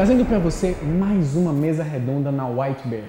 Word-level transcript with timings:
trazendo 0.00 0.24
para 0.24 0.38
você 0.38 0.74
mais 0.98 1.36
uma 1.36 1.52
mesa 1.52 1.82
redonda 1.82 2.32
na 2.32 2.48
White 2.48 2.88
Bear. 2.88 3.04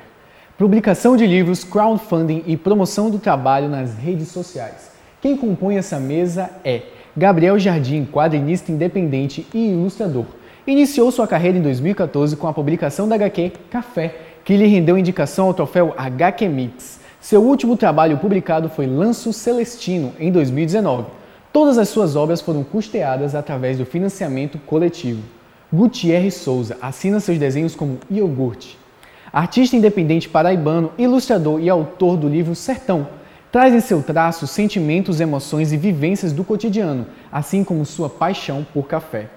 Publicação 0.58 1.16
de 1.16 1.26
livros, 1.26 1.64
crowdfunding 1.64 2.44
e 2.46 2.58
promoção 2.58 3.10
do 3.10 3.18
trabalho 3.18 3.70
nas 3.70 3.96
redes 3.96 4.28
sociais. 4.28 4.92
Quem 5.22 5.38
compõe 5.38 5.78
essa 5.78 6.02
mesa 6.02 6.50
é 6.66 6.82
Gabriel 7.16 7.58
Jardim, 7.58 8.04
quadrinista 8.04 8.74
independente 8.74 9.48
e 9.54 9.70
ilustrador. 9.70 10.26
Iniciou 10.68 11.10
sua 11.14 11.26
carreira 11.26 11.58
em 11.58 11.62
2014 11.62 12.36
com 12.36 12.50
a 12.50 12.54
publicação 12.54 13.08
da 13.08 13.16
HQ 13.16 13.54
Café, 13.70 14.14
que 14.44 14.58
lhe 14.58 14.68
rendeu 14.68 14.98
indicação 14.98 15.48
ao 15.48 15.54
troféu 15.54 15.94
HQ 15.98 16.46
Mix. 16.50 17.00
Seu 17.22 17.42
último 17.42 17.78
trabalho 17.78 18.18
publicado 18.18 18.68
foi 18.68 18.86
Lanço 18.86 19.32
Celestino, 19.32 20.12
em 20.20 20.30
2019. 20.30 21.06
Todas 21.54 21.78
as 21.78 21.88
suas 21.88 22.18
obras 22.18 22.42
foram 22.42 22.66
custeadas 22.66 23.34
através 23.34 23.78
do 23.78 23.86
financiamento 23.86 24.58
coletivo. 24.66 25.24
Gutierre 25.74 26.30
Souza 26.32 26.78
assina 26.82 27.22
seus 27.22 27.38
desenhos 27.38 27.76
como 27.76 27.98
iogurte. 28.10 28.78
Artista 29.32 29.78
independente 29.78 30.28
paraibano, 30.28 30.92
ilustrador 30.98 31.62
e 31.62 31.70
autor 31.70 32.18
do 32.18 32.28
livro 32.28 32.54
Sertão, 32.54 33.08
traz 33.50 33.74
em 33.74 33.80
seu 33.80 34.04
traço 34.04 34.46
sentimentos, 34.46 35.22
emoções 35.22 35.72
e 35.72 35.78
vivências 35.78 36.34
do 36.34 36.44
cotidiano, 36.44 37.08
assim 37.32 37.64
como 37.64 37.86
sua 37.86 38.10
paixão 38.10 38.68
por 38.74 38.86
café. 38.86 39.30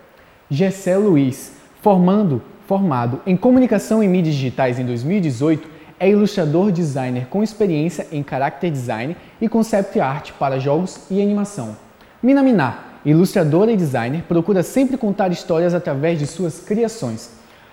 Gessé 0.50 0.96
Luiz, 0.96 1.52
formando, 1.80 2.42
formado 2.66 3.20
em 3.24 3.36
comunicação 3.36 4.02
e 4.02 4.08
mídias 4.08 4.34
digitais 4.34 4.80
em 4.80 4.84
2018, 4.84 5.68
é 6.00 6.10
ilustrador 6.10 6.72
designer 6.72 7.26
com 7.28 7.44
experiência 7.44 8.08
em 8.10 8.24
character 8.28 8.72
design 8.72 9.16
e 9.40 9.48
concept 9.48 10.00
art 10.00 10.32
para 10.32 10.58
jogos 10.58 11.06
e 11.08 11.22
animação. 11.22 11.76
Mina 12.20 12.42
Miná, 12.42 12.93
ilustradora 13.04 13.70
e 13.70 13.76
designer, 13.76 14.22
procura 14.22 14.62
sempre 14.62 14.96
contar 14.96 15.30
histórias 15.30 15.74
através 15.74 16.18
de 16.18 16.26
suas 16.26 16.60
criações. 16.60 17.30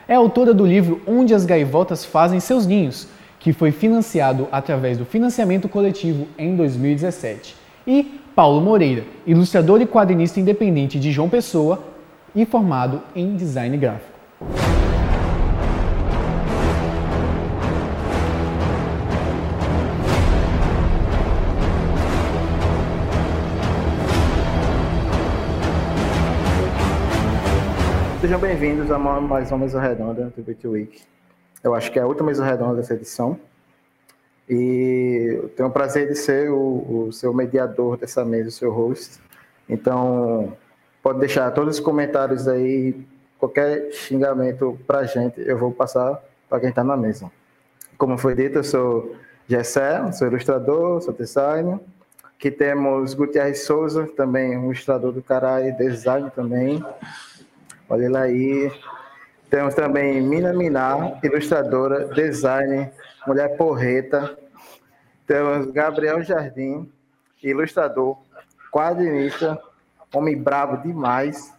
É 0.08 0.16
autora 0.16 0.54
do 0.54 0.66
livro 0.66 1.02
Onde 1.08 1.34
as 1.34 1.46
Gaivotas 1.46 2.04
Fazem 2.04 2.40
Seus 2.40 2.66
Ninhos, 2.66 3.08
que 3.40 3.54
foi 3.54 3.72
financiado 3.72 4.48
através 4.52 4.98
do 4.98 5.06
financiamento 5.06 5.70
coletivo 5.70 6.28
em 6.38 6.56
2017. 6.56 7.56
E 7.88 8.20
Paulo 8.36 8.62
Moreira, 8.62 9.04
ilustrador 9.26 9.82
e 9.82 9.88
quadrinista 9.88 10.40
independente 10.40 11.00
de 11.00 11.12
João 11.12 11.30
Pessoa 11.30 11.84
e 12.36 12.46
formado 12.46 13.02
em 13.16 13.36
design 13.36 13.76
gráfico. 13.78 14.12
Sejam 28.32 28.40
bem-vindos 28.40 28.90
a 28.90 28.98
mais 28.98 29.52
uma 29.52 29.58
mesa 29.58 29.82
redonda 29.82 30.32
do 30.34 30.42
Bit 30.42 30.66
Week. 30.66 31.02
Eu 31.62 31.76
acho 31.76 31.92
que 31.92 32.00
é 32.00 32.02
a 32.02 32.08
última 32.08 32.28
mesa 32.28 32.46
redonda 32.46 32.78
dessa 32.78 32.94
edição. 32.94 33.38
E 34.48 35.36
eu 35.36 35.50
tenho 35.50 35.68
o 35.68 35.72
prazer 35.72 36.08
de 36.08 36.16
ser 36.16 36.50
o, 36.50 37.08
o 37.08 37.12
seu 37.12 37.34
mediador 37.34 37.98
dessa 37.98 38.24
mesa, 38.24 38.48
o 38.48 38.52
seu 38.54 38.72
host. 38.72 39.20
Então, 39.68 40.56
pode 41.04 41.20
deixar 41.20 41.52
todos 41.52 41.76
os 41.76 41.84
comentários 41.84 42.48
aí, 42.48 42.96
qualquer 43.38 43.92
xingamento 43.92 44.80
pra 44.88 45.04
gente, 45.04 45.42
eu 45.42 45.58
vou 45.58 45.74
passar 45.74 46.24
para 46.48 46.62
quem 46.62 46.70
está 46.70 46.86
na 46.86 46.96
mesa. 46.96 47.30
Como 47.98 48.18
foi 48.18 48.34
dito, 48.34 48.60
eu 48.60 48.64
sou 48.64 49.14
Gessé, 49.46 50.10
sou 50.14 50.30
ilustrador, 50.30 51.02
sou 51.02 51.14
designer. 51.14 51.82
Aqui 52.24 52.50
temos 52.50 53.14
Gutierrez 53.14 53.66
Souza, 53.66 54.08
também 54.16 54.58
um 54.58 54.68
ilustrador 54.68 55.12
do 55.12 55.22
caralho, 55.22 55.76
design 55.76 56.32
também. 56.34 56.82
Olha 57.92 58.10
lá 58.10 58.22
aí. 58.22 58.72
Temos 59.50 59.76
também 59.76 60.22
Mina 60.22 60.54
Minar, 60.54 61.20
ilustradora, 61.22 62.08
designer, 62.08 62.94
mulher 63.28 63.58
porreta. 63.58 64.38
Temos 65.28 65.70
Gabriel 65.74 66.24
Jardim, 66.24 66.90
ilustrador, 67.44 68.18
quadrinista, 68.72 69.62
homem 70.14 70.42
bravo 70.42 70.78
demais. 70.78 71.54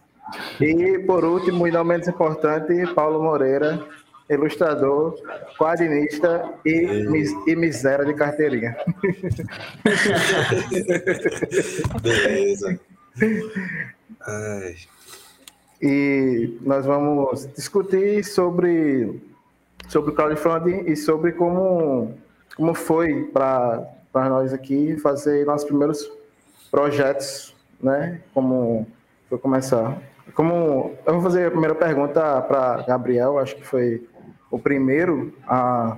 E, 0.59 0.97
por 1.05 1.23
último, 1.23 1.67
e 1.67 1.71
não 1.71 1.83
menos 1.83 2.07
importante, 2.07 2.73
Paulo 2.95 3.21
Moreira, 3.21 3.85
ilustrador, 4.27 5.13
quadrinista 5.55 6.51
e, 6.65 7.05
e 7.45 7.55
miséria 7.55 8.05
de 8.05 8.15
carteirinha. 8.15 8.75
Beleza. 12.01 12.79
Ai. 14.25 14.77
E 15.85 16.57
nós 16.61 16.85
vamos 16.85 17.45
discutir 17.57 18.23
sobre, 18.23 19.21
sobre 19.89 20.11
o 20.11 20.15
crowdfunding 20.15 20.89
e 20.89 20.95
sobre 20.95 21.33
como, 21.33 22.13
como 22.55 22.73
foi 22.73 23.23
para 23.25 23.85
nós 24.13 24.53
aqui 24.53 24.95
fazer 24.95 25.45
nossos 25.45 25.67
primeiros 25.67 26.09
projetos, 26.71 27.53
né? 27.81 28.21
Como 28.33 28.87
foi 29.27 29.37
começar. 29.37 30.01
Como 30.33 30.93
eu 31.05 31.13
vou 31.15 31.21
fazer 31.21 31.47
a 31.47 31.51
primeira 31.51 31.75
pergunta 31.75 32.41
para 32.43 32.83
Gabriel, 32.83 33.37
acho 33.37 33.57
que 33.57 33.67
foi 33.67 34.07
o 34.49 34.57
primeiro 34.57 35.33
a 35.45 35.97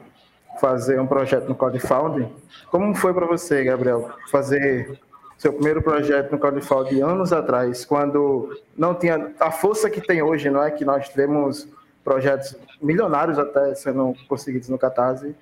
fazer 0.59 0.99
um 0.99 1.05
projeto 1.05 1.47
no 1.47 1.53
crowdfunding. 1.53 2.27
Como 2.71 2.95
foi 2.95 3.13
para 3.13 3.27
você, 3.27 3.63
Gabriel, 3.63 4.09
fazer 4.31 4.99
seu 5.37 5.53
primeiro 5.53 5.81
projeto 5.81 6.31
no 6.31 6.39
crowdfunding 6.39 7.01
anos 7.01 7.33
atrás, 7.33 7.83
quando 7.85 8.57
não 8.77 8.95
tinha 8.95 9.33
a 9.39 9.51
força 9.51 9.89
que 9.89 10.01
tem 10.01 10.21
hoje, 10.21 10.49
não 10.49 10.63
é? 10.63 10.71
Que 10.71 10.85
nós 10.85 11.09
tivemos 11.09 11.67
projetos 12.03 12.55
milionários 12.81 13.37
até 13.37 13.75
sendo 13.75 14.15
conseguidos 14.27 14.69
no 14.69 14.77
Catarse, 14.77 15.35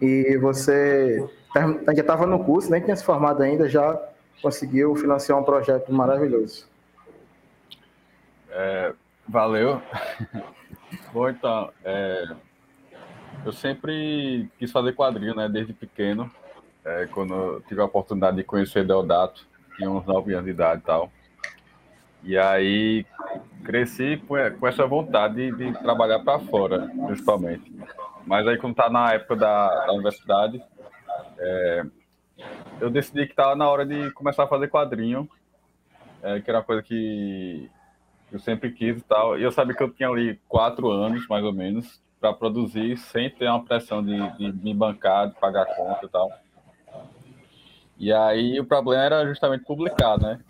e 0.00 0.36
você 0.38 1.24
já 1.54 1.92
estava 1.92 2.26
no 2.26 2.42
curso, 2.42 2.70
nem 2.70 2.80
tinha 2.80 2.96
se 2.96 3.04
formado 3.04 3.42
ainda, 3.42 3.68
já 3.68 4.00
conseguiu 4.42 4.94
financiar 4.96 5.38
um 5.38 5.44
projeto 5.44 5.92
maravilhoso. 5.92 6.68
É, 8.50 8.92
valeu. 9.28 9.80
Bom, 11.12 11.28
então, 11.28 11.70
é, 11.84 12.28
eu 13.44 13.52
sempre 13.52 14.48
quis 14.58 14.70
fazer 14.70 14.94
quadrinho, 14.94 15.34
né, 15.34 15.48
desde 15.48 15.72
pequeno 15.72 16.30
é, 16.84 17.06
quando 17.06 17.34
eu 17.34 17.60
tive 17.62 17.80
a 17.80 17.84
oportunidade 17.84 18.36
de 18.36 18.44
conhecer 18.44 18.86
Deodato, 18.86 19.46
tinha 19.76 19.90
uns 19.90 20.04
9 20.04 20.32
anos 20.32 20.44
de 20.44 20.50
idade 20.50 20.80
e 20.80 20.84
tal. 20.84 21.10
E 22.22 22.38
aí 22.38 23.04
cresci 23.64 24.22
com 24.26 24.66
essa 24.66 24.86
vontade 24.86 25.34
de, 25.34 25.72
de 25.72 25.72
trabalhar 25.80 26.20
para 26.20 26.38
fora, 26.40 26.90
principalmente. 27.06 27.72
Mas 28.26 28.46
aí 28.46 28.56
quando 28.56 28.74
tá 28.74 28.88
na 28.88 29.12
época 29.12 29.36
da, 29.36 29.86
da 29.86 29.92
universidade, 29.92 30.62
é, 31.38 31.84
eu 32.80 32.90
decidi 32.90 33.26
que 33.26 33.32
estava 33.32 33.54
na 33.54 33.68
hora 33.68 33.84
de 33.84 34.10
começar 34.12 34.44
a 34.44 34.48
fazer 34.48 34.68
quadrinho, 34.68 35.28
é, 36.22 36.40
que 36.40 36.50
era 36.50 36.58
uma 36.58 36.64
coisa 36.64 36.82
que 36.82 37.70
eu 38.32 38.38
sempre 38.38 38.72
quis 38.72 38.98
e 38.98 39.04
tal. 39.04 39.38
E 39.38 39.42
eu 39.42 39.52
sabia 39.52 39.74
que 39.74 39.82
eu 39.82 39.90
tinha 39.90 40.08
ali 40.08 40.40
quatro 40.48 40.90
anos, 40.90 41.26
mais 41.28 41.44
ou 41.44 41.52
menos, 41.52 42.02
para 42.20 42.32
produzir, 42.32 42.96
sem 42.96 43.28
ter 43.28 43.48
uma 43.48 43.64
pressão 43.64 44.02
de, 44.02 44.16
de 44.38 44.52
me 44.52 44.72
bancar, 44.74 45.28
de 45.28 45.38
pagar 45.38 45.66
conta 45.66 46.06
e 46.06 46.08
tal. 46.08 46.43
E 47.98 48.12
aí 48.12 48.58
o 48.58 48.64
problema 48.64 49.02
era 49.02 49.26
justamente 49.26 49.64
publicar, 49.64 50.18
né? 50.18 50.40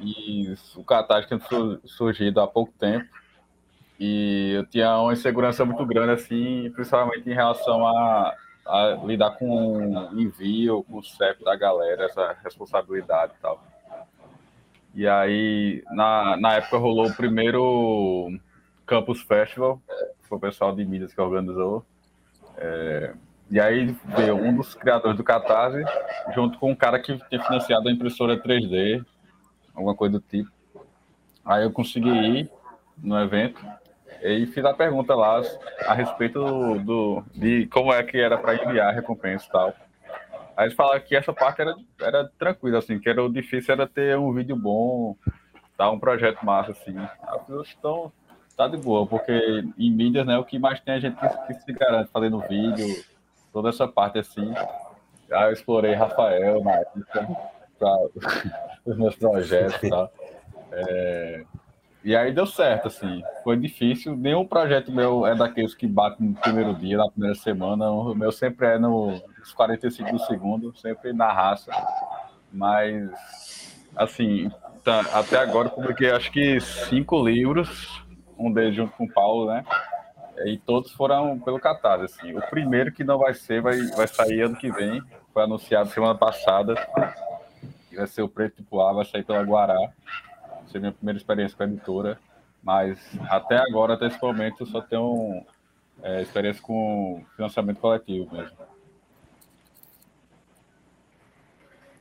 E 0.00 0.52
o 0.76 0.84
Catarse 0.84 1.28
tinha 1.28 1.40
surgido 1.84 2.40
há 2.40 2.46
pouco 2.46 2.72
tempo. 2.78 3.06
E 3.98 4.54
eu 4.54 4.66
tinha 4.66 4.98
uma 4.98 5.12
insegurança 5.12 5.64
muito 5.64 5.86
grande, 5.86 6.12
assim, 6.12 6.70
principalmente 6.74 7.30
em 7.30 7.34
relação 7.34 7.86
a, 7.86 8.34
a 8.66 9.00
lidar 9.04 9.30
com 9.32 10.08
o 10.10 10.20
envio, 10.20 10.82
com 10.84 10.98
o 10.98 11.04
CEP 11.04 11.44
da 11.44 11.54
galera, 11.54 12.06
essa 12.06 12.36
responsabilidade 12.42 13.32
e 13.38 13.40
tal. 13.40 13.62
E 14.94 15.06
aí, 15.06 15.84
na, 15.92 16.36
na 16.36 16.54
época, 16.54 16.78
rolou 16.78 17.06
o 17.06 17.14
primeiro 17.14 18.28
Campus 18.84 19.22
Festival, 19.22 19.80
foi 20.22 20.36
o 20.36 20.40
pessoal 20.40 20.74
de 20.74 20.84
mídias 20.84 21.14
que 21.14 21.20
organizou. 21.20 21.84
É, 22.56 23.14
e 23.50 23.60
aí 23.60 23.94
veio 24.16 24.36
um 24.36 24.56
dos 24.56 24.74
criadores 24.74 25.16
do 25.16 25.24
Catarse, 25.24 25.84
junto 26.34 26.58
com 26.58 26.70
um 26.70 26.74
cara 26.76 26.98
que 26.98 27.18
tinha 27.28 27.42
financiado 27.42 27.88
a 27.88 27.92
impressora 27.92 28.36
3D, 28.36 29.04
alguma 29.74 29.94
coisa 29.94 30.18
do 30.18 30.20
tipo. 30.20 30.50
Aí 31.44 31.64
eu 31.64 31.72
consegui 31.72 32.10
ir 32.10 32.50
no 32.96 33.18
evento 33.20 33.64
e 34.22 34.46
fiz 34.46 34.64
a 34.64 34.72
pergunta 34.72 35.14
lá 35.14 35.42
a 35.86 35.94
respeito 35.94 36.38
do, 36.38 36.78
do 36.78 37.24
de 37.34 37.66
como 37.66 37.92
é 37.92 38.02
que 38.02 38.18
era 38.18 38.38
para 38.38 38.54
enviar 38.54 38.88
a 38.88 38.92
recompensa 38.92 39.46
e 39.46 39.50
tal. 39.50 39.74
Aí 40.56 40.66
eles 40.66 40.74
falaram 40.74 41.00
que 41.00 41.16
essa 41.16 41.32
parte 41.32 41.60
era, 41.60 41.74
era 42.00 42.30
tranquila, 42.38 42.78
assim, 42.78 42.98
que 42.98 43.08
era 43.08 43.22
o 43.22 43.32
difícil 43.32 43.72
era 43.72 43.86
ter 43.86 44.16
um 44.16 44.32
vídeo 44.32 44.54
bom, 44.54 45.16
tá, 45.76 45.90
um 45.90 45.98
projeto 45.98 46.44
massa, 46.44 46.72
assim. 46.72 46.94
Então, 47.78 48.12
tá 48.56 48.68
de 48.68 48.76
boa, 48.76 49.06
porque 49.06 49.32
em 49.78 49.90
mídias, 49.90 50.26
né, 50.26 50.38
o 50.38 50.44
que 50.44 50.58
mais 50.58 50.80
tem 50.80 50.94
a 50.94 51.00
gente 51.00 51.16
que, 51.16 51.28
que 51.46 51.54
se 51.54 51.72
garante 51.72 52.10
fazendo 52.12 52.40
vídeo, 52.40 52.86
toda 53.52 53.68
essa 53.68 53.86
parte 53.86 54.18
assim. 54.18 54.52
Aí 55.30 55.48
eu 55.48 55.52
explorei 55.52 55.94
Rafael 55.94 56.62
na 56.62 56.72
época 56.72 57.28
para 57.78 57.96
os 58.84 58.96
meus 58.96 59.16
projetos 59.16 59.82
e 59.82 59.88
tal. 59.88 60.12
É, 60.72 61.44
e 62.04 62.16
aí 62.16 62.32
deu 62.32 62.46
certo, 62.46 62.88
assim. 62.88 63.22
Foi 63.44 63.56
difícil. 63.56 64.16
Nenhum 64.16 64.46
projeto 64.46 64.90
meu 64.90 65.24
é 65.24 65.34
daqueles 65.34 65.74
que 65.74 65.86
bate 65.86 66.22
no 66.22 66.34
primeiro 66.34 66.74
dia, 66.74 66.96
na 66.96 67.08
primeira 67.08 67.34
semana. 67.36 67.90
O 67.90 68.14
meu 68.14 68.32
sempre 68.32 68.66
é 68.66 68.78
nos 68.78 69.22
45 69.54 70.12
do 70.12 70.18
segundo, 70.18 70.76
sempre 70.76 71.12
na 71.12 71.32
raça. 71.32 71.70
Mas, 72.52 73.08
assim, 73.94 74.50
tá, 74.82 75.00
até 75.12 75.38
agora 75.38 75.68
eu 75.68 75.72
publiquei 75.72 76.10
acho 76.10 76.30
que 76.32 76.60
cinco 76.60 77.24
livros, 77.24 78.04
um 78.36 78.52
deles 78.52 78.74
junto 78.74 78.92
com 78.96 79.04
o 79.04 79.12
Paulo, 79.12 79.46
né? 79.46 79.64
E 80.44 80.58
todos 80.58 80.92
foram 80.92 81.38
pelo 81.38 81.60
Catarse, 81.60 82.04
assim. 82.04 82.36
O 82.36 82.42
primeiro 82.48 82.92
que 82.92 83.04
não 83.04 83.18
vai 83.18 83.34
ser, 83.34 83.60
vai, 83.60 83.78
vai 83.96 84.08
sair 84.08 84.42
ano 84.42 84.56
que 84.56 84.70
vem. 84.70 85.02
Foi 85.32 85.42
anunciado 85.42 85.90
semana 85.90 86.14
passada. 86.14 86.74
E 87.90 87.96
vai 87.96 88.06
ser 88.06 88.22
o 88.22 88.28
Preto 88.28 88.56
Tipo 88.56 88.80
A, 88.80 88.92
vai 88.92 89.04
sair 89.04 89.24
pela 89.24 89.42
Guará 89.42 89.92
ser 90.72 90.80
minha 90.80 90.92
primeira 90.92 91.18
experiência 91.18 91.56
com 91.56 91.62
a 91.62 91.66
editora, 91.66 92.18
mas 92.62 92.98
até 93.28 93.56
agora, 93.58 93.94
até 93.94 94.06
esse 94.06 94.20
momento, 94.20 94.62
eu 94.62 94.66
só 94.66 94.80
tenho 94.80 95.44
é, 96.02 96.22
experiência 96.22 96.62
com 96.62 97.22
financiamento 97.36 97.78
coletivo 97.78 98.34
mesmo. 98.34 98.56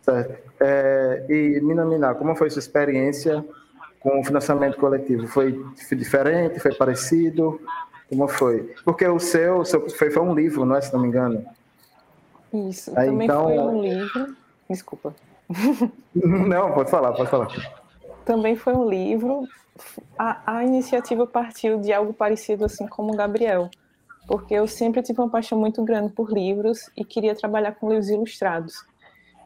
Certo. 0.01 0.51
É, 0.59 1.25
e, 1.29 1.59
Mina 1.61 1.85
Mina, 1.85 2.15
como 2.15 2.35
foi 2.35 2.49
sua 2.49 2.59
experiência 2.59 3.45
com 3.99 4.19
o 4.19 4.23
financiamento 4.23 4.77
coletivo? 4.77 5.27
Foi 5.27 5.63
diferente? 5.91 6.59
Foi 6.59 6.73
parecido? 6.73 7.61
Como 8.11 8.27
foi? 8.27 8.75
Porque 8.85 9.07
o 9.07 9.19
seu, 9.19 9.61
o 9.61 9.65
seu 9.65 9.89
foi, 9.89 10.11
foi 10.11 10.21
um 10.21 10.35
livro, 10.35 10.65
não 10.65 10.75
é? 10.75 10.81
Se 10.81 10.93
não 10.93 10.99
me 11.01 11.07
engano. 11.07 11.43
Isso, 12.53 12.91
Aí, 12.95 13.09
também 13.09 13.25
então... 13.25 13.45
foi 13.45 13.57
um 13.57 13.81
livro. 13.81 14.35
Desculpa. 14.69 15.15
Não, 16.13 16.71
pode 16.73 16.89
falar, 16.89 17.11
pode 17.13 17.29
falar 17.29 17.47
também 18.25 18.55
foi 18.55 18.73
um 18.73 18.87
livro. 18.89 19.43
A, 20.17 20.57
a 20.57 20.63
iniciativa 20.63 21.25
partiu 21.25 21.79
de 21.79 21.91
algo 21.91 22.13
parecido 22.13 22.65
assim 22.65 22.87
como 22.87 23.13
o 23.13 23.15
Gabriel, 23.15 23.69
porque 24.27 24.53
eu 24.53 24.67
sempre 24.67 25.01
tive 25.01 25.19
uma 25.19 25.29
paixão 25.29 25.59
muito 25.59 25.83
grande 25.83 26.13
por 26.13 26.31
livros 26.31 26.89
e 26.95 27.03
queria 27.03 27.35
trabalhar 27.35 27.73
com 27.73 27.89
livros 27.89 28.09
ilustrados. 28.09 28.73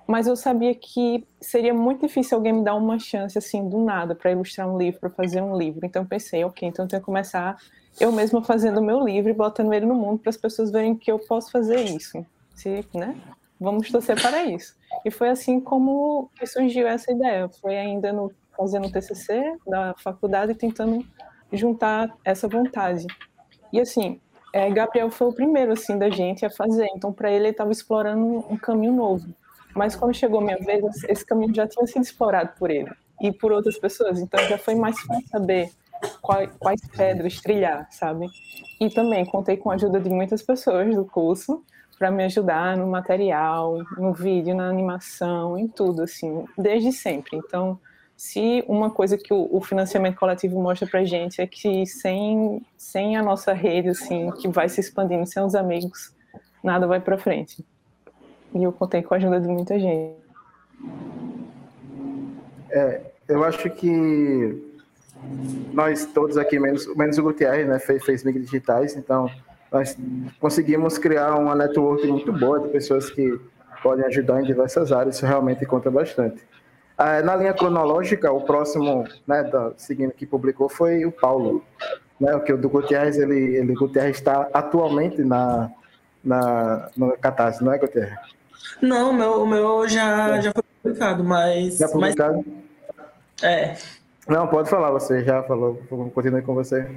Mas 0.07 0.27
eu 0.27 0.35
sabia 0.35 0.75
que 0.75 1.25
seria 1.41 1.73
muito 1.73 2.05
difícil 2.05 2.37
alguém 2.37 2.53
me 2.53 2.63
dar 2.63 2.75
uma 2.75 2.99
chance 2.99 3.35
assim 3.37 3.67
do 3.67 3.83
nada 3.83 4.13
para 4.13 4.31
ilustrar 4.31 4.69
um 4.69 4.77
livro, 4.77 4.99
para 4.99 5.09
fazer 5.09 5.41
um 5.41 5.57
livro. 5.57 5.83
Então 5.83 6.05
pensei, 6.05 6.43
ok, 6.45 6.67
então 6.67 6.85
eu 6.85 6.89
tenho 6.89 7.01
que 7.01 7.05
começar 7.05 7.57
eu 7.99 8.11
mesma 8.11 8.43
fazendo 8.43 8.79
o 8.79 8.83
meu 8.83 8.99
livro 9.03 9.29
e 9.29 9.33
botando 9.33 9.73
ele 9.73 9.85
no 9.85 9.95
mundo 9.95 10.19
para 10.19 10.29
as 10.29 10.37
pessoas 10.37 10.71
verem 10.71 10.95
que 10.95 11.11
eu 11.11 11.19
posso 11.19 11.51
fazer 11.51 11.81
isso. 11.81 12.25
Se, 12.53 12.85
né? 12.93 13.15
Vamos 13.59 13.89
torcer 13.89 14.21
para 14.21 14.43
isso. 14.43 14.75
E 15.03 15.11
foi 15.11 15.29
assim 15.29 15.59
como 15.59 16.29
surgiu 16.45 16.87
essa 16.87 17.11
ideia. 17.11 17.49
Foi 17.61 17.77
ainda 17.77 18.11
no 18.11 18.31
fazendo 18.55 18.91
TCC 18.91 19.57
da 19.67 19.93
faculdade 19.97 20.51
e 20.51 20.55
tentando 20.55 21.05
juntar 21.51 22.15
essa 22.23 22.47
vontade. 22.47 23.05
E 23.71 23.79
assim, 23.79 24.19
é, 24.53 24.69
Gabriel 24.69 25.09
foi 25.09 25.27
o 25.27 25.33
primeiro 25.33 25.73
assim 25.73 25.97
da 25.97 26.09
gente 26.09 26.45
a 26.45 26.49
fazer, 26.49 26.87
então 26.95 27.11
para 27.11 27.29
ele 27.29 27.45
ele 27.45 27.49
estava 27.49 27.71
explorando 27.71 28.45
um 28.49 28.57
caminho 28.57 28.93
novo. 28.93 29.27
Mas 29.75 29.95
quando 29.95 30.13
chegou 30.13 30.39
minha 30.39 30.57
vez, 30.57 31.03
esse 31.09 31.25
caminho 31.25 31.53
já 31.53 31.67
tinha 31.67 31.85
sido 31.85 32.03
explorado 32.03 32.53
por 32.57 32.71
ele 32.71 32.89
e 33.21 33.31
por 33.31 33.51
outras 33.51 33.77
pessoas, 33.77 34.19
então 34.19 34.41
já 34.47 34.57
foi 34.57 34.75
mais 34.75 34.97
fácil 35.01 35.27
saber 35.27 35.71
quais, 36.21 36.49
quais 36.59 36.81
pedras 36.95 37.39
trilhar, 37.41 37.87
sabe? 37.91 38.27
E 38.79 38.89
também 38.89 39.25
contei 39.25 39.57
com 39.57 39.71
a 39.71 39.75
ajuda 39.75 39.99
de 39.99 40.09
muitas 40.09 40.41
pessoas 40.41 40.93
do 40.95 41.05
curso 41.05 41.63
para 41.97 42.11
me 42.11 42.23
ajudar 42.25 42.75
no 42.75 42.87
material, 42.87 43.77
no 43.97 44.13
vídeo, 44.13 44.55
na 44.55 44.67
animação, 44.67 45.57
em 45.57 45.67
tudo, 45.67 46.03
assim, 46.03 46.45
desde 46.57 46.91
sempre. 46.91 47.37
Então, 47.37 47.79
se 48.17 48.63
uma 48.67 48.89
coisa 48.89 49.17
que 49.17 49.33
o, 49.33 49.61
financiamento 49.61 50.17
coletivo 50.17 50.61
mostra 50.61 50.87
para 50.87 51.03
gente 51.03 51.41
é 51.41 51.47
que 51.47 51.85
sem, 51.85 52.61
sem 52.77 53.17
a 53.17 53.23
nossa 53.23 53.53
rede, 53.53 53.89
assim, 53.89 54.31
que 54.31 54.47
vai 54.47 54.69
se 54.69 54.79
expandindo, 54.79 55.25
sem 55.25 55.43
os 55.43 55.55
amigos, 55.55 56.13
nada 56.63 56.87
vai 56.87 56.99
para 56.99 57.17
frente. 57.17 57.65
E 58.53 58.63
eu 58.63 58.71
contei 58.71 59.01
com 59.01 59.13
a 59.13 59.17
ajuda 59.17 59.39
de 59.39 59.47
muita 59.47 59.79
gente. 59.79 60.15
É, 62.69 63.01
eu 63.27 63.43
acho 63.43 63.69
que 63.69 64.64
nós 65.73 66.05
todos 66.05 66.37
aqui, 66.37 66.59
menos, 66.59 66.87
menos 66.95 67.17
o 67.17 67.23
Gutierrez, 67.23 67.67
né, 67.67 67.79
fez, 67.79 68.03
fez 68.03 68.23
mídias 68.23 68.45
digitais, 68.45 68.95
então 68.95 69.29
nós 69.71 69.97
conseguimos 70.39 70.97
criar 70.97 71.35
uma 71.35 71.55
network 71.55 72.07
muito 72.07 72.31
boa 72.31 72.59
de 72.59 72.69
pessoas 72.69 73.09
que 73.09 73.39
podem 73.83 74.05
ajudar 74.05 74.41
em 74.41 74.45
diversas 74.45 74.91
áreas, 74.91 75.17
isso 75.17 75.25
realmente 75.25 75.65
conta 75.65 75.91
bastante. 75.91 76.41
Ah, 76.97 77.21
na 77.21 77.35
linha 77.35 77.53
cronológica, 77.53 78.31
o 78.31 78.41
próximo, 78.41 79.05
né, 79.27 79.43
da, 79.43 79.73
seguindo 79.75 80.11
que 80.11 80.25
publicou, 80.25 80.69
foi 80.69 81.05
o 81.05 81.11
Paulo. 81.11 81.63
Né, 82.19 82.33
o 82.33 82.39
que 82.39 82.53
o 82.53 82.57
do 82.57 82.69
Gutierrez, 82.69 83.17
ele, 83.17 83.57
ele 83.57 83.73
Gutierrez 83.73 84.15
está 84.15 84.47
atualmente 84.53 85.21
na, 85.21 85.69
na, 86.23 86.89
no 86.95 87.11
Catarse, 87.17 87.61
não 87.61 87.73
é, 87.73 87.77
Gutierrez? 87.77 88.17
Não, 88.81 89.11
meu, 89.11 89.43
o 89.43 89.47
meu 89.47 89.87
já, 89.87 90.37
é. 90.37 90.41
já 90.41 90.51
foi 90.53 90.63
publicado, 90.81 91.23
mas. 91.23 91.77
Já 91.77 91.89
publicado? 91.89 92.45
Mas, 93.41 93.43
é. 93.43 93.77
Não, 94.27 94.47
pode 94.47 94.69
falar, 94.69 94.91
você 94.91 95.23
já 95.23 95.43
falou, 95.43 95.81
continue 96.13 96.41
com 96.41 96.55
você. 96.55 96.89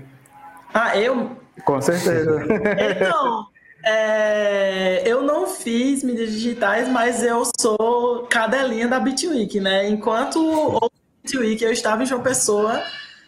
Ah, 0.73 0.97
eu? 0.97 1.37
Com 1.65 1.81
certeza. 1.81 2.43
Então, 2.45 3.47
é, 3.85 5.03
eu 5.07 5.23
não 5.23 5.47
fiz 5.47 6.03
mídias 6.03 6.31
digitais, 6.31 6.89
mas 6.89 7.23
eu 7.23 7.43
sou 7.59 8.27
cadelinha 8.31 8.89
da 8.89 8.99
Bitweek, 8.99 9.61
né? 9.61 9.89
Enquanto 9.89 10.39
o 10.41 10.91
Bitweek 11.23 11.63
eu 11.65 11.73
estava 11.73 12.03
em 12.03 12.07
João 12.07 12.23
Pessoa, 12.23 12.83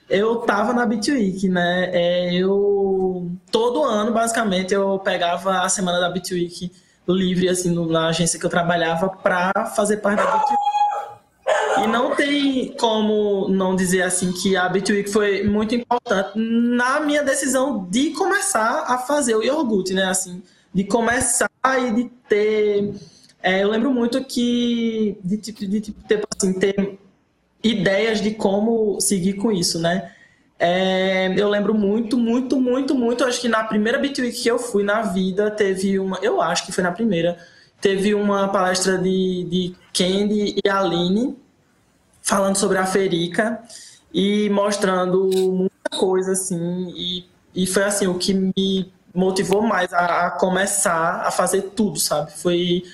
eu 0.09 0.41
estava 0.41 0.73
na 0.73 0.87
Bitweek, 0.87 1.49
né? 1.49 1.91
É, 1.93 2.35
eu 2.35 3.31
todo 3.51 3.85
ano, 3.85 4.13
basicamente, 4.13 4.75
eu 4.75 4.99
pegava 4.99 5.61
a 5.61 5.69
semana 5.69 6.01
da 6.01 6.11
Bitweek 6.11 6.73
livre, 7.09 7.49
assim, 7.49 7.75
na 7.91 8.09
agência 8.09 8.39
que 8.39 8.47
eu 8.47 8.51
trabalhava, 8.51 9.09
para 9.09 9.53
fazer 9.75 9.99
parte 9.99 10.23
da 10.23 10.37
Bitweek. 10.37 10.80
E 11.83 11.87
não 11.87 12.15
tem 12.15 12.75
como 12.79 13.49
não 13.49 13.75
dizer 13.75 14.03
assim 14.03 14.33
que 14.33 14.57
a 14.57 14.69
Bitweek 14.69 15.11
foi 15.11 15.45
muito 15.45 15.75
importante 15.75 16.33
na 16.35 17.01
minha 17.01 17.23
decisão 17.23 17.87
de 17.91 18.11
começar 18.11 18.85
a 18.87 18.99
fazer 18.99 19.35
o 19.35 19.43
iogurte, 19.43 19.95
né? 19.95 20.05
Assim, 20.05 20.43
de 20.75 20.85
começar 20.85 21.51
e 21.65 21.93
de 21.93 22.05
ter. 22.29 22.95
É, 23.43 23.63
eu 23.63 23.71
lembro 23.71 23.91
muito 23.93 24.23
que 24.25 25.17
de 25.25 25.39
tipo 25.39 25.67
de 25.67 25.81
tipo 25.81 26.03
ter, 26.07 26.23
assim, 26.37 26.53
ter 26.53 26.99
ideias 27.63 28.21
de 28.21 28.33
como 28.33 29.01
seguir 29.01 29.35
com 29.35 29.51
isso, 29.51 29.79
né? 29.79 30.13
É, 30.59 31.33
eu 31.39 31.49
lembro 31.49 31.73
muito, 31.73 32.19
muito, 32.19 32.61
muito, 32.61 32.95
muito. 32.95 33.25
Acho 33.25 33.41
que 33.41 33.49
na 33.49 33.65
primeira 33.65 33.99
Bitweek 33.99 34.43
que 34.43 34.49
eu 34.51 34.59
fui 34.59 34.83
na 34.83 35.03
vida 35.03 35.51
teve 35.51 35.99
uma. 35.99 36.19
Eu 36.21 36.43
acho 36.43 36.67
que 36.67 36.73
foi 36.73 36.85
na 36.85 36.93
primeira. 36.93 37.39
Teve 37.81 38.15
uma 38.15 38.49
palestra 38.49 38.99
de, 38.99 39.45
de 39.45 39.75
Candy 39.95 40.57
e 40.63 40.69
Aline 40.69 41.35
falando 42.31 42.55
sobre 42.55 42.79
a 42.79 42.87
Ferica 42.87 43.61
e 44.15 44.49
mostrando 44.51 45.29
muita 45.35 45.91
coisa, 45.99 46.31
assim, 46.31 46.95
e, 46.97 47.27
e 47.53 47.67
foi 47.67 47.83
assim, 47.83 48.07
o 48.07 48.15
que 48.15 48.33
me 48.33 48.93
motivou 49.13 49.63
mais 49.63 49.93
a, 49.93 50.27
a 50.27 50.31
começar 50.31 51.23
a 51.27 51.33
fazer 51.33 51.63
tudo, 51.75 51.99
sabe? 51.99 52.31
Foi 52.31 52.85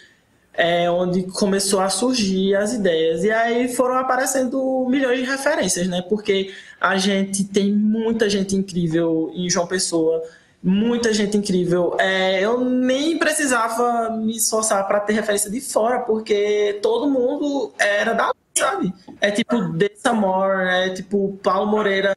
é, 0.54 0.90
onde 0.90 1.24
começou 1.24 1.80
a 1.80 1.90
surgir 1.90 2.56
as 2.56 2.72
ideias. 2.72 3.24
E 3.24 3.30
aí 3.30 3.68
foram 3.68 3.96
aparecendo 3.98 4.86
milhões 4.88 5.18
de 5.18 5.26
referências, 5.26 5.86
né? 5.86 6.00
Porque 6.00 6.54
a 6.80 6.96
gente 6.96 7.44
tem 7.44 7.70
muita 7.70 8.30
gente 8.30 8.56
incrível 8.56 9.30
em 9.34 9.50
João 9.50 9.66
Pessoa, 9.66 10.22
muita 10.62 11.12
gente 11.12 11.36
incrível. 11.36 11.96
É, 11.98 12.44
eu 12.44 12.60
nem 12.60 13.18
precisava 13.18 14.10
me 14.10 14.36
esforçar 14.36 14.86
para 14.86 15.00
ter 15.00 15.12
referência 15.12 15.50
de 15.50 15.60
fora, 15.60 16.00
porque 16.00 16.78
todo 16.82 17.10
mundo 17.10 17.72
era 17.78 18.12
da 18.12 18.32
sabe? 18.56 18.92
É 19.20 19.30
tipo 19.30 19.60
Dessamor, 19.72 20.60
é 20.60 20.90
tipo 20.90 21.38
Paulo 21.42 21.70
Moreira. 21.70 22.16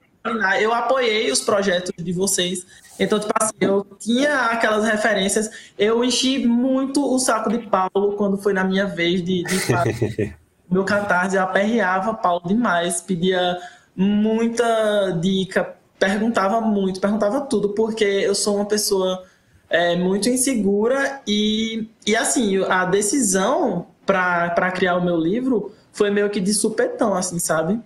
Eu 0.60 0.74
apoiei 0.74 1.31
os 1.31 1.41
projetos 1.41 1.91
de 1.98 2.13
vocês. 2.13 2.65
Então, 3.00 3.19
tipo 3.19 3.31
assim, 3.39 3.55
eu 3.62 3.86
tinha 4.00 4.46
aquelas 4.46 4.86
referências. 4.86 5.50
Eu 5.77 6.03
enchi 6.03 6.46
muito 6.46 7.03
o 7.03 7.17
saco 7.19 7.50
de 7.50 7.60
Paulo 7.60 8.13
quando 8.13 8.38
foi 8.38 8.53
na 8.53 8.63
minha 8.63 8.86
vez 8.86 9.24
de, 9.24 9.43
de 9.43 10.34
meu 10.69 10.84
catarse. 10.84 11.36
Eu 11.36 11.43
aperreava 11.43 12.13
Paulo 12.13 12.43
demais, 12.46 13.01
pedia 13.01 13.58
muita 13.96 15.17
dica, 15.22 15.75
perguntava 15.99 16.61
muito, 16.61 17.01
perguntava 17.01 17.41
tudo, 17.41 17.69
porque 17.69 18.05
eu 18.05 18.33
sou 18.33 18.55
uma 18.55 18.65
pessoa 18.65 19.23
é, 19.69 19.95
muito 19.95 20.29
insegura 20.29 21.21
e, 21.27 21.89
e 22.07 22.15
assim, 22.15 22.63
a 22.63 22.85
decisão 22.85 23.87
para 24.05 24.71
criar 24.71 24.95
o 24.95 25.03
meu 25.03 25.17
livro 25.17 25.71
foi 25.91 26.09
meio 26.09 26.29
que 26.29 26.39
de 26.39 26.53
supetão, 26.53 27.13
assim, 27.13 27.37
sabe? 27.37 27.79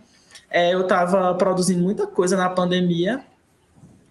É, 0.50 0.74
eu 0.74 0.86
tava 0.86 1.34
produzindo 1.34 1.82
muita 1.82 2.05
coisa 2.05 2.38
na 2.38 2.50
pandemia, 2.50 3.25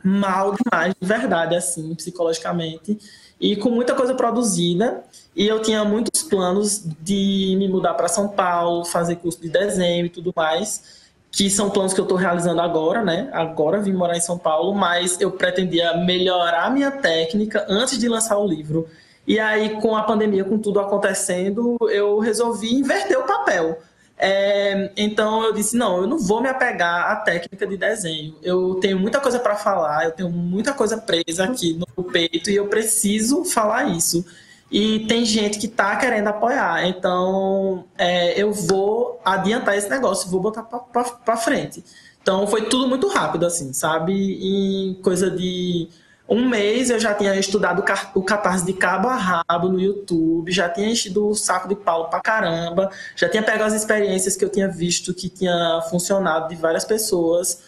mal 0.04 0.54
demais, 0.54 0.94
de 1.00 1.06
verdade, 1.06 1.54
assim, 1.54 1.94
psicologicamente, 1.94 2.98
e 3.40 3.56
com 3.56 3.70
muita 3.70 3.94
coisa 3.94 4.14
produzida, 4.14 5.04
e 5.34 5.46
eu 5.46 5.62
tinha 5.62 5.84
muitos 5.84 6.22
planos 6.22 6.84
de 7.00 7.54
me 7.56 7.68
mudar 7.68 7.94
para 7.94 8.08
São 8.08 8.28
Paulo, 8.28 8.84
fazer 8.84 9.16
curso 9.16 9.40
de 9.40 9.48
desenho 9.48 10.06
e 10.06 10.10
tudo 10.10 10.32
mais, 10.34 11.01
que 11.32 11.48
são 11.48 11.70
planos 11.70 11.94
que 11.94 12.00
eu 12.00 12.04
estou 12.04 12.18
realizando 12.18 12.60
agora, 12.60 13.02
né? 13.02 13.30
Agora 13.32 13.80
vim 13.80 13.94
morar 13.94 14.16
em 14.16 14.20
São 14.20 14.36
Paulo, 14.36 14.74
mas 14.74 15.18
eu 15.18 15.30
pretendia 15.30 15.96
melhorar 15.96 16.70
minha 16.70 16.90
técnica 16.90 17.64
antes 17.70 17.98
de 17.98 18.06
lançar 18.06 18.36
o 18.36 18.46
livro. 18.46 18.86
E 19.26 19.40
aí, 19.40 19.80
com 19.80 19.96
a 19.96 20.02
pandemia, 20.02 20.44
com 20.44 20.58
tudo 20.58 20.78
acontecendo, 20.78 21.78
eu 21.90 22.18
resolvi 22.18 22.74
inverter 22.74 23.18
o 23.18 23.22
papel. 23.22 23.78
É, 24.18 24.92
então 24.94 25.42
eu 25.42 25.52
disse: 25.54 25.74
não, 25.74 26.02
eu 26.02 26.06
não 26.06 26.18
vou 26.18 26.42
me 26.42 26.48
apegar 26.48 27.10
à 27.10 27.16
técnica 27.16 27.66
de 27.66 27.78
desenho. 27.78 28.36
Eu 28.42 28.74
tenho 28.74 28.98
muita 28.98 29.18
coisa 29.18 29.40
para 29.40 29.56
falar, 29.56 30.04
eu 30.04 30.12
tenho 30.12 30.30
muita 30.30 30.74
coisa 30.74 30.98
presa 30.98 31.44
aqui 31.44 31.80
no 31.96 32.04
peito 32.04 32.50
e 32.50 32.56
eu 32.56 32.66
preciso 32.66 33.44
falar 33.44 33.84
isso. 33.88 34.24
E 34.72 35.00
tem 35.06 35.22
gente 35.22 35.58
que 35.58 35.66
está 35.66 35.94
querendo 35.96 36.28
apoiar, 36.28 36.86
então 36.86 37.84
é, 37.98 38.40
eu 38.40 38.50
vou 38.52 39.20
adiantar 39.22 39.76
esse 39.76 39.90
negócio, 39.90 40.30
vou 40.30 40.40
botar 40.40 40.62
para 40.62 41.36
frente. 41.36 41.84
Então 42.22 42.46
foi 42.46 42.62
tudo 42.70 42.88
muito 42.88 43.06
rápido, 43.08 43.44
assim, 43.44 43.74
sabe? 43.74 44.12
Em 44.14 44.94
coisa 45.02 45.30
de 45.30 45.90
um 46.26 46.48
mês 46.48 46.88
eu 46.88 46.98
já 46.98 47.12
tinha 47.12 47.36
estudado 47.38 47.84
o 48.14 48.22
Catarse 48.22 48.64
de 48.64 48.72
cabo 48.72 49.08
a 49.08 49.16
rabo 49.16 49.68
no 49.68 49.78
YouTube, 49.78 50.50
já 50.50 50.70
tinha 50.70 50.88
enchido 50.88 51.28
o 51.28 51.34
saco 51.34 51.68
de 51.68 51.74
Paulo 51.74 52.08
pra 52.08 52.20
caramba, 52.20 52.90
já 53.14 53.28
tinha 53.28 53.42
pegado 53.42 53.64
as 53.64 53.74
experiências 53.74 54.36
que 54.36 54.44
eu 54.44 54.48
tinha 54.48 54.68
visto 54.68 55.12
que 55.12 55.28
tinha 55.28 55.82
funcionado 55.90 56.48
de 56.48 56.56
várias 56.56 56.86
pessoas 56.86 57.62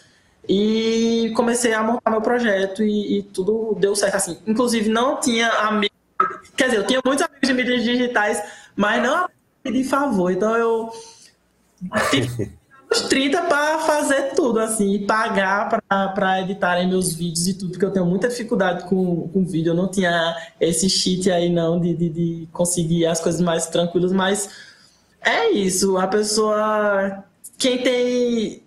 e 0.49 1.31
comecei 1.35 1.73
a 1.73 1.83
montar 1.83 2.09
meu 2.09 2.21
projeto 2.21 2.81
e, 2.81 3.19
e 3.19 3.23
tudo 3.23 3.75
deu 3.79 3.95
certo 3.95 4.15
assim. 4.15 4.39
Inclusive 4.47 4.89
não 4.89 5.19
tinha 5.19 5.49
amigos, 5.49 5.94
quer 6.55 6.65
dizer, 6.65 6.77
eu 6.77 6.87
tinha 6.87 7.01
muitos 7.03 7.25
amigos 7.25 7.47
de 7.47 7.53
mídias 7.53 7.83
digitais, 7.83 8.41
mas 8.75 9.01
não 9.01 9.27
de 9.63 9.83
favor. 9.83 10.31
Então 10.31 10.55
eu 10.55 10.91
uns 12.91 13.01
30 13.01 13.41
para 13.43 13.79
fazer 13.79 14.33
tudo, 14.35 14.59
assim, 14.59 14.93
e 14.93 15.05
pagar 15.05 15.81
para 15.89 16.41
editarem 16.41 16.87
meus 16.87 17.13
vídeos 17.13 17.47
e 17.47 17.53
tudo, 17.53 17.71
porque 17.71 17.85
eu 17.85 17.91
tenho 17.91 18.05
muita 18.05 18.27
dificuldade 18.27 18.87
com, 18.87 19.27
com 19.29 19.45
vídeo. 19.45 19.71
Eu 19.71 19.75
não 19.75 19.89
tinha 19.89 20.35
esse 20.59 20.89
cheat 20.89 21.29
aí, 21.29 21.49
não, 21.49 21.79
de, 21.79 21.93
de, 21.93 22.09
de 22.09 22.47
conseguir 22.51 23.05
as 23.05 23.19
coisas 23.19 23.41
mais 23.41 23.67
tranquilas, 23.67 24.11
mas 24.13 24.49
é 25.21 25.49
isso. 25.51 25.97
A 25.97 26.07
pessoa. 26.07 27.23
Quem 27.57 27.81
tem. 27.81 28.63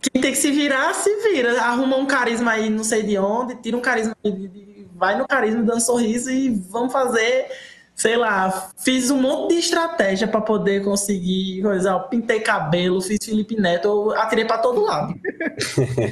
Quem 0.00 0.20
tem 0.20 0.32
que 0.32 0.38
se 0.38 0.50
virar, 0.50 0.92
se 0.94 1.10
vira. 1.22 1.62
Arruma 1.62 1.96
um 1.96 2.06
carisma 2.06 2.52
aí, 2.52 2.68
não 2.68 2.84
sei 2.84 3.02
de 3.02 3.16
onde, 3.16 3.54
tira 3.56 3.76
um 3.76 3.80
carisma 3.80 4.14
aí, 4.22 4.73
vai 4.94 5.18
no 5.18 5.26
carisma 5.26 5.62
dando 5.62 5.80
sorriso 5.80 6.30
e 6.30 6.50
vamos 6.50 6.92
fazer 6.92 7.48
sei 7.94 8.16
lá, 8.16 8.70
fiz 8.76 9.10
um 9.10 9.20
monte 9.20 9.54
de 9.54 9.60
estratégia 9.60 10.26
para 10.26 10.40
poder 10.40 10.82
conseguir 10.82 11.62
coisa. 11.62 11.98
Pintei 12.00 12.40
cabelo, 12.40 13.00
fiz 13.00 13.18
Felipe 13.22 13.56
Neto, 13.56 13.86
eu 13.86 14.10
atirei 14.18 14.44
para 14.44 14.58
todo 14.58 14.82
lado. 14.82 15.14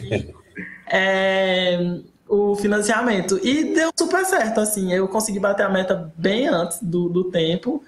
é, 0.88 1.98
o 2.28 2.54
financiamento. 2.54 3.38
E 3.42 3.74
deu 3.74 3.90
super 3.98 4.24
certo, 4.24 4.60
assim. 4.60 4.92
Eu 4.92 5.08
consegui 5.08 5.40
bater 5.40 5.66
a 5.66 5.68
meta 5.68 6.12
bem 6.16 6.46
antes 6.46 6.78
do, 6.80 7.08
do 7.08 7.24
tempo. 7.24 7.82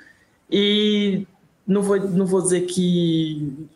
E 0.50 1.26
não 1.66 1.82
vou, 1.82 1.98
não 1.98 2.26
vou 2.26 2.42
dizer 2.42 2.62
que 2.62 3.68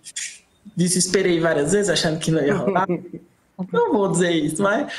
desesperei 0.76 1.40
várias 1.40 1.72
vezes 1.72 1.90
achando 1.90 2.18
que 2.18 2.30
não 2.30 2.42
ia 2.42 2.54
rolar. 2.54 2.86
não 3.72 3.92
vou 3.92 4.08
dizer 4.08 4.32
isso, 4.32 4.62
mas, 4.62 4.92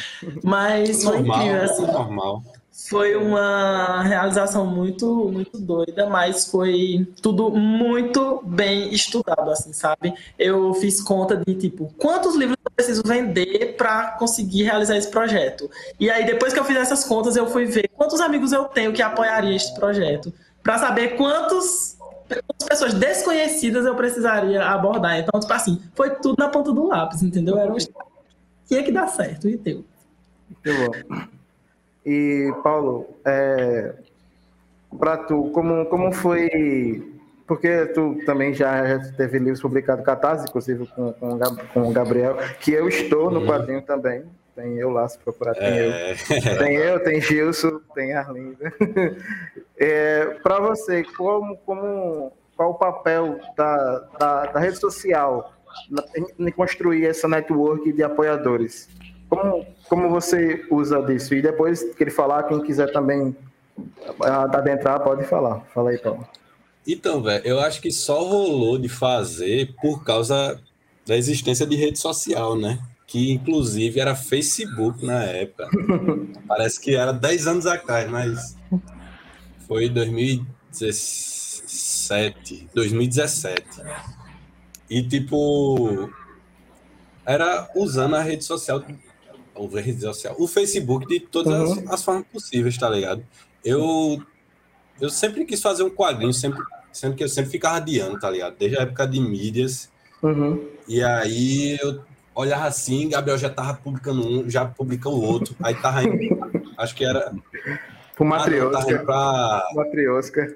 mas 0.44 1.04
normal, 1.04 1.26
foi 1.26 1.46
incrível, 1.46 1.64
assim. 1.64 1.86
Normal 1.86 2.44
foi 2.88 3.16
uma 3.16 4.02
realização 4.04 4.66
muito, 4.66 5.30
muito 5.32 5.60
doida, 5.60 6.08
mas 6.08 6.50
foi 6.50 7.08
tudo 7.22 7.52
muito 7.52 8.42
bem 8.46 8.94
estudado, 8.94 9.52
assim, 9.52 9.74
sabe? 9.74 10.14
Eu 10.38 10.74
fiz 10.76 11.02
conta 11.02 11.36
de, 11.36 11.56
tipo, 11.56 11.94
quantos 11.98 12.36
livros 12.36 12.58
eu 12.64 12.72
preciso 12.72 13.04
vender 13.06 13.76
para 13.76 14.12
conseguir 14.12 14.64
realizar 14.64 14.96
esse 14.96 15.10
projeto. 15.10 15.70
E 16.00 16.10
aí, 16.10 16.26
depois 16.26 16.54
que 16.54 16.60
eu 16.60 16.64
fiz 16.64 16.78
essas 16.78 17.04
contas, 17.04 17.36
eu 17.36 17.48
fui 17.48 17.66
ver 17.66 17.90
quantos 17.96 18.22
amigos 18.22 18.54
eu 18.54 18.66
tenho 18.66 18.94
que 18.94 19.02
apoiariam 19.02 19.54
este 19.54 19.74
projeto, 19.76 20.34
para 20.64 20.78
saber 20.78 21.18
quantos 21.18 21.98
quantas 22.30 22.68
pessoas 22.70 22.94
desconhecidas 22.94 23.86
eu 23.86 23.96
precisaria 23.96 24.64
abordar. 24.64 25.18
Então, 25.18 25.40
tipo 25.40 25.52
assim, 25.52 25.82
foi 25.96 26.12
tudo 26.12 26.36
na 26.38 26.48
ponta 26.48 26.72
do 26.72 26.88
lápis, 26.88 27.24
entendeu? 27.24 27.58
Era 27.58 27.74
um... 27.74 27.78
Tinha 28.70 28.84
que 28.84 28.92
dar 28.92 29.08
certo, 29.08 29.50
e 29.50 29.58
deu. 29.58 29.84
Muito 30.48 31.04
bom. 31.10 31.28
E, 32.06 32.54
Paulo, 32.64 33.08
é, 33.26 33.96
para 34.98 35.18
tu, 35.18 35.50
como, 35.52 35.86
como 35.88 36.12
foi. 36.12 37.16
Porque 37.48 37.88
tu 37.88 38.16
também 38.28 38.54
já 38.54 39.00
teve 39.18 39.40
livros 39.40 39.60
publicados 39.60 40.06
Catarse, 40.06 40.46
inclusive 40.48 40.86
com, 40.86 41.12
com, 41.14 41.40
com 41.74 41.90
o 41.90 41.92
Gabriel, 41.92 42.38
que 42.60 42.72
eu 42.72 42.88
estou 42.88 43.32
no 43.32 43.40
uhum. 43.40 43.48
quadrinho 43.48 43.82
também. 43.82 44.24
Tem 44.56 44.78
eu 44.78 44.92
lá, 44.92 45.08
se 45.08 45.18
procurar, 45.18 45.56
tem 45.56 45.66
é... 45.66 46.12
eu. 46.12 46.58
Tem 46.60 46.76
eu, 46.76 47.04
tem 47.04 47.20
Gilson, 47.20 47.80
tem 47.94 48.14
Arlinda. 48.14 48.72
É, 49.82 50.26
para 50.44 50.60
você, 50.60 51.06
como, 51.06 51.56
como, 51.66 52.34
qual 52.58 52.72
o 52.72 52.74
papel 52.74 53.40
da, 53.56 54.00
da, 54.20 54.46
da 54.48 54.60
rede 54.60 54.78
social 54.78 55.54
em, 56.40 56.52
construir 56.52 57.06
essa 57.06 57.28
network 57.28 57.92
de 57.92 58.04
apoiadores? 58.04 58.88
Como, 59.30 59.66
como 59.88 60.10
você 60.10 60.66
usa 60.72 61.02
disso? 61.02 61.36
E 61.36 61.42
depois 61.42 61.84
que 61.84 62.04
ele 62.04 62.12
falar, 62.12 62.44
quem 62.44 62.62
quiser 62.62 62.92
também 62.92 63.36
adentrar, 64.20 65.04
pode 65.04 65.24
falar. 65.26 65.62
Fala 65.74 65.92
aí, 65.92 65.98
Paulo. 65.98 66.28
Então, 66.88 67.22
velho, 67.22 67.46
eu 67.46 67.60
acho 67.60 67.82
que 67.82 67.92
só 67.92 68.24
rolou 68.24 68.78
de 68.78 68.88
fazer 68.90 69.76
por 69.82 70.04
causa 70.04 70.60
da 71.06 71.16
existência 71.16 71.66
de 71.66 71.76
rede 71.76 72.00
social, 72.00 72.58
né? 72.58 72.80
Que 73.06 73.32
inclusive 73.32 74.00
era 74.00 74.16
Facebook 74.16 75.06
na 75.06 75.24
época. 75.24 75.70
Parece 76.48 76.80
que 76.80 76.96
era 76.96 77.12
10 77.12 77.48
anos 77.48 77.66
atrás, 77.66 78.10
mas 78.10 78.56
foi 79.68 79.90
2017. 79.90 82.70
2017. 82.74 83.64
E 84.90 85.04
tipo, 85.04 86.10
era 87.26 87.70
usando 87.76 88.16
a 88.16 88.22
rede 88.22 88.44
social 88.44 88.84
o 89.60 89.68
rede 89.68 90.02
social, 90.02 90.36
o 90.40 90.48
Facebook 90.48 91.06
de 91.06 91.20
todas 91.20 91.54
uhum. 91.54 91.84
as, 91.84 91.94
as, 91.94 92.04
formas 92.04 92.26
possíveis, 92.32 92.78
tá 92.78 92.90
ligado? 92.90 93.24
Eu, 93.64 94.22
eu 95.02 95.10
sempre 95.10 95.44
quis 95.44 95.62
fazer 95.62 95.84
um 95.84 95.90
quadrinho, 95.90 96.34
sempre, 96.34 96.64
sendo 96.94 97.16
que 97.16 97.24
eu 97.24 97.30
sempre 97.30 97.52
ficava 97.52 97.78
adiando, 97.78 98.20
tá 98.20 98.30
ligado? 98.30 98.56
Desde 98.58 98.78
a 98.78 98.84
época 98.84 99.06
de 99.06 99.20
mídias. 99.20 99.90
Uhum. 100.24 100.66
E 100.88 101.04
aí 101.04 101.78
eu 101.82 102.02
olhava 102.34 102.68
assim, 102.68 103.10
Gabriel 103.10 103.38
já 103.38 103.50
tava 103.50 103.74
publicando 103.74 104.26
um, 104.26 104.50
já 104.50 104.66
publicou 104.66 105.14
o 105.14 105.22
outro, 105.22 105.56
aí 105.62 105.76
tava 105.76 106.04
indo, 106.04 106.40
acho 106.78 106.96
que 106.96 107.04
era... 107.04 107.34
Pro 108.16 108.26
Matriosca. 108.26 108.96
Ah, 108.96 109.04
pra... 109.04 109.64
Matriosca. 109.76 110.56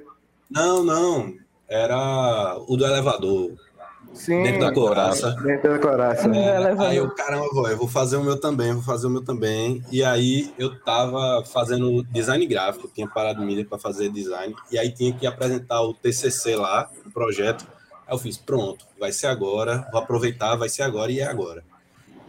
Não, 0.50 0.84
não, 0.84 1.34
era 1.68 2.58
o 2.68 2.78
do 2.78 2.86
elevador. 2.86 3.52
Sim, 4.14 4.44
dentro 4.44 4.62
da 4.62 4.74
coraça. 4.74 5.32
Dentro 5.42 5.72
da 5.72 5.80
coraça. 5.80 6.28
É, 6.30 6.88
aí 6.88 6.98
eu, 6.98 7.10
caramba, 7.16 7.70
eu 7.70 7.78
vou 7.78 7.88
fazer 7.88 8.16
o 8.18 8.24
meu 8.24 8.40
também, 8.40 8.72
vou 8.72 8.84
fazer 8.84 9.08
o 9.08 9.10
meu 9.10 9.24
também. 9.24 9.84
E 9.92 10.04
aí 10.04 10.54
eu 10.58 10.80
tava 10.82 11.44
fazendo 11.46 12.04
design 12.04 12.46
gráfico, 12.46 12.88
tinha 12.88 13.08
parado 13.08 13.42
mídia 13.42 13.66
para 13.66 13.80
fazer 13.80 14.10
design, 14.10 14.56
e 14.72 14.78
aí 14.78 14.92
tinha 14.92 15.12
que 15.14 15.26
apresentar 15.26 15.82
o 15.82 15.94
TCC 15.94 16.56
lá, 16.56 16.90
o 17.06 17.12
projeto. 17.12 17.66
Aí 18.08 18.14
eu 18.14 18.20
fiz, 18.20 18.38
pronto, 18.38 18.86
vai 19.00 19.12
ser 19.12 19.28
agora, 19.28 19.88
vou 19.92 20.00
aproveitar, 20.00 20.56
vai 20.56 20.70
ser 20.70 20.84
agora 20.84 21.12
e 21.12 21.20
é 21.20 21.26
agora. 21.26 21.64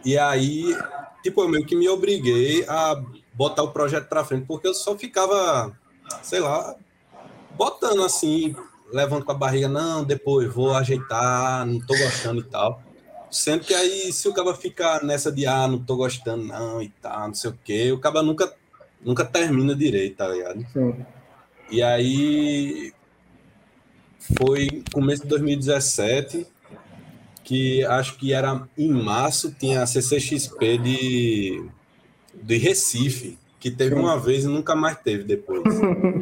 E 0.03 0.17
aí, 0.17 0.75
tipo, 1.21 1.41
eu 1.41 1.49
meio 1.49 1.65
que 1.65 1.75
me 1.75 1.87
obriguei 1.87 2.65
a 2.67 2.99
botar 3.33 3.63
o 3.63 3.71
projeto 3.71 4.07
para 4.07 4.25
frente, 4.25 4.45
porque 4.47 4.67
eu 4.67 4.73
só 4.73 4.97
ficava, 4.97 5.71
sei 6.23 6.39
lá, 6.39 6.75
botando 7.55 8.03
assim, 8.03 8.55
levanto 8.91 9.25
com 9.25 9.31
a 9.31 9.35
barriga, 9.35 9.67
não, 9.67 10.03
depois 10.03 10.51
vou 10.51 10.75
ajeitar, 10.75 11.65
não 11.65 11.79
tô 11.79 11.97
gostando 11.97 12.41
e 12.41 12.43
tal. 12.43 12.81
Sendo 13.31 13.65
que 13.65 13.73
aí, 13.73 14.13
se 14.13 14.27
o 14.29 14.33
cara 14.33 14.53
ficar 14.53 15.03
nessa 15.03 15.31
de, 15.31 15.45
ah, 15.45 15.67
não 15.67 15.79
tô 15.79 15.97
gostando, 15.97 16.45
não, 16.45 16.81
e 16.81 16.89
tal, 16.89 17.27
não 17.27 17.33
sei 17.33 17.49
o 17.49 17.59
quê, 17.63 17.91
o 17.91 17.99
cara 17.99 18.21
nunca, 18.23 18.53
nunca 19.03 19.25
termina 19.25 19.75
direito, 19.75 20.17
tá 20.17 20.27
ligado? 20.27 20.65
Sim. 20.71 20.95
E 21.69 21.81
aí, 21.81 22.93
foi 24.37 24.83
começo 24.93 25.23
de 25.23 25.29
2017, 25.29 26.47
que 27.43 27.83
acho 27.85 28.17
que 28.17 28.33
era 28.33 28.67
em 28.77 28.89
março, 28.89 29.51
tinha 29.51 29.83
a 29.83 29.87
CCXP 29.87 30.77
de, 30.77 31.69
de 32.33 32.57
Recife, 32.57 33.37
que 33.65 33.71
teve 33.71 33.95
uma 33.95 34.15
vez 34.15 34.43
e 34.43 34.47
nunca 34.47 34.75
mais 34.75 34.95
teve 34.99 35.23
depois. 35.23 35.63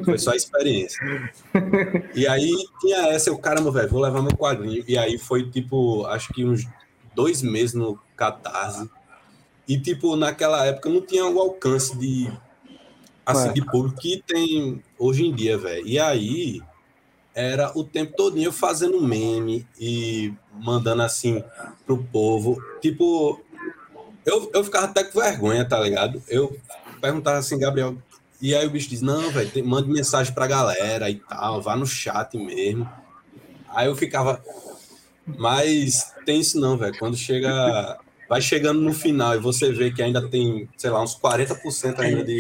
Foi 0.06 0.18
só 0.18 0.32
experiência. 0.32 0.98
E 2.16 2.26
aí 2.26 2.50
tinha 2.80 3.08
essa, 3.08 3.30
eu, 3.30 3.38
caramba, 3.38 3.70
velho, 3.70 3.90
vou 3.90 4.00
levar 4.00 4.22
meu 4.22 4.32
quadrinho. 4.32 4.82
E 4.88 4.98
aí 4.98 5.18
foi 5.18 5.52
tipo, 5.52 6.06
acho 6.06 6.32
que 6.32 6.46
uns 6.46 6.66
dois 7.14 7.42
meses 7.42 7.74
no 7.74 8.00
Catarse. 8.16 8.90
E 9.68 9.78
tipo, 9.78 10.16
naquela 10.16 10.66
época 10.66 10.90
não 10.90 11.02
tinha 11.02 11.26
o 11.26 11.38
alcance 11.38 11.98
de 11.98 12.32
assim, 13.26 13.52
de 13.52 13.62
público 13.66 14.00
que 14.00 14.24
tem 14.26 14.82
hoje 14.98 15.26
em 15.26 15.36
dia, 15.36 15.58
velho. 15.58 15.86
E 15.86 16.00
aí 16.00 16.62
era 17.36 17.78
o 17.78 17.84
tempo 17.84 18.16
todo 18.16 18.40
eu 18.40 18.54
fazendo 18.54 19.02
meme 19.02 19.68
e 19.78 20.34
mandando 20.54 21.02
assim 21.02 21.44
pro 21.86 22.02
povo. 22.06 22.64
Tipo, 22.80 23.42
eu, 24.26 24.50
eu 24.54 24.64
ficava 24.64 24.86
até 24.86 25.04
com 25.04 25.20
vergonha, 25.20 25.66
tá 25.66 25.78
ligado? 25.78 26.24
Eu 26.30 26.58
perguntava 27.04 27.38
assim, 27.38 27.60
Gabriel, 27.60 27.98
e 28.42 28.56
aí 28.56 28.66
o 28.66 28.70
bicho 28.70 28.90
diz, 28.90 29.02
não, 29.02 29.30
velho, 29.30 29.66
mande 29.66 29.90
mensagem 29.90 30.34
pra 30.34 30.48
galera 30.48 31.10
e 31.10 31.16
tal, 31.16 31.62
vá 31.62 31.76
no 31.76 31.86
chat 31.86 32.38
mesmo. 32.38 32.90
Aí 33.68 33.88
eu 33.88 33.96
ficava, 33.96 34.42
mas 35.26 36.14
tem 36.26 36.40
isso 36.40 36.58
não, 36.58 36.78
velho. 36.78 36.98
Quando 36.98 37.18
chega, 37.18 38.00
vai 38.30 38.40
chegando 38.40 38.80
no 38.80 38.94
final 38.94 39.36
e 39.36 39.40
você 39.40 39.74
vê 39.74 39.92
que 39.92 40.02
ainda 40.02 40.26
tem, 40.30 40.70
sei 40.78 40.90
lá, 40.90 41.04
uns 41.04 41.20
40% 41.20 42.00
ainda 42.00 42.24
de, 42.24 42.40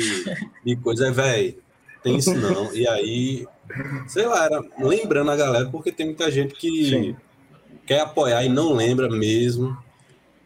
de 0.65 0.75
coisa, 0.77 1.08
é, 1.08 1.12
velho, 1.12 1.58
tem 2.01 2.15
isso 2.15 2.34
não. 2.34 2.74
E 2.74 2.88
aí, 2.88 3.46
sei 4.08 4.25
lá, 4.25 4.46
era 4.46 4.63
lembrando 4.79 5.29
a 5.29 5.36
galera, 5.36 5.70
porque 5.70 5.91
tem 5.91 6.05
muita 6.05 6.32
gente 6.32 6.53
que 6.55 6.89
Sim. 6.89 7.15
quer 7.86 8.00
apoiar 8.00 8.46
e 8.46 8.50
não 8.50 8.72
lembra 8.72 9.10
mesmo. 9.10 9.77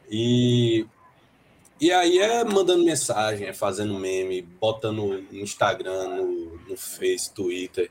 E 0.10 0.88
e 1.80 1.92
aí 1.92 2.20
é 2.20 2.44
mandando 2.44 2.84
mensagem, 2.84 3.48
é 3.48 3.54
fazendo 3.54 3.94
meme, 4.00 4.42
botando 4.42 5.24
no 5.32 5.38
Instagram, 5.38 6.10
no, 6.10 6.60
no 6.68 6.78
Face, 6.78 7.32
Twitter. 7.32 7.90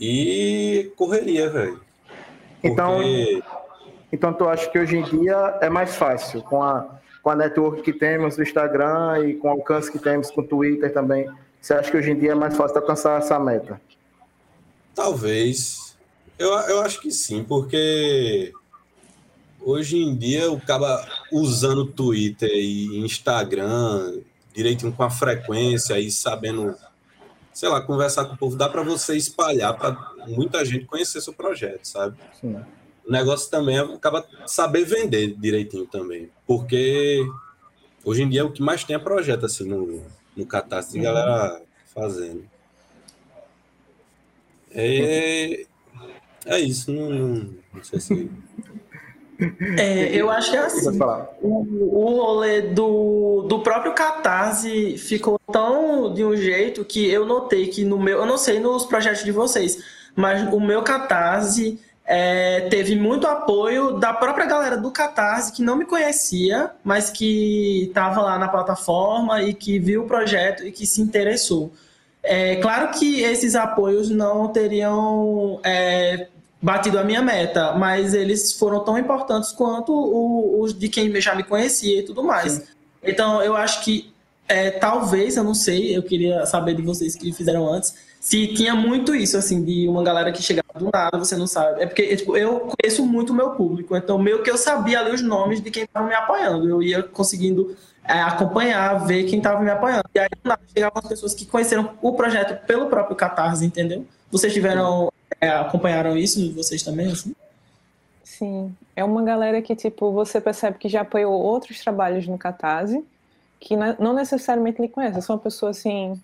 E 0.00 0.92
correria, 0.96 1.48
velho. 1.48 1.80
Então, 2.62 3.00
então 4.10 4.32
tu 4.32 4.48
acha 4.48 4.68
que 4.68 4.78
hoje 4.78 4.96
em 4.96 5.02
dia 5.02 5.58
é 5.60 5.68
mais 5.68 5.94
fácil 5.94 6.42
com 6.42 6.62
a, 6.62 6.98
com 7.22 7.30
a 7.30 7.36
network 7.36 7.82
que 7.82 7.92
temos 7.92 8.36
no 8.36 8.42
Instagram 8.42 9.24
e 9.28 9.34
com 9.34 9.48
o 9.48 9.50
alcance 9.52 9.92
que 9.92 9.98
temos 9.98 10.30
com 10.30 10.40
o 10.40 10.46
Twitter 10.46 10.92
também? 10.92 11.28
Você 11.60 11.74
acha 11.74 11.90
que 11.90 11.96
hoje 11.96 12.10
em 12.10 12.18
dia 12.18 12.32
é 12.32 12.34
mais 12.34 12.56
fácil 12.56 12.78
alcançar 12.78 13.18
essa 13.18 13.38
meta? 13.38 13.80
Talvez. 14.94 15.96
Eu, 16.38 16.50
eu 16.50 16.80
acho 16.80 17.00
que 17.00 17.10
sim, 17.10 17.44
porque 17.44 18.52
hoje 19.64 19.96
em 19.96 20.14
dia 20.16 20.50
o 20.50 20.60
cara 20.60 21.06
usando 21.32 21.86
Twitter 21.86 22.50
e 22.52 22.98
Instagram 22.98 24.20
direitinho 24.54 24.92
com 24.92 25.02
a 25.02 25.10
frequência 25.10 25.98
e 25.98 26.10
sabendo, 26.12 26.76
sei 27.52 27.68
lá, 27.68 27.80
conversar 27.80 28.26
com 28.26 28.34
o 28.34 28.38
povo, 28.38 28.56
dá 28.56 28.68
para 28.68 28.82
você 28.82 29.16
espalhar 29.16 29.76
para 29.76 29.96
muita 30.28 30.64
gente 30.64 30.84
conhecer 30.84 31.20
seu 31.20 31.32
projeto, 31.32 31.84
sabe? 31.84 32.16
Sim. 32.40 32.56
O 33.04 33.10
negócio 33.10 33.50
também 33.50 33.78
acaba 33.78 34.24
saber 34.46 34.84
vender 34.84 35.34
direitinho 35.36 35.86
também, 35.86 36.30
porque 36.46 37.26
hoje 38.04 38.22
em 38.22 38.28
dia 38.28 38.44
o 38.44 38.52
que 38.52 38.62
mais 38.62 38.84
tem 38.84 38.96
é 38.96 38.98
projeto 38.98 39.46
assim 39.46 39.64
no, 39.64 40.02
no 40.36 40.46
Catarse 40.46 40.92
de 40.92 41.00
galera 41.00 41.60
fazendo. 41.92 42.44
É, 44.70 45.66
é 46.46 46.58
isso, 46.60 46.92
não, 46.92 47.10
não, 47.10 47.54
não 47.72 47.84
sei 47.84 48.00
se 48.00 48.30
é, 49.78 50.10
eu 50.16 50.30
acho 50.30 50.50
que 50.50 50.56
é 50.56 50.60
assim. 50.60 50.98
O, 51.42 51.98
o 51.98 52.22
rolê 52.22 52.62
do, 52.62 53.46
do 53.48 53.60
próprio 53.60 53.92
Catarse 53.92 54.96
ficou 54.98 55.38
tão 55.52 56.12
de 56.12 56.24
um 56.24 56.36
jeito 56.36 56.84
que 56.84 57.10
eu 57.10 57.26
notei 57.26 57.68
que 57.68 57.84
no 57.84 57.98
meu. 57.98 58.18
Eu 58.18 58.26
não 58.26 58.38
sei 58.38 58.60
nos 58.60 58.84
projetos 58.84 59.24
de 59.24 59.32
vocês, 59.32 59.78
mas 60.14 60.52
o 60.52 60.60
meu 60.60 60.82
Catarse 60.82 61.78
é, 62.06 62.68
teve 62.68 62.94
muito 62.96 63.26
apoio 63.26 63.92
da 63.92 64.12
própria 64.12 64.46
galera 64.46 64.76
do 64.76 64.90
Catarse 64.90 65.52
que 65.52 65.62
não 65.62 65.76
me 65.76 65.86
conhecia, 65.86 66.70
mas 66.84 67.10
que 67.10 67.84
estava 67.84 68.20
lá 68.20 68.38
na 68.38 68.48
plataforma 68.48 69.42
e 69.42 69.54
que 69.54 69.78
viu 69.78 70.02
o 70.02 70.06
projeto 70.06 70.66
e 70.66 70.70
que 70.70 70.86
se 70.86 71.00
interessou. 71.00 71.72
É 72.22 72.56
claro 72.56 72.98
que 72.98 73.20
esses 73.20 73.54
apoios 73.54 74.08
não 74.08 74.48
teriam 74.48 75.60
é, 75.62 76.28
batido 76.64 76.98
a 76.98 77.04
minha 77.04 77.20
meta, 77.20 77.72
mas 77.72 78.14
eles 78.14 78.54
foram 78.54 78.80
tão 78.82 78.96
importantes 78.96 79.52
quanto 79.52 79.92
os 80.58 80.72
de 80.72 80.88
quem 80.88 81.20
já 81.20 81.34
me 81.34 81.42
conhecia 81.42 82.00
e 82.00 82.02
tudo 82.02 82.24
mais. 82.24 82.52
Sim. 82.52 82.62
Então, 83.02 83.42
eu 83.42 83.54
acho 83.54 83.84
que 83.84 84.10
é, 84.48 84.70
talvez, 84.70 85.36
eu 85.36 85.44
não 85.44 85.54
sei, 85.54 85.94
eu 85.94 86.02
queria 86.02 86.46
saber 86.46 86.74
de 86.74 86.80
vocês 86.80 87.14
que 87.14 87.30
fizeram 87.34 87.70
antes, 87.70 87.94
se 88.18 88.46
tinha 88.54 88.74
muito 88.74 89.14
isso, 89.14 89.36
assim, 89.36 89.62
de 89.62 89.86
uma 89.86 90.02
galera 90.02 90.32
que 90.32 90.42
chegava 90.42 90.78
do 90.78 90.90
nada, 90.90 91.18
você 91.18 91.36
não 91.36 91.46
sabe. 91.46 91.82
É 91.82 91.86
porque 91.86 92.16
tipo, 92.16 92.34
eu 92.34 92.60
conheço 92.60 93.04
muito 93.04 93.34
o 93.34 93.36
meu 93.36 93.50
público, 93.50 93.94
então 93.94 94.18
meio 94.18 94.42
que 94.42 94.50
eu 94.50 94.56
sabia 94.56 95.00
ali 95.00 95.12
os 95.12 95.20
nomes 95.20 95.60
de 95.60 95.70
quem 95.70 95.82
estava 95.82 96.06
me 96.06 96.14
apoiando. 96.14 96.66
Eu 96.66 96.82
ia 96.82 97.02
conseguindo 97.02 97.76
é, 98.08 98.22
acompanhar, 98.22 99.04
ver 99.04 99.24
quem 99.24 99.36
estava 99.36 99.60
me 99.60 99.70
apoiando. 99.70 100.04
E 100.14 100.18
aí 100.18 100.28
do 100.42 100.48
nada 100.48 100.62
chegavam 100.74 101.02
as 101.02 101.08
pessoas 101.08 101.34
que 101.34 101.44
conheceram 101.44 101.90
o 102.00 102.12
projeto 102.14 102.66
pelo 102.66 102.86
próprio 102.86 103.14
Catarse, 103.14 103.66
entendeu? 103.66 104.06
Vocês 104.34 104.52
tiveram 104.52 105.12
é, 105.40 105.48
acompanharam 105.48 106.16
isso 106.16 106.52
vocês 106.52 106.82
também, 106.82 107.06
assim? 107.06 107.32
Sim, 108.24 108.74
é 108.96 109.04
uma 109.04 109.22
galera 109.22 109.62
que, 109.62 109.76
tipo, 109.76 110.10
você 110.10 110.40
percebe 110.40 110.76
que 110.76 110.88
já 110.88 111.02
apoiou 111.02 111.32
outros 111.32 111.78
trabalhos 111.78 112.26
no 112.26 112.36
Catarse, 112.36 113.04
que 113.60 113.76
não 113.76 114.12
necessariamente 114.12 114.82
lhe 114.82 114.88
conhece, 114.88 115.20
é 115.30 115.32
uma 115.32 115.38
pessoa, 115.38 115.70
assim, 115.70 116.20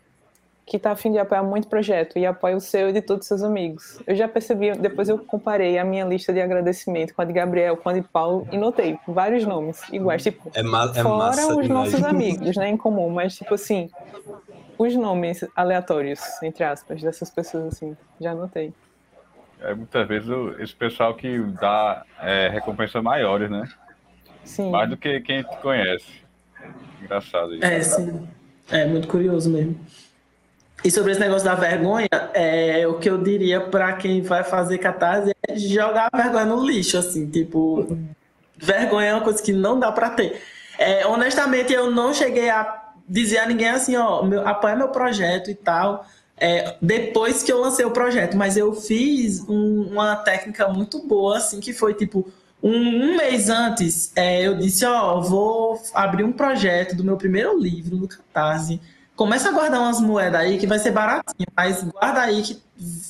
que 0.71 0.79
tá 0.79 0.93
afim 0.93 1.11
de 1.11 1.19
apoiar 1.19 1.43
muito 1.43 1.67
projeto 1.67 2.17
e 2.17 2.25
apoia 2.25 2.57
o 2.57 2.61
seu 2.61 2.91
e 2.91 2.93
de 2.93 3.03
todos 3.03 3.25
os 3.25 3.27
seus 3.27 3.43
amigos. 3.43 3.99
Eu 4.07 4.15
já 4.15 4.29
percebi, 4.29 4.71
depois 4.71 5.09
eu 5.09 5.19
comparei 5.19 5.77
a 5.77 5.85
minha 5.85 6.05
lista 6.05 6.33
de 6.33 6.41
agradecimento 6.41 7.13
com 7.13 7.23
a 7.23 7.25
de 7.25 7.33
Gabriel, 7.33 7.77
com 7.77 7.89
a 7.89 7.93
de 7.93 8.03
Paulo, 8.03 8.47
e 8.53 8.57
notei 8.57 8.97
vários 9.05 9.45
nomes 9.45 9.83
iguais, 9.93 10.23
tipo, 10.23 10.49
é 10.55 10.63
ma 10.63 10.93
é 10.95 11.03
fora 11.03 11.57
os 11.57 11.69
nossos 11.69 12.03
amigos, 12.07 12.57
né, 12.57 12.69
em 12.69 12.77
comum, 12.77 13.11
mas, 13.11 13.35
tipo 13.35 13.53
assim, 13.53 13.91
os 14.79 14.95
nomes 14.95 15.45
aleatórios, 15.57 16.21
entre 16.41 16.63
aspas, 16.63 17.03
dessas 17.03 17.29
pessoas, 17.31 17.75
assim, 17.75 17.97
já 18.21 18.33
notei 18.33 18.73
é 19.63 19.75
muitas 19.75 20.09
vezes 20.09 20.29
o, 20.31 20.55
esse 20.59 20.75
pessoal 20.75 21.15
que 21.15 21.39
dá 21.61 22.05
é, 22.21 22.49
recompensas 22.49 23.03
maiores, 23.03 23.51
né? 23.51 23.69
Sim. 24.43 24.71
Mais 24.71 24.89
do 24.89 24.97
que 24.97 25.21
quem 25.21 25.43
te 25.43 25.57
conhece. 25.59 26.23
Engraçado 27.03 27.55
isso. 27.55 27.65
É, 27.65 27.81
sim. 27.83 28.27
É 28.71 28.87
muito 28.87 29.07
curioso 29.07 29.51
mesmo. 29.51 29.79
E 30.83 30.91
sobre 30.91 31.13
esse 31.13 31.21
negócio 31.21 31.45
da 31.45 31.55
vergonha, 31.55 32.09
é, 32.33 32.87
o 32.87 32.95
que 32.95 33.11
eu 33.11 33.19
diria 33.23 33.61
para 33.61 33.93
quem 33.95 34.23
vai 34.23 34.43
fazer 34.43 34.79
catarse 34.79 35.35
é 35.47 35.57
jogar 35.57 36.09
a 36.11 36.17
vergonha 36.17 36.47
no 36.47 36.67
lixo, 36.67 36.97
assim, 36.97 37.29
tipo, 37.29 37.99
vergonha 38.57 39.09
é 39.09 39.15
uma 39.15 39.23
coisa 39.23 39.43
que 39.43 39.53
não 39.53 39.79
dá 39.79 39.93
para 39.93 40.11
ter. 40.11 40.41
É, 40.79 41.07
honestamente, 41.07 41.73
eu 41.73 41.91
não 41.91 42.15
cheguei 42.15 42.49
a 42.49 42.93
dizer 43.07 43.39
a 43.39 43.47
ninguém 43.47 43.69
assim, 43.69 43.97
ó, 43.97 44.23
meu, 44.23 44.47
apoia 44.47 44.75
meu 44.75 44.89
projeto 44.89 45.51
e 45.51 45.55
tal, 45.55 46.07
é, 46.39 46.77
depois 46.81 47.43
que 47.43 47.53
eu 47.53 47.61
lancei 47.61 47.85
o 47.85 47.91
projeto, 47.91 48.37
mas 48.37 48.57
eu 48.57 48.73
fiz 48.73 49.47
um, 49.47 49.89
uma 49.93 50.17
técnica 50.17 50.67
muito 50.69 51.07
boa, 51.07 51.37
assim, 51.37 51.61
que 51.61 51.75
foi 51.75 51.93
tipo 51.93 52.27
um, 52.63 52.73
um 52.73 53.17
mês 53.17 53.51
antes, 53.51 54.13
é, 54.17 54.47
eu 54.47 54.57
disse, 54.57 54.85
ó, 54.87 55.21
vou 55.21 55.79
abrir 55.93 56.25
um 56.25 56.33
projeto 56.33 56.97
do 56.97 57.05
meu 57.05 57.17
primeiro 57.17 57.59
livro 57.59 57.97
no 57.97 58.09
Catarse. 58.09 58.81
Começa 59.21 59.51
a 59.51 59.53
guardar 59.53 59.81
umas 59.81 60.01
moedas 60.01 60.41
aí 60.41 60.57
que 60.57 60.67
vai 60.67 60.79
ser 60.79 60.93
baratinho, 60.93 61.47
mas 61.55 61.83
guarda 61.83 62.23
aí 62.23 62.41
que, 62.41 62.63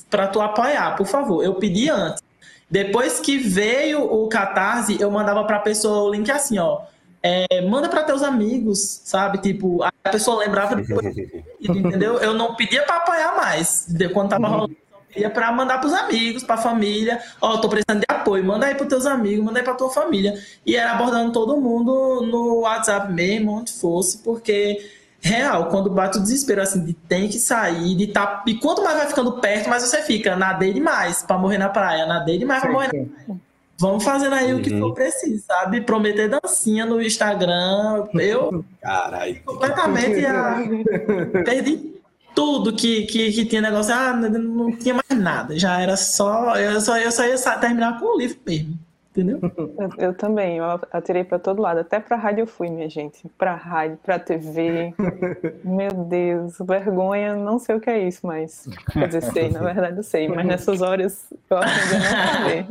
pra 0.09 0.27
tu 0.27 0.41
apoiar, 0.41 0.97
por 0.97 1.07
favor. 1.07 1.41
Eu 1.41 1.55
pedi 1.55 1.89
antes. 1.89 2.21
Depois 2.69 3.21
que 3.21 3.37
veio 3.37 4.03
o 4.03 4.27
Catarse, 4.27 4.99
eu 4.99 5.09
mandava 5.09 5.45
pra 5.45 5.59
pessoa 5.59 6.03
o 6.03 6.11
link 6.11 6.29
assim, 6.29 6.59
ó 6.59 6.81
é, 7.23 7.61
manda 7.61 7.87
para 7.87 8.03
teus 8.03 8.23
amigos, 8.23 9.01
sabe? 9.03 9.37
Tipo, 9.37 9.83
a 9.83 9.91
pessoa 10.09 10.43
lembrava 10.43 10.75
depois, 10.75 11.15
entendeu? 11.61 12.17
Eu 12.17 12.33
não 12.33 12.55
pedia 12.55 12.83
para 12.83 12.97
apoiar 12.97 13.37
mais, 13.37 13.87
quando 14.13 14.29
tava 14.29 14.47
uhum. 14.47 14.53
rolando, 14.53 14.77
pedia 15.07 15.29
para 15.29 15.51
mandar 15.51 15.79
pros 15.79 15.93
amigos, 15.93 16.43
pra 16.43 16.57
família, 16.57 17.21
ó, 17.39 17.53
oh, 17.53 17.61
tô 17.61 17.69
precisando 17.69 17.99
de 17.99 18.05
apoio, 18.09 18.43
manda 18.43 18.65
aí 18.65 18.75
pros 18.75 18.89
teus 18.89 19.05
amigos, 19.05 19.45
manda 19.45 19.59
aí 19.59 19.63
pra 19.63 19.75
tua 19.75 19.89
família. 19.89 20.33
E 20.65 20.75
era 20.75 20.91
abordando 20.91 21.31
todo 21.31 21.57
mundo 21.57 22.21
no 22.21 22.61
WhatsApp 22.61 23.11
mesmo, 23.13 23.51
onde 23.51 23.71
fosse, 23.71 24.17
porque 24.19 24.79
real, 25.21 25.67
quando 25.67 25.89
bate 25.89 26.17
o 26.17 26.21
desespero 26.21 26.61
assim, 26.61 26.83
de 26.83 26.93
tem 26.93 27.29
que 27.29 27.39
sair, 27.39 27.95
de 27.95 28.07
tá. 28.07 28.43
E 28.47 28.55
quanto 28.55 28.83
mais 28.83 28.97
vai 28.97 29.07
ficando 29.07 29.33
perto, 29.33 29.69
mais 29.69 29.83
você 29.83 30.01
fica, 30.01 30.35
nadei 30.35 30.73
demais 30.73 31.21
para 31.21 31.37
morrer 31.37 31.59
na 31.59 31.69
praia, 31.69 32.05
nadei 32.05 32.37
demais 32.37 32.61
para 32.61 32.71
morrer 32.71 32.87
na 32.87 33.25
praia. 33.25 33.41
Vamos 33.79 34.03
fazendo 34.03 34.35
aí 34.35 34.53
uhum. 34.53 34.59
o 34.59 34.61
que 34.61 34.69
for 34.69 34.89
uhum. 34.89 34.93
preciso, 34.93 35.43
sabe? 35.43 35.81
Prometer 35.81 36.29
dancinha 36.29 36.85
no 36.85 37.01
Instagram. 37.01 38.05
Eu 38.13 38.63
Caralho. 38.79 39.41
completamente 39.43 40.23
a... 40.23 40.57
perdi 41.43 41.95
tudo 42.35 42.73
que, 42.73 43.03
que, 43.03 43.31
que 43.31 43.45
tinha 43.45 43.61
negócio. 43.61 43.91
Ah, 43.91 44.13
não 44.13 44.71
tinha 44.77 44.93
mais 44.93 45.19
nada. 45.19 45.57
Já 45.57 45.81
era 45.81 45.97
só. 45.97 46.55
Eu 46.57 46.79
só, 46.79 46.95
eu 46.97 47.11
só 47.11 47.25
ia 47.25 47.37
terminar 47.59 47.99
com 47.99 48.05
o 48.05 48.19
livro 48.19 48.37
mesmo 48.45 48.77
entendeu? 49.11 49.39
Eu, 49.77 49.89
eu, 49.97 50.13
também, 50.13 50.57
eu 50.57 50.65
atirei 50.91 51.23
para 51.23 51.37
todo 51.37 51.61
lado, 51.61 51.81
até 51.81 51.99
para 51.99 52.15
rádio 52.15 52.43
eu 52.43 52.47
fui, 52.47 52.69
minha 52.69 52.89
gente, 52.89 53.27
para 53.37 53.53
rádio, 53.53 53.99
para 54.01 54.17
TV. 54.17 54.93
Meu 55.63 55.91
Deus, 55.91 56.57
vergonha, 56.59 57.35
não 57.35 57.59
sei 57.59 57.75
o 57.75 57.79
que 57.79 57.89
é 57.89 58.07
isso, 58.07 58.25
mas 58.25 58.67
quer 58.91 59.07
dizer, 59.07 59.21
sei, 59.23 59.49
na 59.49 59.59
verdade 59.59 59.97
eu 59.97 60.03
sei, 60.03 60.27
mas 60.27 60.45
nessas 60.45 60.81
horas 60.81 61.31
eu 61.49 61.57
aprendi 61.57 61.95
a 61.95 61.99
não 61.99 62.33
saber. 62.33 62.65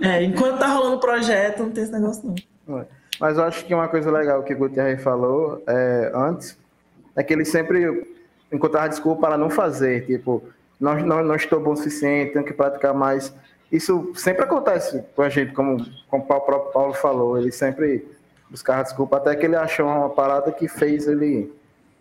É, 0.08 0.22
enquanto 0.22 0.58
tá 0.58 0.68
rolando 0.68 0.96
o 0.96 1.00
projeto, 1.00 1.64
não 1.64 1.70
tem 1.70 1.82
esse 1.82 1.92
negócio 1.92 2.34
não. 2.66 2.86
Mas 3.18 3.36
eu 3.36 3.44
acho 3.44 3.64
que 3.64 3.74
uma 3.74 3.88
coisa 3.88 4.10
legal 4.10 4.42
que 4.42 4.54
o 4.54 4.58
Gutierrez 4.58 5.02
falou 5.02 5.62
é, 5.66 6.12
antes 6.14 6.56
é 7.16 7.22
que 7.22 7.32
ele 7.32 7.44
sempre 7.44 8.06
encontrava 8.52 8.88
desculpa 8.88 9.22
para 9.22 9.36
não 9.36 9.50
fazer, 9.50 10.06
tipo, 10.06 10.42
não, 10.78 10.94
não, 11.00 11.24
não 11.24 11.34
estou 11.34 11.60
bom 11.60 11.72
o 11.72 11.76
suficiente, 11.76 12.32
tenho 12.32 12.44
que 12.44 12.52
praticar 12.52 12.94
mais. 12.94 13.34
Isso 13.70 14.12
sempre 14.14 14.44
acontece 14.44 15.04
com 15.14 15.22
a 15.22 15.28
gente, 15.28 15.52
como, 15.52 15.84
como 16.08 16.22
o 16.22 16.26
próprio 16.26 16.72
Paulo 16.72 16.94
falou, 16.94 17.38
ele 17.38 17.52
sempre 17.52 18.06
buscava 18.50 18.82
desculpa, 18.82 19.18
até 19.18 19.36
que 19.36 19.44
ele 19.44 19.56
achou 19.56 19.86
uma 19.86 20.08
parada 20.08 20.50
que 20.50 20.66
fez 20.66 21.06
ele 21.06 21.52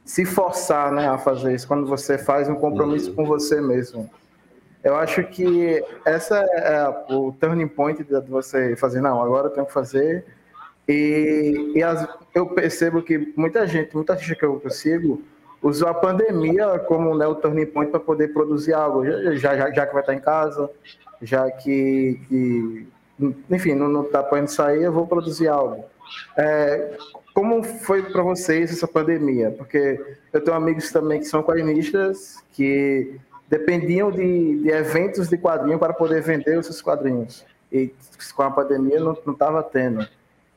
se 0.05 0.23
forçar 0.23 0.91
né, 0.93 1.09
a 1.09 1.17
fazer 1.17 1.53
isso, 1.53 1.67
quando 1.67 1.85
você 1.85 2.17
faz 2.17 2.47
um 2.47 2.55
compromisso 2.55 3.09
uhum. 3.09 3.15
com 3.17 3.25
você 3.25 3.59
mesmo. 3.59 4.09
Eu 4.81 4.95
acho 4.95 5.21
que 5.25 5.83
essa 6.05 6.37
é 6.37 7.13
o 7.13 7.33
turning 7.33 7.67
point 7.67 8.01
de 8.01 8.19
você 8.21 8.73
fazer, 8.77 9.01
não, 9.01 9.21
agora 9.21 9.47
eu 9.47 9.51
tenho 9.51 9.65
que 9.65 9.73
fazer. 9.73 10.23
E, 10.87 11.73
e 11.75 11.83
as, 11.83 12.07
eu 12.33 12.45
percebo 12.45 13.01
que 13.01 13.33
muita 13.35 13.67
gente, 13.67 13.93
muita 13.93 14.15
gente 14.15 14.35
que 14.35 14.45
eu 14.45 14.57
consigo, 14.61 15.21
usou 15.61 15.87
a 15.87 15.93
pandemia 15.93 16.79
como 16.79 17.15
né, 17.15 17.25
o 17.27 17.35
turning 17.35 17.65
point 17.65 17.91
para 17.91 17.99
poder 17.99 18.29
produzir 18.33 18.73
algo, 18.73 19.05
já, 19.05 19.55
já, 19.55 19.71
já 19.71 19.85
que 19.85 19.93
vai 19.93 20.01
estar 20.01 20.13
em 20.13 20.19
casa, 20.19 20.69
já 21.21 21.49
que, 21.49 22.19
que 22.27 22.87
enfim, 23.49 23.73
não 23.73 24.03
está 24.03 24.23
podendo 24.23 24.49
sair, 24.49 24.83
eu 24.83 24.91
vou 24.91 25.07
produzir 25.07 25.47
algo. 25.47 25.83
É, 26.37 26.97
como 27.33 27.63
foi 27.63 28.03
para 28.03 28.23
vocês 28.23 28.71
essa 28.71 28.87
pandemia? 28.87 29.51
Porque 29.51 29.99
eu 30.31 30.43
tenho 30.43 30.55
amigos 30.55 30.91
também 30.91 31.19
que 31.19 31.25
são 31.25 31.43
quadrinistas 31.43 32.43
que 32.53 33.19
dependiam 33.47 34.11
de, 34.11 34.59
de 34.61 34.69
eventos 34.69 35.27
de 35.27 35.37
quadrinho 35.37 35.79
para 35.79 35.93
poder 35.93 36.21
vender 36.21 36.57
os 36.57 36.65
seus 36.65 36.81
quadrinhos. 36.81 37.45
E 37.71 37.93
com 38.35 38.43
a 38.43 38.51
pandemia 38.51 38.99
não 38.99 39.13
estava 39.13 39.61
tendo. 39.63 40.07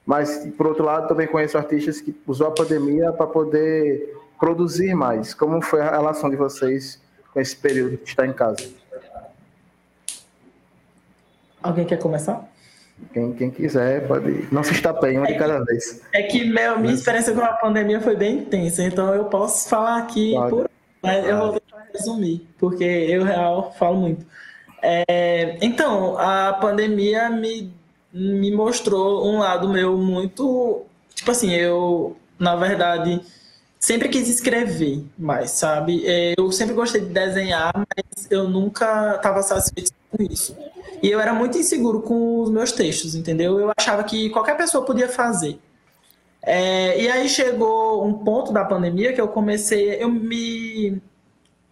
Mas, 0.07 0.47
por 0.57 0.67
outro 0.67 0.85
lado, 0.85 1.09
também 1.09 1.27
conheço 1.27 1.59
artistas 1.59 2.01
que 2.01 2.15
usou 2.27 2.49
a 2.49 2.51
pandemia 2.51 3.13
para 3.13 3.27
poder 3.27 4.17
produzir 4.41 4.95
mais. 4.95 5.35
Como 5.35 5.61
foi 5.61 5.83
a 5.83 5.91
relação 5.91 6.31
de 6.31 6.37
vocês 6.37 7.01
com 7.33 7.39
esse 7.39 7.55
período 7.55 7.99
que 7.99 8.09
está 8.09 8.27
em 8.27 8.33
casa? 8.33 8.69
Alguém 11.63 11.85
quer 11.85 11.99
começar? 11.99 12.49
Quem, 13.13 13.33
quem 13.35 13.51
quiser, 13.51 14.07
pode. 14.07 14.49
Não 14.51 14.63
se 14.63 14.73
estapeie, 14.73 15.17
uma 15.17 15.27
é 15.27 15.33
de 15.33 15.39
cada 15.39 15.63
vez. 15.65 16.03
É 16.13 16.23
que 16.23 16.45
meu, 16.45 16.79
minha 16.79 16.95
experiência 16.95 17.35
com 17.35 17.41
a 17.41 17.53
pandemia 17.53 18.01
foi 18.01 18.17
bem 18.17 18.39
intensa, 18.39 18.83
então 18.83 19.15
eu 19.15 19.25
posso 19.25 19.69
falar 19.69 19.99
aqui 19.99 20.33
pode. 20.35 20.51
por. 20.51 20.71
Mas 21.03 21.27
eu 21.27 21.39
vou 21.39 21.53
tentar 21.53 21.87
resumir, 21.95 22.47
porque 22.59 22.85
eu 22.85 23.25
real 23.25 23.75
falo 23.79 23.97
muito. 23.97 24.27
É, 24.83 25.57
então, 25.63 26.19
a 26.19 26.53
pandemia 26.55 27.31
me, 27.31 27.73
me 28.13 28.55
mostrou 28.55 29.27
um 29.27 29.39
lado 29.39 29.69
meu 29.69 29.97
muito. 29.97 30.85
Tipo 31.15 31.31
assim, 31.31 31.53
eu, 31.55 32.17
na 32.39 32.55
verdade, 32.57 33.23
sempre 33.81 34.11
quis 34.11 34.29
escrever 34.29 35.03
mais, 35.19 35.53
sabe? 35.53 36.07
É, 36.07 36.35
eu 36.39 36.53
sempre 36.53 36.75
gostei 36.75 37.01
de 37.01 37.09
desenhar, 37.09 37.73
mas 37.75 38.31
eu 38.31 38.47
nunca 38.47 39.17
estava 39.17 39.43
satisfeito 39.43 39.93
com 40.11 40.23
isso. 40.23 40.55
E 41.03 41.11
eu 41.11 41.19
era 41.19 41.33
muito 41.33 41.57
inseguro 41.57 42.03
com 42.03 42.43
os 42.43 42.51
meus 42.51 42.71
textos, 42.73 43.15
entendeu? 43.15 43.59
Eu 43.59 43.73
achava 43.77 44.05
que 44.05 44.29
qualquer 44.29 44.57
pessoa 44.57 44.85
podia 44.85 45.09
fazer. 45.09 45.59
É, 46.43 47.03
e 47.03 47.09
aí 47.09 47.29
chegou 47.29 48.05
um 48.07 48.13
ponto 48.13 48.53
da 48.53 48.65
pandemia 48.65 49.13
que 49.13 49.21
eu 49.21 49.29
comecei, 49.29 50.03
eu 50.03 50.11
me 50.11 51.01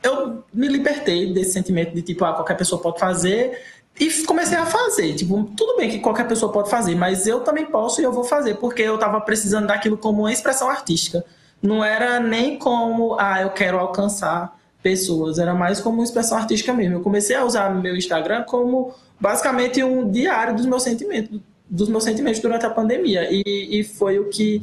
eu 0.02 0.44
me 0.52 0.68
libertei 0.68 1.32
desse 1.32 1.52
sentimento 1.52 1.92
de 1.92 2.02
tipo, 2.02 2.24
ah, 2.24 2.32
qualquer 2.32 2.56
pessoa 2.56 2.80
pode 2.80 3.00
fazer 3.00 3.60
e 3.98 4.10
comecei 4.24 4.56
a 4.56 4.64
fazer. 4.64 5.14
Tipo, 5.14 5.44
tudo 5.56 5.76
bem 5.76 5.90
que 5.90 5.98
qualquer 5.98 6.26
pessoa 6.28 6.52
pode 6.52 6.70
fazer, 6.70 6.94
mas 6.94 7.26
eu 7.26 7.40
também 7.40 7.66
posso 7.66 8.00
e 8.00 8.04
eu 8.04 8.12
vou 8.12 8.24
fazer, 8.24 8.54
porque 8.56 8.82
eu 8.82 8.94
estava 8.94 9.20
precisando 9.20 9.66
daquilo 9.66 9.98
como 9.98 10.20
uma 10.20 10.32
expressão 10.32 10.70
artística. 10.70 11.24
Não 11.62 11.84
era 11.84 12.20
nem 12.20 12.58
como, 12.58 13.16
ah, 13.18 13.42
eu 13.42 13.50
quero 13.50 13.78
alcançar 13.78 14.56
pessoas, 14.82 15.38
era 15.38 15.54
mais 15.54 15.80
como 15.80 15.98
uma 15.98 16.04
expressão 16.04 16.38
artística 16.38 16.72
mesmo. 16.72 16.96
Eu 16.96 17.00
comecei 17.00 17.36
a 17.36 17.44
usar 17.44 17.70
meu 17.74 17.96
Instagram 17.96 18.44
como 18.44 18.94
basicamente 19.20 19.82
um 19.82 20.10
diário 20.10 20.54
dos 20.54 20.66
meus 20.66 20.82
sentimentos, 20.82 21.40
dos 21.68 21.88
meus 21.88 22.04
sentimentos 22.04 22.40
durante 22.40 22.64
a 22.64 22.70
pandemia. 22.70 23.28
E, 23.30 23.80
e 23.80 23.84
foi 23.84 24.18
o 24.18 24.28
que, 24.28 24.62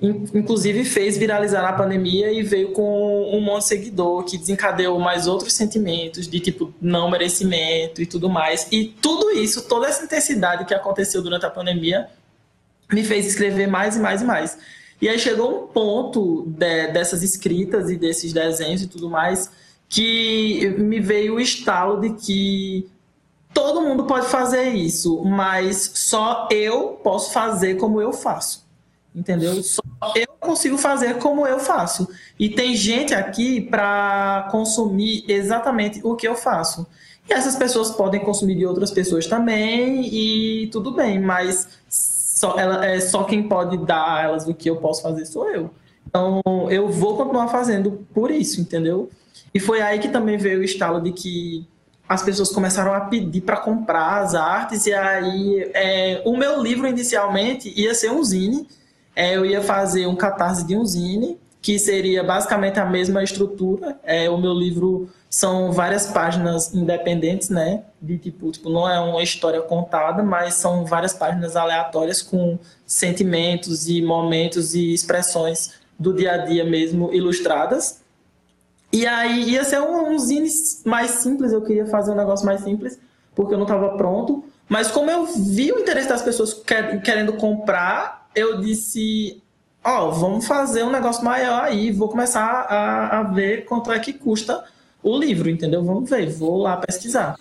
inclusive, 0.00 0.84
fez 0.84 1.16
viralizar 1.18 1.62
na 1.62 1.72
pandemia 1.72 2.32
e 2.32 2.42
veio 2.42 2.72
com 2.72 3.30
um 3.32 3.40
monte 3.40 3.62
de 3.62 3.68
seguidor 3.68 4.24
que 4.24 4.38
desencadeou 4.38 4.98
mais 4.98 5.26
outros 5.26 5.52
sentimentos 5.52 6.26
de 6.26 6.40
tipo 6.40 6.72
não 6.80 7.10
merecimento 7.10 8.00
e 8.00 8.06
tudo 8.06 8.28
mais. 8.30 8.66
E 8.72 8.86
tudo 9.00 9.30
isso, 9.30 9.68
toda 9.68 9.86
essa 9.86 10.04
intensidade 10.04 10.64
que 10.64 10.74
aconteceu 10.74 11.22
durante 11.22 11.44
a 11.44 11.50
pandemia, 11.50 12.08
me 12.90 13.04
fez 13.04 13.26
escrever 13.26 13.66
mais 13.66 13.96
e 13.96 14.00
mais 14.00 14.22
e 14.22 14.24
mais. 14.24 14.58
E 15.00 15.08
aí 15.08 15.18
chegou 15.18 15.64
um 15.64 15.66
ponto 15.66 16.44
de, 16.46 16.88
dessas 16.88 17.22
escritas 17.22 17.90
e 17.90 17.96
desses 17.96 18.32
desenhos 18.32 18.82
e 18.82 18.86
tudo 18.86 19.10
mais 19.10 19.50
que 19.88 20.74
me 20.78 20.98
veio 20.98 21.34
o 21.34 21.40
estalo 21.40 22.00
de 22.00 22.10
que 22.14 22.88
todo 23.52 23.80
mundo 23.80 24.04
pode 24.04 24.26
fazer 24.26 24.70
isso, 24.70 25.22
mas 25.24 25.92
só 25.94 26.48
eu 26.50 26.98
posso 27.02 27.32
fazer 27.32 27.76
como 27.76 28.00
eu 28.00 28.12
faço. 28.12 28.64
Entendeu? 29.14 29.62
Só 29.62 29.80
eu 30.16 30.26
consigo 30.40 30.76
fazer 30.76 31.18
como 31.18 31.46
eu 31.46 31.60
faço. 31.60 32.08
E 32.36 32.48
tem 32.48 32.74
gente 32.74 33.14
aqui 33.14 33.60
para 33.60 34.48
consumir 34.50 35.24
exatamente 35.28 36.00
o 36.02 36.16
que 36.16 36.26
eu 36.26 36.34
faço. 36.34 36.84
E 37.28 37.32
essas 37.32 37.54
pessoas 37.54 37.92
podem 37.92 38.20
consumir 38.20 38.56
de 38.56 38.66
outras 38.66 38.90
pessoas 38.90 39.26
também, 39.26 40.08
e 40.12 40.66
tudo 40.66 40.90
bem, 40.90 41.20
mas 41.20 41.68
só, 42.34 42.58
ela, 42.58 42.84
é, 42.84 42.98
só 42.98 43.22
quem 43.22 43.44
pode 43.44 43.76
dar 43.78 44.16
a 44.16 44.22
elas 44.22 44.48
o 44.48 44.52
que 44.52 44.68
eu 44.68 44.76
posso 44.76 45.02
fazer 45.02 45.24
sou 45.24 45.48
eu. 45.48 45.70
Então, 46.04 46.42
eu 46.68 46.88
vou 46.88 47.16
continuar 47.16 47.46
fazendo 47.46 48.04
por 48.12 48.28
isso, 48.28 48.60
entendeu? 48.60 49.08
E 49.54 49.60
foi 49.60 49.80
aí 49.80 50.00
que 50.00 50.08
também 50.08 50.36
veio 50.36 50.58
o 50.58 50.64
estalo 50.64 51.00
de 51.00 51.12
que 51.12 51.64
as 52.08 52.24
pessoas 52.24 52.50
começaram 52.50 52.92
a 52.92 53.02
pedir 53.02 53.40
para 53.42 53.56
comprar 53.58 54.20
as 54.20 54.34
artes, 54.34 54.84
e 54.86 54.92
aí 54.92 55.70
é, 55.74 56.22
o 56.24 56.36
meu 56.36 56.60
livro 56.60 56.88
inicialmente 56.88 57.72
ia 57.80 57.94
ser 57.94 58.10
um 58.10 58.22
zine, 58.22 58.66
é, 59.14 59.36
eu 59.36 59.46
ia 59.46 59.62
fazer 59.62 60.08
um 60.08 60.16
catarse 60.16 60.66
de 60.66 60.76
um 60.76 60.84
zine, 60.84 61.38
que 61.62 61.78
seria 61.78 62.24
basicamente 62.24 62.80
a 62.80 62.84
mesma 62.84 63.22
estrutura. 63.22 63.96
É, 64.02 64.28
o 64.28 64.36
meu 64.36 64.52
livro 64.52 65.08
são 65.34 65.72
várias 65.72 66.06
páginas 66.06 66.72
independentes, 66.72 67.48
né? 67.48 67.82
De 68.00 68.16
tipo, 68.16 68.52
tipo, 68.52 68.70
não 68.70 68.88
é 68.88 69.00
uma 69.00 69.20
história 69.20 69.60
contada, 69.60 70.22
mas 70.22 70.54
são 70.54 70.86
várias 70.86 71.12
páginas 71.12 71.56
aleatórias 71.56 72.22
com 72.22 72.56
sentimentos 72.86 73.88
e 73.88 74.00
momentos 74.00 74.76
e 74.76 74.94
expressões 74.94 75.72
do 75.98 76.14
dia 76.14 76.34
a 76.34 76.36
dia 76.36 76.64
mesmo 76.64 77.12
ilustradas. 77.12 78.00
E 78.92 79.04
aí 79.08 79.50
ia 79.50 79.64
ser 79.64 79.80
um, 79.80 80.12
um 80.12 80.18
zine 80.20 80.48
mais 80.84 81.10
simples, 81.10 81.50
eu 81.50 81.62
queria 81.62 81.86
fazer 81.86 82.12
um 82.12 82.16
negócio 82.16 82.46
mais 82.46 82.60
simples, 82.60 82.96
porque 83.34 83.54
eu 83.54 83.58
não 83.58 83.64
estava 83.64 83.96
pronto. 83.96 84.44
Mas 84.68 84.88
como 84.92 85.10
eu 85.10 85.26
vi 85.26 85.72
o 85.72 85.80
interesse 85.80 86.08
das 86.08 86.22
pessoas 86.22 86.62
querendo 87.02 87.32
comprar, 87.32 88.28
eu 88.36 88.60
disse, 88.60 89.42
ó, 89.82 90.06
oh, 90.06 90.12
vamos 90.12 90.46
fazer 90.46 90.84
um 90.84 90.92
negócio 90.92 91.24
maior 91.24 91.64
aí, 91.64 91.90
vou 91.90 92.08
começar 92.08 92.66
a, 92.68 93.18
a 93.18 93.22
ver 93.24 93.64
quanto 93.64 93.90
é 93.90 93.98
que 93.98 94.12
custa 94.12 94.62
o 95.04 95.18
livro, 95.18 95.50
entendeu? 95.50 95.84
Vamos 95.84 96.08
ver, 96.08 96.30
vou 96.30 96.56
lá 96.56 96.78
pesquisar. 96.78 97.38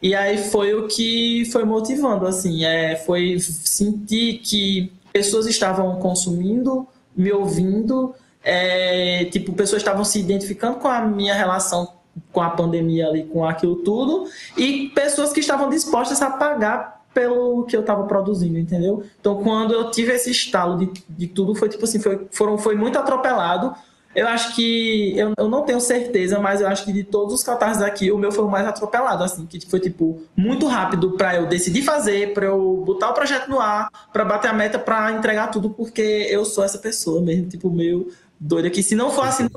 E 0.00 0.14
aí 0.14 0.38
foi 0.38 0.74
o 0.74 0.86
que 0.86 1.44
foi 1.50 1.64
motivando, 1.64 2.26
assim, 2.26 2.64
é, 2.64 2.94
foi 2.94 3.40
sentir 3.40 4.38
que 4.38 4.92
pessoas 5.12 5.46
estavam 5.46 5.96
consumindo, 5.96 6.86
me 7.16 7.32
ouvindo, 7.32 8.14
é, 8.44 9.24
tipo, 9.24 9.52
pessoas 9.54 9.82
estavam 9.82 10.04
se 10.04 10.20
identificando 10.20 10.78
com 10.78 10.86
a 10.86 11.00
minha 11.00 11.34
relação 11.34 11.98
com 12.32 12.40
a 12.40 12.50
pandemia 12.50 13.08
ali, 13.08 13.24
com 13.24 13.44
aquilo 13.44 13.76
tudo, 13.76 14.28
e 14.56 14.88
pessoas 14.88 15.32
que 15.32 15.40
estavam 15.40 15.70
dispostas 15.70 16.20
a 16.20 16.30
pagar 16.30 16.98
pelo 17.14 17.64
que 17.64 17.76
eu 17.76 17.80
estava 17.80 18.04
produzindo, 18.04 18.58
entendeu? 18.58 19.02
Então, 19.20 19.42
quando 19.42 19.72
eu 19.72 19.90
tive 19.90 20.12
esse 20.12 20.30
estalo 20.30 20.78
de, 20.78 20.92
de 21.08 21.26
tudo, 21.26 21.54
foi 21.54 21.68
tipo 21.68 21.84
assim, 21.84 21.98
foi, 21.98 22.26
foram, 22.30 22.58
foi 22.58 22.76
muito 22.76 22.98
atropelado, 22.98 23.74
eu 24.18 24.28
acho 24.28 24.54
que. 24.54 25.16
Eu, 25.16 25.32
eu 25.36 25.48
não 25.48 25.62
tenho 25.62 25.80
certeza, 25.80 26.38
mas 26.38 26.60
eu 26.60 26.66
acho 26.66 26.84
que 26.84 26.92
de 26.92 27.04
todos 27.04 27.34
os 27.34 27.42
catarses 27.42 27.82
aqui, 27.82 28.10
o 28.10 28.18
meu 28.18 28.32
foi 28.32 28.44
o 28.44 28.48
mais 28.48 28.66
atropelado, 28.66 29.22
assim, 29.22 29.46
que 29.46 29.60
foi, 29.68 29.80
tipo, 29.80 30.22
muito 30.36 30.66
rápido 30.66 31.12
para 31.12 31.36
eu 31.36 31.46
decidir 31.46 31.82
fazer, 31.82 32.34
para 32.34 32.46
eu 32.46 32.82
botar 32.84 33.10
o 33.10 33.14
projeto 33.14 33.48
no 33.48 33.60
ar, 33.60 33.88
para 34.12 34.24
bater 34.24 34.48
a 34.48 34.52
meta, 34.52 34.78
para 34.78 35.12
entregar 35.12 35.48
tudo, 35.48 35.70
porque 35.70 36.26
eu 36.30 36.44
sou 36.44 36.64
essa 36.64 36.78
pessoa 36.78 37.22
mesmo, 37.22 37.48
tipo, 37.48 37.70
meio 37.70 38.12
doida, 38.40 38.70
que 38.70 38.82
se 38.82 38.94
não 38.94 39.10
for 39.10 39.26
assim, 39.26 39.48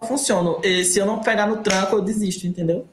não 0.00 0.08
funciona. 0.08 0.56
E 0.62 0.84
se 0.84 0.98
eu 0.98 1.06
não 1.06 1.20
pegar 1.20 1.46
no 1.46 1.58
tranco, 1.58 1.96
eu 1.96 2.02
desisto, 2.02 2.46
entendeu? 2.46 2.86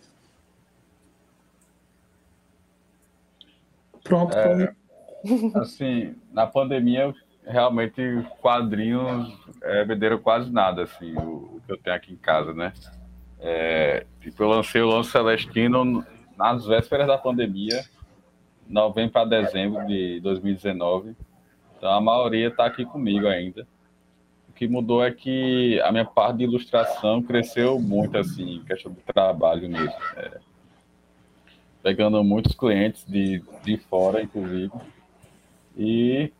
Pronto. 4.03 4.37
É, 4.37 4.73
assim, 5.55 6.13
na 6.31 6.45
pandemia 6.45 7.13
realmente 7.45 8.01
quadrinhos 8.41 9.33
é, 9.65 10.17
quase 10.17 10.51
nada, 10.51 10.83
assim, 10.83 11.15
o, 11.15 11.55
o, 11.55 11.61
que 11.65 11.71
eu 11.71 11.77
tenho 11.77 11.95
aqui 11.95 12.13
em 12.13 12.17
casa, 12.17 12.53
né? 12.53 12.71
É, 13.39 14.05
tipo, 14.21 14.41
eu 14.43 14.47
lancei 14.47 14.81
o 14.81 14.87
Lance 14.87 15.11
Celestino 15.11 16.05
nas 16.37 16.65
vésperas 16.65 17.07
da 17.07 17.17
pandemia, 17.17 17.83
novembro 18.67 19.11
para 19.11 19.25
dezembro 19.25 19.85
de 19.87 20.19
2019. 20.21 21.15
Então 21.77 21.91
a 21.91 21.99
maioria 21.99 22.47
está 22.47 22.65
aqui 22.65 22.85
comigo 22.85 23.27
ainda. 23.27 23.67
que 24.55 24.67
mudou 24.67 25.03
é 25.03 25.11
que 25.11 25.81
a 25.81 25.91
minha 25.91 26.05
parte 26.05 26.37
de 26.37 26.43
ilustração 26.45 27.21
cresceu 27.21 27.79
muito, 27.79 28.17
assim, 28.17 28.63
questão 28.65 28.91
de 28.91 29.01
trabalho 29.01 29.69
mesmo. 29.69 29.93
É, 30.15 30.39
pegando 31.83 32.23
muitos 32.23 32.55
clientes 32.55 33.05
de, 33.05 33.43
de 33.63 33.77
fora, 33.77 34.21
inclusive. 34.21 34.71
E, 35.77 36.31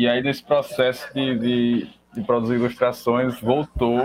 e 0.00 0.08
aí, 0.08 0.22
nesse 0.22 0.42
processo 0.42 1.12
de, 1.12 1.38
de, 1.38 1.90
de 2.14 2.22
produzir 2.22 2.54
ilustrações, 2.54 3.38
voltou 3.38 4.00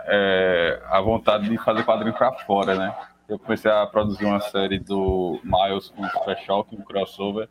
é, 0.00 0.78
a 0.90 1.00
vontade 1.00 1.48
de 1.48 1.56
fazer 1.56 1.84
quadrinho 1.84 2.12
para 2.12 2.30
fora, 2.40 2.74
né? 2.74 2.94
Eu 3.26 3.38
comecei 3.38 3.70
a 3.70 3.86
produzir 3.86 4.26
uma 4.26 4.40
série 4.40 4.78
do 4.78 5.40
Miles 5.42 5.88
com 5.88 6.06
Super 6.06 6.36
Shock, 6.40 6.76
um 6.76 6.82
crossover, 6.82 7.48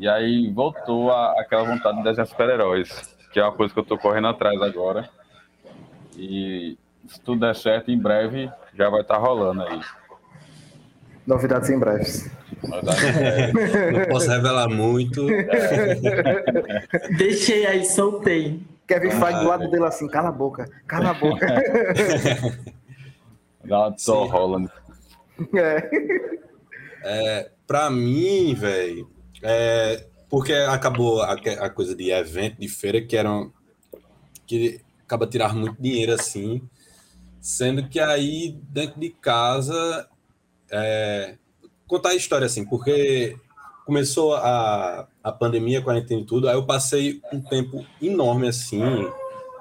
e 0.00 0.08
aí 0.08 0.50
voltou 0.50 1.12
a, 1.12 1.40
aquela 1.40 1.62
vontade 1.62 1.98
de 1.98 2.02
desenhar 2.02 2.26
super-heróis, 2.26 3.16
que 3.32 3.38
é 3.38 3.44
uma 3.44 3.52
coisa 3.52 3.72
que 3.72 3.78
eu 3.78 3.84
estou 3.84 3.96
correndo 3.96 4.26
atrás 4.26 4.60
agora. 4.60 5.08
E 6.16 6.76
se 7.06 7.20
tudo 7.20 7.42
der 7.42 7.54
certo, 7.54 7.92
em 7.92 7.96
breve 7.96 8.50
já 8.74 8.90
vai 8.90 9.02
estar 9.02 9.14
tá 9.14 9.20
rolando 9.20 9.62
aí. 9.62 9.80
Novidades 11.28 11.68
em 11.68 11.78
breves. 11.78 12.30
Não 12.64 14.04
posso 14.08 14.30
revelar 14.30 14.66
muito. 14.66 15.26
Deixei 17.18 17.66
aí, 17.66 17.84
soltei. 17.84 18.62
Kevin 18.86 19.08
ah, 19.08 19.20
Feige 19.20 19.40
do 19.40 19.48
lado 19.48 19.70
dele 19.70 19.84
assim, 19.84 20.08
cala 20.08 20.30
a 20.30 20.32
boca, 20.32 20.66
cala 20.86 21.10
a 21.10 21.14
boca. 21.14 21.46
Dá 23.62 23.88
uma 23.88 23.98
só 23.98 24.24
rolando. 24.24 24.72
É. 25.54 25.90
é. 27.04 27.50
Pra 27.66 27.90
mim, 27.90 28.54
velho, 28.54 29.06
é, 29.42 30.06
porque 30.30 30.54
acabou 30.54 31.20
a, 31.20 31.34
a, 31.34 31.68
coisa 31.68 31.94
de 31.94 32.10
evento, 32.10 32.58
de 32.58 32.68
feira, 32.68 33.02
que 33.02 33.14
eram. 33.14 33.52
que 34.46 34.80
acaba 35.04 35.26
tirar 35.26 35.54
muito 35.54 35.76
dinheiro 35.78 36.14
assim. 36.14 36.66
Sendo 37.38 37.86
que 37.86 38.00
aí, 38.00 38.58
dentro 38.70 38.98
de 38.98 39.10
casa. 39.10 40.07
É, 40.70 41.36
contar 41.86 42.10
a 42.10 42.14
história 42.14 42.46
assim, 42.46 42.64
porque 42.64 43.36
começou 43.86 44.34
a, 44.34 45.08
a 45.24 45.32
pandemia, 45.32 45.80
quarentena 45.80 46.20
e 46.20 46.26
tudo, 46.26 46.48
aí 46.48 46.54
eu 46.54 46.66
passei 46.66 47.22
um 47.32 47.40
tempo 47.40 47.86
enorme 48.02 48.48
assim 48.48 48.82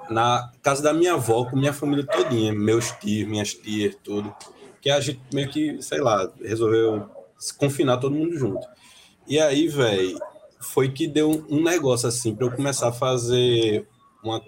na 0.10 0.52
casa 0.62 0.84
da 0.84 0.94
minha 0.94 1.14
avó, 1.14 1.46
com 1.46 1.56
minha 1.56 1.74
família 1.74 2.06
todinha, 2.06 2.54
meus 2.54 2.92
tios, 2.92 3.28
minhas 3.28 3.54
tias, 3.54 3.96
tudo, 4.04 4.34
que 4.82 4.90
a 4.90 5.00
gente 5.00 5.22
meio 5.34 5.50
que, 5.50 5.82
sei 5.82 6.00
lá, 6.00 6.30
resolveu 6.42 7.10
se 7.38 7.54
confinar 7.54 7.98
todo 7.98 8.16
mundo 8.16 8.38
junto. 8.38 8.68
E 9.28 9.40
aí, 9.40 9.68
velho, 9.68 10.20
foi 10.60 10.90
que 10.92 11.08
deu 11.08 11.46
um 11.50 11.62
negócio 11.62 12.08
assim 12.08 12.36
para 12.36 12.48
eu 12.48 12.52
começar 12.52 12.90
a 12.90 12.94
fazer 12.94 13.88
uma, 14.24 14.42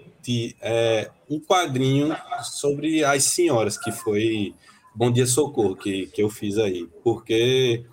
é, 0.60 1.10
um 1.28 1.40
quadrinho 1.40 2.16
sobre 2.42 3.04
as 3.04 3.24
senhoras, 3.24 3.78
que 3.78 3.92
foi 3.92 4.54
Bom 4.94 5.10
Dia 5.10 5.26
Socorro, 5.26 5.76
que, 5.76 6.06
que 6.06 6.22
eu 6.22 6.28
fiz 6.28 6.58
aí. 6.58 6.88
Porque 7.02 7.84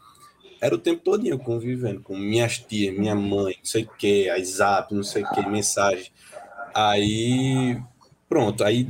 era 0.60 0.74
o 0.74 0.80
tempo 0.80 1.02
todo 1.04 1.38
convivendo 1.40 2.02
com 2.02 2.18
minhas 2.18 2.58
tias, 2.58 2.98
minha 2.98 3.16
mãe, 3.16 3.56
não 3.58 3.66
sei 3.66 3.84
o 3.84 3.90
que, 3.90 4.30
zap, 4.44 4.94
não 4.94 5.04
sei 5.04 5.24
o 5.24 5.30
que, 5.30 5.48
mensagem. 5.48 6.12
Aí, 6.74 7.80
pronto, 8.28 8.64
aí 8.64 8.88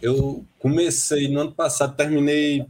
eu 0.00 0.44
comecei 0.58 1.28
no 1.28 1.40
ano 1.40 1.52
passado, 1.52 1.96
terminei 1.96 2.66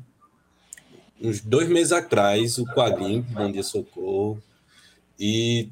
uns 1.21 1.41
dois 1.41 1.69
meses 1.69 1.93
atrás 1.93 2.59
o 2.59 2.65
quadrinho 2.67 3.23
Bom 3.23 3.51
Dia 3.51 3.63
Socorro. 3.63 4.43
E 5.19 5.69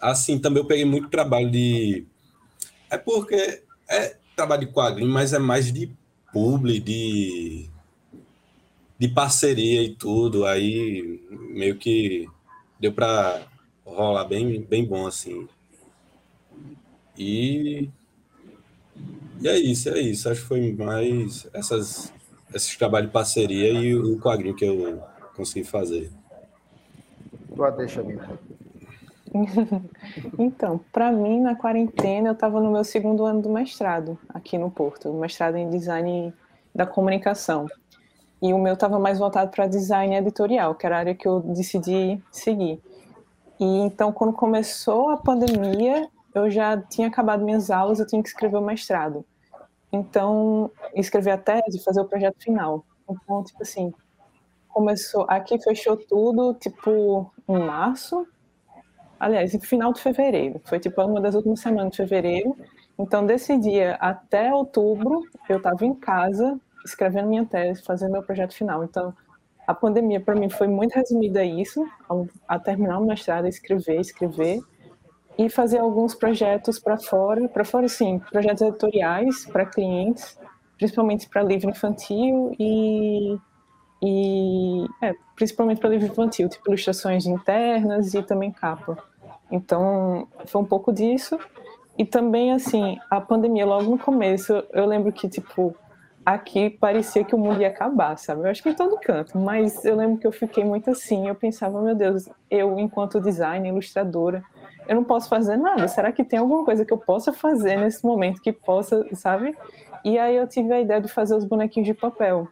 assim, 0.00 0.38
também 0.38 0.62
eu 0.62 0.66
peguei 0.66 0.84
muito 0.84 1.08
trabalho 1.08 1.50
de. 1.50 2.06
É 2.90 2.96
porque 2.96 3.62
é 3.88 4.16
trabalho 4.36 4.66
de 4.66 4.72
quadrinho, 4.72 5.10
mas 5.10 5.32
é 5.32 5.38
mais 5.38 5.72
de 5.72 5.90
publi, 6.32 6.78
de, 6.80 7.68
de 8.98 9.08
parceria 9.08 9.82
e 9.82 9.94
tudo. 9.94 10.44
Aí 10.44 11.22
meio 11.50 11.76
que 11.76 12.28
deu 12.78 12.92
para 12.92 13.42
rolar 13.84 14.24
bem, 14.24 14.60
bem 14.62 14.84
bom 14.84 15.06
assim. 15.06 15.48
E, 17.16 17.88
e 19.40 19.48
é 19.48 19.58
isso, 19.58 19.88
é 19.88 20.00
isso. 20.00 20.28
Acho 20.28 20.42
que 20.42 20.46
foi 20.46 20.72
mais 20.72 21.48
essas 21.52 22.12
esses 22.54 22.76
trabalhos 22.76 23.08
de 23.08 23.12
parceria 23.12 23.70
e 23.72 23.94
o 23.94 24.18
quadrinho 24.18 24.54
que 24.54 24.64
eu 24.64 25.02
consegui 25.36 25.66
fazer. 25.66 26.10
Boa, 27.54 27.70
deixa, 27.70 28.02
mim. 28.02 28.18
então, 30.38 30.80
para 30.92 31.12
mim, 31.12 31.40
na 31.40 31.54
quarentena, 31.54 32.28
eu 32.28 32.32
estava 32.32 32.60
no 32.60 32.72
meu 32.72 32.84
segundo 32.84 33.24
ano 33.24 33.42
do 33.42 33.50
mestrado 33.50 34.18
aqui 34.28 34.56
no 34.56 34.70
Porto, 34.70 35.12
mestrado 35.12 35.56
em 35.56 35.68
design 35.68 36.32
da 36.74 36.86
comunicação. 36.86 37.66
E 38.40 38.52
o 38.52 38.58
meu 38.58 38.74
estava 38.74 38.98
mais 38.98 39.18
voltado 39.18 39.50
para 39.50 39.66
design 39.66 40.14
editorial, 40.14 40.74
que 40.74 40.86
era 40.86 40.96
a 40.96 40.98
área 41.00 41.14
que 41.14 41.26
eu 41.26 41.40
decidi 41.40 42.22
seguir. 42.30 42.80
E 43.58 43.64
então, 43.64 44.12
quando 44.12 44.32
começou 44.32 45.10
a 45.10 45.16
pandemia, 45.16 46.08
eu 46.34 46.48
já 46.48 46.80
tinha 46.80 47.08
acabado 47.08 47.44
minhas 47.44 47.70
aulas, 47.70 47.98
eu 47.98 48.06
tinha 48.06 48.22
que 48.22 48.28
escrever 48.28 48.56
o 48.56 48.62
mestrado. 48.62 49.24
Então, 49.92 50.70
escrever 50.94 51.32
a 51.32 51.38
tese, 51.38 51.82
fazer 51.82 52.00
o 52.00 52.04
projeto 52.04 52.40
final. 52.40 52.84
Então, 53.08 53.42
tipo 53.42 53.62
assim, 53.62 53.92
começou, 54.68 55.26
aqui 55.28 55.58
fechou 55.60 55.96
tudo, 55.96 56.54
tipo, 56.54 57.32
em 57.48 57.58
março. 57.58 58.26
Aliás, 59.18 59.52
no 59.52 59.60
final 59.60 59.92
de 59.92 60.00
fevereiro. 60.00 60.60
Foi, 60.64 60.78
tipo, 60.78 61.02
uma 61.02 61.20
das 61.20 61.34
últimas 61.34 61.60
semanas 61.60 61.90
de 61.90 61.96
fevereiro. 61.96 62.56
Então, 62.96 63.26
desse 63.26 63.58
dia 63.58 63.94
até 63.94 64.54
outubro, 64.54 65.22
eu 65.48 65.56
estava 65.56 65.84
em 65.84 65.94
casa, 65.94 66.60
escrevendo 66.84 67.28
minha 67.28 67.44
tese, 67.44 67.82
fazendo 67.82 68.12
meu 68.12 68.22
projeto 68.22 68.54
final. 68.54 68.84
Então, 68.84 69.14
a 69.66 69.74
pandemia, 69.74 70.20
para 70.20 70.34
mim, 70.34 70.48
foi 70.48 70.66
muito 70.66 70.94
resumida 70.94 71.40
a 71.40 71.44
isso, 71.44 71.86
a 72.46 72.58
terminar 72.58 72.98
o 72.98 73.04
mestrado, 73.04 73.46
escrever, 73.46 74.00
escrever 74.00 74.60
e 75.36 75.48
fazer 75.48 75.78
alguns 75.78 76.14
projetos 76.14 76.78
para 76.78 76.96
fora, 76.98 77.48
para 77.48 77.64
fora 77.64 77.86
sim, 77.86 78.18
projetos 78.30 78.62
editoriais 78.62 79.46
para 79.46 79.66
clientes, 79.66 80.38
principalmente 80.76 81.28
para 81.28 81.42
livro 81.42 81.70
infantil 81.70 82.50
e, 82.58 83.38
e 84.02 84.86
é, 85.02 85.14
principalmente 85.36 85.80
para 85.80 85.90
livro 85.90 86.06
infantil, 86.06 86.48
tipo 86.48 86.70
ilustrações 86.70 87.26
internas 87.26 88.14
e 88.14 88.22
também 88.22 88.50
capa. 88.50 88.96
Então, 89.50 90.26
foi 90.46 90.60
um 90.60 90.64
pouco 90.64 90.92
disso. 90.92 91.38
E 91.96 92.04
também, 92.04 92.52
assim, 92.52 92.96
a 93.10 93.20
pandemia, 93.20 93.66
logo 93.66 93.90
no 93.90 93.98
começo, 93.98 94.64
eu 94.72 94.86
lembro 94.86 95.12
que, 95.12 95.28
tipo, 95.28 95.74
aqui 96.34 96.68
parecia 96.68 97.24
que 97.24 97.34
o 97.34 97.38
mundo 97.38 97.62
ia 97.62 97.68
acabar, 97.68 98.18
sabe? 98.18 98.42
Eu 98.42 98.50
acho 98.50 98.62
que 98.62 98.68
em 98.68 98.74
todo 98.74 98.98
canto, 98.98 99.38
mas 99.38 99.82
eu 99.84 99.96
lembro 99.96 100.18
que 100.18 100.26
eu 100.26 100.32
fiquei 100.32 100.62
muito 100.62 100.90
assim, 100.90 101.26
eu 101.26 101.34
pensava, 101.34 101.80
meu 101.80 101.94
Deus, 101.94 102.28
eu, 102.50 102.78
enquanto 102.78 103.20
designer, 103.20 103.70
ilustradora, 103.70 104.42
eu 104.86 104.94
não 104.94 105.04
posso 105.04 105.28
fazer 105.28 105.56
nada. 105.56 105.88
Será 105.88 106.12
que 106.12 106.22
tem 106.22 106.38
alguma 106.38 106.64
coisa 106.64 106.84
que 106.84 106.92
eu 106.92 106.98
possa 106.98 107.32
fazer 107.32 107.76
nesse 107.76 108.04
momento 108.04 108.42
que 108.42 108.52
possa, 108.52 109.06
sabe? 109.14 109.56
E 110.04 110.18
aí 110.18 110.36
eu 110.36 110.46
tive 110.46 110.72
a 110.72 110.80
ideia 110.80 111.00
de 111.00 111.08
fazer 111.08 111.34
os 111.34 111.44
bonequinhos 111.44 111.86
de 111.86 111.94
papel, 111.94 112.46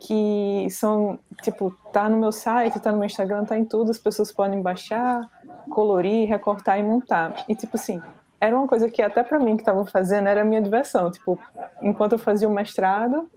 que 0.00 0.66
são, 0.70 1.18
tipo, 1.42 1.70
tá 1.92 2.08
no 2.08 2.16
meu 2.16 2.32
site, 2.32 2.80
tá 2.80 2.90
no 2.90 2.98
meu 2.98 3.06
Instagram, 3.06 3.44
tá 3.44 3.58
em 3.58 3.66
tudo, 3.66 3.90
as 3.90 3.98
pessoas 3.98 4.32
podem 4.32 4.62
baixar, 4.62 5.28
colorir, 5.68 6.26
recortar 6.26 6.78
e 6.78 6.82
montar. 6.82 7.44
E 7.48 7.54
tipo 7.54 7.76
assim, 7.76 8.00
era 8.40 8.56
uma 8.56 8.66
coisa 8.66 8.88
que 8.88 9.02
até 9.02 9.22
para 9.22 9.38
mim 9.38 9.56
que 9.56 9.62
estava 9.62 9.84
fazendo 9.84 10.28
era 10.28 10.44
minha 10.44 10.62
diversão, 10.62 11.10
tipo, 11.10 11.38
enquanto 11.88 12.12
eu 12.12 12.18
fazia 12.18 12.48
o 12.48 12.52
mestrado, 12.52 13.28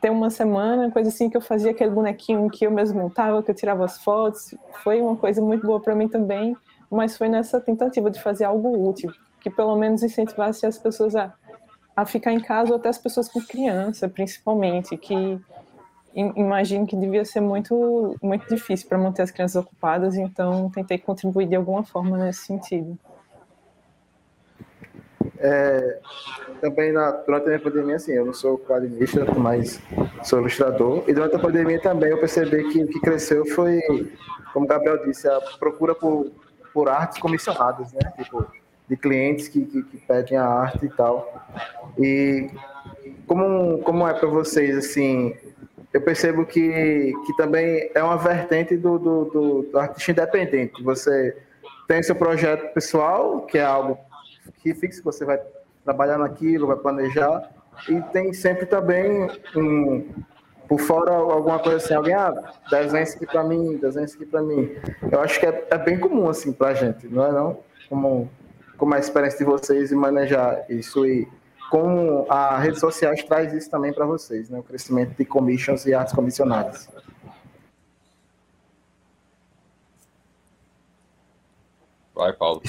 tem 0.00 0.10
uma 0.10 0.30
semana, 0.30 0.90
coisa 0.90 1.08
assim 1.08 1.30
que 1.30 1.36
eu 1.36 1.40
fazia 1.40 1.70
aquele 1.70 1.90
bonequinho 1.90 2.50
que 2.50 2.66
eu 2.66 2.70
mesmo 2.70 3.00
montava, 3.00 3.42
que 3.42 3.50
eu 3.50 3.54
tirava 3.54 3.84
as 3.84 4.02
fotos, 4.02 4.54
foi 4.82 5.00
uma 5.00 5.16
coisa 5.16 5.40
muito 5.40 5.66
boa 5.66 5.80
para 5.80 5.94
mim 5.94 6.08
também 6.08 6.56
mas 6.94 7.16
foi 7.16 7.28
nessa 7.28 7.60
tentativa 7.60 8.10
de 8.10 8.22
fazer 8.22 8.44
algo 8.44 8.88
útil, 8.88 9.12
que 9.40 9.50
pelo 9.50 9.76
menos 9.76 10.02
incentivasse 10.02 10.64
as 10.64 10.78
pessoas 10.78 11.16
a, 11.16 11.34
a 11.94 12.06
ficar 12.06 12.32
em 12.32 12.40
casa, 12.40 12.70
ou 12.70 12.76
até 12.76 12.88
as 12.88 12.98
pessoas 12.98 13.28
com 13.28 13.40
criança, 13.40 14.08
principalmente, 14.08 14.96
que 14.96 15.38
imagino 16.14 16.86
que 16.86 16.96
devia 16.96 17.24
ser 17.24 17.40
muito, 17.40 18.16
muito 18.22 18.48
difícil 18.48 18.88
para 18.88 18.96
manter 18.96 19.22
as 19.22 19.32
crianças 19.32 19.60
ocupadas, 19.60 20.16
então 20.16 20.70
tentei 20.70 20.96
contribuir 20.96 21.46
de 21.46 21.56
alguma 21.56 21.82
forma 21.82 22.16
nesse 22.16 22.46
sentido. 22.46 22.96
É, 25.46 25.98
também 26.60 26.90
na, 26.90 27.10
durante 27.10 27.52
a 27.52 27.58
pandemia, 27.58 27.96
assim, 27.96 28.12
eu 28.12 28.24
não 28.24 28.32
sou 28.32 28.56
quadrinista, 28.58 29.26
mas 29.36 29.78
sou 30.22 30.40
ilustrador, 30.40 31.04
e 31.06 31.12
durante 31.12 31.36
a 31.36 31.38
pandemia 31.38 31.78
também 31.80 32.10
eu 32.10 32.18
percebi 32.18 32.64
que 32.72 32.82
o 32.82 32.86
que 32.86 33.00
cresceu 33.00 33.44
foi, 33.46 33.80
como 34.54 34.64
o 34.64 34.68
Gabriel 34.68 35.04
disse, 35.04 35.28
a 35.28 35.38
procura 35.58 35.94
por 35.94 36.30
por 36.74 36.88
artes 36.88 37.18
comissionadas, 37.18 37.92
né? 37.92 38.00
Tipo, 38.18 38.44
de 38.88 38.96
clientes 38.96 39.46
que, 39.46 39.64
que, 39.64 39.82
que 39.84 39.96
pedem 39.98 40.36
a 40.36 40.44
arte 40.44 40.84
e 40.84 40.88
tal. 40.90 41.32
E 41.96 42.50
como, 43.26 43.78
como 43.78 44.06
é 44.06 44.12
para 44.12 44.28
vocês, 44.28 44.76
assim, 44.76 45.34
eu 45.92 46.02
percebo 46.02 46.44
que, 46.44 47.14
que 47.24 47.36
também 47.36 47.90
é 47.94 48.02
uma 48.02 48.18
vertente 48.18 48.76
do, 48.76 48.98
do, 48.98 49.24
do, 49.26 49.62
do 49.62 49.78
artista 49.78 50.10
independente. 50.10 50.82
Você 50.82 51.36
tem 51.86 52.02
seu 52.02 52.16
projeto 52.16 52.74
pessoal, 52.74 53.42
que 53.42 53.56
é 53.56 53.64
algo 53.64 53.96
que 54.64 54.74
fixo 54.74 55.00
que 55.00 55.04
você 55.04 55.26
vai 55.26 55.38
trabalhar 55.84 56.16
naquilo, 56.16 56.66
vai 56.66 56.76
planejar. 56.76 57.50
E 57.86 58.00
tem 58.12 58.32
sempre 58.32 58.64
também 58.64 59.28
um, 59.54 60.08
por 60.66 60.80
fora 60.80 61.12
alguma 61.12 61.58
coisa 61.58 61.76
assim, 61.76 61.92
alguém, 61.92 62.14
ah, 62.14 62.32
desenha 62.70 63.02
isso 63.02 63.16
aqui 63.16 63.26
para 63.26 63.44
mim, 63.44 63.76
desenha 63.76 64.06
isso 64.06 64.16
aqui 64.16 64.24
para 64.24 64.40
mim. 64.40 64.74
Eu 65.12 65.20
acho 65.20 65.38
que 65.38 65.44
é, 65.44 65.66
é 65.70 65.76
bem 65.76 66.00
comum 66.00 66.28
assim 66.28 66.50
para 66.52 66.68
a 66.68 66.74
gente, 66.74 67.06
não 67.06 67.26
é 67.26 67.30
não? 67.32 67.58
Como, 67.90 68.30
como 68.78 68.94
a 68.94 68.98
experiência 68.98 69.38
de 69.38 69.44
vocês 69.44 69.92
em 69.92 69.96
manejar 69.96 70.64
isso 70.70 71.04
e 71.04 71.28
como 71.70 72.24
a 72.30 72.56
redes 72.58 72.80
sociais 72.80 73.22
traz 73.24 73.52
isso 73.52 73.70
também 73.70 73.92
para 73.92 74.06
vocês, 74.06 74.48
né? 74.48 74.58
O 74.58 74.62
crescimento 74.62 75.14
de 75.18 75.24
commissions 75.26 75.84
e 75.84 75.92
artes 75.92 76.14
comissionadas. 76.14 76.88
Vai, 82.14 82.32
Paulo. 82.32 82.62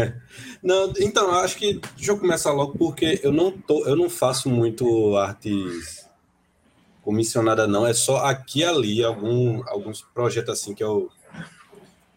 não, 0.62 0.92
então, 0.98 1.28
eu 1.28 1.38
acho 1.40 1.56
que 1.56 1.80
deixa 1.96 2.12
eu 2.12 2.18
começar 2.18 2.52
logo 2.52 2.78
porque 2.78 3.20
eu 3.22 3.30
não 3.30 3.50
tô, 3.50 3.84
eu 3.84 3.94
não 3.94 4.08
faço 4.08 4.48
muito 4.48 5.16
artes 5.16 6.06
comissionada 7.02 7.68
não, 7.68 7.86
é 7.86 7.94
só 7.94 8.26
aqui 8.26 8.60
e 8.60 8.64
ali 8.64 9.04
algum, 9.04 9.62
alguns 9.68 10.02
projetos 10.02 10.54
assim 10.54 10.74
que 10.74 10.82
eu 10.82 11.08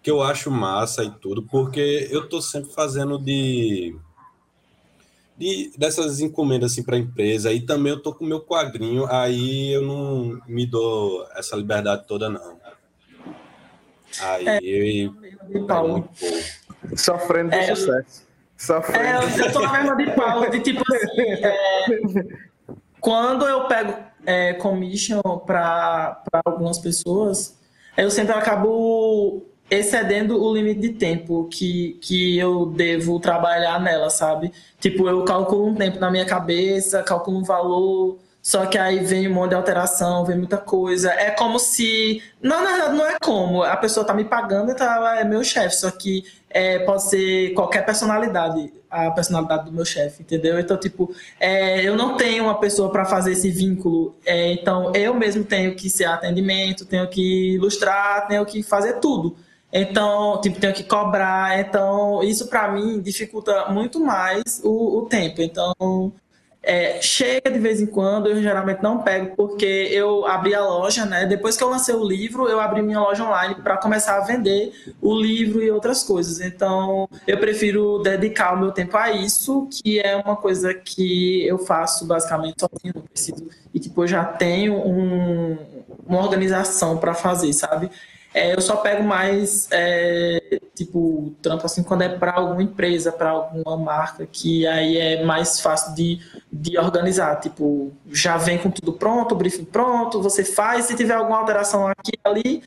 que 0.01 0.09
eu 0.09 0.23
acho 0.23 0.49
massa 0.49 1.03
e 1.03 1.11
tudo, 1.11 1.43
porque 1.43 2.07
eu 2.09 2.27
tô 2.27 2.41
sempre 2.41 2.71
fazendo 2.71 3.19
de, 3.19 3.95
de 5.37 5.71
dessas 5.77 6.21
encomendas 6.21 6.71
assim 6.71 6.81
para 6.81 6.97
empresa. 6.97 7.51
E 7.51 7.61
também 7.61 7.91
eu 7.91 8.01
tô 8.01 8.13
com 8.13 8.25
meu 8.25 8.39
quadrinho, 8.39 9.05
aí 9.07 9.73
eu 9.73 9.81
não 9.81 10.41
me 10.47 10.65
dou 10.65 11.27
essa 11.35 11.55
liberdade 11.55 12.07
toda 12.07 12.29
não. 12.29 12.57
Aí 14.21 14.47
é, 14.47 14.59
eu, 14.63 15.13
eu, 15.51 15.67
eu 15.67 16.09
Sofrendo 16.95 17.53
é, 17.53 17.75
sucesso. 17.75 18.27
Sofrendo. 18.57 19.41
É, 19.41 19.47
eu 19.47 19.51
tô 19.51 19.59
na 19.61 19.73
mesma 19.73 19.95
de 19.95 20.11
Paulo, 20.11 20.49
de 20.49 20.59
tipo 20.59 20.83
assim, 20.93 21.21
é, 21.21 21.57
quando 22.99 23.45
eu 23.47 23.65
pego 23.67 23.93
é, 24.25 24.53
commission 24.53 25.21
para 25.45 26.21
algumas 26.45 26.79
pessoas, 26.79 27.57
eu 27.97 28.09
sempre 28.11 28.33
acabo 28.33 29.45
excedendo 29.69 30.41
o 30.43 30.53
limite 30.53 30.79
de 30.79 30.89
tempo 30.89 31.47
que, 31.49 31.97
que 32.01 32.37
eu 32.37 32.65
devo 32.65 33.19
trabalhar 33.19 33.79
nela, 33.79 34.09
sabe? 34.09 34.51
Tipo, 34.79 35.07
eu 35.07 35.23
calculo 35.23 35.67
um 35.67 35.75
tempo 35.75 35.99
na 35.99 36.09
minha 36.09 36.25
cabeça, 36.25 37.03
calculo 37.03 37.37
um 37.37 37.43
valor, 37.43 38.17
só 38.49 38.65
que 38.65 38.79
aí 38.79 38.97
vem 38.97 39.27
um 39.27 39.33
monte 39.35 39.49
de 39.49 39.55
alteração, 39.55 40.25
vem 40.25 40.35
muita 40.35 40.57
coisa. 40.57 41.11
É 41.11 41.29
como 41.29 41.59
se. 41.59 42.19
Não, 42.41 42.63
na 42.63 42.71
verdade, 42.71 42.95
não 42.95 43.05
é 43.05 43.15
como. 43.21 43.61
A 43.61 43.77
pessoa 43.77 44.03
tá 44.03 44.11
me 44.11 44.25
pagando, 44.25 44.71
então 44.71 44.91
ela 44.91 45.19
é 45.19 45.23
meu 45.23 45.43
chefe. 45.43 45.75
Só 45.75 45.91
que 45.91 46.23
é, 46.49 46.79
pode 46.79 47.03
ser 47.03 47.53
qualquer 47.53 47.85
personalidade, 47.85 48.73
a 48.89 49.11
personalidade 49.11 49.65
do 49.65 49.71
meu 49.71 49.85
chefe, 49.85 50.23
entendeu? 50.23 50.59
Então, 50.59 50.75
tipo, 50.77 51.13
é, 51.39 51.83
eu 51.83 51.95
não 51.95 52.17
tenho 52.17 52.45
uma 52.45 52.59
pessoa 52.59 52.91
para 52.91 53.05
fazer 53.05 53.33
esse 53.33 53.51
vínculo. 53.51 54.15
É, 54.25 54.51
então, 54.53 54.91
eu 54.95 55.13
mesmo 55.13 55.43
tenho 55.43 55.75
que 55.75 55.87
ser 55.87 56.05
atendimento, 56.05 56.87
tenho 56.87 57.07
que 57.07 57.53
ilustrar, 57.53 58.27
tenho 58.27 58.43
que 58.47 58.63
fazer 58.63 58.93
tudo. 58.93 59.35
Então, 59.71 60.41
tipo, 60.41 60.59
tenho 60.59 60.73
que 60.73 60.83
cobrar. 60.83 61.59
Então, 61.59 62.23
isso 62.23 62.47
para 62.47 62.71
mim 62.71 62.99
dificulta 62.99 63.67
muito 63.67 63.99
mais 63.99 64.59
o, 64.63 64.97
o 64.97 65.05
tempo. 65.05 65.39
Então, 65.39 66.11
é, 66.69 67.01
chega 67.01 67.49
de 67.49 67.57
vez 67.57 67.81
em 67.81 67.87
quando, 67.87 68.27
eu 68.29 68.39
geralmente 68.43 68.83
não 68.83 69.01
pego, 69.01 69.35
porque 69.35 69.65
eu 69.65 70.27
abri 70.27 70.53
a 70.53 70.63
loja, 70.63 71.03
né? 71.03 71.25
Depois 71.25 71.57
que 71.57 71.63
eu 71.63 71.69
lancei 71.69 71.95
o 71.95 72.07
livro, 72.07 72.47
eu 72.47 72.59
abri 72.59 72.83
minha 72.83 72.99
loja 72.99 73.23
online 73.23 73.55
para 73.55 73.75
começar 73.77 74.17
a 74.17 74.19
vender 74.19 74.71
o 75.01 75.19
livro 75.19 75.63
e 75.63 75.71
outras 75.71 76.03
coisas. 76.03 76.39
Então, 76.39 77.09
eu 77.25 77.39
prefiro 77.39 77.97
dedicar 78.03 78.53
o 78.53 78.59
meu 78.59 78.71
tempo 78.71 78.95
a 78.95 79.11
isso, 79.11 79.67
que 79.71 79.99
é 79.99 80.15
uma 80.15 80.35
coisa 80.35 80.71
que 80.71 81.43
eu 81.47 81.57
faço 81.57 82.05
basicamente 82.05 82.57
sozinho, 82.59 82.93
não 82.93 83.01
preciso, 83.01 83.49
e 83.73 83.79
que 83.79 83.89
tipo, 83.89 84.03
eu 84.03 84.07
já 84.07 84.23
tenho 84.23 84.75
um, 84.75 85.57
uma 86.05 86.19
organização 86.19 86.97
para 86.97 87.15
fazer, 87.15 87.51
sabe? 87.51 87.89
É, 88.33 88.53
eu 88.53 88.61
só 88.61 88.75
pego 88.77 89.03
mais, 89.03 89.67
é, 89.71 90.59
tipo, 90.75 91.33
trampo 91.41 91.65
assim, 91.65 91.81
quando 91.81 92.03
é 92.03 92.09
para 92.09 92.33
alguma 92.33 92.61
empresa, 92.61 93.11
para 93.11 93.31
alguma 93.31 93.75
marca, 93.75 94.27
que 94.31 94.67
aí 94.67 94.97
é 94.97 95.23
mais 95.25 95.59
fácil 95.59 95.95
de, 95.95 96.19
de 96.51 96.77
organizar. 96.77 97.39
Tipo, 97.39 97.91
já 98.11 98.37
vem 98.37 98.57
com 98.59 98.69
tudo 98.69 98.93
pronto, 98.93 99.33
o 99.33 99.37
briefing 99.37 99.65
pronto, 99.65 100.21
você 100.21 100.43
faz, 100.43 100.85
se 100.85 100.95
tiver 100.95 101.15
alguma 101.15 101.39
alteração 101.39 101.87
aqui 101.87 102.11
ali, 102.23 102.63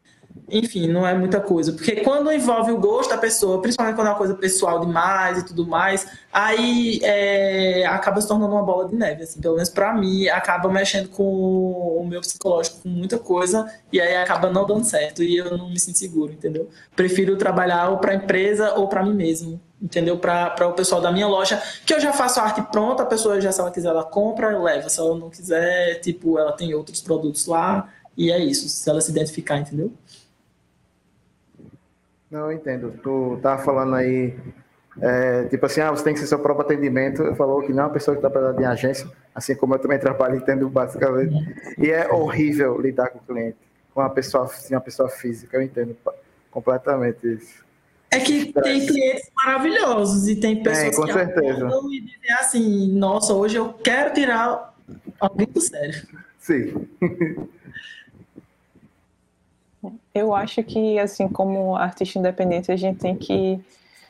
enfim, 0.52 0.86
não 0.86 1.06
é 1.06 1.14
muita 1.14 1.40
coisa. 1.40 1.72
Porque 1.72 2.02
quando 2.02 2.30
envolve 2.30 2.70
o 2.72 2.78
gosto 2.78 3.08
da 3.08 3.16
pessoa, 3.16 3.62
principalmente 3.62 3.96
quando 3.96 4.08
é 4.08 4.10
uma 4.10 4.18
coisa 4.18 4.34
pessoal 4.34 4.80
demais 4.80 5.38
e 5.38 5.46
tudo 5.46 5.66
mais, 5.66 6.06
aí 6.30 7.00
é, 7.02 7.86
acaba 7.86 8.20
se 8.20 8.28
tornando 8.28 8.52
uma 8.52 8.62
bola 8.62 8.86
de 8.86 8.94
neve. 8.94 9.22
Assim, 9.22 9.40
pelo 9.40 9.54
menos 9.54 9.70
para 9.70 9.94
mim, 9.94 10.28
acaba 10.28 10.68
mexendo 10.68 11.08
com 11.08 11.24
o 11.24 12.06
meu 12.06 12.20
psicológico 12.20 12.82
com 12.82 12.90
muita 12.90 13.18
coisa 13.18 13.66
e 13.90 13.98
aí 13.98 14.14
acaba 14.16 14.50
não 14.50 14.66
dando 14.66 14.84
certo 14.84 15.22
e 15.22 15.38
eu 15.38 15.56
não 15.56 15.70
me 15.70 15.80
sinto 15.80 15.96
seguro, 15.96 16.32
entendeu? 16.32 16.68
Prefiro 16.94 17.36
trabalhar 17.38 17.88
ou 17.88 17.96
para 17.96 18.14
empresa 18.14 18.74
ou 18.74 18.88
para 18.88 19.02
mim 19.02 19.14
mesmo. 19.14 19.58
Entendeu? 19.80 20.16
Para 20.16 20.68
o 20.68 20.74
pessoal 20.74 21.00
da 21.00 21.10
minha 21.10 21.26
loja, 21.26 21.60
que 21.84 21.92
eu 21.92 21.98
já 21.98 22.12
faço 22.12 22.38
arte 22.38 22.62
pronta, 22.70 23.02
a 23.02 23.06
pessoa 23.06 23.40
já, 23.40 23.50
se 23.50 23.60
ela 23.60 23.70
quiser, 23.70 23.88
ela 23.88 24.04
compra, 24.04 24.56
leva. 24.56 24.88
Se 24.88 25.00
ela 25.00 25.16
não 25.16 25.28
quiser, 25.28 25.98
tipo, 25.98 26.38
ela 26.38 26.52
tem 26.52 26.72
outros 26.72 27.00
produtos 27.00 27.46
lá, 27.46 27.88
e 28.16 28.30
é 28.30 28.38
isso, 28.38 28.68
se 28.68 28.88
ela 28.88 29.00
se 29.00 29.10
identificar, 29.10 29.58
entendeu? 29.58 29.92
Não, 32.32 32.50
eu 32.50 32.52
entendo. 32.52 32.98
Tu 33.02 33.38
tá 33.42 33.58
falando 33.58 33.94
aí, 33.94 34.34
é, 35.02 35.44
tipo 35.44 35.66
assim, 35.66 35.82
ah, 35.82 35.90
você 35.90 36.02
tem 36.02 36.14
que 36.14 36.20
ser 36.20 36.26
seu 36.26 36.38
próprio 36.38 36.64
atendimento. 36.64 37.34
Falou 37.34 37.60
que 37.60 37.74
não 37.74 37.82
é 37.82 37.86
uma 37.86 37.92
pessoa 37.92 38.14
que 38.16 38.22
trabalha 38.22 38.58
em 38.58 38.64
agência, 38.64 39.06
assim 39.34 39.54
como 39.54 39.74
eu 39.74 39.78
também 39.78 39.98
trabalho, 39.98 40.36
entendo 40.36 40.66
basicamente. 40.70 41.34
E 41.76 41.90
é 41.90 42.10
horrível 42.10 42.80
lidar 42.80 43.10
com 43.10 43.18
o 43.18 43.22
cliente, 43.22 43.58
com 43.92 44.00
uma 44.00 44.08
pessoa, 44.08 44.44
assim, 44.44 44.74
uma 44.74 44.80
pessoa 44.80 45.10
física, 45.10 45.58
eu 45.58 45.62
entendo 45.62 45.94
completamente 46.50 47.34
isso. 47.34 47.62
É 48.10 48.18
que 48.18 48.50
tem 48.50 48.86
clientes 48.86 49.30
maravilhosos 49.36 50.26
e 50.26 50.36
tem 50.36 50.62
pessoas 50.62 50.86
é, 50.86 50.96
com 50.96 51.06
que 51.06 51.12
certeza. 51.12 51.70
e 51.90 52.00
dizem 52.00 52.32
assim, 52.32 52.92
nossa, 52.92 53.34
hoje 53.34 53.56
eu 53.56 53.74
quero 53.74 54.14
tirar 54.14 54.74
alguém 55.20 55.46
do 55.46 55.60
sério. 55.60 56.02
Sim. 56.38 56.88
Eu 60.14 60.34
acho 60.34 60.62
que, 60.62 60.98
assim, 60.98 61.28
como 61.28 61.76
artista 61.76 62.18
independente, 62.18 62.70
a 62.70 62.76
gente 62.76 62.98
tem 62.98 63.16
que 63.16 63.60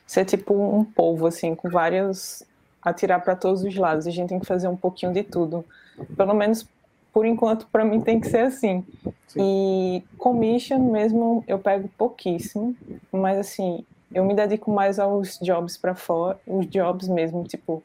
ser 0.06 0.24
tipo 0.24 0.54
um 0.54 0.84
povo, 0.84 1.26
assim, 1.26 1.54
com 1.54 1.68
vários. 1.70 2.42
atirar 2.82 3.22
para 3.22 3.36
todos 3.36 3.62
os 3.62 3.74
lados. 3.76 4.06
A 4.06 4.10
gente 4.10 4.28
tem 4.28 4.40
que 4.40 4.46
fazer 4.46 4.68
um 4.68 4.76
pouquinho 4.76 5.12
de 5.12 5.22
tudo. 5.22 5.64
Pelo 6.16 6.34
menos 6.34 6.66
por 7.12 7.26
enquanto, 7.26 7.66
para 7.66 7.84
mim 7.84 8.00
tem 8.00 8.18
que 8.18 8.28
ser 8.28 8.46
assim. 8.46 8.84
Sim. 9.28 9.40
E 9.40 10.04
commission 10.16 10.78
mesmo 10.78 11.44
eu 11.46 11.58
pego 11.58 11.88
pouquíssimo, 11.96 12.74
mas 13.12 13.38
assim, 13.38 13.84
eu 14.12 14.24
me 14.24 14.34
dedico 14.34 14.70
mais 14.70 14.98
aos 14.98 15.38
jobs 15.40 15.76
para 15.76 15.94
fora, 15.94 16.38
os 16.46 16.66
jobs 16.66 17.08
mesmo, 17.08 17.44
tipo, 17.44 17.82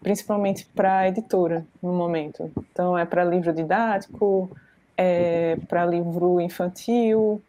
principalmente 0.00 0.64
para 0.66 1.08
editora 1.08 1.66
no 1.82 1.92
momento. 1.92 2.50
Então 2.72 2.96
é 2.96 3.04
para 3.04 3.24
livro 3.24 3.52
didático, 3.52 4.50
é 4.98 5.56
para 5.68 5.86
livro 5.86 6.40
infantil, 6.40 7.40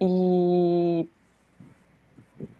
e, 0.00 1.08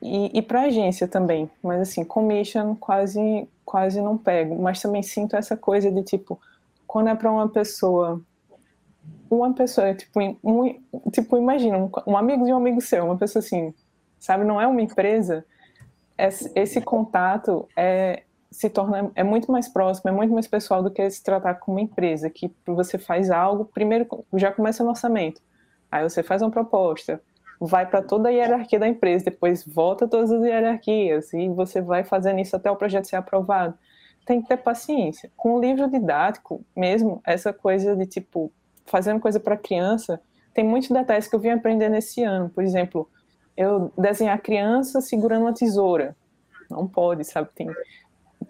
e, 0.03 0.39
e 0.39 0.43
para 0.43 0.63
agência 0.63 1.07
também, 1.07 1.49
mas 1.63 1.81
assim, 1.81 2.05
commission 2.05 2.75
quase, 2.75 3.49
quase 3.65 4.01
não 4.01 4.19
pego, 4.19 4.61
mas 4.61 4.83
também 4.83 5.03
sinto 5.03 5.37
essa 5.37 5.57
coisa 5.57 5.91
de 5.91 6.03
tipo, 6.03 6.41
quando 6.87 7.09
é 7.09 7.15
para 7.15 7.31
uma 7.31 7.49
pessoa, 7.49 8.21
uma 9.31 9.53
pessoa, 9.55 9.95
tipo, 9.95 10.21
um, 10.45 10.81
tipo 11.11 11.37
imagina, 11.37 11.79
um, 11.79 11.91
um 12.07 12.17
amigo 12.17 12.45
de 12.45 12.53
um 12.53 12.57
amigo 12.57 12.81
seu, 12.81 13.05
uma 13.05 13.17
pessoa 13.17 13.41
assim, 13.41 13.73
sabe, 14.19 14.45
não 14.45 14.61
é 14.61 14.67
uma 14.67 14.83
empresa, 14.83 15.45
esse, 16.19 16.51
esse 16.55 16.81
contato 16.81 17.69
é, 17.77 18.25
se 18.53 18.71
torna 18.71 19.11
é 19.15 19.25
muito 19.25 19.51
mais 19.51 19.69
próximo, 19.69 20.11
é 20.11 20.13
muito 20.13 20.33
mais 20.33 20.47
pessoal 20.47 20.83
do 20.83 20.91
que 20.91 21.11
se 21.11 21.23
tratar 21.23 21.55
com 21.55 21.73
uma 21.73 21.81
empresa, 21.81 22.31
que 22.31 22.53
você 22.67 22.99
faz 22.99 23.31
algo, 23.31 23.65
primeiro 23.65 24.07
já 24.35 24.53
começa 24.53 24.85
no 24.85 24.91
orçamento, 24.91 25.41
Aí 25.93 26.03
você 26.03 26.23
faz 26.23 26.41
uma 26.41 26.51
proposta, 26.51 27.21
vai 27.61 27.87
para 27.87 28.01
toda 28.01 28.31
a 28.31 28.33
hierarquia 28.33 28.79
da 28.79 28.89
empresa, 28.89 29.27
depois 29.27 29.63
volta 29.63 30.09
todas 30.09 30.33
as 30.33 30.43
hierarquias 30.43 31.35
e 31.35 31.51
você 31.51 31.83
vai 31.83 32.03
fazendo 32.03 32.41
isso 32.41 32.57
até 32.57 32.71
o 32.71 32.77
projeto 32.77 33.05
ser 33.05 33.17
aprovado. 33.17 33.75
Tem 34.25 34.41
que 34.41 34.49
ter 34.49 34.57
paciência. 34.57 35.31
Com 35.37 35.57
o 35.57 35.61
livro 35.61 35.87
didático, 35.91 36.65
mesmo, 36.75 37.21
essa 37.27 37.53
coisa 37.53 37.95
de 37.95 38.07
tipo, 38.07 38.51
fazendo 38.87 39.21
coisa 39.21 39.39
para 39.39 39.55
criança, 39.57 40.19
tem 40.55 40.65
muitos 40.65 40.89
detalhes 40.89 41.29
que 41.29 41.37
eu 41.37 41.41
vim 41.41 41.51
aprender 41.51 41.91
nesse 41.91 42.23
ano. 42.23 42.49
Por 42.49 42.65
exemplo, 42.65 43.09
eu 43.55 43.93
desenhar 43.99 44.41
criança 44.41 45.03
segurando 45.03 45.43
uma 45.43 45.53
tesoura. 45.53 46.17
Não 46.71 46.89
pode, 46.89 47.25
sabe? 47.25 47.51
Tem 47.55 47.69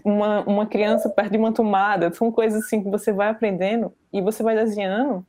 uma, 0.04 0.40
uma 0.42 0.66
criança 0.66 1.08
perto 1.08 1.32
de 1.32 1.38
uma 1.38 1.52
tomada. 1.52 2.12
São 2.12 2.30
coisas 2.30 2.64
assim 2.64 2.82
que 2.82 2.90
você 2.90 3.12
vai 3.12 3.28
aprendendo 3.28 3.92
e 4.12 4.20
você 4.20 4.42
vai 4.42 4.54
desenhando 4.54 5.24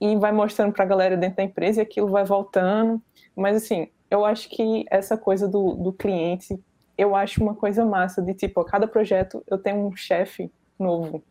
e 0.00 0.16
vai 0.16 0.32
mostrando 0.32 0.72
para 0.72 0.84
a 0.84 0.88
galera 0.88 1.16
dentro 1.16 1.36
da 1.36 1.42
empresa 1.42 1.80
e 1.80 1.82
aquilo 1.82 2.08
vai 2.08 2.24
voltando. 2.24 3.00
Mas, 3.34 3.56
assim, 3.56 3.88
eu 4.10 4.24
acho 4.24 4.48
que 4.48 4.84
essa 4.90 5.16
coisa 5.16 5.48
do, 5.48 5.74
do 5.74 5.92
cliente 5.92 6.58
eu 6.98 7.14
acho 7.14 7.40
uma 7.40 7.54
coisa 7.54 7.84
massa 7.84 8.20
de 8.20 8.34
tipo, 8.34 8.60
a 8.60 8.64
cada 8.64 8.88
projeto 8.88 9.42
eu 9.46 9.56
tenho 9.56 9.86
um 9.86 9.94
chefe 9.94 10.50
novo, 10.76 11.22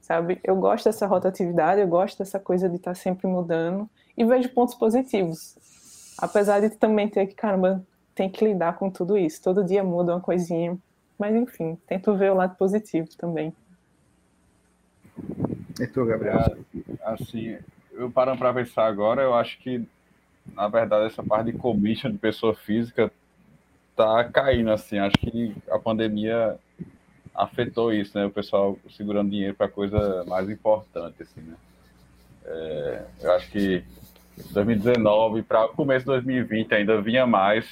sabe? 0.00 0.40
Eu 0.42 0.56
gosto 0.56 0.86
dessa 0.86 1.06
rotatividade, 1.06 1.80
eu 1.80 1.86
gosto 1.86 2.18
dessa 2.18 2.40
coisa 2.40 2.68
de 2.68 2.76
estar 2.76 2.90
tá 2.90 2.94
sempre 2.96 3.28
mudando 3.28 3.88
e 4.16 4.24
vejo 4.24 4.48
pontos 4.48 4.74
positivos. 4.74 5.56
Apesar 6.18 6.60
de 6.60 6.70
também 6.70 7.08
ter 7.08 7.28
que, 7.28 7.34
caramba, 7.36 7.86
tem 8.12 8.28
que 8.28 8.44
lidar 8.44 8.76
com 8.76 8.90
tudo 8.90 9.16
isso. 9.16 9.40
Todo 9.40 9.64
dia 9.64 9.84
muda 9.84 10.14
uma 10.14 10.20
coisinha. 10.20 10.76
Mas 11.18 11.34
enfim, 11.34 11.76
tento 11.86 12.16
ver 12.16 12.30
o 12.30 12.36
lado 12.36 12.56
positivo 12.56 13.08
também. 13.16 13.52
E 15.80 15.86
tu, 15.86 16.04
Gabriel? 16.04 16.38
É, 16.38 16.56
assim, 17.02 17.58
eu 17.92 18.10
parando 18.10 18.38
para 18.38 18.54
pensar 18.54 18.86
agora, 18.86 19.22
eu 19.22 19.34
acho 19.34 19.58
que, 19.58 19.84
na 20.54 20.68
verdade, 20.68 21.06
essa 21.06 21.22
parte 21.22 21.52
de 21.52 21.58
commission 21.58 22.10
de 22.10 22.18
pessoa 22.18 22.54
física 22.54 23.10
tá 23.96 24.24
caindo, 24.24 24.70
assim. 24.70 24.98
Acho 24.98 25.16
que 25.18 25.54
a 25.68 25.78
pandemia 25.78 26.56
afetou 27.34 27.92
isso, 27.92 28.16
né? 28.16 28.26
O 28.26 28.30
pessoal 28.30 28.78
segurando 28.90 29.30
dinheiro 29.30 29.54
para 29.54 29.68
coisa 29.68 30.24
mais 30.26 30.48
importante, 30.48 31.22
assim, 31.22 31.40
né? 31.40 31.56
É, 32.44 33.04
eu 33.22 33.32
acho 33.32 33.50
que 33.50 33.84
2019 34.52 35.42
para 35.42 35.66
o 35.66 35.68
começo 35.70 36.00
de 36.00 36.12
2020 36.12 36.74
ainda 36.74 37.00
vinha 37.00 37.26
mais 37.26 37.66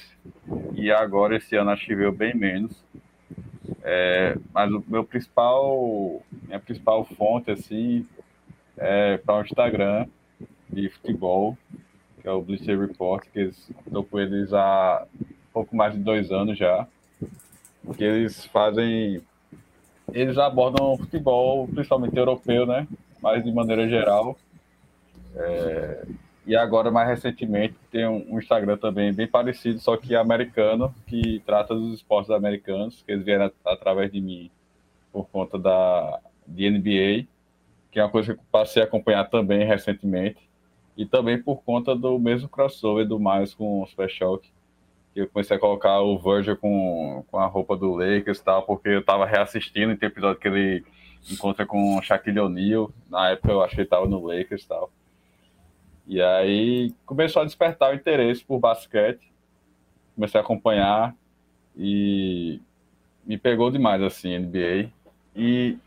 e 0.73 0.91
agora 0.91 1.37
esse 1.37 1.55
ano 1.55 1.71
acho 1.71 1.85
que 1.85 1.95
veio 1.95 2.11
bem 2.11 2.35
menos. 2.35 2.71
É, 3.83 4.37
mas 4.53 4.71
o 4.71 4.83
meu 4.87 5.03
principal, 5.03 6.21
minha 6.43 6.59
principal 6.59 7.03
fonte 7.05 7.51
assim 7.51 8.05
é 8.77 9.17
para 9.17 9.39
o 9.39 9.41
Instagram 9.41 10.07
de 10.69 10.89
futebol, 10.89 11.57
que 12.21 12.27
é 12.27 12.31
o 12.31 12.41
Bleacher 12.41 12.79
Report, 12.79 13.25
que 13.31 13.39
estou 13.39 14.03
com 14.03 14.19
eles 14.19 14.53
há 14.53 15.05
pouco 15.51 15.75
mais 15.75 15.93
de 15.93 15.99
dois 15.99 16.31
anos 16.31 16.57
já, 16.57 16.87
que 17.95 18.03
eles 18.03 18.45
fazem, 18.45 19.21
eles 20.13 20.37
abordam 20.37 20.97
futebol, 20.97 21.67
principalmente 21.67 22.15
europeu, 22.15 22.65
né? 22.65 22.87
Mas 23.21 23.43
de 23.43 23.51
maneira 23.51 23.87
geral. 23.87 24.37
É, 25.35 26.05
e 26.47 26.55
agora, 26.55 26.89
mais 26.89 27.09
recentemente, 27.09 27.75
tem 27.91 28.07
um, 28.07 28.39
Instagram 28.39 28.77
também 28.77 29.13
bem 29.13 29.27
parecido, 29.27 29.79
só 29.79 29.97
que 29.97 30.15
americano, 30.15 30.95
que 31.05 31.41
trata 31.45 31.75
dos 31.75 31.95
esportes 31.95 32.31
americanos, 32.31 33.03
que 33.05 33.11
eles 33.11 33.25
vieram 33.25 33.51
através 33.65 34.09
de 34.09 34.21
mim 34.21 34.49
por 35.11 35.27
conta 35.27 35.59
da 35.59 36.21
de 36.47 36.69
NBA, 36.69 37.27
que 37.91 37.99
é 37.99 38.03
uma 38.03 38.09
coisa 38.09 38.33
que 38.33 38.39
eu 38.39 38.45
passei 38.49 38.81
a 38.81 38.85
acompanhar 38.85 39.25
também 39.25 39.65
recentemente, 39.65 40.49
e 40.95 41.05
também 41.05 41.37
por 41.37 41.61
conta 41.63 41.93
do 41.93 42.17
mesmo 42.17 42.47
crossover 42.47 43.05
do 43.05 43.19
Miles 43.19 43.53
com 43.53 43.83
o 43.83 43.85
Super 43.85 44.09
Shock, 44.09 44.49
que 45.13 45.19
eu 45.19 45.27
comecei 45.27 45.57
a 45.57 45.59
colocar 45.59 45.99
o 45.99 46.17
Virgil 46.17 46.55
com, 46.55 47.25
com 47.29 47.37
a 47.39 47.45
roupa 47.45 47.75
do 47.75 47.93
Lakers 47.93 48.39
e 48.39 48.43
tal, 48.45 48.63
porque 48.63 48.87
eu 48.87 48.99
estava 49.01 49.25
reassistindo, 49.25 49.97
tem 49.97 50.07
episódio 50.07 50.39
que 50.39 50.47
ele 50.47 50.85
encontra 51.29 51.65
com 51.65 51.97
o 51.97 52.01
Shaquille 52.01 52.39
O'Neal, 52.39 52.89
na 53.09 53.31
época 53.31 53.51
eu 53.51 53.61
acho 53.61 53.75
que 53.75 53.81
ele 53.81 53.85
estava 53.87 54.07
no 54.07 54.25
Lakers 54.25 54.63
e 54.63 54.67
tal. 54.69 54.89
E 56.07 56.21
aí 56.21 56.93
começou 57.05 57.41
a 57.41 57.45
despertar 57.45 57.91
o 57.91 57.95
interesse 57.95 58.43
por 58.43 58.59
basquete. 58.59 59.29
Comecei 60.15 60.39
a 60.39 60.43
acompanhar 60.43 61.13
e 61.75 62.61
me 63.25 63.37
pegou 63.37 63.69
demais 63.69 64.01
assim, 64.01 64.39
NBA. 64.39 64.89
E 65.35 65.77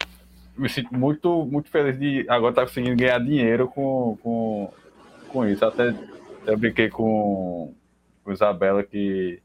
me 0.57 0.69
sinto 0.69 0.95
muito, 0.95 1.47
muito 1.47 1.71
feliz 1.71 1.99
de 1.99 2.27
agora 2.29 2.53
estar 2.53 2.63
tá 2.63 2.69
conseguindo 2.69 2.97
ganhar 2.97 3.19
dinheiro 3.19 3.67
com, 3.67 4.19
com, 4.23 4.73
com 5.29 5.47
isso. 5.47 5.65
Até 5.65 5.95
eu 6.47 6.59
brinquei 6.59 6.91
com, 6.91 7.73
com 8.23 8.33
Isabela 8.33 8.83
que 8.83 9.41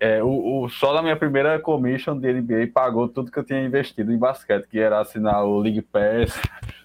é, 0.00 0.22
o, 0.22 0.62
o, 0.62 0.68
só 0.70 0.94
na 0.94 1.02
minha 1.02 1.16
primeira 1.16 1.58
commission 1.58 2.18
de 2.18 2.32
NBA 2.32 2.68
pagou 2.72 3.06
tudo 3.06 3.30
que 3.30 3.38
eu 3.38 3.44
tinha 3.44 3.62
investido 3.62 4.10
em 4.10 4.18
basquete, 4.18 4.66
que 4.66 4.78
era 4.78 4.98
assinar 4.98 5.44
o 5.44 5.58
League 5.58 5.82
Pass, 5.82 6.40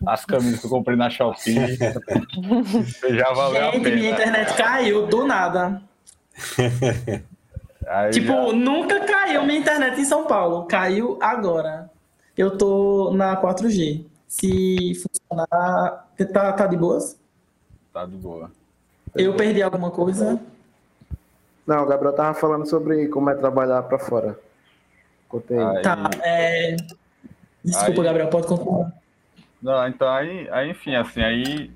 as 0.06 0.26
camisas 0.26 0.60
que 0.60 0.66
eu 0.66 0.70
comprei 0.70 0.98
na 0.98 1.10
Shopee. 1.10 1.56
já 3.16 3.34
valeu 3.34 3.72
Gente, 3.72 3.78
a 3.78 3.84
pena. 3.84 3.96
minha 3.96 4.12
internet 4.12 4.54
caiu 4.56 5.08
do 5.08 5.26
nada. 5.26 5.82
Aí 7.88 8.12
tipo, 8.12 8.28
já... 8.28 8.54
nunca 8.54 9.00
caiu 9.02 9.44
minha 9.44 9.60
internet 9.60 10.00
em 10.00 10.06
São 10.06 10.26
Paulo. 10.26 10.66
Caiu 10.66 11.18
agora. 11.22 11.90
Eu 12.38 12.58
tô 12.58 13.12
na 13.14 13.40
4G. 13.40 14.06
Se 14.28 14.94
funcionar. 14.96 16.08
Tá, 16.34 16.54
tá 16.54 16.68
de 16.68 16.76
boas? 16.76 17.18
Tá 17.94 18.06
de 18.06 18.16
boa. 18.18 18.52
Eu 19.16 19.36
perdi 19.36 19.62
alguma 19.62 19.92
coisa? 19.92 20.40
Não, 21.66 21.84
o 21.84 21.86
Gabriel 21.86 22.14
tava 22.14 22.34
falando 22.34 22.66
sobre 22.68 23.08
como 23.08 23.30
é 23.30 23.36
trabalhar 23.36 23.82
para 23.84 23.98
fora. 23.98 24.38
Contei. 25.30 25.58
Aí... 25.58 25.82
Tá, 25.82 26.10
é... 26.22 26.76
Desculpa, 27.64 28.02
aí... 28.02 28.06
Gabriel, 28.06 28.30
pode 28.30 28.48
continuar. 28.48 28.92
Não, 29.66 29.88
então 29.88 30.08
aí, 30.08 30.48
aí, 30.52 30.70
enfim, 30.70 30.94
assim, 30.94 31.24
aí 31.24 31.72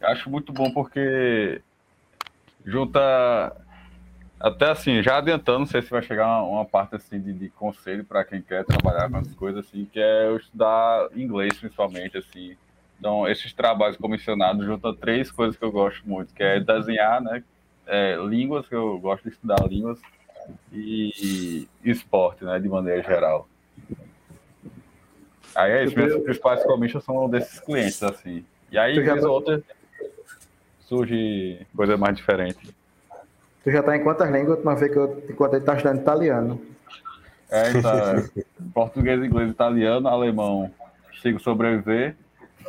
acho 0.00 0.30
muito 0.30 0.52
bom 0.52 0.70
porque 0.70 1.60
junta 2.64 3.00
até 4.38 4.70
assim, 4.70 5.02
já 5.02 5.18
adiantando, 5.18 5.58
não 5.58 5.66
sei 5.66 5.82
se 5.82 5.90
vai 5.90 6.02
chegar 6.02 6.24
uma, 6.24 6.42
uma 6.42 6.64
parte 6.64 6.94
assim 6.94 7.20
de, 7.20 7.32
de 7.32 7.48
conselho 7.48 8.04
para 8.04 8.24
quem 8.24 8.40
quer 8.40 8.64
trabalhar 8.64 9.10
com 9.10 9.18
essas 9.18 9.34
coisas 9.34 9.66
assim, 9.66 9.88
que 9.92 9.98
é 9.98 10.32
estudar 10.36 11.08
inglês 11.16 11.58
principalmente 11.58 12.16
assim. 12.16 12.56
Então, 13.00 13.28
esses 13.28 13.52
trabalhos 13.52 13.96
comissionados 13.96 14.64
juntam 14.64 14.94
três 14.94 15.28
coisas 15.32 15.56
que 15.56 15.64
eu 15.64 15.72
gosto 15.72 16.08
muito, 16.08 16.32
que 16.32 16.44
é 16.44 16.60
desenhar, 16.60 17.20
né, 17.20 17.42
é, 17.88 18.14
línguas, 18.24 18.68
que 18.68 18.74
eu 18.76 19.00
gosto 19.00 19.24
de 19.24 19.30
estudar 19.30 19.66
línguas, 19.68 20.00
e, 20.72 21.66
e 21.82 21.90
esporte, 21.90 22.44
né, 22.44 22.60
de 22.60 22.68
maneira 22.68 23.02
geral. 23.02 23.48
Aí 25.54 25.72
é 25.72 25.84
isso, 25.84 25.96
meus 25.96 26.22
principais 26.22 26.62
commissions 26.64 27.04
são 27.04 27.28
desses 27.28 27.60
clientes, 27.60 28.02
assim. 28.02 28.44
E 28.70 28.78
aí, 28.78 28.98
vez 28.98 29.24
ou 29.24 29.32
outra, 29.32 29.62
surge 30.80 31.66
coisa 31.76 31.96
mais 31.96 32.16
diferente. 32.16 32.74
Tu 33.62 33.70
já 33.70 33.82
tá 33.82 33.96
em 33.96 34.02
quantas 34.02 34.30
línguas? 34.30 34.58
Uma 34.60 34.74
vez 34.74 34.90
que 34.90 34.98
eu 34.98 35.22
enquanto 35.28 35.54
ele 35.54 35.64
tá 35.64 35.74
estudando 35.74 36.00
italiano. 36.00 36.60
É, 37.50 37.70
então, 37.70 38.44
português, 38.74 39.22
inglês, 39.22 39.50
italiano, 39.50 40.08
alemão, 40.08 40.70
chego 41.12 41.38
sobreviver. 41.38 42.16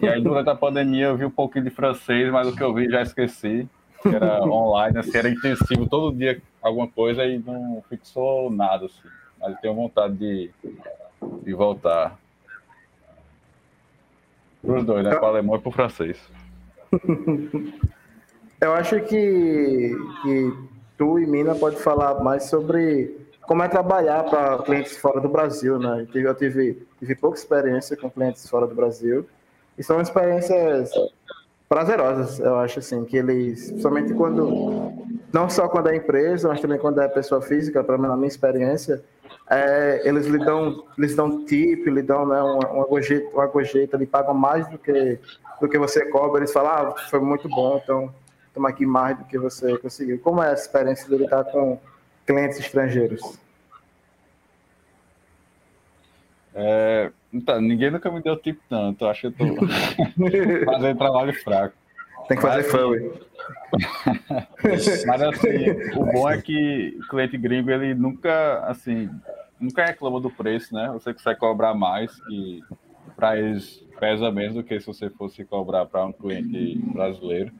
E 0.01 0.07
aí, 0.07 0.21
durante 0.21 0.49
a 0.49 0.55
pandemia, 0.55 1.05
eu 1.05 1.17
vi 1.17 1.25
um 1.25 1.31
pouquinho 1.31 1.65
de 1.65 1.71
francês, 1.71 2.31
mas 2.31 2.47
o 2.47 2.55
que 2.55 2.63
eu 2.63 2.73
vi 2.73 2.89
já 2.89 3.01
esqueci 3.01 3.67
que 4.03 4.15
era 4.15 4.43
online, 4.43 4.99
assim, 4.99 5.17
era 5.17 5.29
intensivo 5.29 5.87
todo 5.87 6.15
dia 6.15 6.41
alguma 6.61 6.87
coisa 6.87 7.25
e 7.25 7.39
não 7.39 7.81
fixou 7.89 8.51
nada, 8.51 8.85
assim. 8.85 9.07
Mas 9.39 9.59
tenho 9.61 9.73
vontade 9.73 10.15
de, 10.15 10.51
de 11.41 11.53
voltar. 11.53 12.17
Os 14.63 14.83
dois, 14.85 15.03
né? 15.03 15.11
Para 15.11 15.23
o 15.23 15.27
alemão 15.27 15.55
e 15.57 15.59
para 15.59 15.69
o 15.69 15.71
francês. 15.71 16.17
Eu 18.61 18.73
acho 18.73 19.01
que, 19.01 19.93
que 20.21 20.53
tu 20.97 21.19
e 21.19 21.27
Mina 21.27 21.53
pode 21.53 21.75
falar 21.75 22.23
mais 22.23 22.45
sobre 22.45 23.23
como 23.41 23.61
é 23.61 23.67
trabalhar 23.67 24.23
para 24.23 24.59
clientes 24.59 24.97
fora 24.97 25.19
do 25.19 25.27
Brasil, 25.27 25.77
né? 25.77 26.07
Eu 26.13 26.33
tive, 26.33 26.87
tive 26.97 27.15
pouca 27.15 27.37
experiência 27.37 27.97
com 27.97 28.09
clientes 28.09 28.47
fora 28.49 28.65
do 28.65 28.73
Brasil 28.73 29.25
e 29.77 29.83
são 29.83 29.99
experiências 29.99 30.91
prazerosas, 31.67 32.39
eu 32.39 32.55
acho 32.57 32.79
assim, 32.79 33.03
que 33.03 33.17
eles, 33.17 33.73
somente 33.81 34.13
quando, 34.13 34.93
não 35.33 35.49
só 35.49 35.67
quando 35.67 35.89
é 35.89 35.95
empresa, 35.95 36.47
mas 36.47 36.61
também 36.61 36.77
quando 36.77 37.01
é 37.01 37.07
pessoa 37.07 37.41
física, 37.41 37.83
para 37.83 37.97
na 37.97 38.15
minha 38.15 38.27
experiência, 38.27 39.03
é, 39.49 40.01
eles 40.07 40.25
lhe 40.25 40.37
dão, 40.37 40.83
eles 40.97 41.15
dão 41.15 41.45
tip, 41.45 41.85
lhe 41.89 42.01
dão 42.01 42.25
né, 42.27 42.41
uma, 42.41 42.67
uma, 42.69 42.85
gorjeta, 42.85 43.27
uma 43.33 43.45
gorjeta, 43.47 43.97
lhe 43.97 44.05
pagam 44.05 44.33
mais 44.33 44.67
do 44.69 44.77
que, 44.77 45.19
do 45.59 45.67
que 45.67 45.77
você 45.77 46.05
cobra, 46.09 46.39
eles 46.39 46.53
falam, 46.53 46.71
ah, 46.71 46.95
foi 47.09 47.19
muito 47.19 47.47
bom, 47.49 47.79
então 47.83 48.13
toma 48.53 48.69
aqui 48.69 48.85
mais 48.85 49.17
do 49.17 49.25
que 49.25 49.37
você 49.37 49.77
conseguiu. 49.77 50.19
Como 50.19 50.41
é 50.41 50.49
a 50.49 50.53
experiência 50.53 51.07
de 51.09 51.15
lidar 51.17 51.43
com 51.45 51.79
clientes 52.25 52.59
estrangeiros? 52.59 53.21
É, 56.55 57.11
então, 57.33 57.59
ninguém 57.59 57.89
nunca 57.89 58.11
me 58.11 58.21
deu 58.21 58.37
tipo 58.37 58.61
tanto. 58.69 59.05
Acho 59.07 59.31
que 59.31 59.43
eu 59.43 59.55
tô 59.55 59.67
fazendo 60.65 60.97
trabalho 60.97 61.33
fraco. 61.41 61.75
Tem 62.27 62.37
que 62.37 62.41
fazer 62.41 62.63
fã, 62.63 62.87
Mas 65.07 65.21
assim, 65.21 65.71
o 65.95 66.05
bom 66.05 66.29
é 66.29 66.41
que 66.41 66.97
o 67.01 67.07
cliente 67.07 67.37
gringo, 67.37 67.69
ele 67.69 67.93
nunca, 67.93 68.63
assim, 68.65 69.09
nunca 69.59 69.85
reclama 69.85 70.21
do 70.21 70.29
preço, 70.29 70.73
né? 70.73 70.89
Você 70.93 71.13
consegue 71.13 71.39
cobrar 71.39 71.73
mais 71.73 72.17
e 72.29 72.63
para 73.15 73.37
eles 73.37 73.83
pesa 73.99 74.31
menos 74.31 74.55
do 74.55 74.63
que 74.63 74.79
se 74.79 74.87
você 74.87 75.09
fosse 75.09 75.43
cobrar 75.43 75.85
para 75.85 76.05
um 76.05 76.11
cliente 76.11 76.77
brasileiro. 76.93 77.51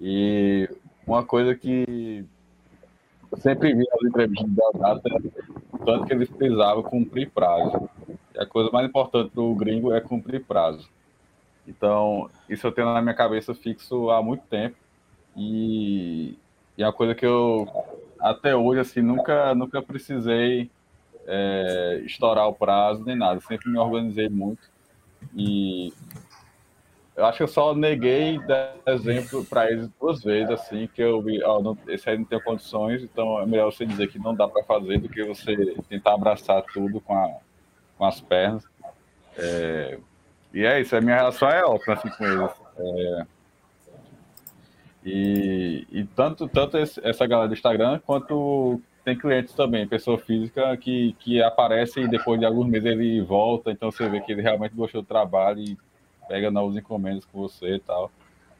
E 0.00 0.68
uma 1.06 1.24
coisa 1.24 1.54
que 1.54 2.24
eu 3.30 3.38
sempre 3.38 3.74
vi 3.74 3.84
nas 3.90 4.10
entrevistas 4.10 4.50
da 4.50 4.94
data, 4.94 5.10
tanto 5.84 6.06
que 6.06 6.12
eles 6.12 6.28
precisavam 6.28 6.82
cumprir 6.82 7.30
prazo 7.30 7.88
a 8.38 8.46
coisa 8.46 8.70
mais 8.72 8.88
importante 8.88 9.30
para 9.30 9.42
o 9.42 9.54
gringo 9.54 9.92
é 9.92 10.00
cumprir 10.00 10.44
prazo. 10.44 10.88
Então, 11.68 12.30
isso 12.48 12.66
eu 12.66 12.72
tenho 12.72 12.92
na 12.92 13.02
minha 13.02 13.14
cabeça 13.14 13.54
fixo 13.54 14.10
há 14.10 14.22
muito 14.22 14.42
tempo. 14.46 14.76
E 15.36 16.36
e 16.78 16.82
é 16.84 16.92
coisa 16.92 17.12
que 17.12 17.26
eu 17.26 17.66
até 18.20 18.54
hoje 18.54 18.80
assim 18.80 19.00
nunca 19.02 19.52
nunca 19.52 19.82
precisei 19.82 20.70
é, 21.26 22.02
estourar 22.06 22.48
o 22.48 22.54
prazo 22.54 23.04
nem 23.04 23.16
nada. 23.16 23.40
Sempre 23.40 23.68
me 23.68 23.78
organizei 23.78 24.28
muito 24.28 24.62
e 25.34 25.92
eu 27.16 27.26
acho 27.26 27.38
que 27.38 27.42
eu 27.42 27.48
só 27.48 27.74
neguei 27.74 28.38
exemplo 28.86 29.44
para 29.44 29.68
eles 29.72 29.90
duas 30.00 30.22
vezes, 30.22 30.50
assim, 30.52 30.88
que 30.94 31.02
eu 31.02 31.20
vi, 31.20 31.38
não, 31.38 31.76
esse 31.88 32.08
aí 32.08 32.16
não 32.16 32.24
tem 32.24 32.40
condições, 32.40 33.02
então 33.02 33.40
é 33.40 33.44
melhor 33.44 33.72
você 33.72 33.84
dizer 33.84 34.06
que 34.06 34.20
não 34.20 34.32
dá 34.36 34.46
para 34.46 34.62
fazer 34.62 35.00
do 35.00 35.08
que 35.08 35.24
você 35.24 35.74
tentar 35.88 36.14
abraçar 36.14 36.62
tudo 36.72 37.00
com, 37.00 37.12
a, 37.12 37.38
com 37.98 38.04
as 38.04 38.20
pernas. 38.20 38.64
É, 39.36 39.98
e 40.52 40.64
é 40.64 40.80
isso, 40.80 40.96
a 40.96 41.00
minha 41.00 41.16
relação 41.16 41.48
é 41.48 41.64
ótima 41.64 41.94
assim, 41.94 42.08
com 42.10 42.24
eles. 42.24 42.50
É, 42.78 43.26
e, 45.04 45.86
e 45.90 46.04
tanto, 46.04 46.48
tanto 46.48 46.76
essa 46.76 47.26
galera 47.26 47.48
do 47.48 47.54
Instagram 47.54 48.00
quanto 48.04 48.80
tem 49.04 49.16
clientes 49.16 49.54
também, 49.54 49.86
pessoa 49.86 50.18
física, 50.18 50.76
que, 50.76 51.14
que 51.18 51.42
aparece 51.42 52.00
e 52.00 52.08
depois 52.08 52.38
de 52.38 52.44
alguns 52.44 52.66
meses 52.66 52.90
ele 52.90 53.22
volta, 53.22 53.70
então 53.70 53.90
você 53.90 54.08
vê 54.08 54.20
que 54.20 54.32
ele 54.32 54.42
realmente 54.42 54.74
gostou 54.74 55.00
do 55.00 55.08
trabalho 55.08 55.60
e 55.60 55.78
pega 56.28 56.50
novos 56.50 56.76
encomendas 56.76 57.24
com 57.24 57.40
você 57.40 57.76
e 57.76 57.80
tal. 57.80 58.10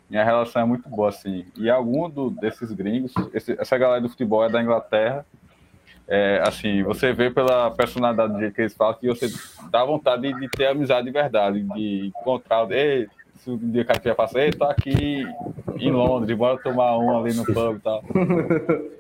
Minha 0.09 0.25
relação 0.25 0.63
é 0.63 0.65
muito 0.65 0.89
boa, 0.89 1.11
assim. 1.11 1.45
E 1.55 1.69
algum 1.69 2.09
do, 2.09 2.31
desses 2.31 2.73
gringos, 2.73 3.13
esse, 3.35 3.61
essa 3.61 3.77
galera 3.77 4.01
do 4.01 4.09
futebol 4.09 4.43
é 4.43 4.49
da 4.49 4.63
Inglaterra, 4.63 5.27
é, 6.09 6.43
assim, 6.43 6.83
você 6.83 7.13
vê 7.13 7.31
pela 7.31 7.71
personalidade 7.71 8.33
do 8.33 8.39
jeito 8.41 8.55
que 8.55 8.63
eles 8.63 8.75
falam 8.75 8.95
que 8.95 9.07
você 9.07 9.29
dá 9.71 9.85
vontade 9.85 10.23
de, 10.23 10.41
de 10.41 10.49
ter 10.49 10.69
amizade 10.69 11.07
de 11.07 11.13
verdade, 11.13 11.63
de 11.63 12.07
encontrar, 12.07 12.71
ei, 12.73 13.07
se 13.37 13.51
o 13.51 13.59
dia 13.59 13.85
que 13.85 14.09
a 14.09 14.15
passar, 14.15 14.41
ei, 14.41 14.51
tô 14.51 14.65
aqui 14.65 15.23
em 15.79 15.91
Londres, 15.91 16.37
bora 16.37 16.59
tomar 16.59 16.97
um 16.97 17.19
ali 17.19 17.35
no 17.35 17.45
pub 17.45 17.77
e 17.77 17.81
tal. 17.81 18.03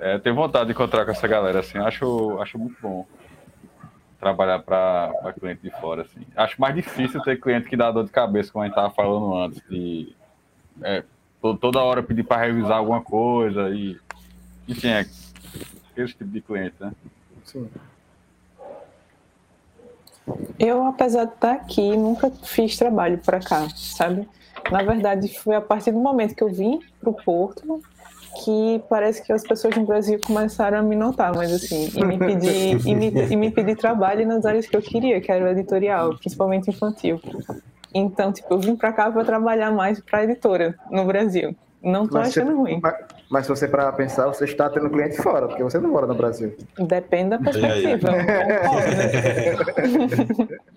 É, 0.00 0.18
tenho 0.18 0.34
vontade 0.34 0.66
de 0.66 0.72
encontrar 0.72 1.04
com 1.04 1.10
essa 1.10 1.28
galera, 1.28 1.60
assim, 1.60 1.78
acho, 1.78 2.38
acho 2.40 2.58
muito 2.58 2.74
bom 2.80 3.06
trabalhar 4.18 4.58
para 4.60 5.34
cliente 5.38 5.62
de 5.62 5.70
fora, 5.70 6.02
assim. 6.02 6.20
Acho 6.34 6.60
mais 6.60 6.74
difícil 6.74 7.20
ter 7.22 7.38
cliente 7.38 7.68
que 7.68 7.76
dá 7.76 7.90
dor 7.90 8.04
de 8.04 8.10
cabeça, 8.10 8.50
como 8.50 8.62
a 8.62 8.66
gente 8.66 8.76
estava 8.76 8.92
falando 8.92 9.36
antes, 9.36 9.62
de 9.68 10.14
é, 10.82 11.04
toda 11.60 11.80
hora 11.80 12.02
pedir 12.02 12.24
para 12.24 12.42
revisar 12.42 12.78
alguma 12.78 13.02
coisa 13.02 13.68
e, 13.70 13.96
enfim, 14.66 14.88
é 14.88 15.04
esse 16.04 16.14
tipo 16.14 16.30
de 16.30 16.40
cliente, 16.40 16.74
né? 16.80 16.92
Sim. 17.44 17.68
Eu, 20.58 20.84
apesar 20.84 21.24
de 21.24 21.34
estar 21.34 21.52
aqui, 21.52 21.96
nunca 21.96 22.30
fiz 22.30 22.76
trabalho 22.76 23.18
para 23.18 23.40
cá, 23.40 23.68
sabe? 23.74 24.28
Na 24.70 24.82
verdade, 24.82 25.28
foi 25.38 25.56
a 25.56 25.60
partir 25.60 25.92
do 25.92 25.98
momento 25.98 26.34
que 26.34 26.42
eu 26.42 26.52
vim 26.52 26.80
para 27.00 27.10
o 27.10 27.14
Porto 27.14 27.82
que 28.44 28.82
parece 28.88 29.22
que 29.22 29.32
as 29.32 29.42
pessoas 29.42 29.74
no 29.76 29.84
Brasil 29.84 30.18
começaram 30.24 30.78
a 30.78 30.82
me 30.82 30.94
notar, 30.94 31.34
mas 31.34 31.52
assim, 31.52 31.90
e 31.94 32.04
me 32.04 32.16
pedir, 32.18 32.86
e 32.86 32.94
me, 32.94 33.08
e 33.08 33.36
me 33.36 33.50
pedir 33.50 33.76
trabalho 33.76 34.26
nas 34.26 34.44
áreas 34.44 34.66
que 34.66 34.76
eu 34.76 34.82
queria, 34.82 35.20
que 35.20 35.32
era 35.32 35.44
o 35.44 35.48
editorial, 35.48 36.16
principalmente 36.16 36.70
infantil. 36.70 37.20
Então, 37.92 38.32
tipo, 38.32 38.54
eu 38.54 38.60
vim 38.60 38.76
para 38.76 38.92
cá 38.92 39.10
para 39.10 39.24
trabalhar 39.24 39.72
mais 39.72 40.00
para 40.00 40.22
editora 40.24 40.76
no 40.90 41.04
Brasil. 41.04 41.56
Não 41.82 42.06
tô 42.06 42.18
mas 42.18 42.28
achando 42.28 42.48
você, 42.48 42.56
ruim. 42.56 42.80
Mas, 42.82 42.94
mas 43.30 43.46
se 43.46 43.50
você 43.50 43.66
para 43.66 43.90
pensar, 43.92 44.26
você 44.26 44.44
está 44.44 44.68
tendo 44.68 44.90
cliente 44.90 45.16
fora, 45.16 45.48
porque 45.48 45.62
você 45.62 45.78
não 45.78 45.90
mora 45.90 46.06
no 46.06 46.14
Brasil. 46.14 46.54
Depende 46.78 47.30
da 47.30 47.38
perspectiva. 47.38 48.10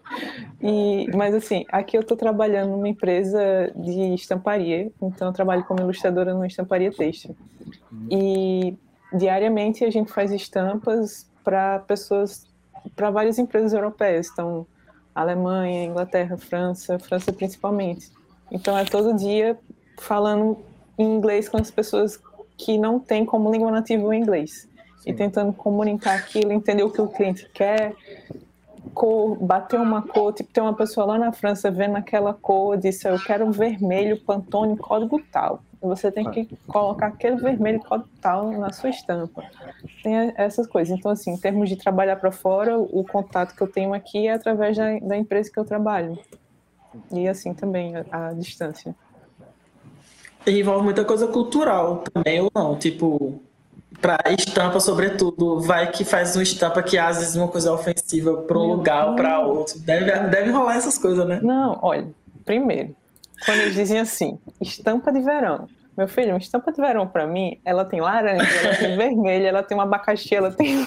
E, 0.62 1.10
mas 1.14 1.36
assim, 1.36 1.66
aqui 1.70 1.98
eu 1.98 2.02
estou 2.02 2.16
trabalhando 2.16 2.72
numa 2.72 2.88
empresa 2.88 3.72
de 3.76 4.14
estamparia, 4.14 4.92
então 5.02 5.28
eu 5.28 5.34
trabalho 5.34 5.64
como 5.66 5.82
ilustradora 5.82 6.34
numa 6.34 6.48
estamparia 6.48 6.92
têxtil. 6.92 7.36
E 8.10 8.78
diariamente 9.14 9.84
a 9.84 9.90
gente 9.90 10.12
faz 10.12 10.32
estampas 10.32 11.30
para 11.44 11.80
pessoas, 11.80 12.48
para 12.96 13.12
várias 13.12 13.38
empresas 13.38 13.74
europeias, 13.74 14.30
então 14.32 14.66
Alemanha, 15.14 15.84
Inglaterra, 15.84 16.38
França, 16.38 16.98
França 16.98 17.34
principalmente. 17.34 18.10
Então 18.50 18.78
é 18.78 18.86
todo 18.86 19.18
dia 19.18 19.58
falando 20.00 20.58
em 20.98 21.16
inglês 21.16 21.50
com 21.50 21.58
as 21.58 21.72
pessoas 21.72 22.20
que 22.58 22.78
não 22.78 23.00
têm 23.00 23.26
como 23.26 23.52
língua 23.52 23.72
nativa 23.72 24.06
o 24.06 24.14
inglês. 24.14 24.68
Sim. 25.00 25.10
E 25.12 25.14
tentando 25.14 25.52
comunicar 25.54 26.18
aquilo, 26.18 26.52
entender 26.52 26.84
o 26.84 26.90
que 26.90 27.02
o 27.02 27.08
cliente 27.08 27.50
quer, 27.54 27.96
cor, 28.94 29.36
bater 29.38 29.80
uma 29.80 30.02
cor, 30.02 30.34
tipo, 30.34 30.52
tem 30.52 30.64
uma 30.64 30.74
pessoa 30.74 31.06
lá 31.06 31.18
na 31.18 31.32
França 31.32 31.72
vendo 31.72 31.96
aquela 31.96 32.34
cor, 32.34 32.78
disse, 32.78 33.08
eu 33.08 33.20
quero 33.20 33.52
vermelho, 33.52 34.20
Pantone, 34.22 34.78
código 34.78 35.22
tal. 35.32 35.62
Você 35.82 36.10
tem 36.10 36.30
que 36.32 36.48
colocar 36.66 37.08
aquele 37.08 37.36
vermelho 37.36 37.82
código 37.82 38.10
tal 38.22 38.52
na 38.52 38.72
sua 38.72 38.90
estampa. 38.90 39.44
Tem 40.02 40.34
essas 40.38 40.66
coisas. 40.66 40.98
Então, 40.98 41.12
assim, 41.12 41.32
em 41.32 41.38
termos 41.38 41.68
de 41.68 41.76
trabalhar 41.76 42.16
para 42.16 42.32
fora, 42.32 42.80
o 42.80 43.04
contato 43.04 43.54
que 43.54 43.62
eu 43.62 43.68
tenho 43.68 43.94
aqui 43.94 44.28
é 44.28 44.34
através 44.34 44.78
da, 44.78 44.98
da 45.00 45.18
empresa 45.18 45.52
que 45.52 45.60
eu 45.60 45.66
trabalho. 45.66 46.18
E 47.12 47.28
assim 47.28 47.54
também, 47.54 47.96
a, 47.98 48.28
a 48.30 48.34
distância 48.34 48.96
envolve 50.48 50.84
muita 50.84 51.06
coisa 51.06 51.28
cultural 51.28 52.04
também, 52.14 52.42
ou 52.42 52.52
não? 52.54 52.78
Tipo, 52.78 53.42
para 54.02 54.20
estampa, 54.34 54.80
sobretudo, 54.80 55.62
vai 55.62 55.90
que 55.90 56.04
faz 56.04 56.36
uma 56.36 56.44
estampa 56.44 56.84
que 56.84 56.98
às 56.98 57.20
vezes 57.20 57.36
uma 57.36 57.48
coisa 57.48 57.70
é 57.70 57.72
ofensiva 57.72 58.38
para 58.42 58.58
um 58.58 58.74
lugar 58.74 59.10
ou 59.10 59.16
para 59.16 59.40
outro. 59.40 59.80
Deve, 59.80 60.12
deve 60.28 60.52
rolar 60.52 60.76
essas 60.76 60.98
coisas, 60.98 61.26
né? 61.26 61.40
Não, 61.42 61.80
olha, 61.82 62.08
primeiro, 62.44 62.96
quando 63.46 63.60
eles 63.60 63.76
dizem 63.76 64.00
assim, 64.00 64.38
estampa 64.60 65.12
de 65.12 65.22
verão. 65.22 65.68
Meu 65.96 66.08
filho, 66.08 66.30
uma 66.30 66.40
estampa 66.40 66.72
de 66.72 66.82
verão 66.82 67.08
para 67.08 67.28
mim, 67.28 67.60
ela 67.64 67.86
tem 67.86 68.02
laranja, 68.02 68.44
ela 68.44 68.76
tem 68.76 68.98
vermelho, 68.98 69.46
ela 69.46 69.62
tem 69.62 69.78
um 69.78 69.82
abacaxi, 69.82 70.34
ela 70.34 70.52
tem. 70.52 70.84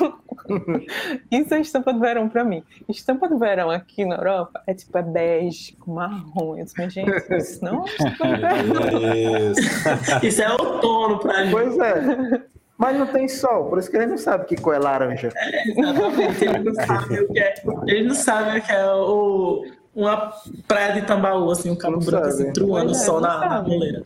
Isso 1.30 1.54
é 1.54 1.60
estampa 1.60 1.92
de 1.92 2.00
verão 2.00 2.28
para 2.28 2.42
mim. 2.42 2.62
Estampa 2.88 3.28
de 3.28 3.36
verão 3.36 3.70
aqui 3.70 4.04
na 4.04 4.16
Europa 4.16 4.62
é 4.66 4.74
tipo 4.74 4.96
é 4.98 5.02
bege, 5.02 5.76
marrom. 5.86 6.56
Eu 6.58 6.64
disse, 6.64 6.90
gente, 6.90 7.34
isso 7.36 7.64
não 7.64 7.84
é 7.84 7.88
estampa 7.88 8.26
de 8.26 8.40
verão. 8.40 8.86
Isso, 9.52 10.26
isso 10.26 10.42
é 10.42 10.50
outono 10.50 11.18
para 11.18 11.44
mim. 11.44 11.50
Pois 11.50 11.78
é. 11.78 12.42
Mas 12.78 12.98
não 12.98 13.06
tem 13.06 13.26
sol, 13.26 13.70
por 13.70 13.78
isso 13.78 13.90
que 13.90 13.96
ele 13.96 14.06
não 14.06 14.18
sabe 14.18 14.44
que 14.44 14.56
cor 14.56 14.74
é 14.74 14.78
laranja. 14.78 15.30
É, 15.34 15.68
exatamente, 15.70 16.44
ele 16.44 16.58
não 16.58 16.74
sabe 16.74 17.20
o 17.20 17.28
que 17.32 17.38
é, 17.38 17.54
ele 17.86 18.08
não 18.08 18.14
sabe 18.14 18.58
o 18.58 18.62
que 18.62 18.72
é 18.72 18.86
o, 18.86 19.64
uma 19.96 20.30
praia 20.68 20.92
de 20.92 21.06
Tambaú, 21.06 21.50
assim, 21.50 21.70
um 21.70 21.74
cabo 21.74 21.98
branco 21.98 22.26
assim, 22.26 22.52
truando 22.52 22.92
o 22.92 22.94
sol 22.94 23.18
na, 23.18 23.48
na 23.48 23.62
moleira. 23.62 24.02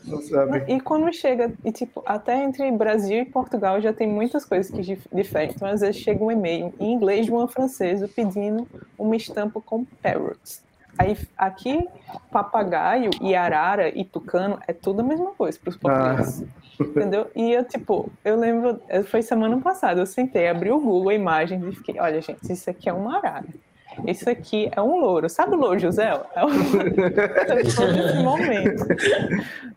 E 0.68 0.80
quando 0.80 1.12
chega, 1.12 1.52
e 1.64 1.72
tipo, 1.72 2.00
até 2.06 2.44
entre 2.44 2.70
Brasil 2.70 3.22
e 3.22 3.24
Portugal 3.24 3.80
já 3.80 3.92
tem 3.92 4.06
muitas 4.06 4.44
coisas 4.44 4.70
que 4.70 4.96
diferem. 5.12 5.50
Então, 5.50 5.66
às 5.66 5.80
vezes 5.80 5.96
chega 5.96 6.22
um 6.22 6.30
e-mail 6.30 6.72
em 6.78 6.92
inglês 6.92 7.26
de 7.26 7.32
uma 7.32 7.48
francesa 7.48 8.06
pedindo 8.06 8.68
uma 8.96 9.16
estampa 9.16 9.60
com 9.60 9.84
parrots. 10.00 10.62
Aí 10.96 11.16
aqui, 11.36 11.88
papagaio 12.30 13.10
e 13.20 13.34
arara 13.34 13.88
e 13.88 14.04
tucano 14.04 14.60
é 14.68 14.72
tudo 14.72 15.00
a 15.00 15.02
mesma 15.02 15.32
coisa 15.32 15.58
para 15.58 15.70
os 15.70 15.76
portugueses. 15.76 16.44
Ah. 16.44 16.84
Entendeu? 16.84 17.30
E 17.34 17.50
eu, 17.50 17.64
tipo, 17.64 18.10
eu 18.24 18.36
lembro, 18.38 18.80
foi 19.06 19.22
semana 19.22 19.60
passada, 19.60 20.00
eu 20.00 20.06
sentei, 20.06 20.48
abri 20.48 20.70
o 20.70 20.78
Google 20.78 21.12
Imagens 21.12 21.62
e 21.64 21.72
fiquei, 21.72 21.98
olha, 21.98 22.20
gente, 22.20 22.50
isso 22.50 22.70
aqui 22.70 22.88
é 22.88 22.92
uma 22.92 23.16
arara. 23.16 23.48
Isso 24.10 24.28
aqui 24.28 24.68
é 24.72 24.80
um 24.80 25.00
louro. 25.00 25.28
Sabe 25.28 25.54
o 25.54 25.58
louro, 25.58 25.78
José? 25.78 26.20
É 26.34 26.44
um... 26.44 26.50
nesse 27.54 28.22
momento. 28.22 28.86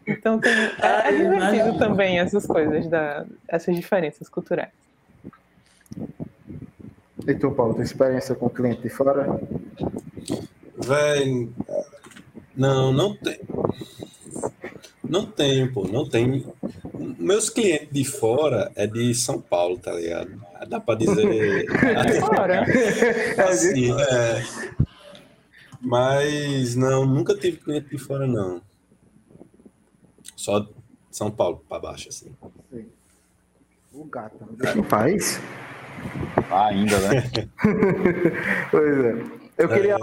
Então 0.07 0.39
tem... 0.39 0.51
é, 0.51 1.09
é 1.09 1.11
divertido 1.11 1.77
também 1.77 2.19
essas 2.19 2.45
coisas, 2.45 2.87
da... 2.87 3.25
essas 3.47 3.75
diferenças 3.75 4.27
culturais. 4.27 4.69
E 7.25 7.33
tu, 7.35 7.51
Paulo, 7.51 7.73
tem 7.73 7.83
experiência 7.83 8.35
com 8.35 8.49
cliente 8.49 8.81
de 8.81 8.89
fora? 8.89 9.39
Véi, 10.77 11.49
não, 12.55 12.91
não 12.91 13.15
tem. 13.15 13.39
Não 15.03 15.25
tenho, 15.25 15.71
pô, 15.71 15.87
não 15.87 16.07
tenho. 16.07 16.53
Meus 16.93 17.49
clientes 17.49 17.89
de 17.91 18.05
fora 18.05 18.71
é 18.75 18.85
de 18.85 19.13
São 19.15 19.41
Paulo, 19.41 19.77
tá 19.79 19.93
ligado? 19.93 20.39
Dá 20.67 20.79
pra 20.79 20.95
dizer. 20.95 21.65
de 21.65 22.19
fora? 22.21 22.65
assim, 23.49 23.91
é. 23.91 24.43
Mas 25.81 26.75
não, 26.75 27.05
nunca 27.05 27.35
tive 27.35 27.57
cliente 27.57 27.89
de 27.89 27.97
fora, 27.97 28.27
não. 28.27 28.61
Só 30.35 30.67
São 31.11 31.31
Paulo 31.31 31.63
pra 31.67 31.79
baixo, 31.79 32.09
assim. 32.09 32.33
O 33.91 34.05
gato, 34.05 34.37
não 34.75 34.83
faz? 34.83 35.39
Ah, 36.49 36.67
ainda, 36.67 36.99
né? 36.99 37.23
pois 38.71 38.97
é. 38.97 39.25
Eu 39.57 39.69
queria, 39.69 39.97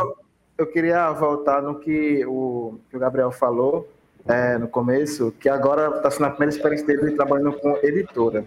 eu 0.58 0.66
queria 0.66 1.12
voltar 1.12 1.62
no 1.62 1.80
que 1.80 2.24
o, 2.26 2.78
que 2.88 2.96
o 2.96 3.00
Gabriel 3.00 3.32
falou 3.32 3.88
é, 4.28 4.58
no 4.58 4.68
começo, 4.68 5.32
que 5.40 5.48
agora 5.48 5.96
está 5.96 6.10
sendo 6.10 6.26
a 6.26 6.30
primeira 6.30 6.54
experiência 6.54 6.86
dele 6.86 7.16
trabalhando 7.16 7.52
com 7.54 7.76
editora. 7.82 8.44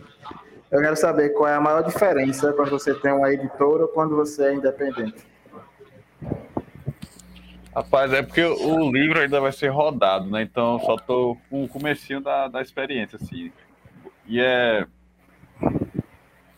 Eu 0.72 0.82
quero 0.82 0.96
saber 0.96 1.30
qual 1.30 1.48
é 1.48 1.56
a 1.56 1.62
maior 1.62 1.84
diferença 1.84 2.52
quando 2.54 2.72
você 2.72 2.94
tem 2.96 3.12
uma 3.12 3.32
editora 3.32 3.84
ou 3.84 3.88
quando 3.88 4.16
você 4.16 4.46
é 4.46 4.54
independente. 4.54 5.24
Rapaz, 7.76 8.14
é 8.14 8.22
porque 8.22 8.44
o 8.44 8.92
livro 8.92 9.20
ainda 9.20 9.42
vai 9.42 9.52
ser 9.52 9.70
rodado, 9.70 10.30
né? 10.30 10.44
Então 10.44 10.80
só 10.80 10.96
tô 10.96 11.38
com 11.50 11.64
o 11.64 11.68
comecinho 11.68 12.22
da, 12.22 12.48
da 12.48 12.62
experiência, 12.62 13.18
assim. 13.22 13.52
E 14.28 14.40
é. 14.40 14.86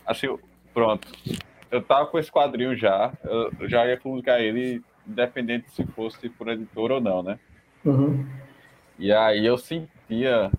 Assim, 0.06 0.38
pronto. 0.74 1.08
Eu 1.72 1.82
tava 1.82 2.08
com 2.08 2.20
esse 2.20 2.32
quadrinho 2.32 2.76
já, 2.76 3.12
eu 3.60 3.68
já 3.68 3.86
ia 3.86 3.98
publicar 3.98 4.40
ele, 4.40 4.82
independente 5.08 5.70
se 5.72 5.86
fosse 5.88 6.30
por 6.30 6.48
editor 6.50 6.92
ou 6.92 7.02
não, 7.02 7.24
né? 7.24 7.40
Uhum. 7.84 8.26
E 8.98 9.12
aí 9.12 9.46
eu 9.46 9.58
sentia 9.58 10.52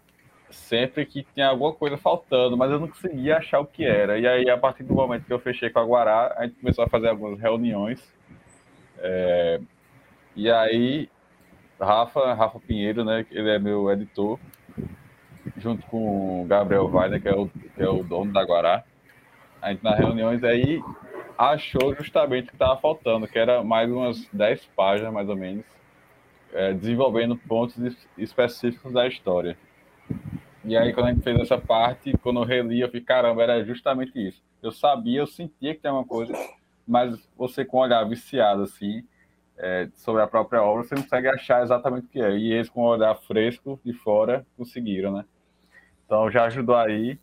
sempre 0.51 1.05
que 1.05 1.27
tinha 1.35 1.49
alguma 1.49 1.73
coisa 1.73 1.97
faltando, 1.97 2.57
mas 2.57 2.71
eu 2.71 2.81
não 2.81 2.89
conseguia 2.89 3.39
achar 3.39 3.61
o 3.61 3.67
que 3.67 3.85
era. 3.85 4.19
E 4.19 4.27
aí, 4.27 4.49
a 4.49 4.57
partir 4.57 4.83
do 4.85 4.95
momento 4.95 5.25
que 5.25 5.33
eu 5.33 5.39
fechei 5.39 5.71
com 5.71 5.79
a 5.79 5.85
Guará, 5.85 6.35
a 6.37 6.47
gente 6.47 6.59
começou 6.61 6.85
a 6.85 6.89
fazer 6.89 7.09
algumas 7.09 7.39
reuniões. 7.39 8.01
É... 8.99 9.61
E 10.35 10.51
aí, 10.51 11.09
Rafa, 11.81 12.35
Rafa 12.35 12.61
Pinheiro, 12.61 13.05
né, 13.05 13.27
ele 13.31 13.51
é 13.51 13.59
meu 13.59 13.91
editor, 13.91 14.39
junto 15.57 15.87
com 15.87 16.43
o 16.43 16.45
Gabriel 16.47 16.87
Weiner, 16.87 17.21
que 17.21 17.29
é 17.29 17.35
o, 17.35 17.49
que 17.49 17.83
é 17.83 17.89
o 17.89 18.03
dono 18.03 18.33
da 18.33 18.45
Guará. 18.45 18.85
A 19.61 19.71
gente, 19.71 19.83
nas 19.83 19.99
reuniões 19.99 20.45
aí, 20.45 20.83
achou 21.39 21.95
justamente 21.95 22.45
o 22.45 22.49
que 22.49 22.55
estava 22.55 22.79
faltando, 22.81 23.27
que 23.27 23.39
era 23.39 23.63
mais 23.63 23.91
umas 23.91 24.27
10 24.33 24.67
páginas, 24.77 25.13
mais 25.13 25.29
ou 25.29 25.37
menos, 25.37 25.65
é, 26.57 26.73
desenvolvendo 26.73 27.37
pontos 27.37 27.77
específicos 28.17 28.93
da 28.93 29.07
história. 29.07 29.59
E 30.65 30.77
aí, 30.77 30.93
quando 30.93 31.07
a 31.07 31.13
gente 31.13 31.23
fez 31.23 31.39
essa 31.39 31.59
parte, 31.59 32.17
quando 32.23 32.41
eu 32.41 32.45
reli, 32.45 32.81
eu 32.81 32.89
fiquei, 32.89 33.03
caramba, 33.03 33.43
era 33.43 33.65
justamente 33.65 34.13
isso. 34.19 34.43
Eu 34.63 34.73
sabia, 34.73 35.21
eu 35.21 35.27
sentia 35.27 35.75
que 35.75 35.81
tinha 35.81 35.93
uma 35.93 36.05
coisa, 36.05 36.33
mas 36.89 37.29
você 37.37 37.65
com 37.65 37.77
um 37.77 37.81
olhar 37.81 38.03
viciado, 38.05 38.63
assim, 38.63 39.05
é, 39.59 39.89
sobre 39.95 40.23
a 40.23 40.27
própria 40.27 40.63
obra, 40.63 40.83
você 40.83 40.95
não 40.95 41.03
consegue 41.03 41.29
achar 41.29 41.63
exatamente 41.63 42.07
o 42.07 42.09
que 42.09 42.21
é. 42.21 42.37
E 42.37 42.53
eles, 42.53 42.71
com 42.71 42.83
um 42.83 42.87
olhar 42.87 43.15
fresco 43.15 43.79
de 43.85 43.93
fora, 43.93 44.47
conseguiram, 44.57 45.13
né? 45.13 45.25
Então, 46.05 46.31
já 46.31 46.47
ajudou 46.47 46.77
aí. 46.77 47.19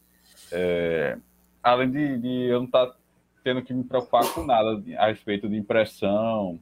É, 0.51 1.17
além 1.61 1.89
de, 1.89 2.17
de, 2.19 2.43
eu 2.45 2.59
não 2.59 2.65
estar 2.65 2.85
tá 2.85 2.95
tendo 3.43 3.61
que 3.63 3.73
me 3.73 3.83
preocupar 3.83 4.23
com 4.33 4.45
nada 4.45 4.81
a 4.97 5.07
respeito 5.07 5.49
de 5.49 5.57
impressão, 5.57 6.59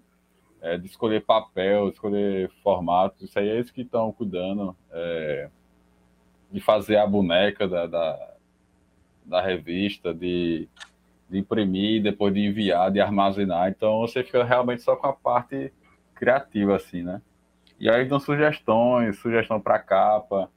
é, 0.61 0.77
de 0.77 0.85
escolher 0.85 1.25
papel, 1.25 1.89
escolher 1.89 2.49
formato, 2.63 3.23
isso 3.25 3.37
aí 3.37 3.49
é 3.49 3.55
eles 3.55 3.71
que 3.71 3.81
estão 3.81 4.11
cuidando. 4.11 4.75
É, 4.91 5.49
de 6.51 6.59
fazer 6.59 6.97
a 6.97 7.07
boneca 7.07 7.67
da, 7.67 7.87
da, 7.87 8.33
da 9.25 9.41
revista, 9.41 10.13
de, 10.13 10.67
de, 11.29 11.39
imprimir, 11.39 12.03
depois 12.03 12.33
de 12.33 12.41
enviar, 12.41 12.91
de 12.91 12.99
armazenar. 12.99 13.69
Então 13.69 13.99
você 14.01 14.23
fica 14.23 14.43
realmente 14.43 14.81
só 14.81 14.95
com 14.95 15.07
a 15.07 15.13
parte 15.13 15.73
criativa, 16.13 16.75
assim, 16.75 17.01
né? 17.01 17.21
E 17.79 17.89
aí 17.89 18.05
dão 18.05 18.19
sugestões, 18.19 19.17
sugestão 19.17 19.59
para 19.59 19.79
capa, 19.79 20.49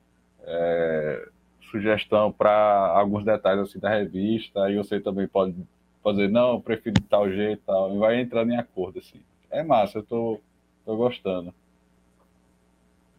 é, 0.43 1.29
sugestão 1.71 2.31
para 2.31 2.93
alguns 2.95 3.25
detalhes 3.25 3.63
assim 3.63 3.79
da 3.79 3.89
revista. 3.89 4.65
Aí 4.65 4.77
você 4.77 5.01
também 5.01 5.27
pode 5.27 5.55
fazer, 6.03 6.29
não, 6.29 6.61
prefiro 6.61 6.95
de 6.95 7.03
tal 7.03 7.31
jeito 7.31 7.63
e 7.63 7.67
tal. 7.67 7.95
E 7.95 7.99
vai 7.99 8.21
entrando 8.21 8.53
em 8.53 8.59
acordo, 8.59 8.99
assim. 8.99 9.21
É 9.55 9.63
massa, 9.63 9.99
eu 9.99 10.03
tô, 10.03 10.41
tô 10.85 10.97
gostando 10.97 11.55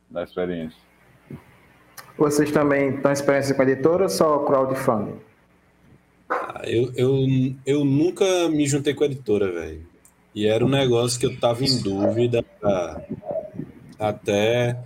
da 0.10 0.22
experiência. 0.22 0.78
Vocês 2.18 2.52
também 2.52 2.96
estão 2.96 3.10
experiência 3.10 3.56
com 3.56 3.64
editora 3.64 4.04
ou 4.04 4.10
só 4.10 4.40
crowdfunding? 4.40 5.18
Ah, 6.30 6.62
eu, 6.66 6.92
eu, 6.94 7.16
eu 7.66 7.86
nunca 7.86 8.50
me 8.50 8.68
juntei 8.68 8.94
com 8.94 9.06
a 9.06 9.08
editora, 9.08 9.50
velho. 9.50 9.88
E 10.34 10.46
era 10.46 10.66
um 10.66 10.70
negócio 10.70 11.18
que 11.18 11.26
eu 11.26 11.40
tava 11.40 11.64
em 11.64 11.82
dúvida 11.82 12.44
até, 13.98 14.78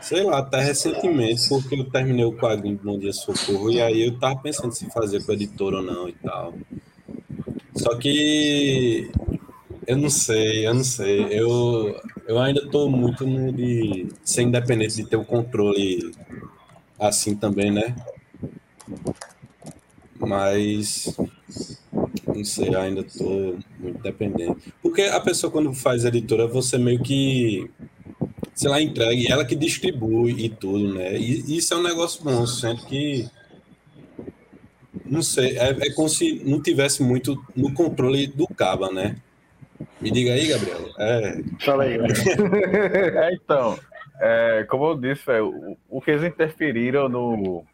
sei 0.00 0.22
lá, 0.22 0.38
até 0.38 0.60
recentemente, 0.60 1.48
porque 1.48 1.74
eu 1.74 1.90
terminei 1.90 2.24
o 2.24 2.36
quadrinho 2.36 2.76
do 2.76 2.84
Bom 2.84 2.98
Dia 3.00 3.12
Socorro 3.12 3.68
e 3.68 3.82
aí 3.82 4.06
eu 4.06 4.16
tava 4.16 4.36
pensando 4.36 4.72
se 4.72 4.88
fazer 4.92 5.24
com 5.24 5.32
a 5.32 5.34
editora 5.34 5.78
ou 5.78 5.82
não 5.82 6.08
e 6.08 6.12
tal. 6.12 6.54
Só 7.74 7.96
que 7.96 9.10
eu 9.88 9.96
não 9.96 10.10
sei, 10.10 10.66
eu 10.66 10.74
não 10.74 10.84
sei. 10.84 11.26
Eu, 11.30 11.98
eu 12.26 12.38
ainda 12.38 12.60
estou 12.60 12.90
muito 12.90 13.26
no 13.26 13.50
de 13.50 14.06
ser 14.22 14.42
independente, 14.42 14.96
de 14.96 15.06
ter 15.06 15.16
o 15.16 15.24
controle 15.24 16.12
assim 17.00 17.34
também, 17.34 17.70
né? 17.70 17.96
Mas 20.20 21.16
não 22.26 22.44
sei, 22.44 22.74
ainda 22.76 23.00
estou 23.00 23.58
muito 23.78 24.02
dependente. 24.02 24.74
Porque 24.82 25.00
a 25.02 25.20
pessoa, 25.20 25.50
quando 25.50 25.72
faz 25.72 26.04
editora, 26.04 26.46
você 26.46 26.76
meio 26.76 27.02
que, 27.02 27.70
sei 28.54 28.68
lá, 28.68 28.82
entrega, 28.82 29.32
ela 29.32 29.44
que 29.46 29.56
distribui 29.56 30.32
e 30.32 30.50
tudo, 30.50 30.92
né? 30.92 31.18
E 31.18 31.56
isso 31.56 31.72
é 31.72 31.78
um 31.78 31.82
negócio 31.82 32.22
bom, 32.22 32.46
sendo 32.46 32.84
que. 32.84 33.26
Não 35.06 35.22
sei, 35.22 35.56
é, 35.56 35.70
é 35.70 35.90
como 35.94 36.10
se 36.10 36.42
não 36.44 36.60
tivesse 36.60 37.02
muito 37.02 37.42
no 37.56 37.72
controle 37.72 38.26
do 38.26 38.46
Caba, 38.46 38.92
né? 38.92 39.16
Me 40.00 40.10
diga 40.10 40.32
aí, 40.32 40.48
Gabriel. 40.48 40.78
É... 40.98 41.42
Fala 41.64 41.84
aí, 41.84 41.98
Gabriel. 41.98 43.22
é, 43.22 43.34
então, 43.34 43.78
é, 44.20 44.66
como 44.68 44.86
eu 44.86 44.98
disse, 44.98 45.30
o, 45.40 45.76
o, 45.88 46.00
que 46.00 46.10
eles 46.10 46.24
interferiram 46.24 47.08
no, 47.08 47.64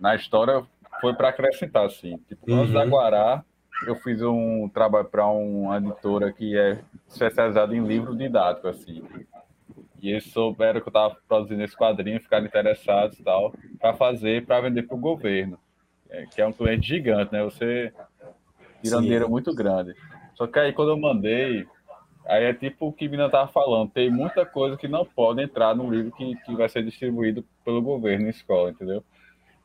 na 0.00 0.14
história 0.14 0.64
foi 1.00 1.14
para 1.14 1.28
acrescentar, 1.28 1.86
assim. 1.86 2.18
Tipo, 2.28 2.50
uhum. 2.50 2.60
antes 2.60 2.72
da 2.72 2.84
Guará, 2.84 3.44
eu 3.86 3.94
fiz 3.96 4.22
um 4.22 4.68
trabalho 4.68 5.06
para 5.06 5.26
uma 5.26 5.78
editora 5.78 6.32
que 6.32 6.56
é 6.56 6.80
especializada 7.08 7.74
em 7.76 7.86
livro 7.86 8.16
didático, 8.16 8.68
assim. 8.68 9.02
E 10.00 10.10
eles 10.10 10.24
souberam 10.24 10.80
que 10.80 10.88
eu 10.88 10.90
estava 10.90 11.16
produzindo 11.28 11.62
esse 11.62 11.76
quadrinho, 11.76 12.20
ficaram 12.20 12.46
interessados 12.46 13.18
e 13.18 13.22
tal, 13.22 13.54
para 13.80 13.94
fazer, 13.94 14.44
para 14.44 14.60
vender 14.60 14.82
para 14.82 14.96
o 14.96 15.00
governo, 15.00 15.58
é, 16.10 16.26
que 16.26 16.40
é 16.40 16.46
um 16.46 16.52
cliente 16.52 16.86
gigante, 16.86 17.32
né? 17.32 17.42
Você 17.42 17.92
tira 18.82 18.98
um 18.98 19.02
dinheiro 19.02 19.30
muito 19.30 19.54
grande. 19.54 19.94
Só 20.34 20.46
que 20.46 20.58
aí 20.58 20.72
quando 20.72 20.90
eu 20.90 20.98
mandei, 20.98 21.66
aí 22.26 22.44
é 22.44 22.54
tipo 22.54 22.88
o 22.88 22.92
que 22.92 23.08
Mina 23.08 23.30
tava 23.30 23.50
falando, 23.50 23.90
tem 23.90 24.10
muita 24.10 24.44
coisa 24.44 24.76
que 24.76 24.88
não 24.88 25.04
pode 25.04 25.42
entrar 25.42 25.74
no 25.74 25.90
livro 25.90 26.12
que, 26.12 26.36
que 26.36 26.54
vai 26.54 26.68
ser 26.68 26.82
distribuído 26.82 27.44
pelo 27.64 27.82
governo 27.82 28.26
em 28.26 28.30
escola, 28.30 28.70
entendeu? 28.70 29.04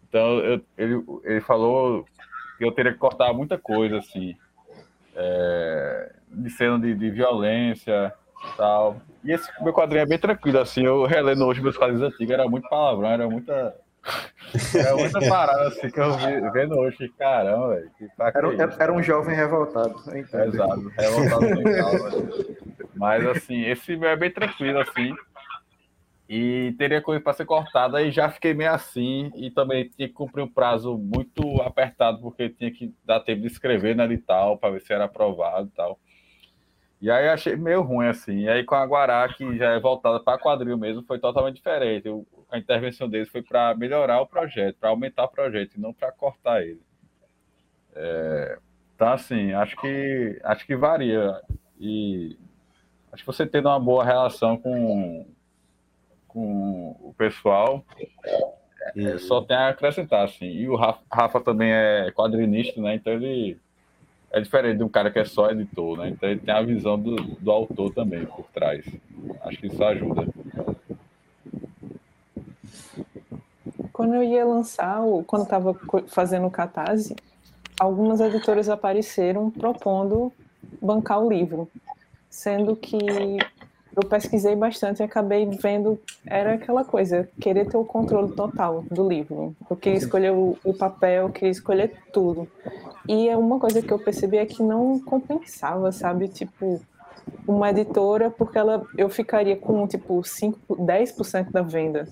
Então 0.07 0.39
eu, 0.39 0.61
ele, 0.77 1.03
ele 1.23 1.41
falou 1.41 2.05
que 2.57 2.65
eu 2.65 2.71
teria 2.71 2.91
que 2.91 2.97
cortar 2.97 3.33
muita 3.33 3.57
coisa, 3.57 3.97
assim, 3.97 4.35
é, 5.15 6.15
de 6.29 6.49
cena 6.49 6.79
de, 6.79 6.93
de 6.93 7.09
violência 7.09 8.13
tal. 8.55 9.01
E 9.23 9.31
esse 9.31 9.49
meu 9.63 9.73
quadrinho 9.73 10.03
é 10.03 10.05
bem 10.05 10.17
tranquilo, 10.17 10.59
assim, 10.59 10.83
eu 10.83 11.05
relendo 11.05 11.45
hoje 11.45 11.61
meus 11.61 11.77
quadrinhos 11.77 12.03
antigos, 12.03 12.31
era 12.33 12.47
muito 12.47 12.67
palavrão, 12.69 13.09
era 13.09 13.29
muita 13.29 13.75
é 14.75 14.93
muita 14.93 15.19
parada 15.27 15.67
assim 15.67 15.89
que 15.89 15.99
eu 15.99 16.17
vi 16.17 16.51
vendo 16.51 16.77
hoje, 16.77 17.09
caramba, 17.17 17.75
velho. 17.75 17.91
Era, 18.19 18.75
era, 18.79 18.93
um 18.93 19.03
jovem 19.03 19.35
revoltado. 19.35 19.95
Exato, 20.15 20.91
revoltado 20.97 21.45
legal, 21.45 21.91
Mas 22.95 23.25
assim, 23.27 23.65
esse 23.65 23.93
é 23.93 24.15
bem 24.15 24.31
tranquilo, 24.31 24.79
assim. 24.79 25.13
E 26.27 26.75
teria 26.77 27.01
coisa 27.01 27.19
para 27.21 27.33
ser 27.33 27.45
cortada, 27.45 28.01
e 28.03 28.11
já 28.11 28.29
fiquei 28.29 28.53
meio 28.53 28.71
assim, 28.71 29.31
e 29.35 29.49
também 29.49 29.89
tinha 29.89 30.07
que 30.07 30.13
cumprir 30.13 30.43
um 30.43 30.47
prazo 30.47 30.95
muito 30.95 31.59
apertado, 31.63 32.19
porque 32.21 32.49
tinha 32.49 32.71
que 32.71 32.93
dar 33.03 33.19
tempo 33.19 33.41
de 33.41 33.47
escrever 33.47 33.95
na 33.95 34.05
edital 34.05 34.55
para 34.57 34.69
ver 34.69 34.81
se 34.81 34.93
era 34.93 35.05
aprovado 35.05 35.67
e 35.67 35.75
tal. 35.75 35.99
E 37.01 37.09
aí 37.09 37.29
achei 37.29 37.55
meio 37.55 37.81
ruim, 37.81 38.07
assim. 38.07 38.41
E 38.41 38.49
aí 38.49 38.63
com 38.63 38.75
a 38.75 38.85
Guará, 38.85 39.27
que 39.29 39.57
já 39.57 39.71
é 39.71 39.79
voltada 39.79 40.19
para 40.19 40.37
quadril 40.37 40.77
mesmo, 40.77 41.03
foi 41.03 41.17
totalmente 41.17 41.55
diferente. 41.55 42.07
Eu, 42.07 42.27
a 42.51 42.57
intervenção 42.57 43.07
deles 43.07 43.29
foi 43.29 43.41
para 43.41 43.75
melhorar 43.75 44.21
o 44.21 44.27
projeto, 44.27 44.77
para 44.79 44.89
aumentar 44.89 45.25
o 45.25 45.29
projeto 45.29 45.75
e 45.75 45.79
não 45.79 45.93
para 45.93 46.11
cortar 46.11 46.61
ele. 46.61 46.81
É, 47.95 48.57
então, 48.95 49.09
assim, 49.09 49.53
acho 49.53 49.75
que 49.77 50.39
acho 50.43 50.65
que 50.65 50.75
varia. 50.75 51.39
E 51.79 52.37
acho 53.11 53.23
que 53.23 53.27
você 53.27 53.45
tendo 53.45 53.69
uma 53.69 53.79
boa 53.79 54.03
relação 54.03 54.57
com, 54.57 55.25
com 56.27 56.95
o 57.01 57.13
pessoal, 57.17 57.85
é, 58.95 59.17
só 59.19 59.41
tem 59.41 59.55
a 59.55 59.69
acrescentar, 59.69 60.25
assim. 60.25 60.47
E 60.47 60.67
o 60.67 60.75
Rafa, 60.75 61.01
Rafa 61.11 61.41
também 61.41 61.71
é 61.71 62.11
quadrinista, 62.11 62.81
né? 62.81 62.95
Então 62.95 63.13
ele 63.13 63.57
é 64.31 64.41
diferente 64.41 64.77
de 64.77 64.83
um 64.83 64.89
cara 64.89 65.09
que 65.09 65.19
é 65.19 65.25
só 65.25 65.49
editor, 65.49 65.97
né? 65.97 66.09
Então 66.09 66.29
ele 66.29 66.39
tem 66.39 66.53
a 66.53 66.61
visão 66.61 66.99
do, 66.99 67.15
do 67.15 67.51
autor 67.51 67.93
também 67.93 68.25
por 68.25 68.45
trás. 68.53 68.85
Acho 69.41 69.57
que 69.57 69.67
isso 69.67 69.83
ajuda. 69.83 70.27
Quando 73.99 74.15
eu 74.15 74.23
ia 74.23 74.45
lançar, 74.45 75.01
quando 75.27 75.43
estava 75.43 75.75
fazendo 76.07 76.47
o 76.47 76.49
catarse, 76.49 77.13
algumas 77.77 78.21
editoras 78.21 78.69
apareceram 78.69 79.51
propondo 79.51 80.31
bancar 80.81 81.21
o 81.21 81.29
livro, 81.29 81.69
sendo 82.29 82.77
que 82.77 82.97
eu 82.97 84.07
pesquisei 84.07 84.55
bastante 84.55 84.99
e 84.99 85.03
acabei 85.03 85.45
vendo 85.47 85.99
era 86.25 86.53
aquela 86.53 86.85
coisa, 86.85 87.27
querer 87.41 87.67
ter 87.67 87.75
o 87.75 87.83
controle 87.83 88.31
total 88.31 88.85
do 88.89 89.05
livro. 89.05 89.53
Eu 89.69 89.75
queria 89.75 89.99
escolher 89.99 90.31
o, 90.31 90.57
o 90.63 90.73
papel, 90.73 91.23
eu 91.23 91.29
queria 91.33 91.51
escolher 91.51 91.91
tudo. 92.13 92.47
E 93.05 93.27
é 93.27 93.35
uma 93.35 93.59
coisa 93.59 93.81
que 93.81 93.91
eu 93.91 93.99
percebi 93.99 94.37
é 94.37 94.45
que 94.45 94.63
não 94.63 94.97
compensava, 95.01 95.91
sabe? 95.91 96.29
Tipo, 96.29 96.79
uma 97.45 97.69
editora, 97.69 98.31
porque 98.31 98.57
ela, 98.57 98.81
eu 98.97 99.09
ficaria 99.09 99.57
com 99.57 99.85
tipo 99.85 100.23
5, 100.23 100.77
10% 100.77 101.51
da 101.51 101.61
venda. 101.61 102.07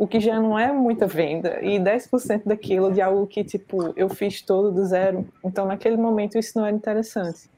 O 0.00 0.06
que 0.06 0.18
já 0.18 0.40
não 0.40 0.58
é 0.58 0.72
muita 0.72 1.06
venda, 1.06 1.58
e 1.60 1.78
10% 1.78 2.44
daquilo 2.46 2.90
de 2.90 3.02
algo 3.02 3.26
que, 3.26 3.44
tipo, 3.44 3.92
eu 3.94 4.08
fiz 4.08 4.40
todo 4.40 4.72
do 4.72 4.86
zero. 4.86 5.28
Então, 5.44 5.66
naquele 5.66 5.98
momento, 5.98 6.38
isso 6.38 6.58
não 6.58 6.64
era 6.64 6.74
interessante. 6.74 7.50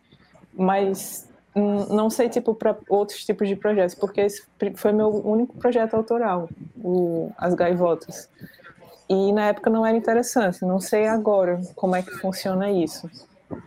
Mas 0.53 1.31
não 1.55 2.11
sei, 2.11 2.29
tipo, 2.29 2.53
para 2.53 2.77
outros 2.89 3.25
tipos 3.25 3.47
de 3.47 3.55
projetos, 3.55 3.95
porque 3.95 4.23
esse 4.23 4.43
foi 4.75 4.91
meu 4.91 5.09
único 5.25 5.57
projeto 5.57 5.95
autoral, 5.95 6.49
o 6.83 7.31
As 7.39 7.55
Gaivotas. 7.55 8.29
E 9.09 9.33
na 9.33 9.47
época 9.47 9.71
não 9.71 9.87
era 9.87 9.97
interessante, 9.97 10.65
não 10.65 10.81
sei 10.81 11.07
agora 11.07 11.61
como 11.77 11.95
é 11.95 12.03
que 12.03 12.11
funciona 12.11 12.73
isso. 12.73 13.09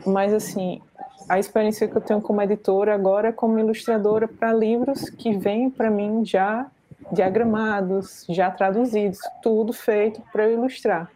Mas, 0.05 0.33
assim, 0.33 0.81
a 1.29 1.39
experiência 1.39 1.87
que 1.87 1.95
eu 1.95 2.01
tenho 2.01 2.19
como 2.19 2.41
editora 2.41 2.93
agora 2.93 3.29
é 3.29 3.31
como 3.31 3.57
ilustradora 3.57 4.27
para 4.27 4.51
livros 4.51 5.09
que 5.11 5.37
vêm 5.37 5.69
para 5.69 5.89
mim 5.89 6.25
já 6.25 6.69
diagramados, 7.11 8.25
já 8.29 8.49
traduzidos, 8.51 9.19
tudo 9.41 9.71
feito 9.73 10.21
para 10.31 10.49
ilustrar. 10.49 11.11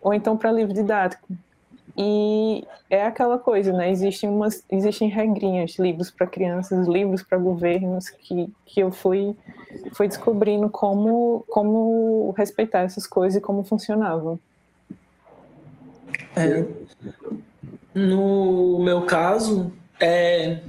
Ou 0.00 0.14
então 0.14 0.36
para 0.36 0.52
livro 0.52 0.72
didático. 0.72 1.28
E 1.96 2.64
é 2.88 3.04
aquela 3.04 3.38
coisa, 3.38 3.72
né? 3.72 3.90
Existem, 3.90 4.30
umas, 4.30 4.62
existem 4.70 5.08
regrinhas, 5.08 5.76
livros 5.80 6.12
para 6.12 6.28
crianças, 6.28 6.86
livros 6.86 7.24
para 7.24 7.36
governos, 7.36 8.08
que, 8.08 8.48
que 8.64 8.80
eu 8.80 8.92
fui, 8.92 9.34
fui 9.94 10.06
descobrindo 10.06 10.70
como, 10.70 11.44
como 11.48 12.32
respeitar 12.38 12.82
essas 12.82 13.04
coisas 13.04 13.38
e 13.38 13.40
como 13.40 13.64
funcionavam. 13.64 14.38
É, 16.36 16.64
no 17.92 18.78
meu 18.78 19.02
caso, 19.02 19.72
é, 20.00 20.60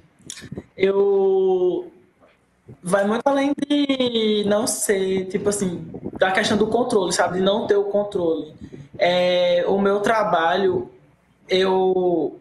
eu 0.76 1.92
vai 2.82 3.06
muito 3.06 3.26
além 3.26 3.54
de 3.68 4.44
não 4.46 4.68
ser, 4.68 5.26
tipo 5.26 5.50
assim, 5.50 5.88
da 6.18 6.32
questão 6.32 6.58
do 6.58 6.68
controle, 6.68 7.14
sabe? 7.14 7.40
De 7.40 7.44
não 7.44 7.68
ter 7.68 7.76
o 7.76 7.86
controle. 7.86 8.54
É, 8.98 9.64
o 9.68 9.80
meu 9.80 10.00
trabalho, 10.02 10.90
eu 11.48 12.40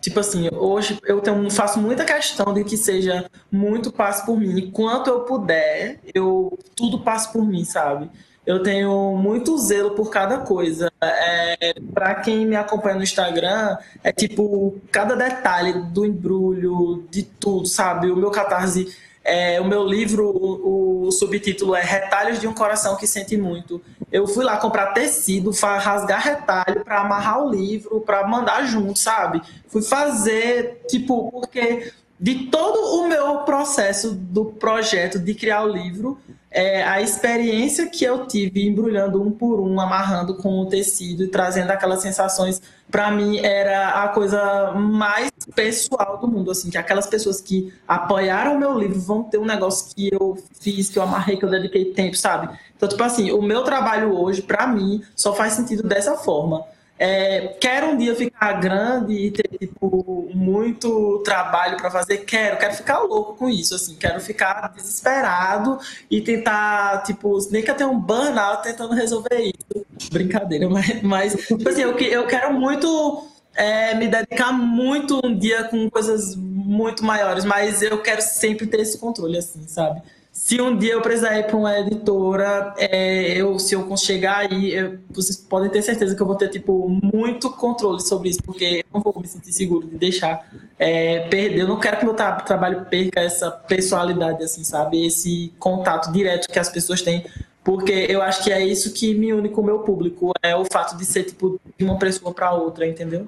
tipo 0.00 0.20
assim, 0.20 0.48
hoje 0.52 0.98
eu 1.06 1.20
tenho, 1.20 1.50
faço 1.50 1.80
muita 1.80 2.04
questão 2.04 2.54
de 2.54 2.64
que 2.64 2.76
seja 2.76 3.28
muito 3.50 3.92
passo 3.92 4.24
por 4.24 4.38
mim. 4.38 4.58
Enquanto 4.58 5.08
eu 5.08 5.20
puder, 5.20 6.00
eu 6.14 6.58
tudo 6.74 7.00
passo 7.00 7.32
por 7.32 7.44
mim, 7.44 7.64
sabe? 7.64 8.10
Eu 8.46 8.62
tenho 8.62 9.14
muito 9.16 9.58
zelo 9.58 9.90
por 9.90 10.08
cada 10.10 10.38
coisa. 10.38 10.90
É, 11.02 11.74
para 11.92 12.14
quem 12.14 12.46
me 12.46 12.56
acompanha 12.56 12.96
no 12.96 13.02
Instagram, 13.02 13.76
é 14.02 14.10
tipo 14.10 14.80
cada 14.90 15.14
detalhe 15.14 15.74
do 15.74 16.06
embrulho, 16.06 17.06
de 17.10 17.24
tudo, 17.24 17.66
sabe? 17.66 18.10
O 18.10 18.16
meu 18.16 18.30
catarse 18.30 18.96
é, 19.28 19.60
o 19.60 19.64
meu 19.64 19.84
livro, 19.84 20.26
o, 20.26 21.06
o, 21.06 21.12
subtítulo 21.12 21.74
é 21.74 21.82
Retalhos 21.82 22.40
de 22.40 22.48
um 22.48 22.54
Coração 22.54 22.96
que 22.96 23.06
Sente 23.06 23.36
Muito. 23.36 23.80
Eu 24.10 24.26
fui 24.26 24.42
lá 24.42 24.56
comprar 24.56 24.94
tecido, 24.94 25.50
rasgar 25.50 26.22
retalho 26.22 26.82
para 26.82 27.02
amarrar 27.02 27.44
o 27.44 27.50
livro, 27.50 28.00
para 28.00 28.26
mandar 28.26 28.64
junto, 28.64 28.98
sabe? 28.98 29.42
Fui 29.66 29.82
fazer, 29.82 30.82
tipo, 30.88 31.30
porque 31.30 31.92
de 32.18 32.46
todo 32.46 32.98
o 32.98 33.06
meu 33.06 33.40
processo 33.40 34.12
do 34.12 34.46
projeto 34.46 35.18
de 35.18 35.34
criar 35.34 35.62
o 35.62 35.68
livro, 35.68 36.18
é, 36.50 36.82
a 36.82 37.00
experiência 37.02 37.86
que 37.86 38.04
eu 38.04 38.26
tive 38.26 38.66
embrulhando 38.66 39.22
um 39.22 39.30
por 39.30 39.60
um, 39.60 39.80
amarrando 39.80 40.34
com 40.34 40.60
o 40.60 40.66
tecido 40.66 41.24
e 41.24 41.28
trazendo 41.28 41.70
aquelas 41.70 42.00
sensações, 42.00 42.60
para 42.90 43.10
mim 43.10 43.38
era 43.38 44.02
a 44.02 44.08
coisa 44.08 44.72
mais 44.72 45.30
pessoal 45.54 46.18
do 46.18 46.26
mundo, 46.26 46.50
assim, 46.50 46.70
que 46.70 46.78
aquelas 46.78 47.06
pessoas 47.06 47.40
que 47.40 47.72
apoiaram 47.86 48.54
o 48.54 48.58
meu 48.58 48.78
livro 48.78 48.98
vão 48.98 49.22
ter 49.22 49.38
um 49.38 49.44
negócio 49.44 49.94
que 49.94 50.08
eu 50.12 50.38
fiz, 50.58 50.88
que 50.88 50.98
eu 50.98 51.02
amarrei, 51.02 51.36
que 51.36 51.44
eu 51.44 51.50
dediquei 51.50 51.92
tempo, 51.92 52.16
sabe? 52.16 52.58
Então, 52.76 52.88
tipo 52.88 53.02
assim, 53.02 53.30
o 53.30 53.42
meu 53.42 53.62
trabalho 53.62 54.16
hoje, 54.18 54.40
para 54.40 54.66
mim, 54.66 55.02
só 55.14 55.34
faz 55.34 55.52
sentido 55.52 55.82
dessa 55.82 56.16
forma. 56.16 56.64
É, 56.98 57.56
quero 57.60 57.88
um 57.88 57.96
dia 57.96 58.14
ficar 58.16 58.54
grande 58.54 59.12
e 59.12 59.30
ter 59.30 59.48
tipo, 59.56 60.28
muito 60.34 61.22
trabalho 61.24 61.76
para 61.76 61.90
fazer? 61.90 62.18
Quero, 62.18 62.58
quero 62.58 62.74
ficar 62.74 62.98
louco 63.00 63.34
com 63.34 63.48
isso, 63.48 63.74
assim, 63.74 63.94
quero 63.94 64.20
ficar 64.20 64.72
desesperado 64.74 65.78
e 66.10 66.20
tentar, 66.20 67.02
tipo, 67.04 67.38
nem 67.50 67.62
que 67.62 67.70
eu 67.70 67.76
tenha 67.76 67.88
um 67.88 68.00
burnout 68.00 68.64
tentando 68.64 68.94
resolver 68.94 69.40
isso. 69.40 69.86
Brincadeira, 70.10 70.68
mas, 70.70 71.02
mas 71.02 71.34
tipo 71.34 71.68
assim, 71.68 71.82
eu, 71.82 71.96
eu 71.96 72.26
quero 72.26 72.52
muito 72.52 73.28
é, 73.54 73.94
me 73.94 74.08
dedicar 74.08 74.52
muito 74.52 75.20
um 75.24 75.36
dia 75.36 75.64
com 75.64 75.88
coisas 75.90 76.34
muito 76.36 77.04
maiores, 77.04 77.44
mas 77.44 77.80
eu 77.80 78.02
quero 78.02 78.22
sempre 78.22 78.66
ter 78.66 78.80
esse 78.80 78.98
controle, 78.98 79.38
assim, 79.38 79.66
sabe? 79.68 80.02
Se 80.38 80.60
um 80.60 80.76
dia 80.76 80.92
eu 80.92 81.02
precisar 81.02 81.36
ir 81.36 81.48
para 81.48 81.56
uma 81.56 81.80
editora, 81.80 82.72
é, 82.78 83.32
eu, 83.32 83.58
se 83.58 83.74
eu 83.74 83.96
chegar 83.96 84.48
aí, 84.48 84.72
eu, 84.72 85.00
vocês 85.10 85.36
podem 85.36 85.68
ter 85.68 85.82
certeza 85.82 86.14
que 86.14 86.22
eu 86.22 86.26
vou 86.26 86.36
ter 86.36 86.48
tipo 86.48 86.88
muito 86.88 87.50
controle 87.50 88.00
sobre 88.00 88.28
isso, 88.28 88.40
porque 88.44 88.64
eu 88.64 88.84
não 88.94 89.00
vou 89.00 89.20
me 89.20 89.26
sentir 89.26 89.52
seguro 89.52 89.88
de 89.88 89.96
deixar 89.96 90.48
é, 90.78 91.26
perder. 91.28 91.62
Eu 91.62 91.66
não 91.66 91.80
quero 91.80 91.98
que 91.98 92.04
meu 92.04 92.14
tra 92.14 92.36
trabalho 92.36 92.86
perca 92.86 93.20
essa 93.20 93.50
personalidade, 93.50 94.44
assim, 94.44 94.62
sabe? 94.62 95.04
Esse 95.04 95.52
contato 95.58 96.12
direto 96.12 96.46
que 96.48 96.58
as 96.60 96.68
pessoas 96.68 97.02
têm, 97.02 97.26
porque 97.64 98.06
eu 98.08 98.22
acho 98.22 98.44
que 98.44 98.52
é 98.52 98.64
isso 98.64 98.92
que 98.92 99.14
me 99.14 99.32
une 99.32 99.48
com 99.48 99.60
o 99.60 99.64
meu 99.64 99.80
público, 99.80 100.32
é 100.40 100.54
o 100.54 100.64
fato 100.64 100.96
de 100.96 101.04
ser 101.04 101.24
tipo 101.24 101.60
de 101.76 101.84
uma 101.84 101.98
pessoa 101.98 102.32
para 102.32 102.52
outra, 102.52 102.86
entendeu? 102.86 103.26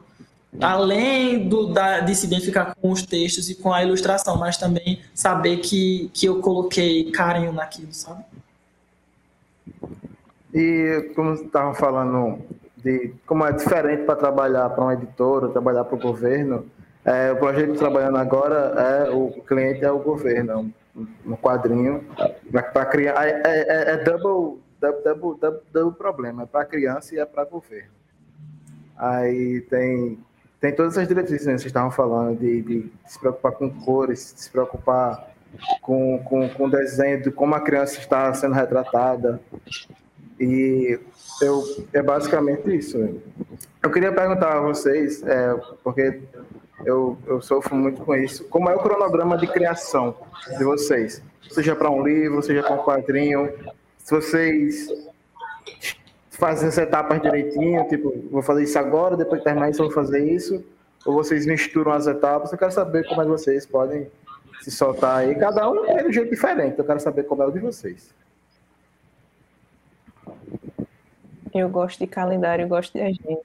Além 0.58 1.48
do, 1.48 1.72
da, 1.72 2.00
de 2.00 2.14
se 2.14 2.26
identificar 2.26 2.74
com 2.74 2.90
os 2.90 3.04
textos 3.04 3.48
e 3.48 3.54
com 3.54 3.72
a 3.72 3.82
ilustração, 3.82 4.36
mas 4.36 4.56
também 4.56 5.00
saber 5.14 5.58
que, 5.58 6.10
que 6.12 6.26
eu 6.26 6.40
coloquei 6.40 7.10
carinho 7.12 7.52
naquilo, 7.52 7.92
sabe? 7.92 8.24
E 10.52 11.12
como 11.14 11.34
estavam 11.34 11.74
falando 11.74 12.40
de 12.76 13.14
como 13.26 13.44
é 13.44 13.52
diferente 13.52 14.04
para 14.04 14.16
trabalhar 14.16 14.68
para 14.70 14.82
uma 14.82 14.94
editora, 14.94 15.48
trabalhar 15.48 15.84
para 15.84 15.94
o 15.94 16.00
governo, 16.00 16.66
é, 17.04 17.32
o 17.32 17.36
projeto 17.36 17.74
trabalhando 17.74 18.18
agora 18.18 18.56
é 19.06 19.10
o 19.10 19.30
cliente 19.46 19.84
é 19.84 19.90
o 19.90 19.98
governo, 19.98 20.72
um, 20.96 21.06
um 21.26 21.36
quadrinho 21.36 22.04
para 22.72 22.84
criar 22.86 23.26
é, 23.26 23.42
é, 23.44 23.60
é, 23.60 23.90
é 23.92 23.96
double, 23.98 24.60
double, 24.80 25.38
double, 25.40 25.60
double 25.72 25.96
problema, 25.96 26.42
é 26.42 26.46
para 26.46 26.64
criança 26.64 27.14
e 27.14 27.18
é 27.18 27.24
para 27.24 27.44
governo. 27.44 27.90
Aí 28.96 29.60
tem 29.62 30.18
tem 30.60 30.74
todas 30.74 30.92
essas 30.96 31.08
diretrizes 31.08 31.46
né, 31.46 31.54
que 31.54 31.60
vocês 31.60 31.70
estavam 31.70 31.90
falando, 31.90 32.38
de, 32.38 32.60
de, 32.62 32.92
se 33.06 33.18
preocupar 33.18 33.52
com 33.52 33.70
cores, 33.70 34.34
de 34.34 34.42
se 34.42 34.50
preocupar 34.50 35.30
com, 35.80 36.18
com, 36.24 36.48
com 36.50 36.64
o 36.64 36.70
desenho, 36.70 37.22
de 37.22 37.30
como 37.30 37.54
a 37.54 37.60
criança 37.60 37.98
está 37.98 38.32
sendo 38.34 38.54
retratada. 38.54 39.40
E 40.38 40.98
eu, 41.40 41.64
é 41.92 42.02
basicamente 42.02 42.76
isso. 42.76 43.20
Eu 43.82 43.90
queria 43.90 44.12
perguntar 44.12 44.58
a 44.58 44.60
vocês, 44.60 45.22
é, 45.22 45.54
porque 45.82 46.20
eu, 46.84 47.16
eu 47.26 47.40
sofro 47.40 47.74
muito 47.74 48.02
com 48.02 48.14
isso, 48.14 48.44
como 48.44 48.68
é 48.68 48.74
o 48.74 48.78
cronograma 48.78 49.38
de 49.38 49.46
criação 49.46 50.14
de 50.58 50.64
vocês? 50.64 51.22
Seja 51.50 51.74
para 51.74 51.90
um 51.90 52.02
livro, 52.02 52.42
seja 52.42 52.62
para 52.62 52.74
um 52.74 52.84
quadrinho, 52.84 53.50
se 53.98 54.14
vocês 54.14 54.88
fazem 56.40 56.68
as 56.68 56.78
etapas 56.78 57.20
direitinho, 57.20 57.86
tipo, 57.86 58.12
vou 58.30 58.42
fazer 58.42 58.64
isso 58.64 58.78
agora, 58.78 59.16
depois 59.16 59.40
de 59.40 59.44
terminar 59.44 59.70
isso, 59.70 59.82
vou 59.82 59.92
fazer 59.92 60.24
isso, 60.24 60.64
ou 61.04 61.12
vocês 61.14 61.46
misturam 61.46 61.92
as 61.92 62.06
etapas, 62.06 62.50
eu 62.50 62.58
quero 62.58 62.72
saber 62.72 63.06
como 63.06 63.20
é 63.20 63.24
que 63.24 63.30
vocês 63.30 63.66
podem 63.66 64.10
se 64.62 64.70
soltar 64.70 65.18
aí, 65.18 65.34
cada 65.34 65.70
um 65.70 65.84
é 65.84 66.04
um 66.04 66.12
jeito 66.12 66.30
diferente, 66.30 66.78
eu 66.78 66.84
quero 66.84 66.98
saber 66.98 67.24
como 67.24 67.42
é 67.42 67.46
o 67.46 67.50
de 67.50 67.60
vocês. 67.60 68.12
Eu 71.52 71.68
gosto 71.68 71.98
de 71.98 72.06
calendário, 72.06 72.66
gosto 72.68 72.92
de 72.92 73.00
agenda, 73.00 73.40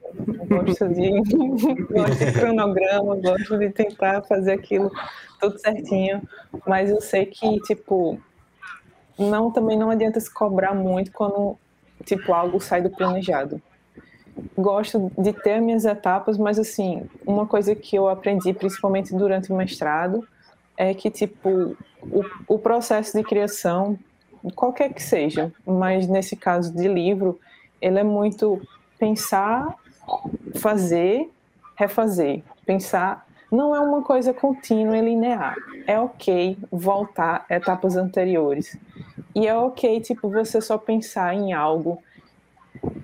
gosto 0.47 0.87
de, 0.89 1.09
gosto 1.91 2.25
de 2.25 2.31
cronograma, 2.31 3.15
gosto 3.15 3.57
de 3.57 3.69
tentar 3.71 4.21
fazer 4.23 4.53
aquilo 4.53 4.91
tudo 5.39 5.59
certinho, 5.59 6.21
mas 6.65 6.89
eu 6.89 7.01
sei 7.01 7.25
que, 7.25 7.59
tipo, 7.61 8.19
não 9.17 9.51
também 9.51 9.77
não 9.77 9.89
adianta 9.89 10.19
se 10.19 10.31
cobrar 10.31 10.73
muito 10.73 11.11
quando 11.11 11.57
tipo, 12.03 12.33
algo 12.33 12.59
sai 12.59 12.81
do 12.81 12.89
planejado. 12.89 13.61
Gosto 14.57 15.11
de 15.17 15.31
ter 15.31 15.61
minhas 15.61 15.85
etapas, 15.85 16.37
mas 16.37 16.59
assim, 16.59 17.07
uma 17.25 17.45
coisa 17.45 17.73
que 17.73 17.95
eu 17.95 18.09
aprendi, 18.09 18.53
principalmente 18.53 19.13
durante 19.13 19.51
o 19.51 19.55
mestrado, 19.55 20.27
é 20.77 20.93
que, 20.93 21.09
tipo, 21.09 21.77
o, 22.01 22.25
o 22.47 22.59
processo 22.59 23.17
de 23.17 23.23
criação, 23.23 23.97
qualquer 24.53 24.93
que 24.93 25.01
seja, 25.01 25.51
mas 25.65 26.07
nesse 26.07 26.35
caso 26.35 26.73
de 26.73 26.87
livro, 26.87 27.39
ele 27.81 27.99
é 27.99 28.03
muito 28.03 28.61
pensar, 28.99 29.73
fazer, 30.55 31.29
refazer. 31.75 32.43
Pensar 32.65 33.25
não 33.51 33.75
é 33.75 33.79
uma 33.79 34.01
coisa 34.01 34.33
contínua 34.33 34.97
e 34.97 35.01
linear. 35.01 35.55
É 35.87 35.99
ok 35.99 36.57
voltar 36.71 37.45
a 37.49 37.55
etapas 37.55 37.95
anteriores. 37.95 38.77
E 39.35 39.45
é 39.45 39.53
ok, 39.53 39.99
tipo, 39.99 40.29
você 40.29 40.61
só 40.61 40.77
pensar 40.77 41.35
em 41.35 41.51
algo 41.51 42.01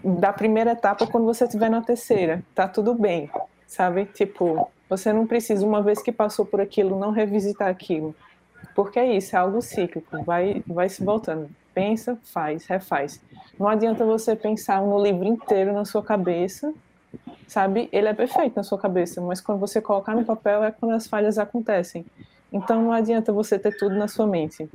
da 0.04 0.32
primeira 0.32 0.72
etapa 0.72 1.06
quando 1.06 1.26
você 1.26 1.44
estiver 1.44 1.70
na 1.70 1.82
terceira. 1.82 2.42
Tá 2.56 2.70
tudo 2.70 2.94
bem, 2.94 3.30
sabe? 3.68 4.06
Tipo, 4.06 4.72
você 4.90 5.12
não 5.12 5.28
precisa, 5.28 5.66
uma 5.66 5.82
vez 5.82 6.02
que 6.02 6.12
passou 6.12 6.46
por 6.46 6.62
aquilo, 6.62 6.98
não 6.98 7.12
revisitar 7.12 7.68
aquilo. 7.68 8.16
Porque 8.74 8.98
é 8.98 9.14
isso, 9.14 9.36
é 9.36 9.40
algo 9.40 9.62
cíclico, 9.62 10.24
vai, 10.24 10.64
vai 10.66 10.88
se 10.88 11.04
voltando. 11.04 11.50
Pensa, 11.74 12.18
faz, 12.24 12.66
refaz. 12.66 13.22
Não 13.60 13.68
adianta 13.68 14.06
você 14.06 14.34
pensar 14.34 14.82
no 14.82 15.02
livro 15.04 15.26
inteiro 15.26 15.74
na 15.74 15.84
sua 15.84 16.02
cabeça, 16.02 16.74
sabe? 17.46 17.90
Ele 17.92 18.08
é 18.08 18.14
perfeito 18.14 18.56
na 18.56 18.64
sua 18.64 18.78
cabeça, 18.78 19.20
mas 19.20 19.42
quando 19.42 19.60
você 19.60 19.82
colocar 19.82 20.16
no 20.16 20.24
papel 20.24 20.64
é 20.64 20.72
quando 20.72 20.94
as 20.94 21.08
falhas 21.08 21.38
acontecem. 21.38 22.06
Então 22.52 22.82
não 22.82 22.94
adianta 22.94 23.34
você 23.34 23.60
ter 23.60 23.76
tudo 23.78 23.96
na 23.96 24.08
sua 24.08 24.28
mente. 24.28 24.70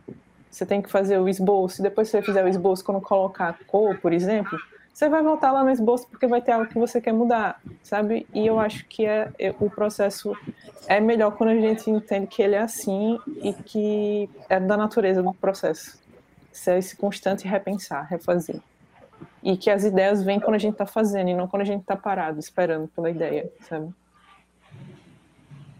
Você 0.57 0.65
tem 0.65 0.81
que 0.81 0.91
fazer 0.91 1.19
o 1.19 1.29
esboço, 1.29 1.83
depois 1.83 2.09
você 2.09 2.23
fizer 2.23 2.43
o 2.43 2.49
esboço, 2.49 2.83
quando 2.83 2.99
colocar 2.99 3.59
cor, 3.67 3.95
por 3.99 4.11
exemplo, 4.11 4.59
você 4.91 5.07
vai 5.07 5.23
voltar 5.23 5.53
lá 5.53 5.63
no 5.63 5.71
esboço 5.71 6.09
porque 6.09 6.27
vai 6.27 6.41
ter 6.41 6.53
algo 6.53 6.67
que 6.67 6.79
você 6.79 6.99
quer 6.99 7.13
mudar, 7.13 7.61
sabe? 7.83 8.27
E 8.33 8.47
eu 8.47 8.59
acho 8.59 8.87
que 8.87 9.05
é, 9.05 9.31
é, 9.39 9.55
o 9.61 9.69
processo 9.69 10.35
é 10.89 10.99
melhor 10.99 11.37
quando 11.37 11.51
a 11.51 11.61
gente 11.61 11.91
entende 11.91 12.27
que 12.27 12.41
ele 12.41 12.55
é 12.55 12.61
assim 12.63 13.21
e 13.43 13.53
que 13.53 14.31
é 14.49 14.59
da 14.59 14.79
natureza 14.79 15.23
do 15.23 15.35
processo. 15.35 16.01
Ser 16.51 16.79
esse 16.79 16.97
constante 16.97 17.47
repensar, 17.47 18.09
refazer. 18.09 18.59
E 19.43 19.59
que 19.59 19.69
as 19.69 19.85
ideias 19.85 20.23
vêm 20.23 20.41
quando 20.41 20.55
a 20.55 20.59
gente 20.59 20.73
está 20.73 20.87
fazendo 20.87 21.29
e 21.29 21.35
não 21.35 21.47
quando 21.47 21.61
a 21.61 21.67
gente 21.67 21.83
está 21.83 21.97
parado, 21.97 22.41
esperando 22.41 22.89
pela 22.89 23.11
ideia, 23.11 23.53
sabe? 23.69 23.93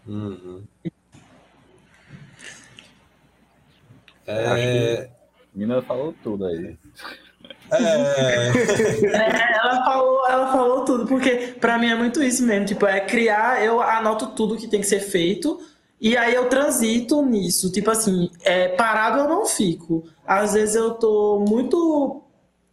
Uhum. 0.05 0.61
É... 4.27 5.09
Mina 5.55 5.81
falou 5.81 6.13
tudo 6.21 6.45
aí. 6.45 6.77
É... 7.71 7.83
é... 7.83 9.57
ela, 9.63 9.83
falou, 9.83 10.27
ela 10.27 10.51
falou 10.51 10.85
tudo, 10.85 11.07
porque 11.07 11.55
para 11.59 11.77
mim 11.77 11.87
é 11.87 11.95
muito 11.95 12.21
isso 12.21 12.43
mesmo. 12.45 12.65
Tipo, 12.65 12.85
é 12.85 12.99
criar, 12.99 13.63
eu 13.63 13.81
anoto 13.81 14.27
tudo 14.27 14.57
que 14.57 14.67
tem 14.67 14.81
que 14.81 14.87
ser 14.87 14.99
feito, 14.99 15.59
e 15.99 16.15
aí 16.15 16.35
eu 16.35 16.49
transito 16.49 17.21
nisso. 17.23 17.71
Tipo 17.71 17.91
assim, 17.91 18.29
é, 18.43 18.69
parado 18.69 19.19
eu 19.19 19.29
não 19.29 19.45
fico. 19.45 20.03
Às 20.25 20.53
vezes 20.53 20.75
eu 20.75 20.91
tô 20.91 21.43
muito 21.47 22.26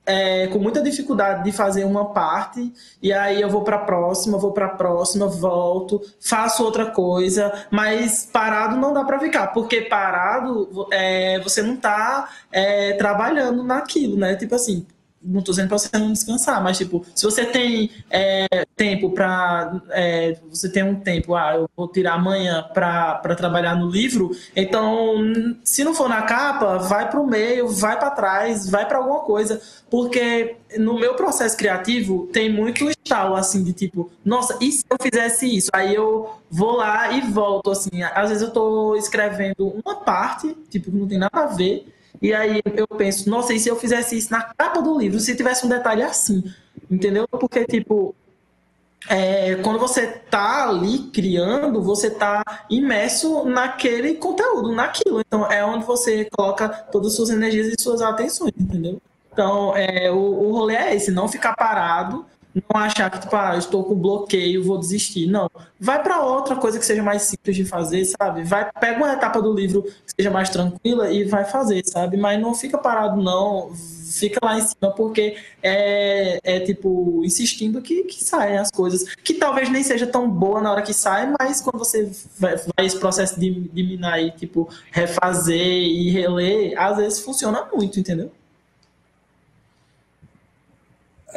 é, 0.07 0.47
com 0.49 0.59
muita 0.59 0.83
dificuldade 0.83 1.45
de 1.45 1.53
fazer 1.53 1.85
uma 1.85 2.07
parte 2.07 2.73
e 3.03 3.13
aí 3.13 3.41
eu 3.41 3.49
vou 3.49 3.63
para 3.63 3.77
a 3.77 3.81
próxima, 3.81 4.39
vou 4.39 4.53
para 4.53 4.67
a 4.67 4.71
próxima, 4.71 5.27
volto, 5.27 6.01
faço 6.21 6.63
outra 6.65 6.87
coisa, 6.87 7.67
mas 7.71 8.29
parado 8.31 8.77
não 8.77 8.93
dá 8.93 9.05
para 9.05 9.19
ficar, 9.19 9.49
porque 9.49 9.83
parado 9.83 10.89
é, 10.93 11.41
você 11.41 11.63
não 11.63 11.75
está 11.75 12.29
é, 12.53 12.93
trabalhando 12.95 13.63
naquilo, 13.63 14.17
né? 14.17 14.37
Tipo 14.37 14.55
assim, 14.55 14.87
não 15.25 15.41
estou 15.41 15.53
dizendo 15.53 15.69
para 15.69 15.79
você 15.79 15.99
não 15.99 16.13
descansar, 16.13 16.63
mas 16.63 16.79
tipo, 16.79 17.05
se 17.15 17.25
você 17.25 17.45
tem 17.47 17.91
é, 18.11 18.47
tempo 18.77 19.11
para. 19.11 19.81
É, 19.91 20.37
você 20.51 20.69
tem 20.69 20.83
um 20.83 20.97
tempo, 20.97 21.35
ah, 21.35 21.55
eu 21.55 21.71
vou 21.77 21.89
tirar 21.89 22.15
amanhã 22.15 22.63
para 22.73 23.35
trabalhar 23.37 23.75
no 23.75 23.89
livro, 23.89 24.31
então, 24.55 25.17
se 25.65 25.83
não 25.83 25.95
for 25.95 26.09
na 26.09 26.23
capa, 26.23 26.79
vai 26.79 27.09
para 27.09 27.21
o 27.21 27.27
meio, 27.27 27.69
vai 27.69 27.99
para 27.99 28.11
trás, 28.11 28.69
vai 28.69 28.87
para 28.87 28.99
alguma 28.99 29.21
coisa, 29.21 29.61
porque 29.91 30.57
no 30.79 30.99
meu 30.99 31.15
processo 31.15 31.57
criativo 31.57 32.29
tem 32.33 32.53
muito 32.53 32.91
estalo 32.91 33.37
assim 33.37 33.63
de 33.63 33.73
tipo, 33.73 34.11
nossa, 34.25 34.59
e 34.61 34.73
se 34.73 34.85
eu 34.91 34.97
fizesse 35.01 35.57
isso? 35.57 35.71
Aí 35.73 35.95
eu 35.95 36.31
vou 36.51 36.77
lá 36.77 37.13
e 37.13 37.21
volto 37.31 37.71
assim. 37.71 38.03
Às 38.03 38.29
vezes 38.29 38.43
eu 38.43 38.49
estou 38.49 38.97
escrevendo 38.97 39.81
uma 39.85 39.97
parte, 39.97 40.57
tipo, 40.71 40.91
que 40.91 40.97
não 40.97 41.07
tem 41.07 41.19
nada 41.19 41.45
a 41.45 41.47
ver. 41.47 41.87
E 42.25 42.33
aí 42.33 42.63
eu 42.75 42.87
penso, 42.89 43.29
nossa, 43.29 43.53
e 43.53 43.61
se 43.61 43.69
eu 43.69 43.77
fizesse 43.77 44.17
isso 44.17 44.33
na 44.33 44.41
capa 44.41 44.81
do 44.81 44.99
livro, 44.99 45.21
se 45.21 45.37
tivesse 45.37 45.67
um 45.67 45.69
detalhe 45.69 46.03
assim, 46.03 46.43
entendeu? 46.91 47.29
Porque, 47.29 47.67
tipo, 47.67 48.15
é, 49.11 49.57
quando 49.57 49.79
você 49.79 50.07
tá 50.07 50.67
ali 50.71 51.01
criando, 51.13 51.83
você 51.83 52.09
tá 52.09 52.43
imerso 52.71 53.45
naquele 53.45 54.15
conteúdo, 54.15 54.73
naquilo. 54.73 55.21
Então, 55.21 55.53
é 55.53 55.63
onde 55.67 55.85
você 55.85 56.27
coloca 56.35 56.67
todas 56.67 57.09
as 57.09 57.17
suas 57.17 57.29
energias 57.29 57.67
e 57.67 57.77
suas 57.79 58.01
atenções, 58.01 58.55
entendeu? 58.59 59.03
Então, 59.31 59.77
é, 59.77 60.11
o, 60.11 60.17
o 60.17 60.53
rolê 60.53 60.77
é 60.77 60.97
esse, 60.97 61.11
não 61.11 61.29
ficar 61.29 61.55
parado 61.55 62.25
não 62.55 62.81
achar 62.81 63.11
que, 63.11 63.19
tipo, 63.19 63.35
ah, 63.35 63.57
estou 63.57 63.85
com 63.85 63.95
bloqueio, 63.95 64.63
vou 64.63 64.79
desistir. 64.79 65.27
Não. 65.27 65.51
Vai 65.79 66.03
para 66.03 66.23
outra 66.23 66.55
coisa 66.57 66.79
que 66.79 66.87
seja 66.87 67.03
mais 67.03 67.23
simples 67.23 67.57
de 67.57 67.65
fazer, 67.65 68.05
sabe? 68.05 68.45
Vai, 68.45 68.71
pega 68.81 68.97
uma 68.97 69.13
etapa 69.13 69.43
do 69.43 69.53
livro 69.53 69.83
que 69.83 70.15
seja 70.17 70.31
mais 70.31 70.49
tranquila 70.51 71.11
e 71.11 71.25
vai 71.25 71.45
fazer, 71.45 71.83
sabe? 71.85 72.17
Mas 72.17 72.41
não 72.41 72.55
fica 72.55 72.79
parado, 72.79 73.21
não. 73.21 73.73
Fica 73.75 74.39
lá 74.41 74.57
em 74.57 74.63
cima, 74.63 74.93
porque 74.95 75.37
é, 75.61 76.39
é 76.45 76.61
tipo, 76.61 77.23
insistindo 77.25 77.83
que, 77.83 78.05
que 78.05 78.23
saem 78.23 78.59
as 78.59 78.71
coisas. 78.71 79.05
Que 79.25 79.35
talvez 79.35 79.69
nem 79.69 79.83
seja 79.83 80.07
tão 80.07 80.31
boa 80.31 80.61
na 80.61 80.71
hora 80.71 80.83
que 80.83 80.95
sai, 80.95 81.35
mas 81.41 81.61
quando 81.61 81.79
você 81.79 82.09
vai, 82.39 82.57
vai 82.57 82.87
esse 82.87 82.99
processo 82.99 83.39
de, 83.41 83.51
de 83.51 83.83
minar 83.83 84.23
e, 84.23 84.31
tipo, 84.31 84.69
refazer 84.93 85.57
e 85.57 86.11
reler, 86.11 86.81
às 86.81 86.97
vezes 86.97 87.21
funciona 87.21 87.69
muito, 87.73 87.99
entendeu? 87.99 88.31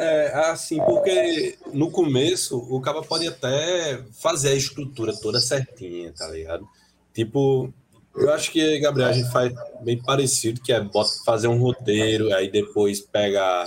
É, 0.00 0.32
assim, 0.50 0.76
porque 0.76 1.58
no 1.72 1.90
começo 1.90 2.56
o 2.56 2.80
cara 2.80 3.02
pode 3.02 3.26
até 3.26 4.00
fazer 4.12 4.50
a 4.50 4.54
estrutura 4.54 5.12
toda 5.12 5.40
certinha, 5.40 6.12
tá 6.12 6.28
ligado? 6.28 6.64
Tipo, 7.12 7.74
eu 8.14 8.32
acho 8.32 8.52
que, 8.52 8.78
Gabriel, 8.78 9.08
a 9.08 9.12
gente 9.12 9.32
faz 9.32 9.52
bem 9.80 10.00
parecido, 10.00 10.60
que 10.60 10.72
é 10.72 10.88
fazer 11.24 11.48
um 11.48 11.58
roteiro, 11.58 12.32
aí 12.32 12.48
depois 12.48 13.00
pega 13.00 13.66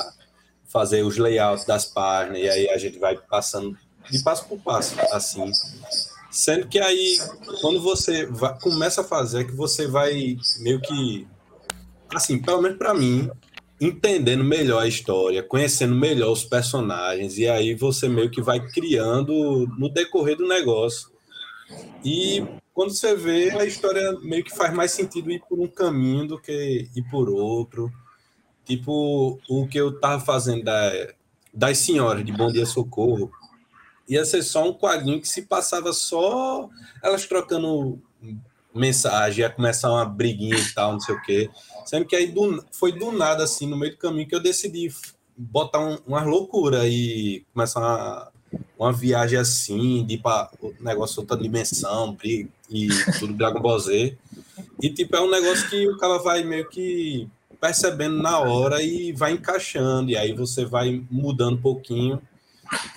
fazer 0.67 1.03
os 1.03 1.17
layouts 1.17 1.65
das 1.65 1.83
páginas, 1.83 2.39
e 2.39 2.49
aí 2.49 2.69
a 2.69 2.77
gente 2.77 2.97
vai 2.97 3.17
passando 3.17 3.77
de 4.09 4.23
passo 4.23 4.45
por 4.45 4.57
passo, 4.59 4.95
assim. 5.11 5.51
Sendo 6.31 6.65
que 6.69 6.79
aí, 6.79 7.17
quando 7.59 7.81
você 7.81 8.25
vai, 8.25 8.57
começa 8.59 9.01
a 9.01 9.03
fazer, 9.03 9.41
é 9.41 9.43
que 9.43 9.51
você 9.51 9.85
vai 9.85 10.37
meio 10.59 10.79
que. 10.79 11.27
Assim, 12.15 12.41
pelo 12.41 12.61
menos 12.61 12.77
para 12.77 12.93
mim, 12.93 13.29
entendendo 13.81 14.43
melhor 14.43 14.83
a 14.83 14.87
história, 14.87 15.41
conhecendo 15.41 15.95
melhor 15.95 16.31
os 16.31 16.43
personagens, 16.43 17.39
e 17.39 17.47
aí 17.47 17.73
você 17.73 18.07
meio 18.07 18.29
que 18.29 18.39
vai 18.39 18.59
criando 18.69 19.67
no 19.75 19.89
decorrer 19.89 20.37
do 20.37 20.47
negócio. 20.47 21.09
E 22.05 22.45
quando 22.75 22.91
você 22.91 23.15
vê, 23.15 23.49
a 23.49 23.65
história 23.65 24.11
meio 24.21 24.43
que 24.43 24.55
faz 24.55 24.71
mais 24.71 24.91
sentido 24.91 25.31
ir 25.31 25.41
por 25.49 25.59
um 25.59 25.67
caminho 25.67 26.27
do 26.27 26.39
que 26.39 26.87
ir 26.95 27.03
por 27.09 27.27
outro. 27.27 27.91
Tipo, 28.63 29.39
o 29.49 29.67
que 29.67 29.79
eu 29.79 29.99
tava 29.99 30.23
fazendo 30.23 30.63
da, 30.63 30.91
das 31.51 31.79
senhoras 31.79 32.23
de 32.23 32.31
Bom 32.31 32.51
Dia 32.51 32.67
Socorro, 32.67 33.31
ia 34.07 34.23
ser 34.25 34.43
só 34.43 34.69
um 34.69 34.73
quadrinho 34.73 35.19
que 35.19 35.27
se 35.27 35.41
passava 35.41 35.91
só 35.91 36.69
elas 37.01 37.25
trocando 37.25 37.99
mensagem, 38.73 39.41
ia 39.41 39.49
começar 39.49 39.91
uma 39.91 40.05
briguinha 40.05 40.57
e 40.57 40.73
tal, 40.73 40.93
não 40.93 40.99
sei 40.99 41.15
o 41.15 41.21
quê. 41.21 41.49
Sendo 41.85 42.05
que 42.05 42.15
aí 42.15 42.27
do, 42.27 42.63
foi 42.71 42.91
do 42.91 43.11
nada, 43.11 43.43
assim, 43.43 43.67
no 43.67 43.77
meio 43.77 43.93
do 43.93 43.97
caminho, 43.97 44.27
que 44.27 44.35
eu 44.35 44.41
decidi 44.41 44.89
botar 45.35 45.79
um, 45.79 45.97
uma 46.05 46.23
loucura 46.23 46.87
e 46.87 47.43
começar 47.53 47.79
uma, 47.79 48.31
uma 48.77 48.93
viagem 48.93 49.39
assim, 49.39 50.05
de 50.05 50.15
ir 50.15 50.21
para 50.21 50.51
negócio 50.79 51.21
outra 51.21 51.37
dimensão, 51.37 52.17
e, 52.23 52.47
e 52.69 52.87
tudo 53.19 53.33
Dragon 53.33 53.61
Ball 53.61 53.79
Z. 53.79 54.17
E, 54.81 54.89
tipo, 54.89 55.15
é 55.15 55.21
um 55.21 55.29
negócio 55.29 55.69
que 55.69 55.87
o 55.87 55.97
cara 55.97 56.17
vai 56.19 56.43
meio 56.43 56.67
que 56.69 57.27
percebendo 57.59 58.17
na 58.17 58.39
hora 58.39 58.81
e 58.81 59.11
vai 59.11 59.33
encaixando, 59.33 60.09
e 60.09 60.17
aí 60.17 60.33
você 60.33 60.65
vai 60.65 61.03
mudando 61.11 61.57
um 61.57 61.61
pouquinho. 61.61 62.21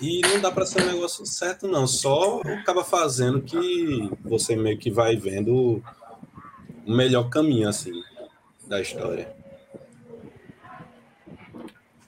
E 0.01 0.21
não 0.21 0.39
dá 0.39 0.51
para 0.51 0.65
ser 0.65 0.81
um 0.81 0.93
negócio 0.93 1.25
certo, 1.25 1.67
não. 1.67 1.85
Só 1.87 2.41
acaba 2.41 2.83
fazendo 2.83 3.41
que 3.41 4.09
você 4.23 4.55
meio 4.55 4.77
que 4.77 4.91
vai 4.91 5.15
vendo 5.15 5.81
o 6.85 6.91
melhor 6.91 7.29
caminho, 7.29 7.67
assim 7.67 7.91
da 8.67 8.81
história. 8.81 9.33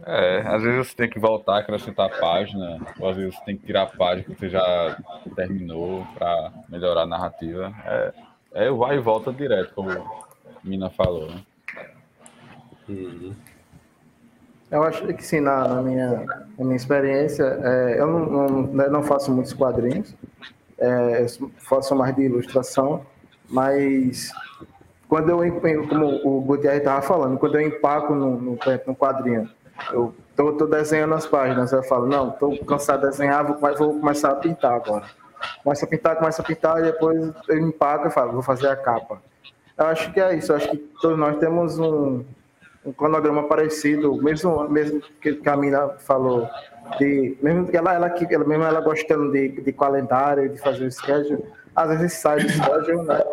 É, 0.05 0.39
às 0.47 0.61
vezes 0.61 0.87
você 0.87 0.95
tem 0.95 1.09
que 1.09 1.19
voltar, 1.19 1.59
acrescentar 1.59 2.05
a 2.05 2.19
página, 2.19 2.79
ou 2.99 3.09
às 3.09 3.17
vezes 3.17 3.35
você 3.35 3.43
tem 3.43 3.57
que 3.57 3.65
tirar 3.65 3.83
a 3.83 3.87
página 3.87 4.23
que 4.23 4.39
você 4.39 4.49
já 4.49 4.97
terminou 5.35 6.05
para 6.13 6.53
melhorar 6.69 7.01
a 7.01 7.05
narrativa. 7.05 7.73
É, 7.85 8.13
é 8.53 8.71
vai 8.71 8.95
e 8.95 8.99
volta 8.99 9.33
direto, 9.33 9.73
como 9.73 9.91
a 9.91 10.05
Mina 10.63 10.89
falou. 10.89 11.29
Né? 11.29 11.43
Uhum. 12.87 13.35
Eu 14.69 14.83
acho 14.83 15.05
que 15.07 15.25
sim, 15.25 15.39
na, 15.39 15.67
na 15.67 15.81
minha, 15.81 16.25
na 16.57 16.65
minha 16.65 16.75
experiência, 16.75 17.43
é, 17.63 17.95
eu 17.99 18.07
não, 18.07 18.47
não, 18.49 18.89
não, 18.89 19.03
faço 19.03 19.31
muitos 19.31 19.53
quadrinhos, 19.53 20.13
é, 20.77 21.25
faço 21.57 21.95
mais 21.95 22.13
de 22.13 22.23
ilustração, 22.23 23.05
mas 23.49 24.33
quando 25.07 25.29
eu, 25.29 25.61
como 25.87 26.05
o 26.25 26.41
Gutierrez 26.41 26.79
estava 26.79 27.01
falando, 27.01 27.37
quando 27.37 27.55
eu 27.55 27.65
empaco 27.65 28.13
no, 28.13 28.31
no, 28.41 28.59
no 28.85 28.95
quadrinho, 28.95 29.49
eu 29.93 30.13
tô, 30.35 30.51
tô, 30.53 30.67
desenhando 30.67 31.13
as 31.13 31.25
páginas, 31.25 31.71
eu 31.71 31.83
falo, 31.83 32.05
não, 32.05 32.31
tô 32.31 32.57
cansado 32.65 33.01
de 33.01 33.11
desenhar, 33.11 33.45
vou, 33.45 33.75
vou 33.77 33.99
começar 33.99 34.31
a 34.31 34.35
pintar 34.35 34.73
agora. 34.73 35.05
Começa 35.63 35.85
a 35.85 35.87
pintar, 35.87 36.15
começa 36.17 36.41
a 36.41 36.45
pintar, 36.45 36.79
e 36.79 36.83
depois 36.83 37.31
eu 37.47 37.57
empaco 37.59 38.07
e 38.07 38.11
falo, 38.11 38.33
vou 38.33 38.41
fazer 38.41 38.67
a 38.67 38.75
capa. 38.75 39.21
Eu 39.77 39.85
acho 39.85 40.11
que 40.11 40.19
é 40.19 40.35
isso, 40.35 40.51
eu 40.51 40.57
acho 40.57 40.69
que 40.69 40.77
todos 40.99 41.17
nós 41.17 41.37
temos 41.37 41.79
um, 41.79 42.25
um 42.87 42.93
cronograma 42.93 43.43
parecido, 43.43 44.15
mesmo, 44.15 44.67
mesmo 44.69 45.01
que 45.21 45.37
a 45.45 45.57
Mina 45.57 45.89
falou, 45.99 46.47
de, 46.97 47.37
mesmo 47.41 47.67
que 47.67 47.75
ela, 47.75 47.93
ela, 47.93 48.07
ela, 48.07 48.45
mesmo 48.45 48.63
ela 48.63 48.79
gostando 48.79 49.31
de, 49.31 49.49
de 49.49 49.73
calendário, 49.73 50.49
de 50.49 50.57
fazer 50.57 50.85
o 50.85 50.91
schedule, 50.91 51.43
às 51.75 51.89
vezes 51.89 52.13
sai 52.13 52.39
do 52.39 52.49
schedule, 52.49 53.03
né? 53.03 53.23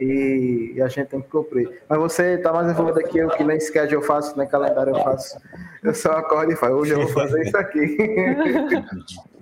e, 0.00 0.72
e, 0.74 0.82
a 0.82 0.88
gente 0.88 1.06
tem 1.06 1.20
que 1.20 1.28
cumprir. 1.28 1.82
Mas 1.88 1.98
você 1.98 2.34
está 2.34 2.52
mais 2.52 2.68
envolvido 2.68 3.08
que 3.08 3.18
eu, 3.18 3.28
que 3.28 3.44
nem 3.44 3.60
schedule 3.60 3.94
eu 3.94 4.02
faço, 4.02 4.36
nem 4.36 4.48
calendário 4.48 4.94
eu 4.94 5.02
faço. 5.02 5.38
Eu 5.82 5.94
só 5.94 6.12
acordo 6.12 6.52
e 6.52 6.56
falo, 6.56 6.78
hoje 6.78 6.92
eu 6.92 7.02
vou 7.02 7.08
fazer 7.08 7.42
isso 7.42 7.56
aqui. 7.56 7.96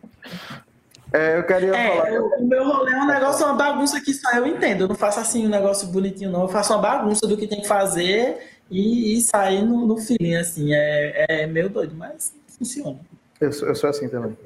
É, 1.12 1.39
eu 1.39 1.45
queria 1.45 1.77
é, 1.77 1.97
falar. 1.97 2.21
O 2.41 2.45
meu 2.45 2.65
rolê 2.65 2.93
é 2.93 2.97
um 2.97 3.07
negócio, 3.07 3.47
uma 3.47 3.55
bagunça 3.55 4.01
que 4.01 4.12
só 4.12 4.33
eu 4.33 4.49
entendo. 4.49 4.81
Eu 4.81 4.89
não 4.89 4.97
faço 4.97 5.21
assim 5.21 5.47
um 5.47 5.49
negócio 5.49 5.87
bonitinho, 5.87 6.29
não. 6.29 6.43
Eu 6.43 6.49
faço 6.49 6.73
uma 6.73 6.83
bagunça 6.83 7.25
do 7.25 7.37
que 7.37 7.47
tem 7.47 7.61
que 7.61 7.69
fazer 7.69 8.37
e, 8.71 9.17
e 9.17 9.21
sair 9.21 9.62
no, 9.62 9.87
no 9.87 9.97
feeling, 9.97 10.37
assim. 10.37 10.73
É, 10.73 11.27
é 11.29 11.47
meio 11.47 11.69
doido, 11.69 11.95
mas 11.95 12.35
funciona. 12.59 12.99
Eu 13.41 13.53
sou, 13.53 13.69
eu 13.69 13.75
sou 13.75 13.91
assim 13.91 14.09
também. 14.09 14.37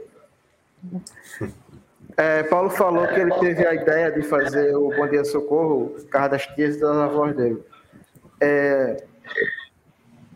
É, 2.17 2.43
Paulo 2.45 2.71
falou 2.71 3.07
que 3.07 3.21
ele 3.21 3.33
teve 3.35 3.67
a 3.67 3.75
ideia 3.75 4.11
de 4.11 4.23
fazer 4.23 4.75
o 4.75 4.89
Bom 4.89 5.07
Dia 5.09 5.25
Socorro, 5.25 5.95
Carro 6.11 6.31
das 6.31 6.47
Tias 6.49 6.77
e 6.77 6.81
das 6.81 6.97
avós 6.97 7.37
dele. 7.37 7.63
É, 8.41 9.05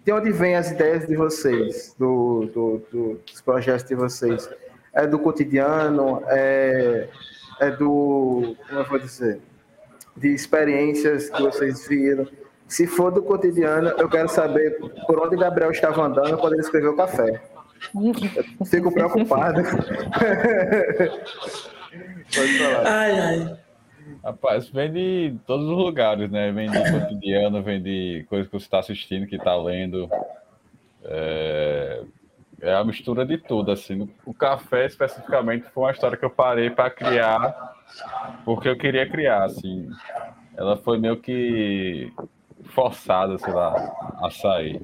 de 0.05 0.13
onde 0.13 0.31
vêm 0.33 0.57
as 0.57 0.71
ideias 0.71 1.07
de 1.07 1.17
vocês, 1.17 1.95
do, 1.99 2.51
do, 2.53 2.83
do, 2.91 3.21
dos 3.25 3.41
projetos 3.41 3.85
de 3.85 3.95
vocês? 3.95 4.49
É 4.93 5.07
do 5.07 5.19
cotidiano? 5.19 6.23
É, 6.27 7.09
é 7.61 7.71
do. 7.71 8.57
Como 8.69 8.81
eu 8.81 8.85
vou 8.85 8.99
dizer? 8.99 9.41
De 10.17 10.29
experiências 10.29 11.31
que 11.31 11.41
vocês 11.41 11.87
viram? 11.87 12.29
Se 12.73 12.87
for 12.87 13.13
do 13.13 13.23
cotidiano, 13.23 13.91
eu 13.99 14.09
quero 14.09 14.31
saber 14.31 14.79
por 15.07 15.21
onde 15.21 15.37
Gabriel 15.37 15.71
estava 15.71 16.05
andando 16.05 16.39
quando 16.39 16.55
ele 16.55 16.63
escreveu 16.63 16.97
café. 16.97 17.39
Fico 18.65 18.91
preocupado. 18.91 19.63
Pode 22.35 22.59
falar. 22.59 22.87
Ai, 22.87 23.21
ai. 23.21 23.59
Rapaz, 24.25 24.71
vem 24.71 24.91
de 24.91 25.35
todos 25.47 25.69
os 25.69 25.77
lugares, 25.77 26.31
né? 26.31 26.51
Vem 26.51 26.71
de 26.71 26.79
cotidiano, 26.91 27.63
vem 27.63 27.83
de 27.83 28.25
coisas 28.31 28.49
que 28.49 28.59
você 28.59 28.65
está 28.65 28.79
assistindo, 28.79 29.27
que 29.27 29.37
está 29.37 29.55
lendo. 29.55 30.09
É... 31.05 32.01
é 32.63 32.73
a 32.75 32.83
mistura 32.83 33.27
de 33.27 33.37
tudo, 33.37 33.71
assim. 33.71 34.09
O 34.25 34.33
café, 34.33 34.87
especificamente, 34.87 35.67
foi 35.75 35.83
uma 35.85 35.93
história 35.93 36.17
que 36.17 36.25
eu 36.25 36.31
parei 36.31 36.71
para 36.71 36.89
criar, 36.89 37.75
porque 38.47 38.71
eu 38.71 38.79
queria 38.79 39.07
criar, 39.07 39.45
assim. 39.45 39.91
Ela 40.57 40.79
foi 40.79 40.99
meio 40.99 41.19
que 41.19 42.11
forçada, 42.75 43.39
sei 43.39 43.53
lá, 43.53 43.75
a 44.23 44.31
sair. 44.31 44.81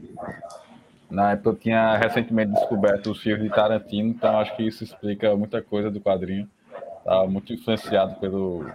Na 1.11 1.33
época 1.33 1.51
eu 1.51 1.57
tinha 1.57 1.97
recentemente 1.97 2.53
descoberto 2.53 3.11
os 3.11 3.21
filmes 3.21 3.43
de 3.43 3.51
Tarantino, 3.51 4.11
então 4.11 4.39
acho 4.39 4.55
que 4.57 4.63
isso 4.63 4.85
explica 4.85 5.35
muita 5.35 5.63
coisa 5.63 5.91
do 5.91 6.01
quadrinho. 6.01 6.49
Tá 7.05 7.27
muito 7.27 7.53
influenciado 7.53 8.17
pelo, 8.17 8.71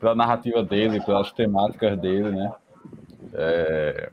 pela 0.00 0.14
narrativa 0.14 0.62
dele, 0.62 1.04
pelas 1.04 1.30
temáticas 1.32 1.98
dele, 1.98 2.30
né? 2.30 2.52
É... 3.34 4.10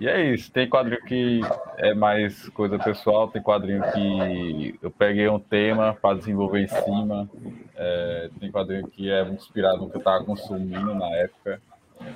E 0.00 0.08
é 0.08 0.34
isso. 0.34 0.52
Tem 0.52 0.68
quadrinho 0.68 1.02
que 1.04 1.40
é 1.78 1.94
mais 1.94 2.48
coisa 2.50 2.78
pessoal, 2.78 3.28
tem 3.28 3.40
quadrinho 3.40 3.82
que 3.92 4.78
eu 4.82 4.90
peguei 4.90 5.28
um 5.28 5.38
tema 5.38 5.96
para 6.00 6.18
desenvolver 6.18 6.60
em 6.60 6.68
cima. 6.68 7.30
É... 7.74 8.28
Tem 8.38 8.50
quadrinho 8.50 8.86
que 8.88 9.08
é 9.08 9.24
muito 9.24 9.40
inspirado 9.40 9.78
no 9.78 9.88
que 9.88 9.96
eu 9.96 10.00
estava 10.00 10.22
consumindo 10.24 10.94
na 10.94 11.08
época. 11.16 11.60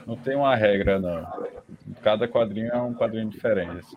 Não 0.07 0.17
tem 0.17 0.37
uma 0.37 0.55
regra, 0.55 0.99
não. 0.99 1.27
Cada 2.03 2.27
quadrinho 2.27 2.71
é 2.73 2.81
um 2.81 2.95
quadrinho 2.95 3.29
diferente. 3.29 3.79
Assim. 3.79 3.97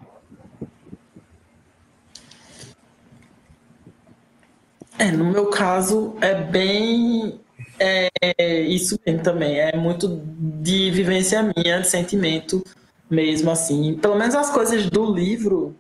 É, 4.99 5.11
no 5.11 5.25
meu 5.25 5.47
caso, 5.47 6.15
é 6.21 6.35
bem 6.35 7.39
é, 7.79 8.61
isso 8.61 8.97
também. 9.23 9.59
É 9.59 9.75
muito 9.75 10.21
de 10.27 10.91
vivência 10.91 11.41
minha, 11.55 11.81
de 11.81 11.87
sentimento 11.87 12.63
mesmo, 13.09 13.49
assim. 13.49 13.95
Pelo 13.95 14.15
menos 14.15 14.35
as 14.35 14.51
coisas 14.51 14.89
do 14.89 15.11
livro 15.13 15.75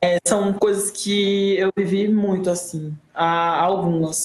é, 0.00 0.18
são 0.24 0.52
coisas 0.52 0.90
que 0.90 1.56
eu 1.58 1.70
vivi 1.76 2.08
muito, 2.08 2.48
assim. 2.48 2.96
Há 3.12 3.60
algumas. 3.60 4.24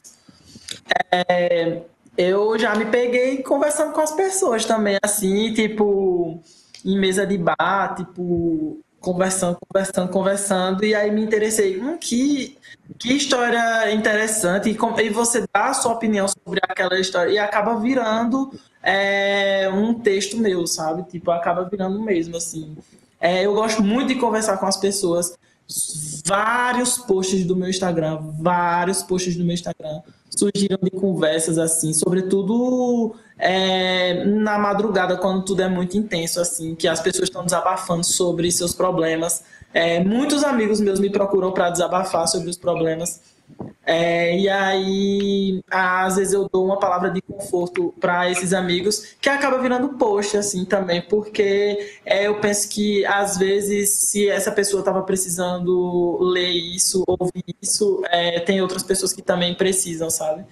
É, 1.12 1.82
eu 2.18 2.58
já 2.58 2.76
me 2.76 2.86
peguei 2.86 3.42
conversando 3.44 3.94
com 3.94 4.02
as 4.02 4.12
pessoas 4.12 4.66
também, 4.66 4.98
assim, 5.04 5.54
tipo, 5.54 6.40
em 6.84 6.98
mesa 6.98 7.26
de 7.26 7.38
bar, 7.38 7.96
tipo, 7.96 8.80
conversando, 9.00 9.58
conversando, 9.60 10.10
conversando, 10.10 10.86
e 10.86 10.96
aí 10.96 11.12
me 11.12 11.24
interessei, 11.24 11.80
hum, 11.80 11.98
que, 11.98 12.58
que 12.98 13.14
história 13.14 13.92
interessante, 13.94 14.70
e, 14.70 15.04
e 15.04 15.10
você 15.10 15.46
dá 15.54 15.66
a 15.66 15.74
sua 15.74 15.94
opinião 15.94 16.28
sobre 16.28 16.60
aquela 16.64 17.00
história, 17.00 17.32
e 17.32 17.38
acaba 17.38 17.80
virando 17.80 18.52
é, 18.82 19.70
um 19.70 19.94
texto 19.94 20.38
meu, 20.38 20.66
sabe? 20.66 21.04
Tipo, 21.04 21.32
acaba 21.32 21.68
virando 21.70 22.02
mesmo, 22.02 22.38
assim. 22.38 22.78
É, 23.20 23.46
eu 23.46 23.54
gosto 23.54 23.84
muito 23.84 24.10
de 24.10 24.16
conversar 24.16 24.58
com 24.58 24.66
as 24.66 24.78
pessoas, 24.78 25.38
vários 26.26 26.98
posts 26.98 27.46
do 27.46 27.56
meu 27.56 27.70
Instagram, 27.70 28.20
vários 28.40 29.04
posts 29.04 29.36
do 29.36 29.44
meu 29.44 29.54
Instagram 29.54 30.02
surgiram 30.36 30.78
de 30.82 30.92
conversas 30.92 31.58
assim, 31.58 31.94
sobretudo 31.94 33.16
é, 33.38 34.26
na 34.26 34.58
madrugada, 34.58 35.18
quando 35.18 35.44
tudo 35.44 35.62
é 35.62 35.68
muito 35.68 35.98
intenso, 35.98 36.40
assim, 36.40 36.76
que 36.76 36.88
as 36.88 37.00
pessoas 37.02 37.30
estão 37.30 37.44
desabafando 37.44 38.04
sobre 38.04 38.52
seus 38.52 38.74
problemas. 38.74 39.44
É, 39.74 40.04
muitos 40.04 40.44
amigos 40.44 40.80
meus 40.80 41.00
me 41.00 41.10
procuram 41.10 41.52
para 41.52 41.70
desabafar 41.70 42.28
sobre 42.28 42.50
os 42.50 42.58
problemas 42.58 43.35
é, 43.86 44.36
e 44.38 44.50
aí, 44.50 45.62
às 45.70 46.16
vezes 46.16 46.34
eu 46.34 46.50
dou 46.52 46.66
uma 46.66 46.80
palavra 46.80 47.12
de 47.12 47.22
conforto 47.22 47.94
para 48.00 48.30
esses 48.32 48.52
amigos, 48.52 49.16
que 49.22 49.30
acaba 49.30 49.60
virando 49.60 49.90
post, 49.90 50.36
assim, 50.38 50.66
também, 50.66 51.02
porque 51.04 51.98
é, 52.04 52.26
eu 52.26 52.40
penso 52.40 52.68
que, 52.70 53.06
às 53.06 53.38
vezes, 53.38 53.92
se 53.92 54.28
essa 54.28 54.52
pessoa 54.52 54.80
estava 54.80 55.04
precisando 55.04 56.18
ler 56.20 56.50
isso, 56.50 57.04
ouvir 57.08 57.44
isso, 57.62 58.02
é, 58.10 58.40
tem 58.40 58.60
outras 58.60 58.82
pessoas 58.82 59.14
que 59.14 59.22
também 59.22 59.54
precisam, 59.54 60.10
sabe? 60.10 60.44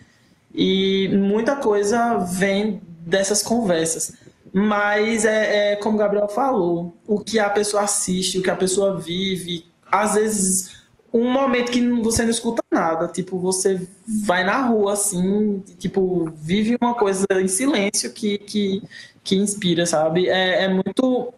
E 0.53 1.09
muita 1.11 1.55
coisa 1.55 2.19
vem 2.19 2.81
dessas 2.99 3.41
conversas. 3.41 4.13
Mas 4.53 5.25
é, 5.25 5.73
é 5.73 5.75
como 5.77 5.95
o 5.95 5.99
Gabriel 5.99 6.27
falou, 6.29 6.95
o 7.07 7.19
que 7.19 7.39
a 7.39 7.49
pessoa 7.49 7.81
assiste, 7.81 8.37
o 8.37 8.43
que 8.43 8.51
a 8.51 8.55
pessoa 8.55 8.99
vive, 8.99 9.65
às 9.91 10.13
vezes 10.13 10.82
um 11.13 11.29
momento 11.31 11.71
que 11.71 11.87
você 12.01 12.23
não 12.23 12.31
escuta 12.31 12.63
nada, 12.71 13.07
tipo, 13.07 13.37
você 13.37 13.87
vai 14.25 14.43
na 14.43 14.63
rua, 14.63 14.93
assim, 14.93 15.59
tipo, 15.77 16.31
vive 16.35 16.75
uma 16.81 16.95
coisa 16.95 17.25
em 17.39 17.47
silêncio 17.47 18.11
que, 18.11 18.39
que, 18.39 18.81
que 19.23 19.35
inspira, 19.35 19.85
sabe? 19.85 20.27
É, 20.27 20.63
é 20.63 20.67
muito 20.67 21.31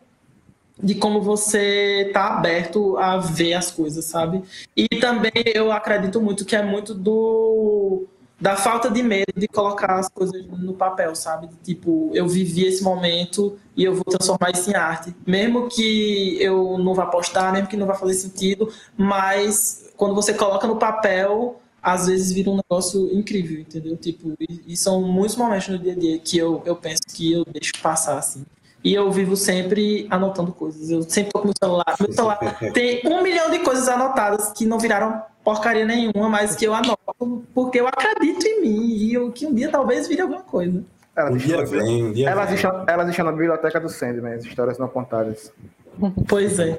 de 0.82 0.96
como 0.96 1.22
você 1.22 2.10
tá 2.14 2.28
aberto 2.28 2.98
a 2.98 3.18
ver 3.18 3.54
as 3.54 3.72
coisas, 3.72 4.06
sabe? 4.06 4.44
E 4.76 4.88
também 4.88 5.32
eu 5.54 5.72
acredito 5.72 6.22
muito 6.22 6.46
que 6.46 6.56
é 6.56 6.64
muito 6.64 6.94
do 6.94 8.06
da 8.40 8.56
falta 8.56 8.90
de 8.90 9.02
medo 9.02 9.32
de 9.36 9.48
colocar 9.48 9.98
as 9.98 10.10
coisas 10.10 10.46
no 10.48 10.74
papel, 10.74 11.16
sabe? 11.16 11.50
Tipo, 11.64 12.12
eu 12.14 12.28
vivi 12.28 12.66
esse 12.66 12.84
momento 12.84 13.58
e 13.76 13.84
eu 13.84 13.94
vou 13.94 14.04
transformar 14.04 14.52
isso 14.52 14.70
em 14.70 14.76
arte. 14.76 15.16
Mesmo 15.26 15.70
que 15.70 16.38
eu 16.42 16.78
não 16.78 16.94
vá 16.94 17.06
postar, 17.06 17.54
mesmo 17.54 17.68
que 17.68 17.78
não 17.78 17.88
vá 17.88 17.94
fazer 17.94 18.14
sentido, 18.16 18.72
mas 18.98 19.90
quando 19.96 20.14
você 20.14 20.34
coloca 20.34 20.68
no 20.68 20.76
papel, 20.76 21.62
às 21.82 22.08
vezes 22.08 22.32
vira 22.32 22.50
um 22.50 22.58
negócio 22.58 23.14
incrível, 23.16 23.60
entendeu? 23.60 23.96
Tipo, 23.96 24.34
e, 24.40 24.64
e 24.68 24.76
são 24.76 25.02
muitos 25.02 25.36
momentos 25.36 25.70
no 25.70 25.80
dia 25.80 25.94
a 25.94 25.96
dia 25.96 26.20
que 26.20 26.38
eu, 26.38 26.62
eu 26.66 26.76
penso 26.76 27.04
que 27.14 27.32
eu 27.32 27.46
deixo 27.46 27.74
passar, 27.82 28.18
assim. 28.18 28.46
E 28.86 28.94
eu 28.94 29.12
vivo 29.12 29.36
sempre 29.36 30.06
anotando 30.12 30.52
coisas. 30.52 30.92
Eu 30.92 31.02
sempre 31.02 31.32
tô 31.32 31.40
com 31.40 31.46
meu 31.46 31.56
celular. 31.60 31.96
Meu 32.00 32.14
celular 32.14 32.38
tem 32.72 33.02
um 33.04 33.24
milhão 33.24 33.50
de 33.50 33.58
coisas 33.60 33.88
anotadas 33.88 34.54
que 34.54 34.64
não 34.64 34.78
viraram 34.78 35.24
porcaria 35.44 35.86
nenhuma, 35.86 36.30
mas 36.30 36.56
que 36.56 36.66
eu 36.66 36.74
anoto 36.74 37.44
porque 37.52 37.80
eu 37.80 37.88
acredito 37.88 38.46
em 38.46 38.62
mim 38.62 38.96
e 38.96 39.16
eu, 39.16 39.32
que 39.32 39.48
um 39.48 39.56
dia 39.56 39.72
talvez 39.72 40.08
vire 40.08 40.22
alguma 40.22 40.44
coisa. 40.44 40.84
Elas, 41.16 41.34
um 41.34 41.38
dia 41.38 41.66
vem, 41.66 42.06
um 42.06 42.12
dia 42.12 42.30
elas, 42.30 42.46
vem. 42.46 42.56
Estão, 42.56 42.86
elas 42.88 43.10
estão 43.10 43.26
na 43.26 43.32
biblioteca 43.32 43.80
do 43.80 43.90
Sandman, 43.90 44.34
as 44.34 44.46
histórias 44.46 44.78
não 44.78 44.88
contadas. 44.88 45.52
Pois 46.28 46.60
é. 46.60 46.78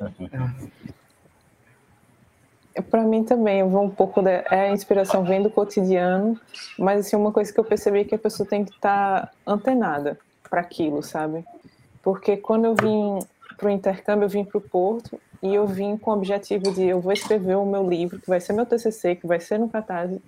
Para 2.89 3.03
mim 3.03 3.25
também, 3.25 3.61
eu 3.61 3.69
vou 3.69 3.83
um 3.83 3.91
pouco 3.91 4.23
da 4.23 4.31
é, 4.31 4.69
a 4.69 4.73
inspiração 4.73 5.25
vem 5.25 5.43
do 5.43 5.51
cotidiano, 5.51 6.39
mas 6.79 7.07
assim 7.07 7.17
uma 7.17 7.33
coisa 7.33 7.53
que 7.53 7.59
eu 7.59 7.65
percebi 7.65 8.01
é 8.01 8.05
que 8.05 8.15
a 8.15 8.19
pessoa 8.19 8.49
tem 8.49 8.65
que 8.65 8.71
estar 8.71 9.23
tá 9.23 9.33
antenada 9.45 10.17
para 10.49 10.61
aquilo, 10.61 11.03
sabe? 11.03 11.45
Porque 12.07 12.37
quando 12.37 12.67
eu 12.67 12.75
vim 12.77 13.19
para 13.57 13.67
o 13.67 13.71
intercâmbio, 13.71 14.27
eu 14.27 14.29
vim 14.29 14.45
para 14.45 14.59
o 14.59 14.61
Porto 14.61 15.21
e 15.43 15.53
eu 15.53 15.67
vim 15.67 15.97
com 15.97 16.13
o 16.13 16.15
objetivo 16.15 16.71
de 16.73 16.85
eu 16.85 17.01
vou 17.01 17.13
escrever 17.13 17.57
o 17.57 17.67
meu 17.67 17.85
livro, 17.85 18.21
que 18.21 18.29
vai 18.29 18.39
ser 18.39 18.53
meu 18.53 18.65
TCC, 18.65 19.17
que 19.17 19.27
vai 19.27 19.41
ser 19.41 19.59
no 19.59 19.69
Catarse, 19.69 20.23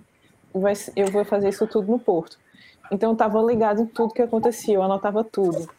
vai, 0.53 0.73
eu 0.93 1.07
vou 1.07 1.23
fazer 1.23 1.47
isso 1.47 1.65
tudo 1.67 1.89
no 1.89 1.97
Porto. 1.97 2.37
Então 2.91 3.11
eu 3.11 3.13
estava 3.13 3.41
ligado 3.41 3.83
em 3.83 3.85
tudo 3.85 4.13
que 4.13 4.21
acontecia, 4.21 4.75
eu 4.75 4.83
anotava 4.83 5.23
tudo. 5.23 5.69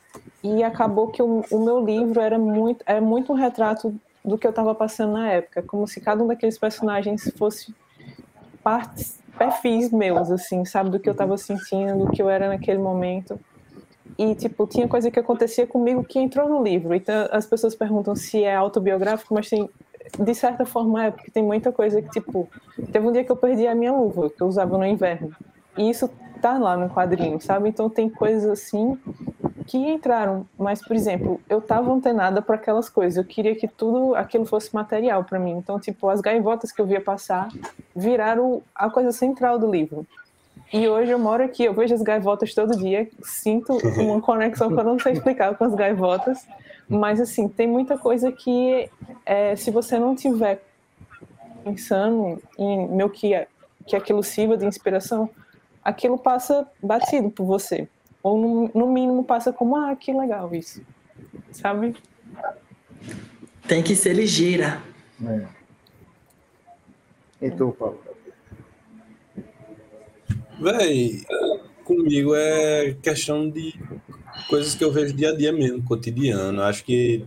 E 0.43 0.63
acabou 0.63 1.09
que 1.09 1.23
o, 1.23 1.45
o 1.51 1.63
meu 1.63 1.85
livro 1.85 2.19
era 2.19 2.39
muito, 2.39 2.83
era 2.87 3.03
muito 3.03 3.35
um 3.35 3.37
retrato 3.37 3.95
do 4.25 4.39
que 4.39 4.47
eu 4.47 4.51
estava 4.53 4.75
passando 4.75 5.13
na 5.13 5.31
época, 5.31 5.63
como 5.63 5.87
se 5.87 6.01
cada 6.01 6.25
um 6.25 6.27
daqueles 6.27 6.57
personagens 6.57 7.31
fosse 7.37 7.75
partes, 8.65 9.21
perfis 9.37 9.93
meus, 9.93 10.31
assim, 10.31 10.65
sabe, 10.65 10.89
do 10.89 10.99
que 10.99 11.11
eu 11.11 11.13
estava 11.13 11.37
sentindo, 11.37 12.07
do 12.07 12.11
que 12.11 12.23
eu 12.23 12.31
era 12.31 12.49
naquele 12.49 12.79
momento. 12.79 13.39
E, 14.21 14.35
tipo, 14.35 14.67
tinha 14.67 14.87
coisa 14.87 15.11
que 15.11 15.19
acontecia 15.19 15.67
comigo 15.67 16.05
que 16.05 16.19
entrou 16.19 16.47
no 16.47 16.63
livro. 16.63 16.95
Então, 16.95 17.27
as 17.33 17.47
pessoas 17.47 17.75
perguntam 17.75 18.15
se 18.15 18.45
é 18.45 18.55
autobiográfico, 18.55 19.33
mas 19.33 19.49
tem, 19.49 19.67
de 20.19 20.35
certa 20.35 20.67
forma 20.67 21.07
é, 21.07 21.11
porque 21.11 21.31
tem 21.31 21.43
muita 21.43 21.73
coisa 21.73 22.03
que, 22.03 22.11
tipo, 22.11 22.47
teve 22.93 23.09
um 23.09 23.13
dia 23.13 23.25
que 23.25 23.33
eu 23.33 23.37
perdi 23.37 23.67
a 23.67 23.75
minha 23.75 23.95
luva, 23.95 24.29
que 24.29 24.43
eu 24.43 24.47
usava 24.47 24.77
no 24.77 24.85
inverno. 24.85 25.35
E 25.79 25.89
isso 25.89 26.11
tá 26.43 26.59
lá 26.59 26.77
no 26.77 26.91
quadrinho, 26.91 27.41
sabe? 27.41 27.71
Então 27.71 27.89
tem 27.89 28.11
coisas 28.11 28.45
assim 28.51 28.99
que 29.67 29.79
entraram, 29.79 30.47
mas 30.59 30.87
por 30.87 30.95
exemplo, 30.95 31.41
eu 31.49 31.63
tava 31.63 31.91
antenada 31.91 32.43
para 32.43 32.57
aquelas 32.57 32.91
coisas, 32.91 33.17
eu 33.17 33.25
queria 33.25 33.55
que 33.55 33.69
tudo 33.69 34.15
aquilo 34.17 34.45
fosse 34.45 34.75
material 34.75 35.25
para 35.25 35.39
mim. 35.39 35.53
Então, 35.53 35.81
tipo, 35.81 36.11
as 36.11 36.21
gaivotas 36.21 36.73
que 36.73 36.81
eu 36.83 36.87
via 36.87 37.01
passar 37.01 37.49
viraram 37.97 38.61
a 38.75 38.91
coisa 38.91 39.13
central 39.13 39.59
do 39.59 39.71
livro. 39.71 40.07
E 40.73 40.89
hoje 40.89 41.11
eu 41.11 41.19
moro 41.19 41.43
aqui, 41.43 41.65
eu 41.65 41.75
vejo 41.75 41.95
as 41.95 42.03
gaivotas 42.03 42.55
todo 42.55 42.77
dia, 42.77 43.09
sinto 43.23 43.77
uma 43.99 44.21
conexão 44.23 44.69
que 44.69 44.79
eu 44.79 44.85
não 44.85 44.99
sei 44.99 45.15
explicar 45.15 45.57
com 45.57 45.65
as 45.65 45.75
gaivotas, 45.75 46.47
mas 46.89 47.21
assim, 47.21 47.49
tem 47.49 47.67
muita 47.67 47.99
coisa 47.99 48.31
que 48.31 48.89
é, 49.27 49.57
se 49.57 49.71
você 49.71 49.99
não 49.99 50.15
tiver 50.15 50.63
pensando 51.65 52.41
em 52.57 52.89
meu 52.89 53.11
que, 53.11 53.47
que 53.87 53.97
aquilo 53.97 54.23
sirva 54.23 54.57
de 54.57 54.65
inspiração, 54.65 55.29
aquilo 55.83 56.17
passa 56.17 56.67
batido 56.81 57.31
por 57.31 57.45
você. 57.45 57.89
Ou 58.23 58.39
no, 58.39 58.71
no 58.73 58.93
mínimo 58.93 59.25
passa 59.25 59.53
como, 59.53 59.77
ah, 59.77 59.97
que 59.97 60.13
legal 60.13 60.55
isso. 60.55 60.83
Sabe? 61.53 61.97
Tem 63.67 63.83
que 63.83 63.97
ser 63.97 64.13
ligeira. 64.13 64.81
É. 65.27 65.47
E 67.47 67.51
tu, 67.51 67.75
Paulo? 67.79 68.10
Véi, 70.61 71.23
comigo 71.85 72.35
é 72.35 72.95
questão 73.03 73.49
de 73.49 73.75
coisas 74.47 74.75
que 74.75 74.85
eu 74.85 74.93
vejo 74.93 75.15
dia 75.15 75.31
a 75.31 75.35
dia 75.35 75.51
mesmo, 75.53 75.83
cotidiano. 75.83 76.61
Acho 76.63 76.85
que 76.85 77.25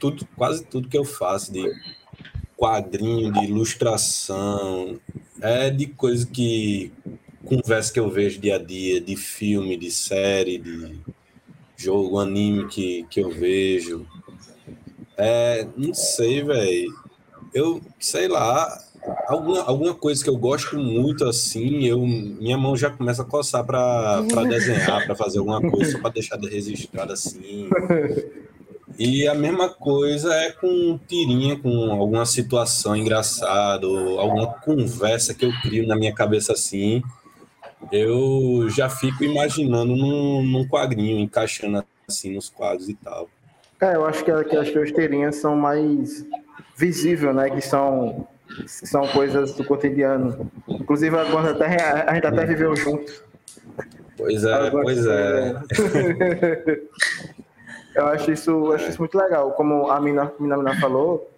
tudo, 0.00 0.26
quase 0.34 0.64
tudo 0.64 0.88
que 0.88 0.96
eu 0.96 1.04
faço 1.04 1.52
de 1.52 1.62
quadrinho, 2.56 3.30
de 3.30 3.44
ilustração, 3.44 4.98
é 5.42 5.68
de 5.68 5.88
coisa 5.88 6.26
que 6.26 6.90
conversa 7.44 7.92
que 7.92 8.00
eu 8.00 8.08
vejo 8.08 8.40
dia 8.40 8.56
a 8.56 8.58
dia, 8.58 8.98
de 8.98 9.14
filme, 9.14 9.76
de 9.76 9.90
série, 9.90 10.56
de 10.56 10.98
jogo, 11.76 12.18
anime 12.18 12.66
que, 12.68 13.04
que 13.10 13.20
eu 13.20 13.30
vejo. 13.30 14.06
É, 15.18 15.68
não 15.76 15.92
sei, 15.92 16.42
velho. 16.42 16.94
Eu 17.52 17.82
sei 18.00 18.26
lá, 18.26 18.83
alguma, 19.26 19.62
alguma 19.62 19.94
coisa 19.94 20.22
que 20.22 20.30
eu 20.30 20.36
gosto 20.36 20.76
muito 20.76 21.24
assim, 21.24 21.84
eu 21.84 22.00
minha 22.00 22.56
mão 22.56 22.76
já 22.76 22.90
começa 22.90 23.22
a 23.22 23.24
coçar 23.24 23.64
para 23.64 24.22
desenhar, 24.48 25.04
para 25.04 25.14
fazer 25.14 25.38
alguma 25.38 25.60
coisa, 25.60 25.92
só 25.92 26.00
para 26.00 26.10
deixar 26.10 26.36
de 26.36 26.48
registrado 26.48 27.12
assim. 27.12 27.68
E 28.98 29.26
a 29.26 29.34
mesma 29.34 29.68
coisa 29.68 30.32
é 30.34 30.52
com 30.52 30.98
tirinha, 31.08 31.58
com 31.58 31.90
alguma 31.90 32.24
situação 32.24 32.94
engraçada, 32.94 33.86
alguma 33.86 34.46
conversa 34.46 35.34
que 35.34 35.44
eu 35.44 35.52
crio 35.62 35.86
na 35.86 35.96
minha 35.96 36.14
cabeça 36.14 36.52
assim. 36.52 37.02
Eu 37.90 38.68
já 38.70 38.88
fico 38.88 39.24
imaginando 39.24 39.96
num, 39.96 40.42
num 40.42 40.68
quadrinho, 40.68 41.18
encaixando 41.18 41.84
assim 42.08 42.34
nos 42.34 42.48
quadros 42.48 42.88
e 42.88 42.94
tal. 42.94 43.28
É, 43.80 43.96
eu 43.96 44.06
acho 44.06 44.24
que, 44.24 44.44
que 44.44 44.56
as 44.56 44.70
tuas 44.70 44.92
tirinhas 44.92 45.36
são 45.36 45.56
mais 45.56 46.24
visíveis, 46.76 47.34
né? 47.34 47.50
Que 47.50 47.60
são 47.60 48.26
são 48.66 49.06
coisas 49.08 49.54
do 49.54 49.64
cotidiano. 49.64 50.50
Inclusive, 50.68 51.16
agora 51.16 51.50
até, 51.52 52.04
a 52.06 52.14
gente 52.14 52.26
até 52.26 52.44
viveu 52.44 52.74
junto. 52.76 53.24
Pois 54.16 54.44
é, 54.44 54.70
pois 54.70 55.06
é. 55.06 55.62
eu 57.94 58.06
acho 58.06 58.30
isso, 58.30 58.72
acho 58.72 58.90
isso 58.90 58.98
muito 58.98 59.18
legal. 59.18 59.52
Como 59.52 59.90
a 59.90 60.00
Mina, 60.00 60.32
Mina, 60.38 60.56
Mina 60.56 60.80
falou, 60.80 61.28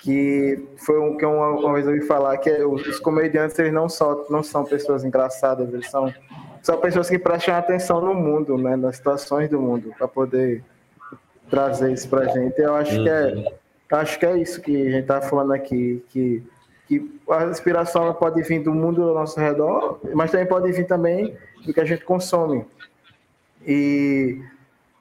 que 0.00 0.64
foi 0.76 1.00
um 1.00 1.16
que 1.16 1.24
uma, 1.24 1.50
uma 1.50 1.74
vez 1.74 1.86
eu 1.86 1.92
ouvi 1.92 2.06
falar 2.06 2.36
que 2.38 2.50
os 2.62 2.98
comediantes 3.00 3.58
eles 3.58 3.72
não 3.72 3.88
só 3.88 4.26
não 4.30 4.42
são 4.42 4.64
pessoas 4.64 5.04
engraçadas, 5.04 5.72
eles 5.72 5.90
são 5.90 6.12
são 6.62 6.78
pessoas 6.78 7.08
que 7.08 7.18
prestam 7.18 7.54
atenção 7.54 8.00
no 8.00 8.14
mundo, 8.14 8.58
né, 8.58 8.76
nas 8.76 8.96
situações 8.96 9.48
do 9.48 9.60
mundo, 9.60 9.94
para 9.96 10.08
poder 10.08 10.62
trazer 11.48 11.92
isso 11.92 12.08
para 12.08 12.26
gente. 12.26 12.58
Eu 12.58 12.74
acho 12.74 12.96
uhum. 12.96 13.04
que 13.04 13.08
é 13.08 13.34
uhum. 13.34 13.44
acho 13.92 14.18
que 14.18 14.26
é 14.26 14.36
isso 14.36 14.60
que 14.60 14.86
a 14.88 14.90
gente 14.90 15.02
está 15.02 15.22
falando 15.22 15.52
aqui, 15.52 16.04
que 16.10 16.42
que 16.86 17.20
a 17.28 17.44
inspiração 17.46 18.12
pode 18.14 18.42
vir 18.42 18.62
do 18.62 18.72
mundo 18.72 19.02
ao 19.02 19.14
nosso 19.14 19.38
redor, 19.38 19.98
mas 20.14 20.30
também 20.30 20.46
pode 20.46 20.70
vir 20.72 20.86
também 20.86 21.36
do 21.64 21.74
que 21.74 21.80
a 21.80 21.84
gente 21.84 22.04
consome. 22.04 22.64
E, 23.66 24.40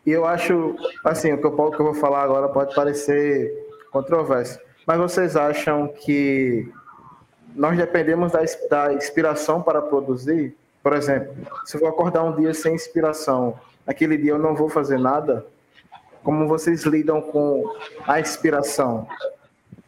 e 0.05 0.11
eu 0.11 0.25
acho, 0.25 0.75
assim, 1.03 1.31
o 1.33 1.38
que 1.38 1.45
eu, 1.45 1.51
que 1.51 1.79
eu 1.79 1.86
vou 1.86 1.93
falar 1.93 2.23
agora 2.23 2.49
pode 2.49 2.73
parecer 2.73 3.53
controverso, 3.91 4.59
mas 4.86 4.97
vocês 4.97 5.36
acham 5.36 5.88
que 5.88 6.71
nós 7.55 7.77
dependemos 7.77 8.31
da, 8.31 8.41
da 8.69 8.93
inspiração 8.93 9.61
para 9.61 9.81
produzir? 9.81 10.55
Por 10.81 10.93
exemplo, 10.93 11.33
se 11.65 11.77
eu 11.77 11.81
vou 11.81 11.89
acordar 11.89 12.23
um 12.23 12.36
dia 12.36 12.53
sem 12.53 12.75
inspiração, 12.75 13.59
naquele 13.86 14.17
dia 14.17 14.31
eu 14.31 14.39
não 14.39 14.55
vou 14.55 14.69
fazer 14.69 14.99
nada? 14.99 15.45
Como 16.23 16.47
vocês 16.47 16.83
lidam 16.83 17.21
com 17.21 17.71
a 18.07 18.19
inspiração? 18.19 19.07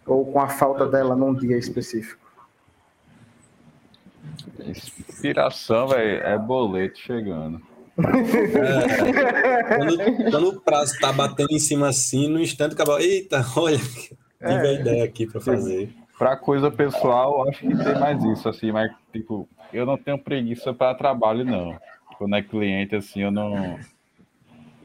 Ou 0.07 0.25
com 0.31 0.39
a 0.39 0.47
falta 0.47 0.87
dela 0.87 1.15
num 1.15 1.33
dia 1.33 1.57
específico? 1.57 2.25
Inspiração, 4.59 5.87
velho, 5.87 6.23
é 6.23 6.37
boleto 6.37 6.99
chegando. 6.99 7.61
É, 7.97 9.63
quando, 9.63 10.31
quando, 10.31 10.49
o 10.49 10.61
prazo 10.61 10.99
tá 10.99 11.11
batendo 11.11 11.51
em 11.51 11.59
cima 11.59 11.89
assim, 11.89 12.29
no 12.29 12.39
instante 12.39 12.73
acaba, 12.73 13.01
eita, 13.01 13.43
olha, 13.57 13.77
tive 13.77 14.17
é, 14.39 14.61
a 14.61 14.73
ideia 14.73 15.03
aqui 15.03 15.25
para 15.25 15.41
fazer. 15.41 15.89
Para 16.17 16.37
coisa 16.37 16.69
pessoal, 16.69 17.47
acho 17.49 17.61
que 17.61 17.75
tem 17.75 17.99
mais 17.99 18.23
isso, 18.23 18.47
assim, 18.47 18.71
mas 18.71 18.91
tipo, 19.11 19.47
eu 19.73 19.85
não 19.85 19.97
tenho 19.97 20.17
preguiça 20.17 20.73
para 20.73 20.95
trabalho, 20.95 21.43
não. 21.43 21.77
Quando 22.17 22.35
é 22.35 22.41
cliente, 22.41 22.95
assim, 22.95 23.21
eu 23.21 23.31
não. 23.31 23.79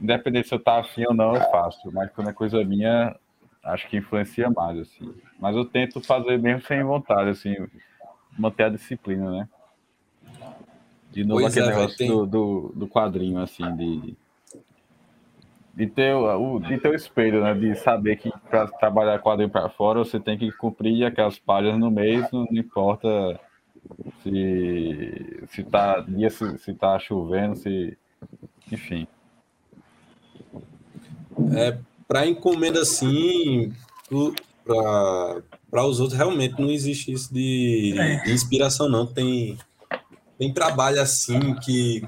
Independente 0.01 0.49
se 0.49 0.55
eu 0.55 0.59
tá 0.59 0.81
afim 0.81 1.05
ou 1.07 1.15
não, 1.15 1.35
eu 1.35 1.41
faço. 1.51 1.91
Mas 1.93 2.11
quando 2.13 2.31
é 2.31 2.33
coisa 2.33 2.63
minha, 2.65 3.15
acho 3.63 3.89
que 3.89 3.97
influencia 3.97 4.51
mais, 4.51 4.79
assim. 4.79 5.15
Mas 5.39 5.57
eu 5.57 5.65
tento 5.65 6.01
fazer 6.01 6.39
mesmo 6.39 6.63
sem 6.63 6.83
vontade, 6.83 7.31
assim, 7.31 7.55
manter 8.37 8.65
a 8.65 8.69
disciplina, 8.71 9.31
né? 9.31 9.49
De 11.11 11.25
novo 11.25 11.41
pois 11.41 11.53
aquele 11.53 11.73
é, 11.73 11.77
negócio 11.77 11.99
tem... 11.99 12.09
do, 12.09 12.27
do, 12.27 12.73
do, 12.75 12.89
quadrinho, 12.89 13.41
assim, 13.41 13.65
de, 13.77 14.17
de, 15.75 15.87
ter 15.87 16.15
o, 16.15 16.59
de 16.59 16.79
ter 16.79 16.89
o 16.89 16.95
espelho, 16.95 17.43
né? 17.43 17.55
De 17.55 17.75
saber 17.77 18.17
que 18.17 18.33
para 18.49 18.67
trabalhar 18.67 19.21
quadrinho 19.21 19.51
para 19.51 19.69
fora, 19.69 19.99
você 19.99 20.19
tem 20.19 20.39
que 20.39 20.51
cumprir 20.53 21.05
aquelas 21.05 21.39
páginas 21.39 21.79
no 21.79 21.91
mês, 21.91 22.31
não, 22.33 22.47
importa 22.51 23.09
se, 24.23 25.45
se 25.49 25.63
tá 25.65 26.01
dia, 26.01 26.31
se, 26.31 26.59
se 26.59 26.75
tá 26.75 26.99
chovendo, 26.99 27.57
se. 27.57 27.97
Enfim. 28.71 29.07
É, 31.55 31.79
para 32.13 32.27
encomenda 32.27 32.83
assim, 32.83 33.73
para 34.67 35.87
os 35.87 35.99
outros 35.99 36.19
realmente 36.19 36.61
não 36.61 36.71
existe 36.71 37.11
isso 37.11 37.33
de, 37.33 37.95
de, 38.23 38.31
inspiração, 38.31 38.87
não. 38.87 39.07
Tem, 39.07 39.57
tem 40.39 40.53
trabalho 40.53 41.01
assim 41.01 41.55
que 41.55 42.05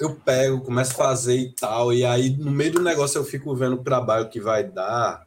eu 0.00 0.14
pego, 0.14 0.62
começo 0.62 0.92
a 0.92 0.94
fazer 0.94 1.36
e 1.36 1.52
tal, 1.52 1.92
e 1.92 2.06
aí 2.06 2.30
no 2.30 2.50
meio 2.50 2.72
do 2.72 2.82
negócio 2.82 3.18
eu 3.18 3.24
fico 3.24 3.54
vendo 3.54 3.74
o 3.74 3.84
trabalho 3.84 4.30
que 4.30 4.40
vai 4.40 4.64
dar, 4.64 5.26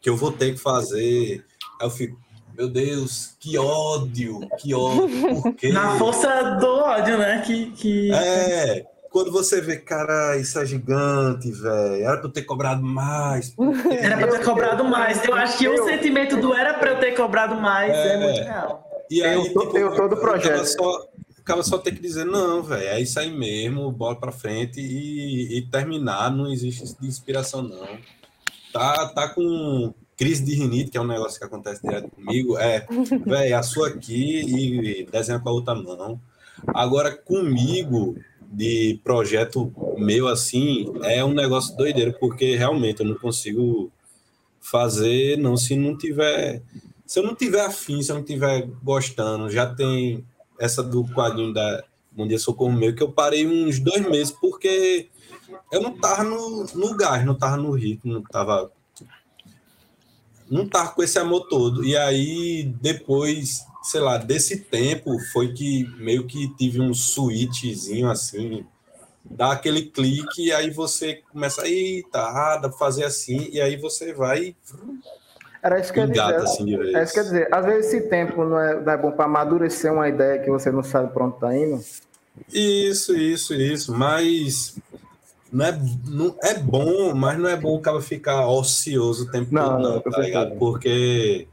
que 0.00 0.08
eu 0.08 0.16
vou 0.16 0.32
ter 0.32 0.52
que 0.52 0.58
fazer. 0.58 1.44
Aí 1.78 1.86
eu 1.86 1.90
fico, 1.90 2.18
meu 2.56 2.70
Deus, 2.70 3.36
que 3.38 3.58
ódio, 3.58 4.40
que 4.58 4.72
ódio. 4.72 5.42
Por 5.42 5.54
quê? 5.56 5.70
Na 5.72 5.98
força 5.98 6.56
do 6.58 6.66
ódio, 6.66 7.18
né? 7.18 7.42
Que, 7.42 7.70
que... 7.72 8.14
É, 8.14 8.86
quando 9.10 9.32
você 9.32 9.60
vê, 9.60 9.76
cara, 9.76 10.36
isso 10.38 10.58
é 10.58 10.64
gigante, 10.64 11.50
velho. 11.50 12.04
Era 12.04 12.16
pra 12.18 12.28
eu 12.28 12.32
ter 12.32 12.42
cobrado 12.42 12.82
mais. 12.82 13.52
Era 13.90 14.16
pra 14.16 14.26
eu 14.28 14.38
ter 14.38 14.44
cobrado 14.44 14.84
mais. 14.84 15.24
Eu 15.24 15.34
acho 15.34 15.58
que 15.58 15.68
o 15.68 15.84
sentimento 15.84 16.36
do 16.36 16.54
era 16.54 16.74
pra 16.74 16.90
eu 16.90 17.00
ter 17.00 17.12
cobrado 17.12 17.56
mais 17.56 17.92
é, 17.92 18.14
é 18.14 18.16
muito 18.18 18.40
real. 18.40 18.90
E 19.10 19.22
aí, 19.22 19.34
eu, 19.34 19.42
tipo, 19.42 19.76
eu 19.76 19.96
todo 19.96 20.14
o 20.14 20.16
projeto. 20.16 20.64
Só, 20.64 21.08
acaba 21.38 21.62
só 21.64 21.76
ter 21.78 21.92
que 21.92 22.00
dizer, 22.00 22.24
não, 22.24 22.62
velho, 22.62 22.86
é 22.86 23.00
isso 23.00 23.18
aí 23.18 23.30
mesmo, 23.36 23.90
bola 23.90 24.14
pra 24.14 24.30
frente 24.30 24.80
e, 24.80 25.58
e 25.58 25.62
terminar. 25.68 26.30
Não 26.30 26.50
existe 26.50 26.96
de 27.00 27.08
inspiração, 27.08 27.62
não. 27.62 27.98
Tá, 28.72 29.08
tá 29.08 29.28
com 29.28 29.92
crise 30.16 30.44
de 30.44 30.54
rinite, 30.54 30.90
que 30.90 30.98
é 30.98 31.00
um 31.00 31.06
negócio 31.06 31.38
que 31.38 31.44
acontece 31.44 31.82
direto 31.82 32.08
comigo. 32.10 32.56
É, 32.58 32.86
velho, 33.26 33.58
a 33.58 33.62
sua 33.64 33.88
aqui 33.88 35.00
e 35.02 35.06
desenha 35.10 35.40
com 35.40 35.48
a 35.48 35.52
outra 35.52 35.74
mão. 35.74 36.20
Agora, 36.68 37.10
comigo, 37.10 38.16
de 38.50 39.00
projeto 39.04 39.72
meu 39.96 40.26
assim 40.26 40.92
é 41.04 41.24
um 41.24 41.32
negócio 41.32 41.76
doideiro, 41.76 42.14
porque 42.18 42.56
realmente 42.56 43.00
eu 43.00 43.06
não 43.06 43.14
consigo 43.14 43.90
fazer 44.60 45.38
não 45.38 45.56
se 45.56 45.76
não 45.76 45.96
tiver 45.96 46.62
se 47.06 47.18
eu 47.18 47.24
não 47.24 47.34
tiver 47.34 47.64
afim, 47.64 48.02
se 48.02 48.12
eu 48.12 48.16
não 48.16 48.24
tiver 48.24 48.68
gostando, 48.82 49.50
já 49.50 49.66
tem 49.66 50.24
essa 50.58 50.82
do 50.82 51.04
quadrinho 51.04 51.52
da 51.52 51.82
Bom 52.12 52.26
Dia 52.26 52.38
Socorro 52.38 52.72
Meu, 52.72 52.94
que 52.94 53.02
eu 53.02 53.10
parei 53.10 53.46
uns 53.46 53.80
dois 53.80 54.08
meses, 54.08 54.30
porque 54.30 55.08
eu 55.72 55.80
não 55.80 55.92
tava 55.96 56.22
no, 56.22 56.66
no 56.74 56.96
gás, 56.96 57.24
não 57.24 57.34
tava 57.34 57.56
no 57.56 57.72
ritmo, 57.72 58.12
não 58.12 58.22
tava. 58.22 58.70
Não 60.48 60.68
tava 60.68 60.90
com 60.90 61.02
esse 61.02 61.18
amor 61.18 61.46
todo. 61.48 61.84
E 61.84 61.96
aí, 61.96 62.72
depois, 62.80 63.64
sei 63.82 64.00
lá, 64.00 64.18
desse 64.18 64.58
tempo, 64.58 65.18
foi 65.32 65.52
que 65.52 65.88
meio 65.98 66.26
que 66.26 66.48
tive 66.56 66.80
um 66.80 66.92
switchzinho 66.92 68.10
assim, 68.10 68.64
dá 69.24 69.52
aquele 69.52 69.82
clique, 69.82 70.46
e 70.46 70.52
aí 70.52 70.70
você 70.70 71.22
começa, 71.32 71.66
eita, 71.66 72.20
ah, 72.20 72.56
dá 72.56 72.68
pra 72.68 72.78
fazer 72.78 73.04
assim, 73.04 73.48
e 73.52 73.60
aí 73.60 73.76
você 73.76 74.12
vai. 74.12 74.54
Era 75.62 75.78
isso 75.78 75.92
que 75.92 76.00
eu 76.00 76.06
ia 76.06 76.10
dizer. 76.10 76.36
Assim. 76.36 76.94
É 76.94 77.02
isso 77.02 77.12
que 77.12 77.20
eu 77.20 77.24
dizer. 77.24 77.54
Às 77.54 77.64
vezes 77.64 77.92
esse 77.92 78.08
tempo 78.08 78.44
não 78.44 78.58
é, 78.58 78.80
não 78.80 78.92
é 78.92 78.96
bom 78.96 79.12
para 79.12 79.26
amadurecer 79.26 79.92
uma 79.92 80.08
ideia 80.08 80.40
que 80.40 80.50
você 80.50 80.70
não 80.70 80.82
sabe 80.82 81.12
para 81.12 81.24
onde 81.24 81.38
tá 81.38 81.54
indo. 81.54 81.82
Isso, 82.52 83.14
isso, 83.14 83.52
isso. 83.52 83.92
Mas 83.92 84.76
não 85.52 85.66
é, 85.66 85.80
não 86.06 86.36
é 86.42 86.54
bom, 86.54 87.14
mas 87.14 87.38
não 87.38 87.48
é 87.48 87.56
bom 87.56 87.76
o 87.76 87.80
cara 87.80 88.00
ficar 88.00 88.48
ocioso 88.48 89.24
o 89.24 89.30
tempo 89.30 89.52
Não, 89.52 89.82
todo, 89.82 89.82
não, 89.82 90.00
tá 90.00 90.20
ligado? 90.20 90.56
Porque 90.56 91.46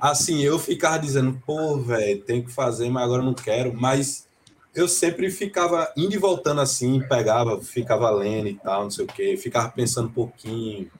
assim, 0.00 0.42
eu 0.42 0.58
ficava 0.58 0.98
dizendo, 0.98 1.40
pô, 1.46 1.78
velho, 1.78 2.22
tem 2.22 2.42
que 2.42 2.50
fazer, 2.52 2.90
mas 2.90 3.04
agora 3.04 3.22
não 3.22 3.34
quero. 3.34 3.74
Mas 3.74 4.26
eu 4.74 4.88
sempre 4.88 5.30
ficava 5.30 5.90
indo 5.96 6.14
e 6.14 6.18
voltando 6.18 6.60
assim, 6.60 7.00
pegava, 7.08 7.60
ficava 7.62 8.10
lendo 8.10 8.48
e 8.48 8.54
tal, 8.54 8.84
não 8.84 8.90
sei 8.90 9.04
o 9.04 9.08
quê, 9.08 9.36
ficava 9.36 9.70
pensando 9.70 10.08
um 10.08 10.12
pouquinho, 10.12 10.90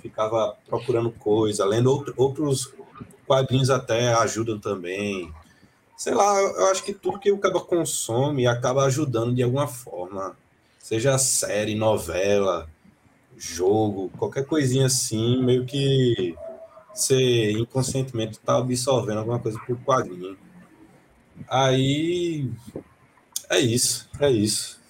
ficava 0.00 0.56
procurando 0.66 1.10
coisa, 1.10 1.64
lendo 1.64 1.90
outro- 1.90 2.14
outros 2.16 2.72
quadrinhos 3.26 3.70
até 3.70 4.12
ajudam 4.14 4.58
também. 4.58 5.30
Sei 5.96 6.14
lá, 6.14 6.40
eu 6.40 6.66
acho 6.70 6.84
que 6.84 6.94
tudo 6.94 7.18
que 7.18 7.30
o 7.32 7.38
cara 7.38 7.58
consome 7.60 8.46
acaba 8.46 8.84
ajudando 8.84 9.34
de 9.34 9.42
alguma 9.42 9.66
forma. 9.66 10.36
Seja 10.78 11.18
série, 11.18 11.74
novela, 11.74 12.68
jogo, 13.36 14.10
qualquer 14.18 14.46
coisinha 14.46 14.86
assim, 14.86 15.42
meio 15.42 15.66
que 15.66 16.36
você 17.00 17.52
inconscientemente 17.52 18.38
tá 18.40 18.56
absorvendo 18.58 19.18
alguma 19.18 19.38
coisa 19.38 19.58
por 19.66 19.76
quadrinho. 19.84 20.36
Aí 21.48 22.50
é 23.50 23.58
isso, 23.58 24.08
é 24.20 24.30
isso. 24.30 24.80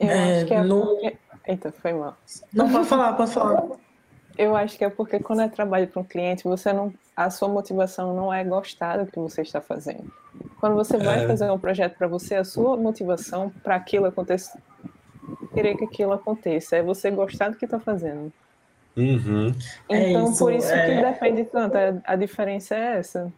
Eu 0.00 0.08
É, 0.10 0.38
acho 0.38 0.46
que 0.46 0.54
é 0.54 0.62
no- 0.62 0.86
porque... 0.86 1.16
Eita, 1.46 1.72
foi 1.72 1.92
mal. 1.92 2.16
Não, 2.52 2.70
pode 2.70 2.88
falar, 2.88 3.12
pode 3.12 3.32
falar. 3.32 3.64
Eu 4.36 4.56
acho 4.56 4.76
que 4.76 4.84
é 4.84 4.90
porque 4.90 5.20
quando 5.20 5.42
é 5.42 5.48
trabalho 5.48 5.86
para 5.86 6.00
um 6.00 6.04
cliente, 6.04 6.42
você 6.44 6.72
não, 6.72 6.92
a 7.14 7.30
sua 7.30 7.48
motivação 7.48 8.14
não 8.14 8.32
é 8.34 8.42
gostar 8.42 8.98
do 8.98 9.10
que 9.10 9.18
você 9.18 9.42
está 9.42 9.60
fazendo. 9.60 10.10
Quando 10.60 10.74
você 10.74 10.98
vai 10.98 11.24
É. 11.24 11.26
fazer 11.26 11.50
um 11.50 11.58
projeto 11.58 11.96
para 11.96 12.08
você, 12.08 12.34
a 12.34 12.44
sua 12.44 12.76
motivação 12.76 13.50
para 13.62 13.76
aquilo 13.76 14.06
acontecer, 14.06 14.58
querer 15.54 15.76
que 15.76 15.84
aquilo 15.84 16.12
aconteça, 16.12 16.76
é 16.76 16.82
você 16.82 17.10
gostar 17.10 17.50
do 17.50 17.56
que 17.56 17.64
está 17.64 17.78
fazendo. 17.78 18.32
Uhum. 18.96 19.54
É 19.88 20.10
Então, 20.10 20.30
isso, 20.30 20.38
por 20.38 20.52
isso 20.52 20.72
é. 20.72 20.86
que 20.86 21.02
depende 21.02 21.44
tanto. 21.44 21.76
A, 21.76 22.12
a 22.12 22.16
diferença 22.16 22.74
é 22.74 22.98
essa. 22.98 23.32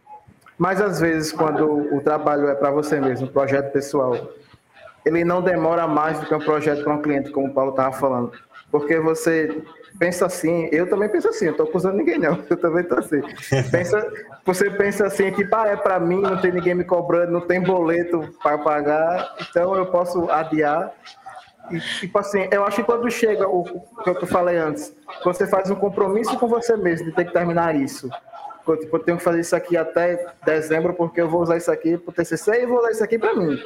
Mas 0.57 0.81
às 0.81 1.01
vezes, 1.01 1.33
quando 1.33 1.65
o 1.95 2.01
trabalho 2.01 2.49
é 2.49 2.55
para 2.55 2.71
você 2.71 3.01
mesmo, 3.01 3.27
um 3.27 3.31
projeto 3.31 3.73
pessoal, 3.73 4.15
ele 5.05 5.25
não 5.25 5.41
demora 5.41 5.87
mais 5.87 6.19
do 6.21 6.27
que 6.27 6.35
um 6.35 6.41
projeto 6.41 6.83
para 6.83 6.95
um 6.95 7.03
cliente, 7.03 7.31
como 7.31 7.49
o 7.49 7.55
Paulo 7.55 7.71
estava 7.71 7.93
falando. 7.93 8.33
Porque 8.71 8.99
você 8.99 9.63
pensa 9.99 10.27
assim, 10.27 10.69
eu 10.71 10.89
também 10.89 11.09
penso 11.09 11.29
assim, 11.29 11.47
eu 11.47 11.53
estou 11.53 11.67
acusando 11.67 11.97
ninguém 11.97 12.19
não, 12.19 12.39
eu 12.49 12.57
também 12.57 12.83
estou 12.83 12.99
assim. 12.99 13.21
Pensa, 13.71 14.07
você 14.45 14.71
pensa 14.71 15.07
assim, 15.07 15.31
tipo, 15.31 15.55
ah, 15.55 15.69
é 15.69 15.77
para 15.77 15.99
mim, 15.99 16.21
não 16.21 16.41
tem 16.41 16.53
ninguém 16.53 16.75
me 16.75 16.85
cobrando, 16.85 17.33
não 17.33 17.41
tem 17.41 17.61
boleto 17.61 18.29
para 18.43 18.59
pagar, 18.59 19.35
então 19.41 19.75
eu 19.75 19.87
posso 19.87 20.31
adiar. 20.31 20.93
E, 21.71 21.81
tipo 21.81 22.19
assim, 22.19 22.49
eu 22.51 22.65
acho 22.65 22.77
que 22.77 22.85
quando 22.85 23.11
chega 23.11 23.49
o, 23.49 23.63
que 23.63 24.11
eu 24.11 24.27
falei 24.27 24.57
antes, 24.57 24.95
quando 25.23 25.37
você 25.37 25.47
faz 25.47 25.71
um 25.71 25.75
compromisso 25.75 26.39
com 26.39 26.49
você 26.49 26.77
mesmo 26.77 27.07
de 27.07 27.13
ter 27.13 27.27
que 27.27 27.33
terminar 27.33 27.75
isso, 27.75 28.09
eu, 28.67 28.77
tipo, 28.79 28.97
eu 28.97 29.01
tenho 29.01 29.19
que 29.19 29.25
fazer 29.25 29.41
isso 29.41 29.57
aqui 29.57 29.77
até 29.77 30.33
dezembro, 30.45 30.95
porque 30.95 31.21
eu 31.21 31.29
vou 31.29 31.43
usar 31.43 31.57
isso 31.57 31.71
aqui 31.71 31.97
para 31.97 32.11
o 32.11 32.15
TCC 32.15 32.63
e 32.63 32.67
vou 32.67 32.79
usar 32.79 32.91
isso 32.91 33.05
aqui 33.05 33.19
para 33.19 33.35
mim. 33.35 33.59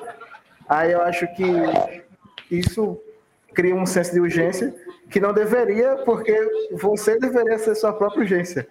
Aí 0.69 0.93
eu 0.93 1.03
acho 1.03 1.27
que 1.35 1.45
isso 2.51 3.01
cria 3.53 3.75
um 3.75 3.87
senso 3.87 4.13
de 4.13 4.21
urgência 4.21 4.75
que 5.11 5.21
não 5.21 5.33
deveria, 5.33 5.97
porque 6.05 6.35
você 6.73 7.19
deveria 7.19 7.59
ser 7.59 7.75
sua 7.75 7.93
própria 7.93 8.23
urgência. 8.23 8.67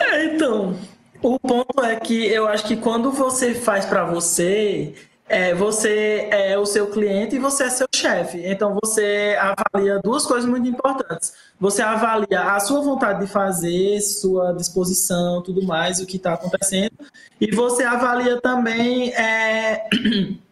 É, 0.00 0.24
então, 0.24 0.76
o 1.22 1.38
ponto 1.38 1.84
é 1.84 1.96
que 1.96 2.26
eu 2.26 2.46
acho 2.48 2.66
que 2.66 2.76
quando 2.76 3.12
você 3.12 3.54
faz 3.54 3.84
para 3.84 4.04
você, 4.04 4.94
é, 5.28 5.54
você 5.54 6.28
é 6.30 6.58
o 6.58 6.66
seu 6.66 6.88
cliente 6.88 7.36
e 7.36 7.38
você 7.38 7.64
é 7.64 7.70
seu 7.70 7.86
chefe. 7.94 8.42
Então 8.44 8.78
você 8.82 9.36
avalia 9.38 9.98
duas 9.98 10.26
coisas 10.26 10.48
muito 10.48 10.68
importantes. 10.68 11.32
Você 11.58 11.80
avalia 11.80 12.54
a 12.54 12.60
sua 12.60 12.80
vontade 12.80 13.20
de 13.20 13.26
fazer, 13.26 14.00
sua 14.00 14.52
disposição, 14.52 15.42
tudo 15.42 15.62
mais, 15.62 16.00
o 16.00 16.06
que 16.06 16.16
está 16.16 16.34
acontecendo, 16.34 16.92
e 17.40 17.50
você 17.50 17.84
avalia 17.84 18.40
também 18.40 19.12
é, 19.14 19.88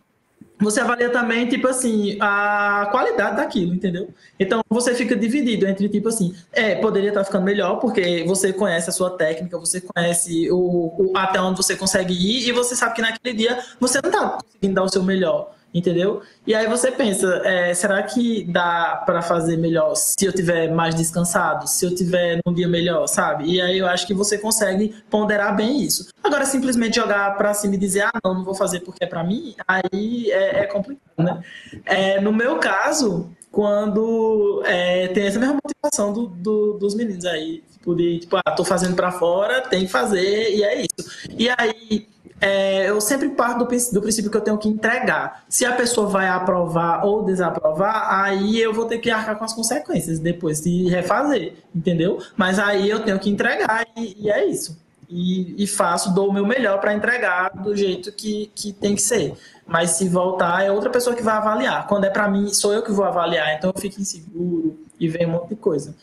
você 0.60 0.80
avalia 0.80 1.10
também, 1.10 1.46
tipo 1.48 1.66
assim, 1.68 2.16
a 2.20 2.88
qualidade 2.90 3.36
daquilo, 3.36 3.74
entendeu? 3.74 4.08
Então 4.38 4.62
você 4.68 4.94
fica 4.94 5.16
dividido 5.16 5.66
entre, 5.66 5.88
tipo 5.88 6.08
assim, 6.08 6.34
é, 6.52 6.74
poderia 6.76 7.08
estar 7.08 7.24
ficando 7.24 7.44
melhor, 7.44 7.76
porque 7.80 8.24
você 8.26 8.52
conhece 8.52 8.90
a 8.90 8.92
sua 8.92 9.10
técnica, 9.16 9.58
você 9.58 9.80
conhece 9.80 10.50
o, 10.50 10.56
o- 10.56 11.12
até 11.16 11.40
onde 11.40 11.56
você 11.56 11.76
consegue 11.76 12.12
ir, 12.14 12.48
e 12.48 12.52
você 12.52 12.76
sabe 12.76 12.94
que 12.94 13.02
naquele 13.02 13.34
dia 13.36 13.58
você 13.80 14.00
não 14.02 14.10
tá 14.10 14.38
conseguindo 14.42 14.74
dar 14.74 14.82
o 14.84 14.88
seu 14.88 15.02
melhor, 15.02 15.54
entendeu? 15.72 16.20
E 16.46 16.54
aí 16.54 16.66
você 16.66 16.90
pensa, 16.90 17.40
é, 17.44 17.72
será 17.74 18.02
que 18.02 18.44
dá 18.44 19.02
para 19.06 19.22
fazer 19.22 19.56
melhor 19.56 19.94
se 19.94 20.14
eu 20.24 20.32
tiver 20.32 20.68
mais 20.72 20.94
descansado, 20.94 21.66
se 21.68 21.84
eu 21.86 21.94
tiver 21.94 22.40
num 22.44 22.52
dia 22.52 22.66
melhor, 22.68 23.06
sabe? 23.06 23.44
E 23.44 23.60
aí 23.60 23.78
eu 23.78 23.86
acho 23.86 24.06
que 24.06 24.12
você 24.14 24.36
consegue 24.38 24.94
ponderar 25.08 25.54
bem 25.54 25.80
isso. 25.82 26.08
Agora, 26.24 26.44
simplesmente 26.44 26.96
jogar 26.96 27.36
para 27.36 27.54
cima 27.54 27.74
e 27.74 27.78
dizer, 27.78 28.02
ah, 28.02 28.12
não, 28.24 28.34
não 28.34 28.44
vou 28.44 28.54
fazer 28.54 28.80
porque 28.80 29.04
é 29.04 29.06
para 29.06 29.22
mim, 29.22 29.54
aí 29.68 30.30
é, 30.30 30.60
é 30.60 30.66
complicado, 30.66 31.00
né? 31.18 31.42
É, 31.86 32.20
no 32.20 32.32
meu 32.32 32.58
caso, 32.58 33.30
quando 33.52 34.62
é, 34.66 35.08
tem 35.08 35.26
essa 35.26 35.38
mesma 35.38 35.56
motivação 35.62 36.12
do, 36.12 36.26
do- 36.26 36.72
dos 36.78 36.94
meninos 36.94 37.24
aí, 37.24 37.62
tipo, 37.72 37.94
de, 37.94 38.18
tipo, 38.20 38.36
ah, 38.36 38.50
tô 38.52 38.64
fazendo 38.64 38.94
para 38.96 39.10
fora, 39.12 39.60
tem 39.62 39.86
que 39.86 39.90
fazer, 39.92 40.54
e 40.54 40.62
é 40.62 40.82
isso. 40.82 41.28
E 41.38 41.48
aí, 41.48 42.08
é, 42.40 42.88
eu 42.88 43.00
sempre 43.00 43.28
parto 43.30 43.64
do, 43.64 43.92
do 43.92 44.00
princípio 44.00 44.30
que 44.30 44.36
eu 44.36 44.40
tenho 44.40 44.56
que 44.56 44.68
entregar. 44.68 45.44
Se 45.48 45.66
a 45.66 45.72
pessoa 45.72 46.08
vai 46.08 46.28
aprovar 46.28 47.04
ou 47.04 47.22
desaprovar, 47.24 48.22
aí 48.22 48.58
eu 48.58 48.72
vou 48.72 48.86
ter 48.86 48.98
que 48.98 49.10
arcar 49.10 49.36
com 49.36 49.44
as 49.44 49.52
consequências 49.52 50.18
depois 50.18 50.60
de 50.60 50.88
refazer, 50.88 51.54
entendeu? 51.74 52.18
Mas 52.36 52.58
aí 52.58 52.88
eu 52.88 53.00
tenho 53.00 53.18
que 53.18 53.28
entregar 53.28 53.86
e, 53.96 54.24
e 54.24 54.30
é 54.30 54.46
isso. 54.46 54.78
E, 55.08 55.62
e 55.62 55.66
faço, 55.66 56.14
dou 56.14 56.28
o 56.28 56.32
meu 56.32 56.46
melhor 56.46 56.80
para 56.80 56.94
entregar 56.94 57.50
do 57.50 57.76
jeito 57.76 58.12
que, 58.12 58.50
que 58.54 58.72
tem 58.72 58.94
que 58.94 59.02
ser. 59.02 59.34
Mas 59.66 59.90
se 59.90 60.08
voltar, 60.08 60.64
é 60.64 60.70
outra 60.70 60.88
pessoa 60.88 61.14
que 61.14 61.22
vai 61.22 61.34
avaliar. 61.34 61.86
Quando 61.88 62.04
é 62.04 62.10
para 62.10 62.28
mim, 62.28 62.52
sou 62.54 62.72
eu 62.72 62.82
que 62.82 62.92
vou 62.92 63.04
avaliar, 63.04 63.54
então 63.54 63.72
eu 63.74 63.80
fico 63.80 64.00
inseguro 64.00 64.78
e 64.98 65.08
vem 65.08 65.26
um 65.26 65.30
monte 65.30 65.50
de 65.50 65.56
coisa. 65.56 65.94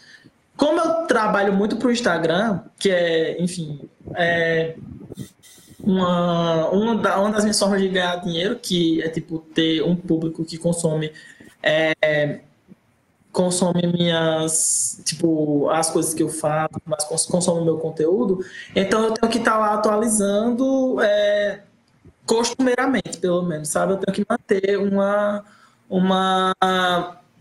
Como 0.58 0.80
eu 0.80 1.06
trabalho 1.06 1.54
muito 1.54 1.78
pro 1.78 1.92
Instagram, 1.92 2.62
que 2.80 2.90
é, 2.90 3.42
enfim, 3.42 3.88
é, 4.16 4.76
uma, 5.80 6.70
uma, 6.70 6.96
da- 6.98 7.20
uma 7.20 7.32
das 7.32 7.44
minhas 7.44 7.60
formas 7.60 7.82
de 7.82 7.90
ganhar 7.90 8.16
dinheiro, 8.18 8.58
que 8.58 9.02
é 9.02 9.10
tipo 9.10 9.40
ter 9.54 9.82
um 9.84 9.96
público 9.96 10.44
que 10.46 10.58
consome 10.58 11.12
é, 11.62 12.40
consome 13.32 13.86
minhas 13.88 15.02
tipo 15.06 15.70
as 15.70 15.90
coisas 15.90 16.14
que 16.14 16.24
eu 16.24 16.30
faço, 16.30 16.80
mas 16.86 17.04
cons- 17.04 17.26
consome 17.28 17.64
meu 17.64 17.78
conteúdo, 17.78 18.44
então 18.76 19.04
eu 19.04 19.12
tenho 19.14 19.32
que 19.32 19.38
estar 19.38 19.58
lá 19.58 19.74
atualizando 19.76 21.00
é, 21.02 21.62
costumeiramente, 22.26 23.18
pelo 23.20 23.42
menos, 23.44 23.70
sabe? 23.70 23.94
Eu 23.94 23.98
tenho 23.98 24.16
que 24.16 24.26
manter 24.30 24.78
uma 24.80 25.44
uma 25.90 26.52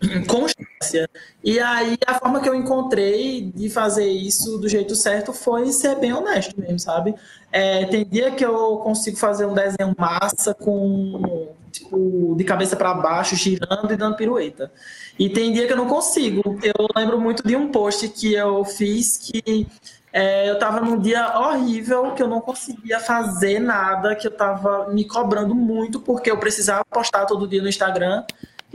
constância. 0.26 1.08
E 1.42 1.58
aí 1.58 1.96
a 2.06 2.14
forma 2.14 2.40
que 2.40 2.48
eu 2.48 2.54
encontrei 2.54 3.52
de 3.54 3.68
fazer 3.70 4.08
isso 4.08 4.58
do 4.58 4.68
jeito 4.68 4.94
certo 4.94 5.32
foi 5.32 5.72
ser 5.72 5.96
bem 5.96 6.12
honesto 6.12 6.58
mesmo, 6.60 6.78
sabe? 6.78 7.14
É, 7.52 7.84
tem 7.86 8.04
dia 8.04 8.30
que 8.30 8.44
eu 8.44 8.78
consigo 8.78 9.16
fazer 9.16 9.46
um 9.46 9.54
desenho 9.54 9.94
massa 9.96 10.52
com 10.54 11.48
tipo 11.70 12.34
de 12.36 12.44
cabeça 12.44 12.76
para 12.76 12.94
baixo, 12.94 13.36
girando 13.36 13.92
e 13.92 13.96
dando 13.96 14.16
pirueta. 14.16 14.72
E 15.18 15.28
tem 15.28 15.52
dia 15.52 15.66
que 15.66 15.72
eu 15.72 15.76
não 15.76 15.86
consigo. 15.86 16.58
Eu 16.62 16.88
lembro 16.94 17.20
muito 17.20 17.46
de 17.46 17.56
um 17.56 17.68
post 17.68 18.08
que 18.08 18.34
eu 18.34 18.64
fiz 18.64 19.16
que 19.18 19.66
é, 20.12 20.48
eu 20.48 20.58
tava 20.58 20.80
num 20.80 20.98
dia 20.98 21.38
horrível, 21.38 22.12
que 22.12 22.22
eu 22.22 22.28
não 22.28 22.40
conseguia 22.40 22.98
fazer 22.98 23.58
nada, 23.58 24.16
que 24.16 24.26
eu 24.26 24.30
tava 24.30 24.88
me 24.88 25.04
cobrando 25.04 25.54
muito, 25.54 26.00
porque 26.00 26.30
eu 26.30 26.38
precisava 26.38 26.84
postar 26.86 27.26
todo 27.26 27.46
dia 27.46 27.60
no 27.60 27.68
Instagram. 27.68 28.24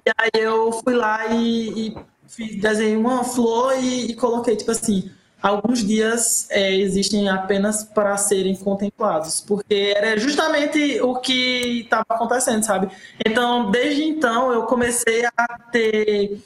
E 0.05 0.11
aí 0.17 0.43
eu 0.43 0.71
fui 0.71 0.95
lá 0.95 1.27
e, 1.27 1.87
e 1.87 1.97
fiz, 2.27 2.59
desenhei 2.59 2.97
uma 2.97 3.23
flor 3.23 3.73
e, 3.77 4.11
e 4.11 4.15
coloquei, 4.15 4.55
tipo 4.55 4.71
assim, 4.71 5.11
alguns 5.41 5.85
dias 5.85 6.47
é, 6.49 6.75
existem 6.75 7.27
apenas 7.29 7.83
para 7.83 8.15
serem 8.17 8.55
contemplados, 8.55 9.41
porque 9.41 9.93
era 9.95 10.17
justamente 10.17 11.01
o 11.01 11.15
que 11.15 11.81
estava 11.81 12.05
acontecendo, 12.09 12.63
sabe? 12.63 12.89
Então, 13.25 13.71
desde 13.71 14.03
então, 14.03 14.51
eu 14.51 14.63
comecei 14.63 15.25
a 15.25 15.59
ter 15.71 16.41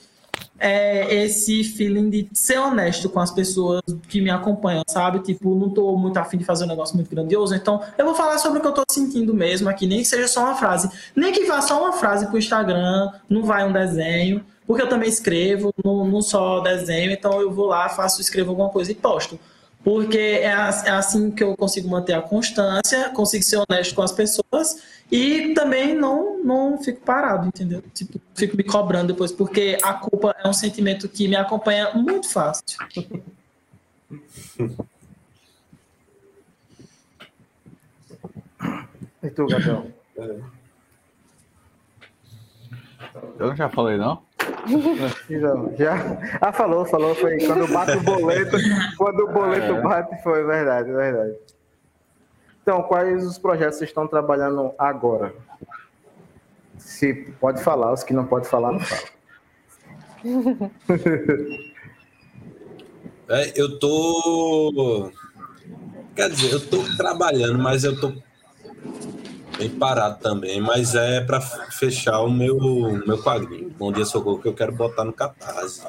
é, 0.59 1.13
esse 1.23 1.63
feeling 1.63 2.09
de 2.09 2.29
ser 2.33 2.57
honesto 2.59 3.09
com 3.09 3.19
as 3.19 3.31
pessoas 3.31 3.81
que 4.07 4.21
me 4.21 4.29
acompanham, 4.29 4.83
sabe? 4.87 5.19
Tipo, 5.19 5.55
não 5.55 5.69
tô 5.69 5.95
muito 5.97 6.17
afim 6.17 6.37
de 6.37 6.45
fazer 6.45 6.65
um 6.65 6.67
negócio 6.67 6.95
muito 6.95 7.09
grandioso, 7.09 7.53
então 7.55 7.81
eu 7.97 8.05
vou 8.05 8.15
falar 8.15 8.37
sobre 8.37 8.59
o 8.59 8.61
que 8.61 8.67
eu 8.67 8.71
tô 8.71 8.83
sentindo 8.89 9.33
mesmo 9.33 9.69
aqui, 9.69 9.85
nem 9.85 9.99
que 9.99 10.05
seja 10.05 10.27
só 10.27 10.41
uma 10.41 10.55
frase. 10.55 10.89
Nem 11.15 11.31
que 11.31 11.45
vá 11.45 11.61
só 11.61 11.81
uma 11.81 11.93
frase 11.93 12.27
pro 12.27 12.37
Instagram, 12.37 13.11
não 13.29 13.43
vai 13.43 13.67
um 13.67 13.73
desenho, 13.73 14.43
porque 14.65 14.81
eu 14.81 14.89
também 14.89 15.09
escrevo, 15.09 15.73
não, 15.83 16.07
não 16.07 16.21
só 16.21 16.59
desenho, 16.61 17.11
então 17.11 17.39
eu 17.41 17.51
vou 17.51 17.67
lá, 17.67 17.89
faço, 17.89 18.21
escrevo 18.21 18.51
alguma 18.51 18.69
coisa 18.69 18.91
e 18.91 18.95
posto. 18.95 19.39
Porque 19.85 20.17
é, 20.17 20.45
é 20.45 20.89
assim 20.89 21.29
que 21.29 21.43
eu 21.43 21.55
consigo 21.55 21.87
manter 21.87 22.13
a 22.13 22.21
constância, 22.21 23.11
consigo 23.11 23.43
ser 23.43 23.63
honesto 23.69 23.93
com 23.93 24.01
as 24.01 24.11
pessoas 24.11 24.81
e 25.11 25.53
também 25.53 25.93
não, 25.93 26.43
não 26.43 26.81
fico 26.81 27.01
parado, 27.01 27.47
entendeu? 27.47 27.83
Tipo, 27.93 28.19
fico 28.33 28.57
me 28.57 28.63
cobrando 28.63 29.13
depois, 29.13 29.31
porque 29.31 29.77
a 29.83 29.93
culpa 29.93 30.35
é 30.43 30.47
um 30.49 30.53
sentimento 30.53 31.07
que 31.07 31.27
me 31.27 31.35
acompanha 31.35 31.93
muito 31.93 32.27
fácil. 32.27 32.63
E 39.21 39.29
tu, 39.29 39.45
Gabriel? 39.45 39.91
Eu 43.37 43.55
já 43.55 43.69
falei, 43.69 43.97
não? 43.97 44.23
Não, 45.29 45.75
já. 45.75 45.95
Ah, 46.41 46.51
falou, 46.51 46.85
falou. 46.85 47.15
Foi 47.15 47.37
quando 47.39 47.67
bate 47.71 47.97
o 47.97 48.01
boleto. 48.01 48.57
Quando 48.97 49.19
o 49.21 49.31
boleto 49.31 49.73
é. 49.73 49.81
bate, 49.81 50.23
foi 50.23 50.43
verdade, 50.43 50.91
verdade. 50.91 51.35
Então, 52.61 52.81
quais 52.83 53.25
os 53.25 53.37
projetos 53.37 53.77
vocês 53.77 53.89
estão 53.89 54.07
trabalhando 54.07 54.73
agora? 54.77 55.33
Se 56.77 57.13
pode 57.39 57.61
falar, 57.61 57.93
os 57.93 58.03
que 58.03 58.13
não 58.13 58.25
pode 58.25 58.47
falar, 58.47 58.71
não 58.71 58.79
fala. 58.79 59.01
É, 63.27 63.59
eu 63.59 63.79
tô. 63.79 65.11
Quer 66.15 66.29
dizer, 66.29 66.53
eu 66.53 66.69
tô 66.69 66.83
trabalhando, 66.95 67.57
mas 67.57 67.83
eu 67.83 67.99
tô 67.99 68.13
bem 69.57 69.69
parado 69.69 70.19
também. 70.19 70.61
Mas 70.61 70.95
é 70.95 71.21
para 71.21 71.41
fechar 71.41 72.21
o 72.21 72.29
meu, 72.29 72.57
meu 73.05 73.21
quadrinho. 73.21 73.69
Bom 73.71 73.91
dia, 73.91 74.05
socorro, 74.05 74.41
que 74.41 74.47
eu 74.47 74.53
quero 74.53 74.71
botar 74.73 75.03
no 75.03 75.13
Catarse. 75.13 75.87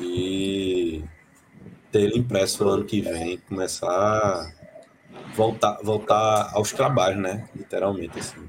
E 0.00 1.04
ter 1.90 2.02
ele 2.02 2.18
impresso 2.18 2.64
no 2.64 2.70
ano 2.70 2.84
que 2.84 3.00
vem, 3.00 3.38
começar 3.48 4.52
voltar, 5.36 5.78
voltar 5.82 6.50
aos 6.54 6.72
trabalhos, 6.72 7.20
né? 7.20 7.48
Literalmente, 7.54 8.18
assim. 8.18 8.48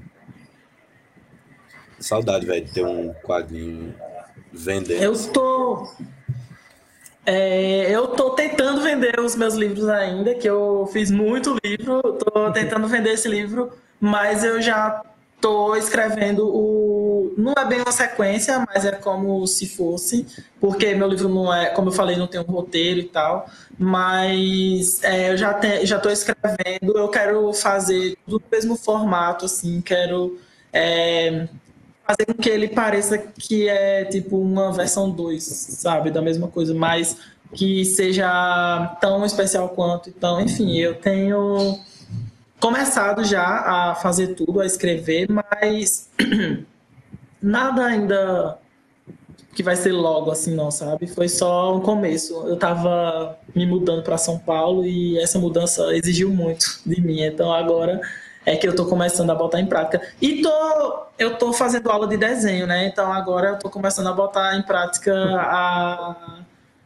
Saudade, 2.00 2.46
velho, 2.46 2.64
de 2.64 2.72
ter 2.72 2.84
um 2.84 3.12
quadrinho 3.12 3.94
vendendo. 4.52 5.02
Eu 5.02 5.32
tô. 5.32 5.92
É, 7.26 7.90
eu 7.90 8.08
tô 8.08 8.30
tentando 8.30 8.80
vender 8.80 9.20
os 9.20 9.36
meus 9.36 9.54
livros 9.54 9.86
ainda, 9.88 10.34
que 10.34 10.48
eu 10.48 10.88
fiz 10.90 11.10
muito 11.10 11.56
livro, 11.62 12.00
tô 12.00 12.50
tentando 12.52 12.88
vender 12.88 13.12
esse 13.12 13.28
livro, 13.28 13.70
mas 14.00 14.44
eu 14.44 14.60
já 14.60 15.02
tô 15.40 15.74
escrevendo 15.76 16.48
o. 16.48 17.34
Não 17.36 17.52
é 17.56 17.64
bem 17.64 17.80
uma 17.80 17.92
sequência, 17.92 18.64
mas 18.66 18.84
é 18.84 18.92
como 18.92 19.46
se 19.46 19.68
fosse, 19.68 20.26
porque 20.60 20.94
meu 20.94 21.08
livro 21.08 21.28
não 21.28 21.54
é, 21.54 21.70
como 21.70 21.88
eu 21.88 21.92
falei, 21.92 22.16
não 22.16 22.26
tem 22.26 22.40
um 22.40 22.44
roteiro 22.44 23.00
e 23.00 23.04
tal. 23.04 23.48
Mas 23.78 25.02
é, 25.04 25.30
eu 25.30 25.36
já 25.36 25.54
te, 25.54 25.86
já 25.86 25.96
estou 25.96 26.10
escrevendo, 26.10 26.96
eu 26.96 27.08
quero 27.08 27.52
fazer 27.52 28.16
no 28.26 28.42
mesmo 28.50 28.76
formato, 28.76 29.44
assim, 29.44 29.80
quero 29.80 30.38
é, 30.72 31.46
fazer 32.04 32.26
com 32.26 32.34
que 32.34 32.48
ele 32.48 32.68
pareça 32.68 33.18
que 33.18 33.68
é 33.68 34.04
tipo 34.04 34.38
uma 34.38 34.72
versão 34.72 35.10
2, 35.10 35.42
sabe? 35.44 36.10
Da 36.10 36.20
mesma 36.20 36.48
coisa, 36.48 36.74
mas 36.74 37.16
que 37.54 37.84
seja 37.84 38.96
tão 39.00 39.24
especial 39.24 39.68
quanto. 39.70 40.10
Então, 40.10 40.40
enfim, 40.40 40.76
eu 40.76 40.94
tenho 40.96 41.78
começado 42.60 43.24
já 43.24 43.44
a 43.44 43.94
fazer 43.94 44.34
tudo, 44.34 44.60
a 44.60 44.66
escrever, 44.66 45.28
mas 45.30 46.08
nada 47.40 47.84
ainda 47.84 48.58
que 49.54 49.62
vai 49.62 49.74
ser 49.74 49.92
logo 49.92 50.30
assim, 50.30 50.54
não, 50.54 50.70
sabe? 50.70 51.06
Foi 51.08 51.28
só 51.28 51.76
um 51.76 51.80
começo. 51.80 52.46
Eu 52.46 52.56
tava 52.56 53.36
me 53.54 53.66
mudando 53.66 54.02
para 54.04 54.16
São 54.16 54.38
Paulo 54.38 54.86
e 54.86 55.18
essa 55.18 55.38
mudança 55.38 55.94
exigiu 55.96 56.30
muito 56.30 56.80
de 56.86 57.00
mim. 57.00 57.22
Então 57.22 57.52
agora 57.52 58.00
é 58.46 58.56
que 58.56 58.68
eu 58.68 58.74
tô 58.74 58.86
começando 58.86 59.30
a 59.30 59.34
botar 59.34 59.60
em 59.60 59.66
prática. 59.66 60.00
E 60.22 60.42
tô, 60.42 61.06
eu 61.18 61.36
tô 61.36 61.52
fazendo 61.52 61.90
aula 61.90 62.06
de 62.06 62.16
desenho, 62.16 62.66
né? 62.66 62.86
Então 62.86 63.12
agora 63.12 63.48
eu 63.48 63.58
tô 63.58 63.68
começando 63.68 64.06
a 64.06 64.12
botar 64.12 64.56
em 64.56 64.62
prática 64.62 65.12
a, 65.40 66.38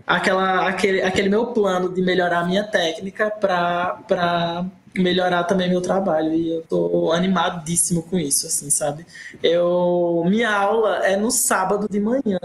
aquela, 0.06 0.68
aquele, 0.68 1.02
aquele 1.02 1.28
meu 1.28 1.46
plano 1.46 1.88
de 1.88 2.02
melhorar 2.02 2.40
a 2.40 2.44
minha 2.44 2.64
técnica 2.64 3.30
para 3.30 4.64
melhorar 4.94 5.44
também 5.44 5.68
meu 5.68 5.80
trabalho 5.80 6.34
e 6.34 6.50
eu 6.56 6.62
tô 6.62 7.12
animadíssimo 7.12 8.02
com 8.02 8.18
isso, 8.18 8.46
assim, 8.46 8.68
sabe? 8.70 9.06
Eu 9.42 10.24
minha 10.26 10.50
aula 10.50 11.06
é 11.06 11.16
no 11.16 11.30
sábado 11.30 11.88
de 11.90 11.98
manhã 11.98 12.38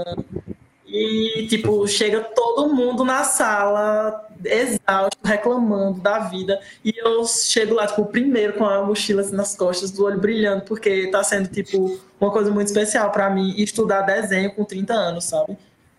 e 0.87 1.45
tipo 1.49 1.85
chega 1.87 2.21
todo 2.21 2.73
mundo 2.73 3.03
na 3.03 3.25
sala 3.25 4.25
exausto, 4.45 5.17
reclamando 5.23 5.99
da 5.99 6.19
vida 6.19 6.59
e 6.83 6.93
eu 6.97 7.25
chego 7.25 7.75
lá 7.75 7.85
tipo 7.87 8.05
primeiro 8.05 8.53
com 8.53 8.65
a 8.65 8.83
mochila 8.83 9.21
assim, 9.21 9.35
nas 9.35 9.55
costas, 9.55 9.91
do 9.91 10.05
olho 10.05 10.19
brilhando 10.19 10.61
porque 10.61 11.07
tá 11.07 11.21
sendo 11.23 11.49
tipo 11.49 11.99
uma 12.19 12.31
coisa 12.31 12.49
muito 12.49 12.67
especial 12.67 13.11
para 13.11 13.29
mim 13.29 13.53
estudar 13.57 14.01
desenho 14.01 14.53
com 14.55 14.63
30 14.63 14.93
anos, 14.93 15.25
sabe? 15.25 15.57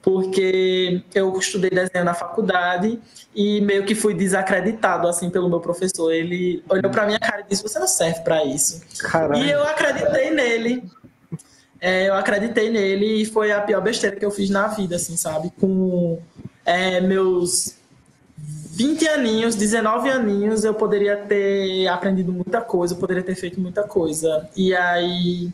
Porque 0.08 1.02
eu 1.14 1.38
estudei 1.38 1.68
desenho 1.68 2.02
na 2.02 2.14
faculdade 2.14 2.98
e 3.36 3.60
meio 3.60 3.84
que 3.84 3.94
fui 3.94 4.14
desacreditado 4.14 5.06
assim 5.06 5.28
pelo 5.28 5.50
meu 5.50 5.60
professor. 5.60 6.10
Ele 6.10 6.64
olhou 6.66 6.90
para 6.90 7.04
minha 7.04 7.20
cara 7.20 7.42
e 7.42 7.50
disse: 7.50 7.62
"Você 7.62 7.78
não 7.78 7.86
serve 7.86 8.20
para 8.20 8.42
isso". 8.42 8.80
Caramba. 9.00 9.36
E 9.36 9.50
eu 9.50 9.62
acreditei 9.64 10.30
nele. 10.30 10.82
É, 11.78 12.08
eu 12.08 12.14
acreditei 12.14 12.70
nele 12.70 13.20
e 13.20 13.26
foi 13.26 13.52
a 13.52 13.60
pior 13.60 13.82
besteira 13.82 14.16
que 14.16 14.24
eu 14.24 14.30
fiz 14.30 14.48
na 14.48 14.68
vida, 14.68 14.96
assim, 14.96 15.14
sabe? 15.14 15.52
Com 15.60 16.18
é, 16.64 17.02
meus 17.02 17.74
20 18.38 19.06
aninhos, 19.08 19.56
19 19.56 20.08
aninhos, 20.08 20.64
eu 20.64 20.72
poderia 20.72 21.18
ter 21.18 21.86
aprendido 21.86 22.32
muita 22.32 22.62
coisa, 22.62 22.94
eu 22.94 22.98
poderia 22.98 23.22
ter 23.22 23.34
feito 23.34 23.60
muita 23.60 23.82
coisa. 23.82 24.48
E 24.56 24.74
aí 24.74 25.52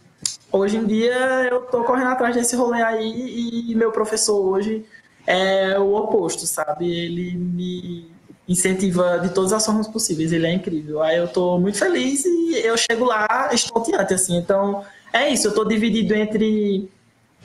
Hoje 0.54 0.76
em 0.76 0.86
dia 0.86 1.48
eu 1.50 1.62
tô 1.62 1.82
correndo 1.82 2.10
atrás 2.10 2.36
desse 2.36 2.54
rolê 2.54 2.80
aí 2.80 3.70
e 3.70 3.74
meu 3.74 3.90
professor 3.90 4.40
hoje 4.40 4.86
é 5.26 5.76
o 5.80 5.92
oposto, 5.96 6.46
sabe? 6.46 6.88
Ele 6.88 7.36
me 7.36 8.08
incentiva 8.48 9.18
de 9.18 9.30
todas 9.30 9.52
as 9.52 9.66
formas 9.66 9.88
possíveis, 9.88 10.32
ele 10.32 10.46
é 10.46 10.52
incrível. 10.52 11.02
Aí 11.02 11.16
eu 11.16 11.26
tô 11.26 11.58
muito 11.58 11.76
feliz 11.76 12.24
e 12.24 12.60
eu 12.64 12.76
chego 12.76 13.04
lá 13.04 13.50
estonteante, 13.52 14.14
assim. 14.14 14.36
Então, 14.36 14.84
é 15.12 15.28
isso, 15.28 15.48
eu 15.48 15.54
tô 15.54 15.64
dividido 15.64 16.14
entre 16.14 16.88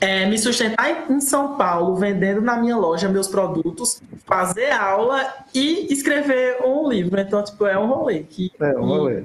é, 0.00 0.26
me 0.26 0.38
sustentar 0.38 1.10
em 1.10 1.20
São 1.20 1.56
Paulo, 1.56 1.96
vendendo 1.96 2.40
na 2.40 2.58
minha 2.58 2.76
loja 2.76 3.08
meus 3.08 3.26
produtos, 3.26 4.00
fazer 4.24 4.70
aula 4.70 5.34
e 5.52 5.92
escrever 5.92 6.64
um 6.64 6.88
livro. 6.88 7.20
Então, 7.20 7.42
tipo, 7.42 7.66
é 7.66 7.76
um 7.76 7.88
rolê. 7.88 8.20
Que, 8.20 8.52
é 8.60 8.78
um 8.78 8.86
rolê. 8.86 9.24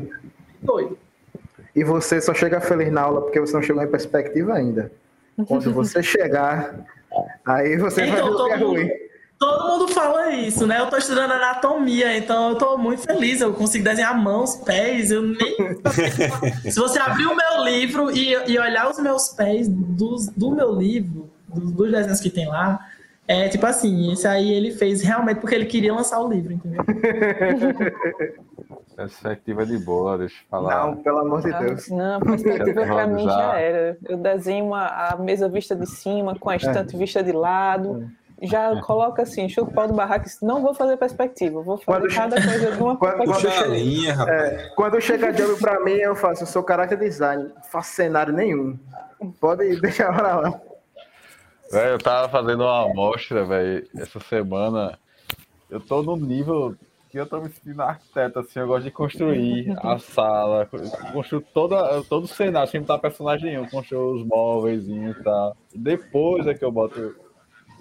Doido. 0.59 1.04
E 1.75 1.83
você 1.83 2.21
só 2.21 2.33
chega 2.33 2.61
feliz 2.61 2.91
na 2.91 3.01
aula 3.01 3.21
porque 3.21 3.39
você 3.39 3.53
não 3.53 3.61
chegou 3.61 3.83
em 3.83 3.87
perspectiva 3.87 4.53
ainda. 4.53 4.91
Quando 5.47 5.73
você 5.73 6.01
chegar, 6.03 6.73
aí 7.45 7.77
você 7.77 8.05
então, 8.05 8.15
vai 8.15 8.23
ver 8.23 8.29
o 8.29 8.45
que 8.45 8.51
é 8.51 8.55
ruim. 8.55 8.89
Todo 9.37 9.67
mundo 9.67 9.87
fala 9.89 10.33
isso, 10.33 10.65
né? 10.65 10.79
Eu 10.79 10.87
tô 10.87 10.95
estudando 10.95 11.31
anatomia, 11.31 12.17
então 12.17 12.51
eu 12.51 12.55
tô 12.55 12.77
muito 12.77 13.01
feliz. 13.01 13.41
Eu 13.41 13.53
consigo 13.53 13.83
desenhar 13.83 14.17
mãos, 14.17 14.55
pés, 14.55 15.11
eu 15.11 15.21
nem. 15.21 15.57
Se 16.71 16.79
você 16.79 16.99
abrir 16.99 17.25
o 17.25 17.35
meu 17.35 17.65
livro 17.65 18.09
e, 18.15 18.31
e 18.49 18.57
olhar 18.57 18.89
os 18.89 18.97
meus 18.97 19.29
pés 19.29 19.67
do, 19.67 20.15
do 20.37 20.51
meu 20.51 20.71
livro, 20.71 21.29
dos, 21.49 21.71
dos 21.73 21.91
desenhos 21.91 22.21
que 22.21 22.29
tem 22.29 22.47
lá, 22.47 22.79
é 23.27 23.49
tipo 23.49 23.65
assim, 23.65 24.11
esse 24.11 24.27
aí 24.27 24.53
ele 24.53 24.71
fez 24.71 25.01
realmente 25.01 25.39
porque 25.39 25.55
ele 25.55 25.65
queria 25.65 25.93
lançar 25.93 26.19
o 26.21 26.29
livro, 26.29 26.53
entendeu? 26.53 26.83
Perspectiva 28.95 29.63
é 29.63 29.65
de 29.65 29.77
boa, 29.77 30.17
deixa 30.17 30.35
eu 30.35 30.47
falar. 30.49 30.85
Não, 30.85 30.95
pelo 30.97 31.19
amor 31.19 31.41
de 31.41 31.51
Deus. 31.51 31.89
Não, 31.89 32.19
perspectiva 32.21 32.85
pra 32.85 33.05
mim 33.05 33.25
já 33.25 33.59
era. 33.59 33.97
Eu 34.07 34.17
desenho 34.17 34.65
uma, 34.67 34.87
a 34.87 35.17
mesa 35.17 35.49
vista 35.49 35.75
de 35.75 35.85
cima, 35.85 36.37
com 36.39 36.49
a 36.49 36.55
estante 36.55 36.95
é. 36.95 36.99
vista 36.99 37.21
de 37.21 37.33
lado. 37.33 38.09
Já 38.41 38.81
coloca 38.81 39.21
assim, 39.23 39.49
chuta 39.49 39.71
o 39.71 39.73
pau 39.73 39.87
do 39.87 39.93
barraco, 39.93 40.25
não 40.41 40.61
vou 40.61 40.73
fazer 40.73 40.97
perspectiva, 40.97 41.61
vou 41.61 41.77
fazer 41.77 42.01
quando 42.01 42.13
cada 42.13 42.35
coisa 42.35 42.71
de 42.71 42.83
uma 42.83 42.97
quando, 42.97 43.15
quando, 43.17 43.39
chega, 43.39 44.31
é, 44.31 44.69
quando 44.75 45.01
chega 45.01 45.33
jogo 45.33 45.57
pra 45.57 45.79
mim, 45.79 45.93
eu 45.93 46.15
faço, 46.15 46.43
eu 46.43 46.47
sou 46.47 46.65
character 46.67 46.97
design, 46.97 47.43
não 47.43 47.63
faço 47.63 47.93
cenário 47.93 48.33
nenhum. 48.33 48.77
Pode 49.39 49.79
deixar 49.79 50.13
pra 50.13 50.35
lá. 50.35 50.61
Véio, 51.75 51.89
eu 51.89 51.99
tava 51.99 52.29
fazendo 52.29 52.63
uma 52.63 52.89
amostra, 52.89 53.43
velho, 53.43 53.85
essa 53.97 54.17
semana 54.21 54.97
eu 55.69 55.81
tô 55.81 56.01
no 56.01 56.15
nível 56.15 56.73
que 57.09 57.19
eu 57.19 57.25
tô 57.25 57.41
me 57.41 57.49
sentindo 57.49 57.81
arquiteto, 57.81 58.39
assim, 58.39 58.59
eu 58.59 58.67
gosto 58.67 58.85
de 58.85 58.91
construir 58.91 59.75
a 59.83 59.99
sala, 59.99 60.69
construir 61.11 61.45
toda, 61.53 62.01
todo 62.03 62.23
o 62.23 62.27
cenário, 62.27 62.71
sem 62.71 62.79
botar 62.79 62.97
personagem 62.99 63.51
nenhum, 63.51 63.67
construir 63.67 64.21
os 64.21 64.25
móveis 64.25 64.87
e 64.87 65.13
tal. 65.21 65.57
Depois 65.73 66.47
é 66.47 66.53
que 66.53 66.63
eu 66.63 66.71
boto 66.71 67.13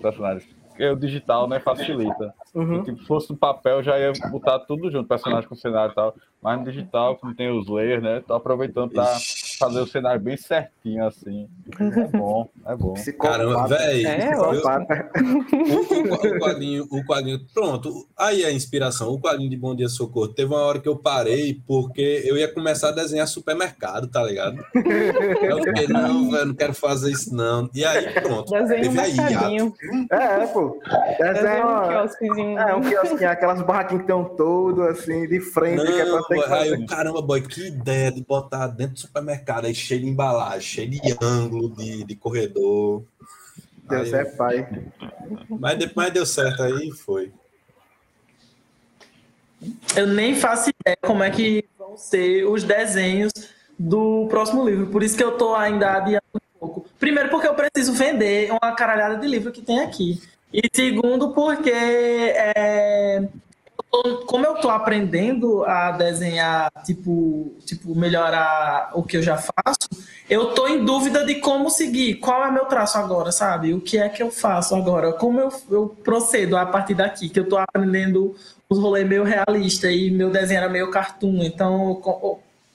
personagens. 0.02 0.44
Porque 0.68 0.88
o 0.88 0.96
digital, 0.96 1.46
né, 1.46 1.60
facilita. 1.60 2.34
Uhum. 2.52 2.84
Se 2.84 2.96
fosse 3.06 3.30
no 3.30 3.36
papel, 3.36 3.80
já 3.80 3.96
ia 3.96 4.12
botar 4.28 4.58
tudo 4.58 4.90
junto, 4.90 5.08
personagem 5.08 5.48
com 5.48 5.54
cenário 5.54 5.92
e 5.92 5.94
tal. 5.94 6.16
Mas 6.42 6.58
no 6.58 6.64
digital, 6.64 7.14
como 7.16 7.32
tem 7.32 7.48
os 7.48 7.68
layers, 7.68 8.02
né, 8.02 8.20
tô 8.26 8.34
aproveitando 8.34 8.90
pra 8.90 9.16
fazer 9.58 9.80
o 9.80 9.86
cenário 9.86 10.20
bem 10.20 10.36
certinho, 10.36 11.06
assim. 11.06 11.48
É 11.80 12.06
bom, 12.16 12.48
é 12.66 12.76
bom. 12.76 12.94
Caramba, 13.20 13.66
velho. 13.68 14.08
É. 14.08 14.36
O, 14.36 16.36
o 16.36 16.40
quadrinho, 16.40 16.86
o 16.90 17.04
quadrinho, 17.04 17.40
pronto, 17.52 18.06
aí 18.16 18.42
é 18.42 18.46
a 18.46 18.52
inspiração. 18.52 19.12
O 19.12 19.20
quadrinho 19.20 19.50
de 19.50 19.56
Bom 19.56 19.74
Dia 19.74 19.88
Socorro. 19.88 20.28
Teve 20.28 20.52
uma 20.52 20.60
hora 20.62 20.80
que 20.80 20.88
eu 20.88 20.96
parei 20.96 21.60
porque 21.66 22.22
eu 22.24 22.36
ia 22.36 22.52
começar 22.52 22.88
a 22.88 22.92
desenhar 22.92 23.26
supermercado, 23.26 24.08
tá 24.08 24.22
ligado? 24.22 24.64
Eu 24.74 25.62
fiquei, 25.62 25.88
não, 25.88 26.30
velho, 26.30 26.46
não 26.46 26.54
quero 26.54 26.74
fazer 26.74 27.10
isso, 27.12 27.34
não. 27.34 27.68
E 27.74 27.84
aí, 27.84 28.12
pronto. 28.20 28.50
Desenho 28.50 28.90
um 28.92 29.00
aí, 29.00 29.14
mercadinho. 29.16 29.74
É, 30.10 30.46
pô. 30.46 30.78
É, 30.86 31.32
Desenho 31.34 31.66
um 31.66 31.88
quiosquezinho. 31.88 32.58
é 32.58 32.74
um 32.74 32.80
quiosquinho, 32.82 33.30
aquelas 33.30 33.62
barraquinhas 33.62 34.04
que 34.06 34.12
um 34.12 34.24
todo, 34.24 34.82
assim, 34.82 35.26
de 35.28 35.40
frente, 35.40 35.84
que 35.84 35.92
é 36.00 36.04
pra 36.04 36.12
Não, 36.16 36.22
ter 36.24 36.34
que 36.40 36.48
boy, 36.48 36.58
aí 36.58 36.70
fazer. 36.70 36.82
eu, 36.82 36.86
caramba, 36.86 37.22
boy, 37.22 37.40
que 37.42 37.68
ideia 37.68 38.10
de 38.12 38.22
botar 38.22 38.66
dentro 38.68 38.94
do 38.94 39.00
supermercado 39.00 39.53
aí 39.62 39.74
cheio 39.74 40.00
de 40.00 40.08
embalagem, 40.08 40.60
cheio 40.60 40.90
de 40.90 41.16
ângulo, 41.20 41.74
de, 41.74 42.04
de 42.04 42.16
corredor. 42.16 43.04
Deus 43.88 44.12
Aí 44.12 44.20
é 44.20 44.24
pai. 44.24 44.68
Mas 45.48 45.78
depois 45.78 46.12
deu 46.12 46.24
certo 46.24 46.62
aí 46.62 46.88
e 46.88 46.92
foi. 46.92 47.32
Eu 49.96 50.06
nem 50.06 50.34
faço 50.34 50.70
ideia 50.70 50.96
como 51.02 51.22
é 51.22 51.30
que 51.30 51.64
vão 51.78 51.96
ser 51.96 52.44
os 52.44 52.64
desenhos 52.64 53.32
do 53.78 54.26
próximo 54.28 54.68
livro. 54.68 54.86
Por 54.86 55.02
isso 55.02 55.16
que 55.16 55.24
eu 55.24 55.36
tô 55.36 55.54
ainda 55.54 55.96
adiando 55.96 56.24
um 56.34 56.58
pouco. 56.58 56.86
Primeiro, 56.98 57.30
porque 57.30 57.46
eu 57.46 57.54
preciso 57.54 57.92
vender 57.92 58.50
uma 58.50 58.72
caralhada 58.72 59.16
de 59.16 59.26
livro 59.26 59.52
que 59.52 59.62
tem 59.62 59.80
aqui. 59.80 60.20
E 60.52 60.62
segundo, 60.72 61.30
porque 61.32 61.70
é, 61.70 63.26
como 64.26 64.46
eu 64.46 64.54
tô 64.56 64.70
aprendendo 64.70 65.64
a 65.64 65.92
desenhar, 65.92 66.70
tipo, 66.84 67.54
tipo, 67.64 67.94
melhorar 67.94 68.90
o 68.94 69.02
que 69.02 69.16
eu 69.16 69.22
já 69.22 69.36
faço, 69.36 69.88
eu 70.28 70.54
tô 70.54 70.66
em 70.66 70.84
dúvida 70.84 71.24
de 71.24 71.36
como 71.36 71.70
seguir. 71.70 72.16
Qual 72.16 72.44
é 72.44 72.50
meu 72.50 72.64
traço 72.64 72.98
agora, 72.98 73.30
sabe? 73.30 73.74
O 73.74 73.80
que 73.80 73.98
é 73.98 74.08
que 74.08 74.22
eu 74.22 74.30
faço 74.30 74.74
agora? 74.74 75.12
Como 75.12 75.40
eu, 75.40 75.52
eu 75.70 75.96
procedo 76.02 76.56
a 76.56 76.64
partir 76.64 76.94
daqui? 76.94 77.28
Que 77.28 77.40
eu 77.40 77.48
tô 77.48 77.56
aprendendo 77.56 78.34
os 78.68 78.78
rolês 78.78 79.06
meio 79.06 79.24
realista 79.24 79.90
e 79.90 80.10
meu 80.10 80.30
desenho 80.30 80.58
era 80.58 80.68
meio 80.68 80.90
cartoon. 80.90 81.42
Então, 81.44 82.00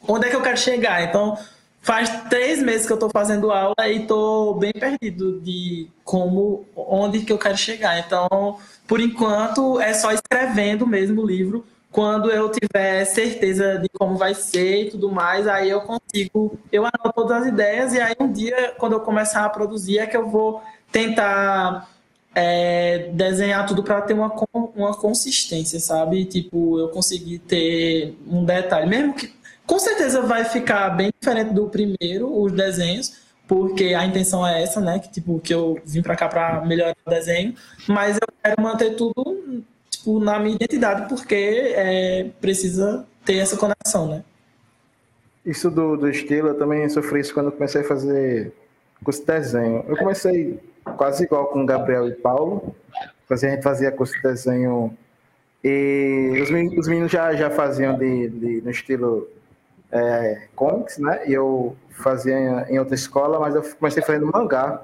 onde 0.08 0.28
é 0.28 0.30
que 0.30 0.36
eu 0.36 0.42
quero 0.42 0.58
chegar? 0.58 1.04
Então, 1.04 1.38
faz 1.82 2.10
três 2.30 2.62
meses 2.62 2.86
que 2.86 2.94
eu 2.94 3.00
tô 3.00 3.10
fazendo 3.10 3.52
aula 3.52 3.88
e 3.88 4.06
tô 4.06 4.54
bem 4.54 4.72
perdido 4.72 5.40
de 5.42 5.88
como, 6.10 6.66
onde 6.76 7.20
que 7.20 7.32
eu 7.32 7.38
quero 7.38 7.56
chegar. 7.56 8.00
Então, 8.00 8.58
por 8.88 9.00
enquanto, 9.00 9.80
é 9.80 9.94
só 9.94 10.12
escrevendo 10.12 10.88
mesmo 10.88 11.22
o 11.22 11.28
livro. 11.28 11.64
Quando 11.92 12.32
eu 12.32 12.50
tiver 12.50 13.06
certeza 13.06 13.78
de 13.78 13.88
como 13.90 14.18
vai 14.18 14.34
ser 14.34 14.86
e 14.86 14.90
tudo 14.90 15.12
mais, 15.12 15.48
aí 15.48 15.70
eu 15.70 15.82
consigo, 15.82 16.58
eu 16.72 16.82
anoto 16.84 17.14
todas 17.14 17.44
as 17.44 17.48
ideias 17.48 17.94
e 17.94 18.02
aí 18.02 18.16
um 18.20 18.32
dia, 18.32 18.74
quando 18.80 18.94
eu 18.94 19.02
começar 19.02 19.46
a 19.46 19.50
produzir, 19.50 20.00
é 20.00 20.08
que 20.08 20.18
eu 20.18 20.28
vou 20.28 20.64
tentar 20.92 21.88
é, 22.34 23.12
desenhar 23.14 23.68
tudo 23.68 23.84
para 23.84 24.02
ter 24.02 24.14
uma, 24.16 24.34
uma 24.76 24.96
consistência, 24.96 25.80
sabe? 25.80 26.26
Tipo, 26.26 26.80
eu 26.80 26.90
conseguir 26.90 27.38
ter 27.38 28.18
um 28.28 28.44
detalhe, 28.44 28.90
mesmo 28.90 29.14
que 29.14 29.32
com 29.64 29.78
certeza 29.78 30.24
vai 30.24 30.44
ficar 30.44 30.90
bem 30.90 31.12
diferente 31.22 31.54
do 31.54 31.68
primeiro, 31.70 32.36
os 32.42 32.52
desenhos, 32.52 33.29
porque 33.50 33.96
a 33.96 34.06
intenção 34.06 34.48
é 34.48 34.62
essa, 34.62 34.80
né? 34.80 35.00
Que 35.00 35.10
tipo 35.10 35.40
que 35.40 35.52
eu 35.52 35.82
vim 35.84 36.04
para 36.04 36.16
cá 36.16 36.30
para 36.30 36.64
melhorar 36.64 36.96
o 37.04 37.10
desenho, 37.10 37.56
mas 37.88 38.16
eu 38.16 38.28
quero 38.44 38.62
manter 38.62 38.96
tudo 38.96 39.64
tipo 39.90 40.20
na 40.20 40.40
minha 40.40 40.56
identidade, 40.56 41.10
porque 41.10 41.74
é, 41.76 42.30
precisa 42.40 43.08
ter 43.26 43.38
essa 43.38 43.58
conexão, 43.58 44.08
né? 44.08 44.24
Isso 45.44 45.72
do, 45.72 45.98
do 45.98 46.08
estilo, 46.08 46.50
eu 46.50 46.60
também 46.60 46.88
sofri 46.90 47.22
isso 47.22 47.34
quando 47.34 47.52
comecei 47.52 47.82
a 47.82 47.84
fazer 47.84 48.54
curso 49.04 49.22
de 49.22 49.26
desenho. 49.26 49.84
Eu 49.88 49.98
comecei 49.98 50.60
quase 50.96 51.24
igual 51.24 51.48
com 51.48 51.66
Gabriel 51.66 52.08
e 52.08 52.12
Paulo. 52.12 52.76
A 53.28 53.36
gente 53.36 53.64
fazia 53.64 53.92
curso 53.92 54.14
de 54.14 54.22
desenho 54.22 54.96
e 55.64 56.40
os 56.40 56.52
meninos, 56.52 56.78
os 56.78 56.88
meninos 56.88 57.12
já, 57.12 57.34
já 57.34 57.50
faziam 57.50 57.98
de, 57.98 58.30
de, 58.30 58.62
no 58.62 58.70
estilo 58.70 59.28
é, 59.92 60.48
comics, 60.56 60.98
né? 60.98 61.28
E 61.28 61.34
eu 61.34 61.76
fazia 61.92 62.66
em, 62.70 62.80
outra 62.80 62.96
escola, 62.96 63.40
mas 63.40 63.56
eu 63.56 63.64
comecei 63.78 64.02
fazendo 64.02 64.32
mangá. 64.32 64.82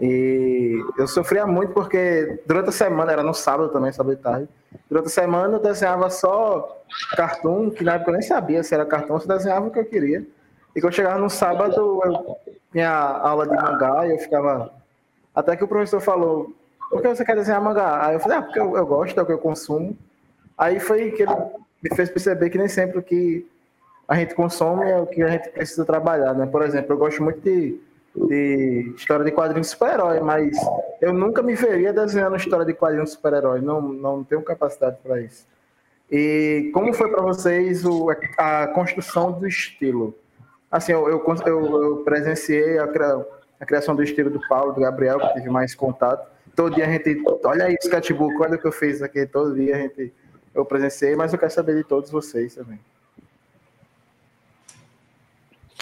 E 0.00 0.84
eu 0.98 1.06
sofria 1.06 1.46
muito 1.46 1.72
porque 1.72 2.42
durante 2.46 2.68
a 2.68 2.72
semana, 2.72 3.12
era 3.12 3.22
no 3.22 3.32
sábado 3.32 3.70
também, 3.70 3.92
sábado 3.92 4.16
de 4.16 4.22
tarde, 4.22 4.48
durante 4.90 5.06
a 5.06 5.10
semana 5.10 5.56
eu 5.56 5.60
desenhava 5.60 6.10
só 6.10 6.82
cartoon, 7.16 7.70
que 7.70 7.84
na 7.84 7.94
época 7.94 8.10
eu 8.10 8.14
nem 8.14 8.22
sabia 8.22 8.62
se 8.62 8.74
era 8.74 8.84
cartoon, 8.84 9.20
se 9.20 9.28
desenhava 9.28 9.66
o 9.66 9.70
que 9.70 9.78
eu 9.78 9.84
queria. 9.84 10.26
E 10.74 10.80
quando 10.80 10.92
eu 10.92 10.96
chegava 10.96 11.18
no 11.18 11.30
sábado, 11.30 12.02
eu 12.04 12.36
tinha 12.72 12.90
aula 12.90 13.46
de 13.46 13.54
mangá 13.54 14.06
e 14.06 14.12
eu 14.12 14.18
ficava. 14.18 14.72
Até 15.34 15.56
que 15.56 15.62
o 15.62 15.68
professor 15.68 16.00
falou: 16.00 16.52
Por 16.90 17.00
que 17.00 17.08
você 17.08 17.24
quer 17.24 17.36
desenhar 17.36 17.62
mangá? 17.62 18.04
Aí 18.04 18.14
eu 18.14 18.20
falei: 18.20 18.38
Ah, 18.38 18.42
porque 18.42 18.58
eu, 18.58 18.76
eu 18.76 18.84
gosto, 18.84 19.18
é 19.18 19.22
o 19.22 19.26
que 19.26 19.32
eu 19.32 19.38
consumo. 19.38 19.96
Aí 20.58 20.80
foi 20.80 21.12
que 21.12 21.22
ele 21.22 21.34
me 21.82 21.94
fez 21.94 22.10
perceber 22.10 22.50
que 22.50 22.58
nem 22.58 22.68
sempre 22.68 22.98
o 22.98 23.02
que 23.02 23.46
a 24.06 24.14
gente 24.16 24.34
consome 24.34 24.90
é 24.90 24.98
o 24.98 25.06
que 25.06 25.22
a 25.22 25.28
gente 25.28 25.48
precisa 25.50 25.84
trabalhar, 25.84 26.34
né? 26.34 26.46
Por 26.46 26.62
exemplo, 26.62 26.92
eu 26.92 26.98
gosto 26.98 27.22
muito 27.22 27.40
de, 27.40 27.80
de 28.14 28.92
história 28.96 29.24
de 29.24 29.32
quadrinhos 29.32 29.68
super-herói, 29.68 30.20
mas 30.20 30.56
eu 31.00 31.12
nunca 31.12 31.42
me 31.42 31.54
veria 31.54 31.92
desenhando 31.92 32.36
história 32.36 32.66
de 32.66 32.74
quadrinhos 32.74 33.12
super-herói, 33.12 33.60
não, 33.60 33.80
não 33.80 34.22
tenho 34.22 34.42
capacidade 34.42 34.98
para 35.02 35.20
isso. 35.20 35.46
E 36.10 36.70
como 36.74 36.92
foi 36.92 37.10
para 37.10 37.22
vocês 37.22 37.84
o, 37.84 38.08
a 38.36 38.66
construção 38.68 39.32
do 39.32 39.46
estilo? 39.46 40.14
Assim, 40.70 40.92
eu, 40.92 41.08
eu, 41.08 41.24
eu, 41.46 41.96
presenciei 42.04 42.78
a, 42.78 42.84
a 43.60 43.66
criação 43.66 43.96
do 43.96 44.02
estilo 44.02 44.28
do 44.28 44.40
Paulo, 44.48 44.72
do 44.72 44.80
Gabriel, 44.80 45.18
que 45.18 45.34
tive 45.34 45.48
mais 45.48 45.74
contato. 45.74 46.28
Todo 46.54 46.74
dia 46.74 46.84
a 46.84 46.88
gente, 46.88 47.22
olha 47.44 47.64
aí, 47.64 47.76
sketchbook, 47.82 48.36
olha 48.40 48.56
o 48.56 48.58
que 48.58 48.66
eu 48.66 48.72
fiz 48.72 49.02
aqui, 49.02 49.26
todo 49.26 49.54
dia 49.54 49.74
a 49.74 49.78
gente, 49.78 50.12
eu 50.54 50.64
presenciei, 50.64 51.16
mas 51.16 51.32
eu 51.32 51.38
quero 51.38 51.50
saber 51.50 51.74
de 51.74 51.84
todos 51.84 52.10
vocês 52.10 52.54
também. 52.54 52.78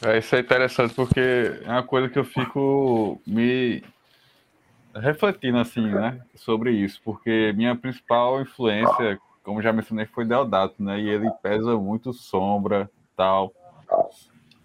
É, 0.04 0.18
isso 0.18 0.34
é 0.34 0.40
interessante 0.40 0.92
porque 0.94 1.20
é 1.64 1.68
uma 1.68 1.82
coisa 1.82 2.08
que 2.08 2.18
eu 2.18 2.24
fico 2.24 3.20
me 3.24 3.84
refletindo 4.94 5.58
assim, 5.58 5.86
né, 5.88 6.20
sobre 6.34 6.72
isso, 6.72 7.00
porque 7.04 7.52
minha 7.56 7.74
principal 7.76 8.40
influência, 8.40 9.18
como 9.42 9.62
já 9.62 9.72
mencionei, 9.72 10.04
foi 10.06 10.24
Deodato, 10.24 10.82
né, 10.82 11.00
e 11.00 11.08
ele 11.08 11.30
pesa 11.42 11.76
muito 11.76 12.12
sombra, 12.12 12.90
tal. 13.16 13.52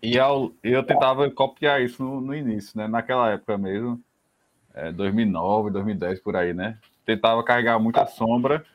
E 0.02 0.20
ao, 0.20 0.52
eu 0.64 0.84
tentava 0.84 1.30
copiar 1.30 1.82
isso 1.82 2.04
no, 2.04 2.20
no 2.20 2.36
início, 2.36 2.78
né, 2.78 2.88
naquela 2.88 3.30
época 3.30 3.58
mesmo, 3.58 4.02
é, 4.74 4.92
2009, 4.92 5.70
2010 5.70 6.20
por 6.20 6.36
aí, 6.36 6.54
né. 6.54 6.78
Tentava 7.06 7.44
carregar 7.44 7.80
muita 7.80 8.06
sombra 8.08 8.66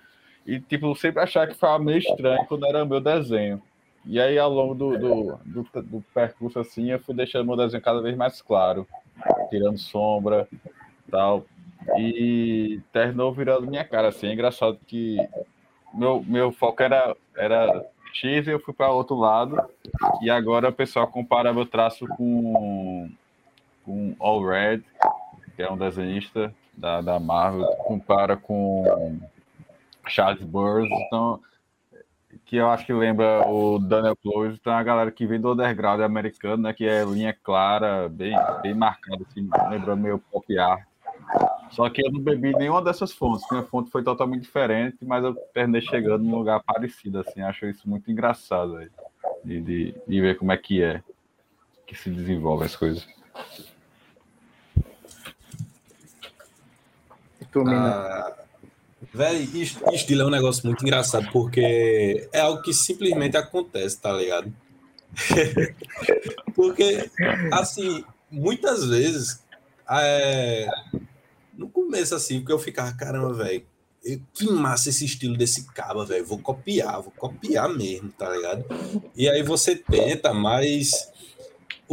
e 0.47 0.61
tipo 0.61 0.95
sempre 0.95 1.23
achar 1.23 1.47
que 1.47 1.55
ficava 1.55 1.79
meio 1.79 1.99
estranho 1.99 2.47
quando 2.47 2.67
era 2.67 2.85
meu 2.85 3.01
desenho. 3.01 3.61
E 4.05 4.21
aí, 4.21 4.39
ao 4.39 4.51
longo 4.51 4.75
do, 4.75 4.99
do, 4.99 5.39
do, 5.45 5.83
do 5.83 6.05
percurso, 6.13 6.59
assim, 6.59 6.91
eu 6.91 6.99
fui 6.99 7.15
deixando 7.15 7.47
meu 7.47 7.57
desenho 7.57 7.83
cada 7.83 8.01
vez 8.03 8.17
mais 8.17 8.43
claro, 8.43 8.87
tirando 9.49 9.79
sombra 9.79 10.49
tal. 11.11 11.45
E 11.99 12.81
terminou 12.93 13.33
virando 13.33 13.67
minha 13.67 13.85
cara, 13.85 14.09
assim. 14.09 14.29
É 14.29 14.33
engraçado 14.33 14.79
que 14.87 15.17
meu, 15.93 16.25
meu 16.27 16.53
foco 16.53 16.83
era, 16.83 17.15
era 17.37 17.85
X 18.13 18.47
e 18.47 18.51
eu 18.51 18.61
fui 18.61 18.75
para 18.75 18.91
outro 18.91 19.17
lado. 19.17 19.57
E 20.21 20.31
agora 20.31 20.71
o 20.71 20.73
pessoal 20.73 21.07
compara 21.07 21.53
meu 21.53 21.67
traço 21.67 22.07
com, 22.09 23.11
com 23.85 24.15
All 24.19 24.45
Red, 24.45 24.83
que 25.55 25.63
é 25.63 25.71
um 25.71 25.77
desenhista 25.77 26.55
da, 26.77 27.01
da 27.01 27.21
Marvel, 27.21 27.67
compara 27.85 28.37
com 28.37 29.21
Charles 30.07 30.43
Burns. 30.43 30.91
Então, 31.07 31.41
que 32.53 32.57
eu 32.59 32.69
acho 32.69 32.85
que 32.85 32.93
lembra 32.93 33.49
o 33.49 33.79
Daniel 33.79 34.15
Close, 34.15 34.59
então 34.61 34.75
é 34.75 34.77
a 34.77 34.83
galera 34.83 35.11
que 35.11 35.27
vem 35.27 35.41
do 35.41 35.53
underground 35.53 36.03
americano, 36.03 36.65
né, 36.65 36.75
que 36.75 36.85
é 36.85 37.03
linha 37.03 37.33
clara, 37.33 38.11
bem, 38.11 38.37
bem 38.61 38.75
marcada, 38.75 39.25
assim, 39.27 39.49
lembrando 39.71 40.03
meio 40.03 40.19
pop 40.19 40.59
art. 40.59 40.87
Só 41.71 41.89
que 41.89 42.07
eu 42.07 42.13
não 42.13 42.21
bebi 42.21 42.53
nenhuma 42.53 42.83
dessas 42.83 43.11
fontes, 43.11 43.47
minha 43.51 43.63
fonte 43.63 43.91
foi 43.91 44.05
totalmente 44.05 44.43
diferente, 44.43 44.99
mas 45.01 45.25
eu 45.25 45.35
terminei 45.55 45.81
chegando 45.81 46.25
num 46.25 46.37
lugar 46.37 46.63
parecido, 46.63 47.21
assim, 47.21 47.41
acho 47.41 47.65
isso 47.65 47.89
muito 47.89 48.13
engraçado, 48.13 48.77
aí, 48.77 48.91
de, 49.43 49.63
de, 49.63 49.95
de 50.07 50.21
ver 50.21 50.37
como 50.37 50.53
é 50.53 50.59
que 50.59 50.83
é 50.83 51.03
que 51.87 51.97
se 51.97 52.11
desenvolve 52.11 52.67
as 52.67 52.77
coisas. 52.77 53.09
E 57.41 57.47
tu? 57.51 57.65
Ah, 57.67 58.42
Velho, 59.15 59.63
estilo 59.93 60.23
é 60.23 60.27
um 60.27 60.31
negócio 60.31 60.67
muito 60.67 60.83
engraçado, 60.83 61.29
porque 61.33 62.29
é 62.33 62.41
algo 62.41 62.63
que 62.63 62.73
simplesmente 62.73 63.37
acontece, 63.37 63.99
tá 63.99 64.13
ligado? 64.13 64.53
porque, 66.55 67.11
assim, 67.53 68.03
muitas 68.31 68.87
vezes, 68.87 69.43
é, 69.91 70.67
no 71.53 71.69
começo, 71.69 72.15
assim, 72.15 72.41
porque 72.41 72.53
eu 72.53 72.59
ficava, 72.59 72.93
caramba, 72.95 73.35
velho, 73.35 73.67
que 74.33 74.47
massa 74.47 74.89
esse 74.89 75.05
estilo 75.05 75.37
desse 75.37 75.67
caba, 75.67 76.07
velho, 76.07 76.25
vou 76.25 76.39
copiar, 76.39 77.03
vou 77.03 77.13
copiar 77.13 77.69
mesmo, 77.69 78.11
tá 78.11 78.31
ligado? 78.31 78.65
E 79.15 79.29
aí 79.29 79.43
você 79.43 79.77
tenta, 79.77 80.33
mas 80.33 81.12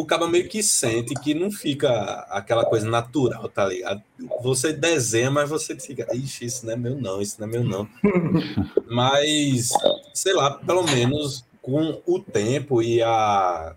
o 0.02 0.06
cara 0.06 0.26
meio 0.28 0.48
que 0.48 0.64
sente 0.64 1.14
que 1.14 1.34
não 1.34 1.52
fica 1.52 1.90
aquela 2.30 2.64
coisa 2.64 2.90
natural, 2.90 3.50
tá 3.50 3.66
ligado? 3.66 4.02
Você 4.42 4.72
desenha, 4.72 5.30
mas 5.30 5.50
você 5.50 5.76
fica, 5.76 6.08
ixi, 6.16 6.46
isso 6.46 6.66
não 6.66 6.72
é 6.72 6.76
meu 6.78 6.96
não, 6.96 7.22
isso 7.22 7.36
não 7.38 7.48
é 7.48 7.52
meu 7.52 7.64
não. 7.66 7.86
mas, 8.90 9.72
sei 10.14 10.34
lá, 10.34 10.52
pelo 10.52 10.84
menos 10.84 11.44
com 11.62 12.02
o 12.06 12.18
tempo 12.18 12.82
e 12.82 13.04
a 13.04 13.76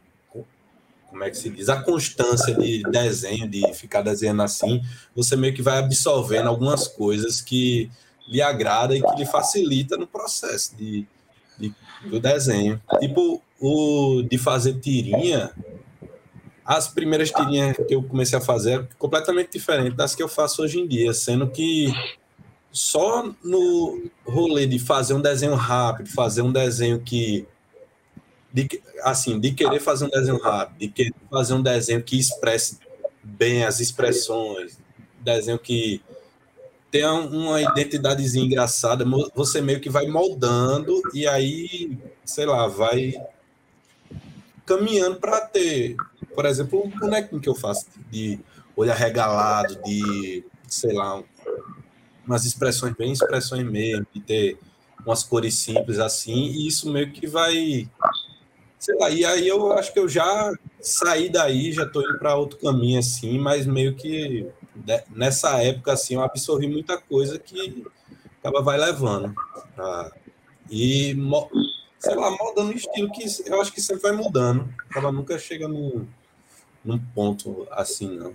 como 1.09 1.25
é 1.25 1.31
que 1.31 1.37
se 1.37 1.51
diz, 1.51 1.69
a 1.69 1.83
constância 1.83 2.55
de 2.55 2.83
desenho, 2.85 3.47
de 3.47 3.61
ficar 3.75 4.01
desenhando 4.01 4.43
assim, 4.43 4.81
você 5.15 5.37
meio 5.37 5.53
que 5.53 5.61
vai 5.61 5.79
absorvendo 5.79 6.49
algumas 6.49 6.87
coisas 6.87 7.43
que 7.43 7.91
lhe 8.27 8.41
agrada 8.41 8.97
e 8.97 9.03
que 9.03 9.17
lhe 9.17 9.27
facilita 9.27 9.97
no 9.99 10.07
processo 10.07 10.75
de, 10.75 11.05
de 11.59 11.75
do 12.09 12.19
desenho. 12.19 12.81
Tipo, 13.01 13.43
o 13.61 14.23
de 14.23 14.39
fazer 14.39 14.81
tirinha, 14.81 15.51
as 16.65 16.89
primeiras 16.89 17.31
tirinhas 17.31 17.77
que 17.77 17.95
eu 17.95 18.03
comecei 18.03 18.39
a 18.39 18.41
fazer 18.41 18.73
eram 18.73 18.89
completamente 18.99 19.51
diferentes 19.53 19.97
das 19.97 20.15
que 20.15 20.23
eu 20.23 20.29
faço 20.29 20.63
hoje 20.63 20.79
em 20.79 20.87
dia, 20.87 21.13
sendo 21.13 21.49
que 21.49 21.93
só 22.71 23.31
no 23.43 24.11
rolê 24.25 24.67
de 24.67 24.79
fazer 24.79 25.15
um 25.15 25.21
desenho 25.21 25.55
rápido, 25.55 26.09
fazer 26.11 26.43
um 26.43 26.53
desenho 26.53 27.01
que 27.01 27.47
de, 28.53 28.69
assim, 29.03 29.41
de 29.41 29.53
querer 29.53 29.81
fazer 29.81 30.05
um 30.05 30.11
desenho 30.11 30.39
rápido, 30.39 30.79
de 30.79 30.89
querer 30.89 31.15
fazer 31.31 31.55
um 31.55 31.63
desenho 31.63 32.03
que 32.03 32.19
expresse 32.19 32.79
bem 33.23 33.65
as 33.65 33.81
expressões, 33.81 34.79
desenho 35.21 35.59
que 35.59 36.03
tenha 36.91 37.13
uma 37.13 37.63
identidadezinha 37.63 38.45
engraçada, 38.45 39.05
você 39.35 39.63
meio 39.63 39.81
que 39.81 39.89
vai 39.89 40.07
moldando 40.07 41.01
e 41.15 41.27
aí, 41.27 41.99
sei 42.25 42.45
lá, 42.45 42.67
vai 42.67 43.15
caminhando 44.67 45.17
para 45.17 45.41
ter 45.41 45.97
por 46.35 46.47
exemplo, 46.47 46.83
um 46.85 46.91
bonequinho 46.91 47.41
que 47.41 47.49
eu 47.49 47.55
faço 47.55 47.87
de 48.11 48.39
olho 48.77 48.91
arregalado, 48.91 49.81
de, 49.83 50.45
sei 50.67 50.93
lá, 50.93 51.23
umas 52.27 52.45
expressões 52.45 52.95
bem 52.95 53.13
expressões 53.13 53.65
mesmo, 53.65 54.07
de 54.13 54.21
ter 54.21 54.59
umas 55.05 55.23
cores 55.23 55.55
simples 55.57 55.99
assim, 55.99 56.47
e 56.47 56.69
isso 56.69 56.91
meio 56.91 57.13
que 57.13 57.27
vai. 57.27 57.89
Sei 58.79 58.97
lá, 58.99 59.11
e 59.11 59.25
aí 59.25 59.47
eu 59.47 59.73
acho 59.73 59.93
que 59.93 59.99
eu 59.99 60.09
já 60.09 60.53
saí 60.81 61.29
daí, 61.29 61.73
já 61.73 61.85
estou 61.85 62.03
indo 62.03 62.19
para 62.19 62.37
outro 62.37 62.59
caminho 62.59 62.99
assim, 62.99 63.39
mas 63.39 63.65
meio 63.67 63.95
que 63.95 64.47
nessa 65.11 65.63
época 65.63 65.93
assim 65.93 66.15
eu 66.15 66.23
absorvi 66.23 66.67
muita 66.67 66.99
coisa 66.99 67.39
que 67.39 67.85
acaba 68.41 68.61
vai 68.61 68.79
levando. 68.79 69.33
Tá? 69.77 70.11
E 70.69 71.17
sei 72.01 72.15
lá, 72.17 72.31
mudando 72.31 72.71
o 72.71 72.77
estilo 72.77 73.13
que 73.13 73.25
eu 73.47 73.61
acho 73.61 73.73
que 73.73 73.81
sempre 73.81 74.03
vai 74.03 74.13
mudando. 74.13 74.69
Acaba 74.91 75.13
nunca 75.13 75.39
chega 75.39 75.69
no 75.69 76.09
num 76.85 76.99
ponto 76.99 77.67
assim, 77.71 78.19
não. 78.19 78.33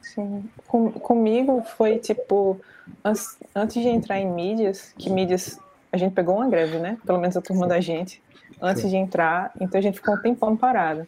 Sim. 0.00 0.48
Com, 0.66 0.92
comigo 0.92 1.62
foi 1.76 1.98
tipo, 1.98 2.60
antes, 3.04 3.38
antes 3.54 3.82
de 3.82 3.88
entrar 3.88 4.20
em 4.20 4.30
mídias, 4.30 4.92
que 4.98 5.10
mídias 5.10 5.58
a 5.90 5.96
gente 5.96 6.12
pegou 6.12 6.36
uma 6.36 6.48
greve, 6.48 6.78
né? 6.78 6.98
Pelo 7.06 7.18
menos 7.18 7.36
a 7.36 7.40
turma 7.40 7.66
da 7.66 7.80
gente, 7.80 8.22
antes 8.60 8.82
Sim. 8.82 8.90
de 8.90 8.96
entrar, 8.96 9.52
então 9.60 9.78
a 9.78 9.82
gente 9.82 9.98
ficou 9.98 10.14
um 10.14 10.20
tempão 10.20 10.56
parado. 10.56 11.06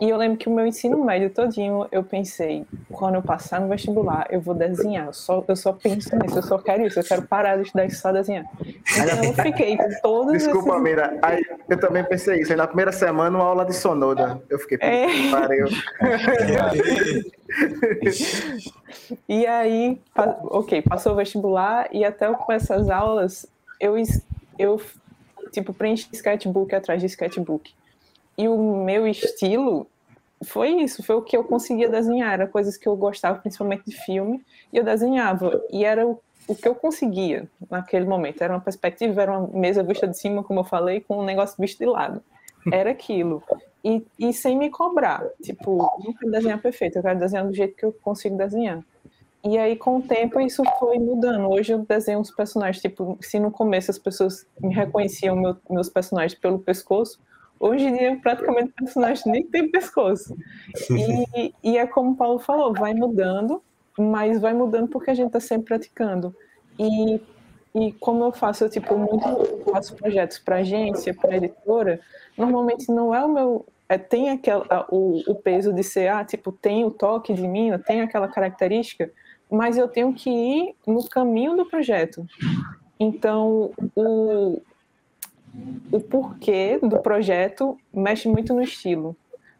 E 0.00 0.10
eu 0.10 0.18
lembro 0.18 0.36
que 0.36 0.48
o 0.48 0.52
meu 0.52 0.66
ensino 0.66 1.02
médio 1.02 1.30
todinho, 1.30 1.86
eu 1.90 2.04
pensei, 2.04 2.66
quando 2.92 3.14
eu 3.14 3.22
passar 3.22 3.58
no 3.60 3.68
vestibular, 3.68 4.26
eu 4.30 4.40
vou 4.40 4.54
desenhar. 4.54 5.06
Eu 5.06 5.14
só, 5.14 5.42
eu 5.48 5.56
só 5.56 5.72
penso 5.72 6.14
nisso, 6.14 6.38
eu 6.38 6.42
só 6.42 6.58
quero 6.58 6.86
isso, 6.86 7.00
eu 7.00 7.04
quero 7.04 7.22
parar 7.22 7.56
de 7.56 7.62
estudar 7.62 7.86
e 7.86 7.90
só 7.90 8.12
desenhar. 8.12 8.44
Então 8.60 9.24
eu 9.24 9.32
fiquei 9.32 9.78
todos 10.02 10.34
Desculpa, 10.34 10.72
esses... 10.72 10.82
Mira, 10.82 11.18
aí, 11.22 11.42
eu 11.68 11.80
também 11.80 12.04
pensei 12.04 12.40
isso. 12.40 12.52
Aí 12.52 12.58
na 12.58 12.66
primeira 12.66 12.92
semana, 12.92 13.38
uma 13.38 13.46
aula 13.46 13.64
de 13.64 13.74
sonoda. 13.74 14.42
Eu 14.48 14.58
fiquei, 14.58 14.76
é... 14.80 15.30
pariu. 15.30 15.66
e 19.28 19.46
aí, 19.46 20.00
ok, 20.44 20.82
passou 20.82 21.14
o 21.14 21.16
vestibular 21.16 21.88
e 21.90 22.04
até 22.04 22.26
eu 22.26 22.34
começar 22.34 22.74
as 22.76 22.90
aulas, 22.90 23.46
eu, 23.80 23.94
eu 24.58 24.78
tipo, 25.50 25.72
preenchi 25.72 26.06
sketchbook 26.12 26.74
atrás 26.74 27.00
de 27.00 27.06
sketchbook. 27.06 27.72
E 28.38 28.48
o 28.48 28.56
meu 28.56 29.04
estilo 29.06 29.88
foi 30.44 30.70
isso, 30.82 31.02
foi 31.02 31.16
o 31.16 31.22
que 31.22 31.36
eu 31.36 31.42
conseguia 31.42 31.88
desenhar, 31.88 32.34
era 32.34 32.46
coisas 32.46 32.76
que 32.76 32.88
eu 32.88 32.96
gostava, 32.96 33.40
principalmente 33.40 33.84
de 33.84 33.96
filme, 33.96 34.44
e 34.72 34.76
eu 34.76 34.84
desenhava. 34.84 35.60
E 35.70 35.84
era 35.84 36.06
o, 36.06 36.20
o 36.46 36.54
que 36.54 36.68
eu 36.68 36.74
conseguia 36.76 37.50
naquele 37.68 38.06
momento. 38.06 38.40
Era 38.40 38.54
uma 38.54 38.60
perspectiva, 38.60 39.20
era 39.20 39.36
uma 39.36 39.48
mesa 39.48 39.82
vista 39.82 40.06
de 40.06 40.16
cima, 40.16 40.44
como 40.44 40.60
eu 40.60 40.64
falei, 40.64 41.00
com 41.00 41.18
um 41.18 41.24
negócio 41.24 41.56
visto 41.58 41.80
de 41.80 41.86
lado. 41.86 42.22
Era 42.72 42.90
aquilo. 42.90 43.42
E, 43.84 44.06
e 44.18 44.32
sem 44.32 44.56
me 44.56 44.70
cobrar. 44.70 45.24
Tipo, 45.42 45.78
não 46.04 46.12
quero 46.12 46.30
desenhar 46.30 46.62
perfeito, 46.62 46.98
eu 46.98 47.02
quero 47.02 47.18
desenhar 47.18 47.46
do 47.46 47.54
jeito 47.54 47.76
que 47.76 47.84
eu 47.84 47.92
consigo 47.92 48.36
desenhar. 48.36 48.84
E 49.44 49.56
aí, 49.56 49.76
com 49.76 49.98
o 49.98 50.02
tempo, 50.02 50.40
isso 50.40 50.62
foi 50.78 50.98
mudando. 50.98 51.48
Hoje 51.50 51.72
eu 51.72 51.78
desenho 51.78 52.18
uns 52.18 52.30
personagens, 52.30 52.82
tipo, 52.82 53.16
se 53.20 53.38
no 53.38 53.50
começo 53.50 53.90
as 53.90 53.98
pessoas 53.98 54.46
me 54.60 54.74
reconheciam 54.74 55.36
meu, 55.36 55.56
meus 55.70 55.88
personagens 55.88 56.38
pelo 56.38 56.58
pescoço, 56.58 57.20
Hoje 57.60 57.84
em 57.86 57.96
dia, 57.96 58.18
praticamente, 58.22 58.70
o 58.70 58.84
personagem 58.84 59.32
nem 59.32 59.44
tem 59.44 59.70
pescoço. 59.70 60.36
E, 60.90 61.54
e 61.62 61.78
é 61.78 61.86
como 61.86 62.12
o 62.12 62.16
Paulo 62.16 62.38
falou, 62.38 62.72
vai 62.72 62.94
mudando, 62.94 63.62
mas 63.98 64.40
vai 64.40 64.54
mudando 64.54 64.88
porque 64.88 65.10
a 65.10 65.14
gente 65.14 65.28
está 65.28 65.40
sempre 65.40 65.66
praticando. 65.66 66.34
E, 66.78 67.20
e 67.74 67.92
como 67.94 68.24
eu 68.24 68.32
faço, 68.32 68.64
eu 68.64 68.70
tipo, 68.70 68.96
muito 68.96 69.64
faço 69.70 69.96
projetos 69.96 70.38
para 70.38 70.56
agência, 70.56 71.12
para 71.12 71.36
editora, 71.36 72.00
normalmente 72.36 72.90
não 72.92 73.14
é 73.14 73.24
o 73.24 73.32
meu. 73.32 73.66
É, 73.88 73.96
tem 73.96 74.28
aquela, 74.30 74.86
o, 74.90 75.22
o 75.26 75.34
peso 75.34 75.72
de 75.72 75.82
ser, 75.82 76.08
ah, 76.08 76.24
tipo, 76.24 76.52
tem 76.52 76.84
o 76.84 76.90
toque 76.90 77.32
de 77.32 77.48
mim, 77.48 77.70
tem 77.86 78.02
aquela 78.02 78.28
característica, 78.28 79.10
mas 79.50 79.78
eu 79.78 79.88
tenho 79.88 80.12
que 80.12 80.28
ir 80.28 80.74
no 80.86 81.08
caminho 81.08 81.56
do 81.56 81.64
projeto. 81.64 82.24
Então, 83.00 83.72
o, 83.96 84.60
o 85.90 86.00
porquê 86.00 86.78
do 86.82 86.98
projeto 86.98 87.76
mexe 87.92 88.28
muito 88.28 88.54
no 88.54 88.62
estilo. 88.62 89.16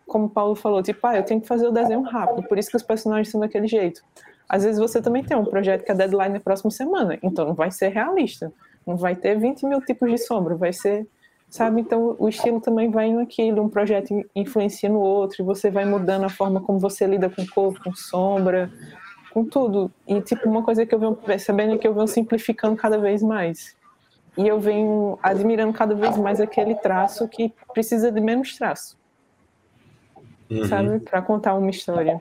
Como 0.07 0.27
o 0.27 0.31
Paulo 0.31 0.55
falou, 0.55 0.83
tipo, 0.83 1.07
ah, 1.07 1.17
eu 1.17 1.23
tenho 1.23 1.41
que 1.41 1.47
fazer 1.47 1.67
o 1.67 1.73
desenho 1.73 2.03
rápido, 2.03 2.47
por 2.49 2.59
isso 2.59 2.71
que 2.71 2.77
os 2.77 2.83
personagens 2.83 3.31
são 3.31 3.41
daquele 3.41 3.67
jeito. 3.67 4.03
Às 4.49 4.65
vezes 4.65 4.79
você 4.79 5.03
também 5.03 5.23
tem 5.23 5.37
um 5.37 5.45
projeto 5.45 5.85
que 5.85 5.93
a 5.93 5.95
deadline 5.95 6.37
é 6.37 6.41
próxima 6.41 6.71
semana, 6.71 7.19
então 7.23 7.45
não 7.45 7.55
vai 7.55 7.71
ser 7.71 7.89
realista. 7.89 8.51
Não 8.87 8.97
vai 8.97 9.15
ter 9.15 9.39
20 9.39 9.67
mil 9.67 9.81
tipos 9.83 10.11
de 10.11 10.17
sombra, 10.17 10.57
vai 10.57 10.73
ser, 10.73 11.07
sabe? 11.51 11.83
Então 11.83 12.17
o 12.19 12.29
estilo 12.29 12.59
também 12.59 12.91
vai 12.91 13.13
naquilo, 13.13 13.63
um 13.63 13.69
projeto 13.69 14.15
influencia 14.35 14.89
no 14.89 15.01
outro, 15.01 15.43
e 15.43 15.45
você 15.45 15.71
vai 15.71 15.85
mudando 15.85 16.25
a 16.25 16.31
forma 16.31 16.61
como 16.61 16.79
você 16.79 17.07
lida 17.07 17.29
com 17.29 17.47
cor, 17.47 17.79
com 17.83 17.95
sombra, 17.95 18.71
com 19.31 19.45
tudo. 19.45 19.91
E 20.07 20.21
tipo, 20.23 20.49
uma 20.49 20.63
coisa 20.63 20.87
que 20.87 20.95
eu 20.95 20.99
venho 20.99 21.15
percebendo 21.15 21.75
é 21.75 21.79
que 21.79 21.87
eu 21.87 21.93
venho 21.93 22.09
simplificando 22.09 22.77
cada 22.77 22.97
vez 22.97 23.23
mais. 23.23 23.77
E 24.39 24.47
eu 24.47 24.61
venho 24.61 25.19
admirando 25.21 25.73
cada 25.73 25.97
vez 25.97 26.17
mais 26.17 26.41
aquele 26.41 26.77
traço 26.77 27.27
que 27.27 27.53
precisa 27.75 28.13
de 28.13 28.21
menos 28.21 28.57
traço. 28.57 28.97
Uhum. 30.49 30.65
Sabe? 30.69 31.01
Para 31.01 31.21
contar 31.21 31.55
uma 31.55 31.69
história. 31.69 32.21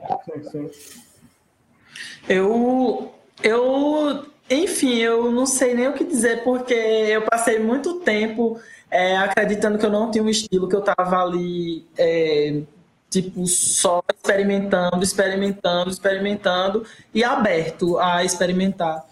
Eu, 2.28 3.14
eu, 3.40 4.26
enfim, 4.50 4.96
eu 4.96 5.30
não 5.30 5.46
sei 5.46 5.74
nem 5.74 5.86
o 5.86 5.92
que 5.92 6.02
dizer, 6.02 6.42
porque 6.42 6.74
eu 6.74 7.22
passei 7.22 7.60
muito 7.60 8.00
tempo 8.00 8.60
é, 8.90 9.16
acreditando 9.16 9.78
que 9.78 9.86
eu 9.86 9.90
não 9.90 10.10
tinha 10.10 10.24
um 10.24 10.28
estilo, 10.28 10.68
que 10.68 10.74
eu 10.74 10.80
estava 10.80 11.22
ali, 11.22 11.86
é, 11.96 12.62
tipo, 13.08 13.46
só 13.46 14.02
experimentando, 14.12 15.04
experimentando, 15.04 15.88
experimentando 15.88 16.84
e 17.14 17.22
aberto 17.22 17.96
a 17.96 18.24
experimentar. 18.24 19.06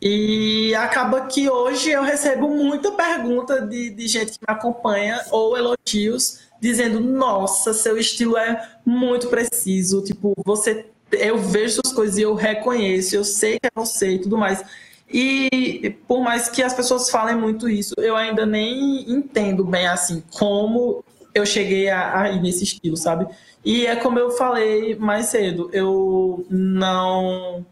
E 0.00 0.74
acaba 0.76 1.22
que 1.26 1.50
hoje 1.50 1.90
eu 1.90 2.02
recebo 2.02 2.48
muita 2.48 2.92
pergunta 2.92 3.60
de, 3.60 3.90
de 3.90 4.06
gente 4.06 4.32
que 4.32 4.38
me 4.46 4.54
acompanha 4.54 5.20
ou 5.30 5.56
elogios 5.56 6.40
dizendo: 6.60 7.00
Nossa, 7.00 7.72
seu 7.72 7.98
estilo 7.98 8.36
é 8.36 8.68
muito 8.86 9.28
preciso. 9.28 10.02
Tipo, 10.02 10.34
você, 10.44 10.86
eu 11.10 11.38
vejo 11.38 11.80
suas 11.82 11.92
coisas 11.92 12.16
e 12.16 12.22
eu 12.22 12.34
reconheço, 12.34 13.16
eu 13.16 13.24
sei 13.24 13.58
que 13.58 13.66
é 13.66 13.70
você 13.74 14.12
e 14.14 14.18
tudo 14.20 14.38
mais. 14.38 14.62
E 15.10 15.96
por 16.06 16.20
mais 16.20 16.48
que 16.48 16.62
as 16.62 16.74
pessoas 16.74 17.10
falem 17.10 17.34
muito 17.34 17.68
isso, 17.68 17.94
eu 17.98 18.14
ainda 18.14 18.44
nem 18.44 19.10
entendo 19.10 19.64
bem 19.64 19.86
assim 19.86 20.22
como 20.38 21.02
eu 21.34 21.46
cheguei 21.46 21.88
a, 21.88 22.20
a 22.20 22.30
ir 22.30 22.40
nesse 22.42 22.64
estilo, 22.64 22.96
sabe? 22.96 23.26
E 23.64 23.86
é 23.86 23.96
como 23.96 24.18
eu 24.18 24.30
falei 24.32 24.94
mais 24.96 25.26
cedo, 25.26 25.70
eu 25.72 26.46
não. 26.50 27.64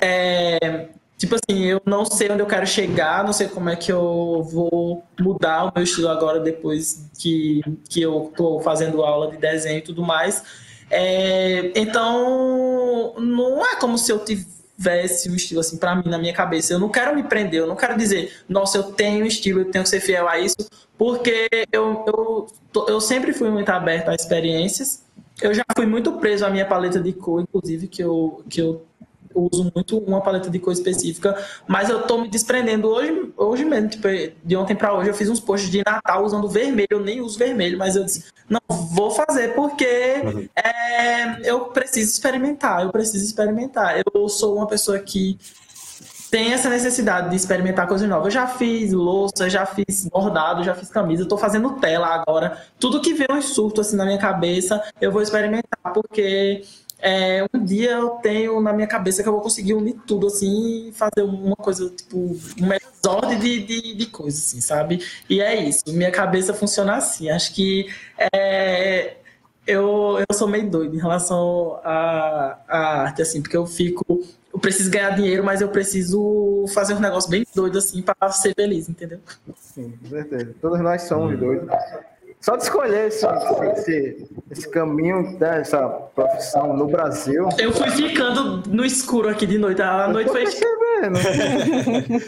É, 0.00 0.88
Tipo 1.24 1.36
assim, 1.36 1.64
eu 1.64 1.80
não 1.86 2.04
sei 2.04 2.30
onde 2.30 2.42
eu 2.42 2.46
quero 2.46 2.66
chegar, 2.66 3.24
não 3.24 3.32
sei 3.32 3.48
como 3.48 3.70
é 3.70 3.76
que 3.76 3.90
eu 3.90 4.42
vou 4.42 5.02
mudar 5.18 5.64
o 5.64 5.72
meu 5.74 5.82
estilo 5.82 6.10
agora 6.10 6.38
depois 6.38 7.08
que, 7.18 7.62
que 7.88 8.02
eu 8.02 8.30
tô 8.36 8.60
fazendo 8.60 9.02
aula 9.02 9.30
de 9.30 9.38
desenho 9.38 9.78
e 9.78 9.80
tudo 9.80 10.02
mais. 10.02 10.44
É, 10.90 11.72
então, 11.74 13.14
não 13.16 13.64
é 13.64 13.74
como 13.76 13.96
se 13.96 14.12
eu 14.12 14.22
tivesse 14.22 15.30
um 15.30 15.34
estilo 15.34 15.60
assim 15.60 15.78
para 15.78 15.96
mim 15.96 16.10
na 16.10 16.18
minha 16.18 16.34
cabeça. 16.34 16.74
Eu 16.74 16.78
não 16.78 16.90
quero 16.90 17.16
me 17.16 17.22
prender, 17.22 17.60
eu 17.60 17.66
não 17.66 17.74
quero 17.74 17.96
dizer, 17.96 18.30
nossa, 18.46 18.76
eu 18.76 18.82
tenho 18.92 19.24
estilo, 19.24 19.60
eu 19.60 19.70
tenho 19.70 19.82
que 19.82 19.88
ser 19.88 20.00
fiel 20.00 20.28
a 20.28 20.38
isso, 20.38 20.68
porque 20.98 21.48
eu, 21.72 22.04
eu, 22.06 22.46
eu 22.86 23.00
sempre 23.00 23.32
fui 23.32 23.48
muito 23.48 23.70
aberto 23.70 24.10
a 24.10 24.14
experiências. 24.14 25.02
Eu 25.40 25.54
já 25.54 25.64
fui 25.74 25.86
muito 25.86 26.12
preso 26.18 26.44
à 26.44 26.50
minha 26.50 26.66
paleta 26.66 27.00
de 27.00 27.14
cor, 27.14 27.40
inclusive, 27.40 27.88
que 27.88 28.04
eu, 28.04 28.44
que 28.46 28.60
eu 28.60 28.84
uso 29.34 29.70
muito 29.74 29.98
uma 29.98 30.20
paleta 30.20 30.48
de 30.48 30.58
cor 30.58 30.72
específica, 30.72 31.36
mas 31.66 31.90
eu 31.90 32.02
tô 32.02 32.18
me 32.18 32.28
desprendendo 32.28 32.88
hoje, 32.88 33.32
hoje 33.36 33.64
mesmo, 33.64 33.88
tipo, 33.88 34.08
de 34.44 34.56
ontem 34.56 34.74
para 34.74 34.94
hoje 34.94 35.10
eu 35.10 35.14
fiz 35.14 35.28
uns 35.28 35.40
posts 35.40 35.70
de 35.70 35.82
Natal 35.84 36.24
usando 36.24 36.48
vermelho, 36.48 36.88
eu 36.90 37.00
nem 37.00 37.20
uso 37.20 37.38
vermelho, 37.38 37.78
mas 37.78 37.96
eu 37.96 38.04
disse, 38.04 38.24
não, 38.48 38.60
vou 38.68 39.10
fazer 39.10 39.54
porque 39.54 40.22
uhum. 40.24 40.48
é, 40.54 41.50
eu 41.50 41.66
preciso 41.66 42.10
experimentar, 42.10 42.82
eu 42.82 42.90
preciso 42.90 43.24
experimentar. 43.24 44.02
Eu 44.04 44.28
sou 44.28 44.56
uma 44.56 44.66
pessoa 44.66 44.98
que 44.98 45.38
tem 46.30 46.52
essa 46.52 46.68
necessidade 46.68 47.30
de 47.30 47.36
experimentar 47.36 47.86
coisas 47.86 48.08
novas. 48.08 48.26
Eu 48.26 48.30
já 48.32 48.46
fiz 48.48 48.92
louça, 48.92 49.48
já 49.48 49.64
fiz 49.64 50.08
bordado, 50.08 50.64
já 50.64 50.74
fiz 50.74 50.88
camisa, 50.88 51.22
estou 51.22 51.38
fazendo 51.38 51.70
tela 51.74 52.08
agora. 52.08 52.58
Tudo 52.78 53.00
que 53.00 53.14
vem 53.14 53.28
um 53.30 53.40
surto 53.40 53.80
assim 53.80 53.96
na 53.96 54.04
minha 54.04 54.18
cabeça, 54.18 54.82
eu 55.00 55.12
vou 55.12 55.22
experimentar, 55.22 55.92
porque 55.94 56.64
é, 57.06 57.44
um 57.52 57.62
dia 57.62 57.90
eu 57.90 58.10
tenho 58.22 58.58
na 58.62 58.72
minha 58.72 58.86
cabeça 58.86 59.22
que 59.22 59.28
eu 59.28 59.32
vou 59.34 59.42
conseguir 59.42 59.74
unir 59.74 59.94
tudo 60.06 60.26
assim 60.26 60.88
e 60.88 60.92
fazer 60.92 61.20
uma 61.22 61.54
coisa, 61.54 61.90
tipo, 61.90 62.16
um 62.16 62.72
exórdio 62.72 63.38
de, 63.38 63.62
de, 63.62 63.94
de 63.94 64.06
coisas, 64.06 64.42
assim, 64.42 64.60
sabe? 64.62 65.04
E 65.28 65.38
é 65.38 65.54
isso, 65.54 65.82
minha 65.88 66.10
cabeça 66.10 66.54
funciona 66.54 66.96
assim. 66.96 67.28
Acho 67.28 67.54
que 67.54 67.92
é, 68.32 69.18
eu, 69.66 70.18
eu 70.18 70.34
sou 70.34 70.48
meio 70.48 70.70
doido 70.70 70.96
em 70.96 70.98
relação 70.98 71.78
à, 71.84 72.58
à 72.66 72.78
arte, 73.02 73.20
assim, 73.20 73.42
porque 73.42 73.56
eu 73.56 73.66
fico. 73.66 74.24
Eu 74.50 74.58
preciso 74.58 74.90
ganhar 74.90 75.10
dinheiro, 75.10 75.44
mas 75.44 75.60
eu 75.60 75.68
preciso 75.68 76.64
fazer 76.72 76.94
um 76.94 77.00
negócio 77.00 77.28
bem 77.28 77.44
doido, 77.54 77.76
assim, 77.76 78.00
para 78.00 78.30
ser 78.30 78.54
feliz, 78.54 78.88
entendeu? 78.88 79.18
Sim, 79.56 79.92
com 80.00 80.08
certeza. 80.08 80.54
Todos 80.58 80.80
nós 80.80 81.02
somos 81.02 81.38
doidos. 81.38 81.68
Só 82.44 82.56
de 82.56 82.64
escolher 82.64 83.06
esse, 83.06 83.24
esse, 83.72 84.28
esse 84.50 84.68
caminho 84.68 85.22
né, 85.40 85.62
profissão 86.14 86.76
no 86.76 86.86
Brasil. 86.86 87.48
Eu 87.58 87.72
fui 87.72 87.90
ficando 87.90 88.62
no 88.68 88.84
escuro 88.84 89.30
aqui 89.30 89.46
de 89.46 89.56
noite. 89.56 89.80
A 89.80 90.08
noite 90.08 90.28
foi. 90.28 90.42
Percebendo. 90.42 91.20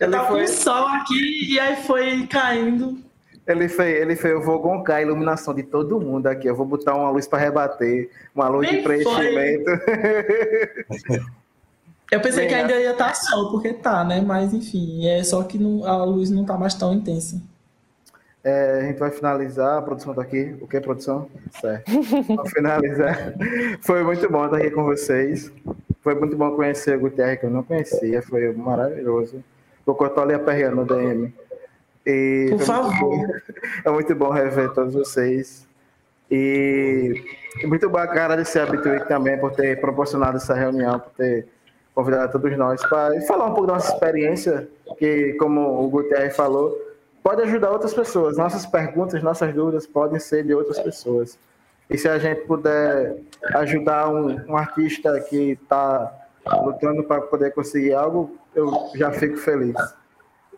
eu 0.00 0.10
tava 0.10 0.26
foi... 0.26 0.40
com 0.40 0.48
sol 0.48 0.88
aqui 0.88 1.52
e 1.52 1.60
aí 1.60 1.76
foi 1.76 2.26
caindo. 2.26 2.98
Ele 3.46 3.68
fez, 3.68 4.02
ele 4.02 4.16
fez, 4.16 4.34
eu 4.34 4.42
vou 4.42 4.58
goncar 4.58 4.96
a 4.96 5.02
iluminação 5.02 5.54
de 5.54 5.62
todo 5.62 6.00
mundo 6.00 6.26
aqui. 6.26 6.48
Eu 6.48 6.56
vou 6.56 6.66
botar 6.66 6.96
uma 6.96 7.10
luz 7.10 7.28
para 7.28 7.38
rebater, 7.38 8.10
uma 8.34 8.48
luz 8.48 8.68
de 8.68 8.78
preenchimento. 8.78 9.70
Eu 12.10 12.20
pensei 12.20 12.40
Bem, 12.40 12.48
que 12.48 12.54
ainda 12.54 12.80
ia 12.80 12.90
estar 12.90 13.08
tá 13.10 13.14
sol, 13.14 13.52
porque 13.52 13.72
tá, 13.72 14.02
né? 14.02 14.20
Mas 14.20 14.52
enfim, 14.52 15.06
é 15.06 15.22
só 15.22 15.44
que 15.44 15.56
não, 15.56 15.86
a 15.86 16.04
luz 16.04 16.30
não 16.30 16.44
tá 16.44 16.58
mais 16.58 16.74
tão 16.74 16.92
intensa. 16.92 17.40
É, 18.44 18.78
a 18.78 18.80
gente 18.82 18.98
vai 18.98 19.10
finalizar, 19.10 19.78
a 19.78 19.82
produção 19.82 20.12
está 20.12 20.22
aqui. 20.22 20.56
O 20.60 20.66
que, 20.66 20.80
produção? 20.80 21.28
Certo. 21.60 21.84
Vamos 22.26 22.50
finalizar. 22.50 23.34
Foi 23.82 24.02
muito 24.02 24.28
bom 24.30 24.44
estar 24.44 24.56
aqui 24.56 24.70
com 24.70 24.84
vocês. 24.84 25.52
Foi 26.00 26.14
muito 26.16 26.36
bom 26.36 26.50
conhecer 26.56 26.96
o 26.96 27.00
Guterres, 27.00 27.38
que 27.38 27.46
eu 27.46 27.50
não 27.50 27.62
conhecia. 27.62 28.20
Foi 28.22 28.52
maravilhoso. 28.52 29.44
Vou 29.86 29.94
cortar 29.94 30.22
ali 30.22 30.34
a 30.34 30.40
perna 30.40 30.74
no 30.74 30.84
DM. 30.84 31.32
E 32.04 32.48
Por 32.50 32.60
favor. 32.60 33.16
Muito 33.16 33.42
é 33.84 33.90
muito 33.90 34.14
bom 34.16 34.30
rever 34.30 34.72
todos 34.72 34.94
vocês. 34.94 35.68
E 36.28 37.22
muito 37.64 37.88
bom 37.88 37.98
agradecer 37.98 38.60
a 38.60 38.66
Bitwig 38.66 39.06
também 39.06 39.38
por 39.38 39.52
ter 39.52 39.80
proporcionado 39.80 40.38
essa 40.38 40.54
reunião, 40.54 40.98
por 40.98 41.10
ter 41.10 41.46
convidado 41.94 42.32
todos 42.32 42.56
nós 42.56 42.80
para 42.88 43.20
falar 43.22 43.46
um 43.46 43.54
pouco 43.54 43.66
da 43.66 43.74
nossa 43.74 43.92
experiência, 43.92 44.66
que, 44.98 45.34
como 45.34 45.84
o 45.84 45.88
Guterres 45.88 46.34
falou, 46.34 46.74
pode 47.22 47.42
ajudar 47.42 47.70
outras 47.70 47.94
pessoas. 47.94 48.36
Nossas 48.36 48.66
perguntas, 48.66 49.22
nossas 49.22 49.54
dúvidas 49.54 49.86
podem 49.86 50.18
ser 50.18 50.44
de 50.44 50.54
outras 50.54 50.78
pessoas. 50.78 51.38
E 51.88 51.98
se 51.98 52.08
a 52.08 52.18
gente 52.18 52.42
puder 52.46 53.16
ajudar 53.54 54.08
um, 54.08 54.40
um 54.48 54.56
artista 54.56 55.20
que 55.20 55.52
está 55.52 56.12
lutando 56.64 57.04
para 57.04 57.20
poder 57.22 57.52
conseguir 57.52 57.94
algo, 57.94 58.36
eu 58.54 58.90
já 58.94 59.12
fico 59.12 59.36
feliz. 59.36 59.76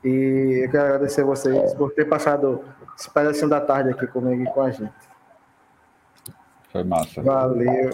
E 0.04 0.62
eu 0.64 0.70
quero 0.70 0.84
agradecer 0.84 1.22
a 1.22 1.24
vocês 1.24 1.74
por 1.74 1.92
ter 1.92 2.04
passado 2.04 2.62
esse 2.96 3.10
pedacinho 3.10 3.48
da 3.48 3.60
tarde 3.60 3.90
aqui 3.90 4.06
comigo 4.06 4.42
e 4.42 4.46
com 4.46 4.62
a 4.62 4.70
gente. 4.70 4.92
Foi 6.70 6.84
massa. 6.84 7.22
Valeu. 7.22 7.90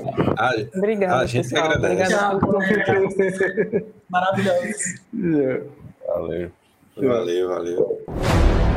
Obrigada, 0.75 1.23
a 1.23 1.27
gente 1.27 1.51
pessoal. 1.51 1.73
agradece. 1.73 2.15
Maravilhoso. 4.09 5.71
Valeu. 6.07 6.51
Valeu, 6.97 7.49
valeu. 7.49 8.70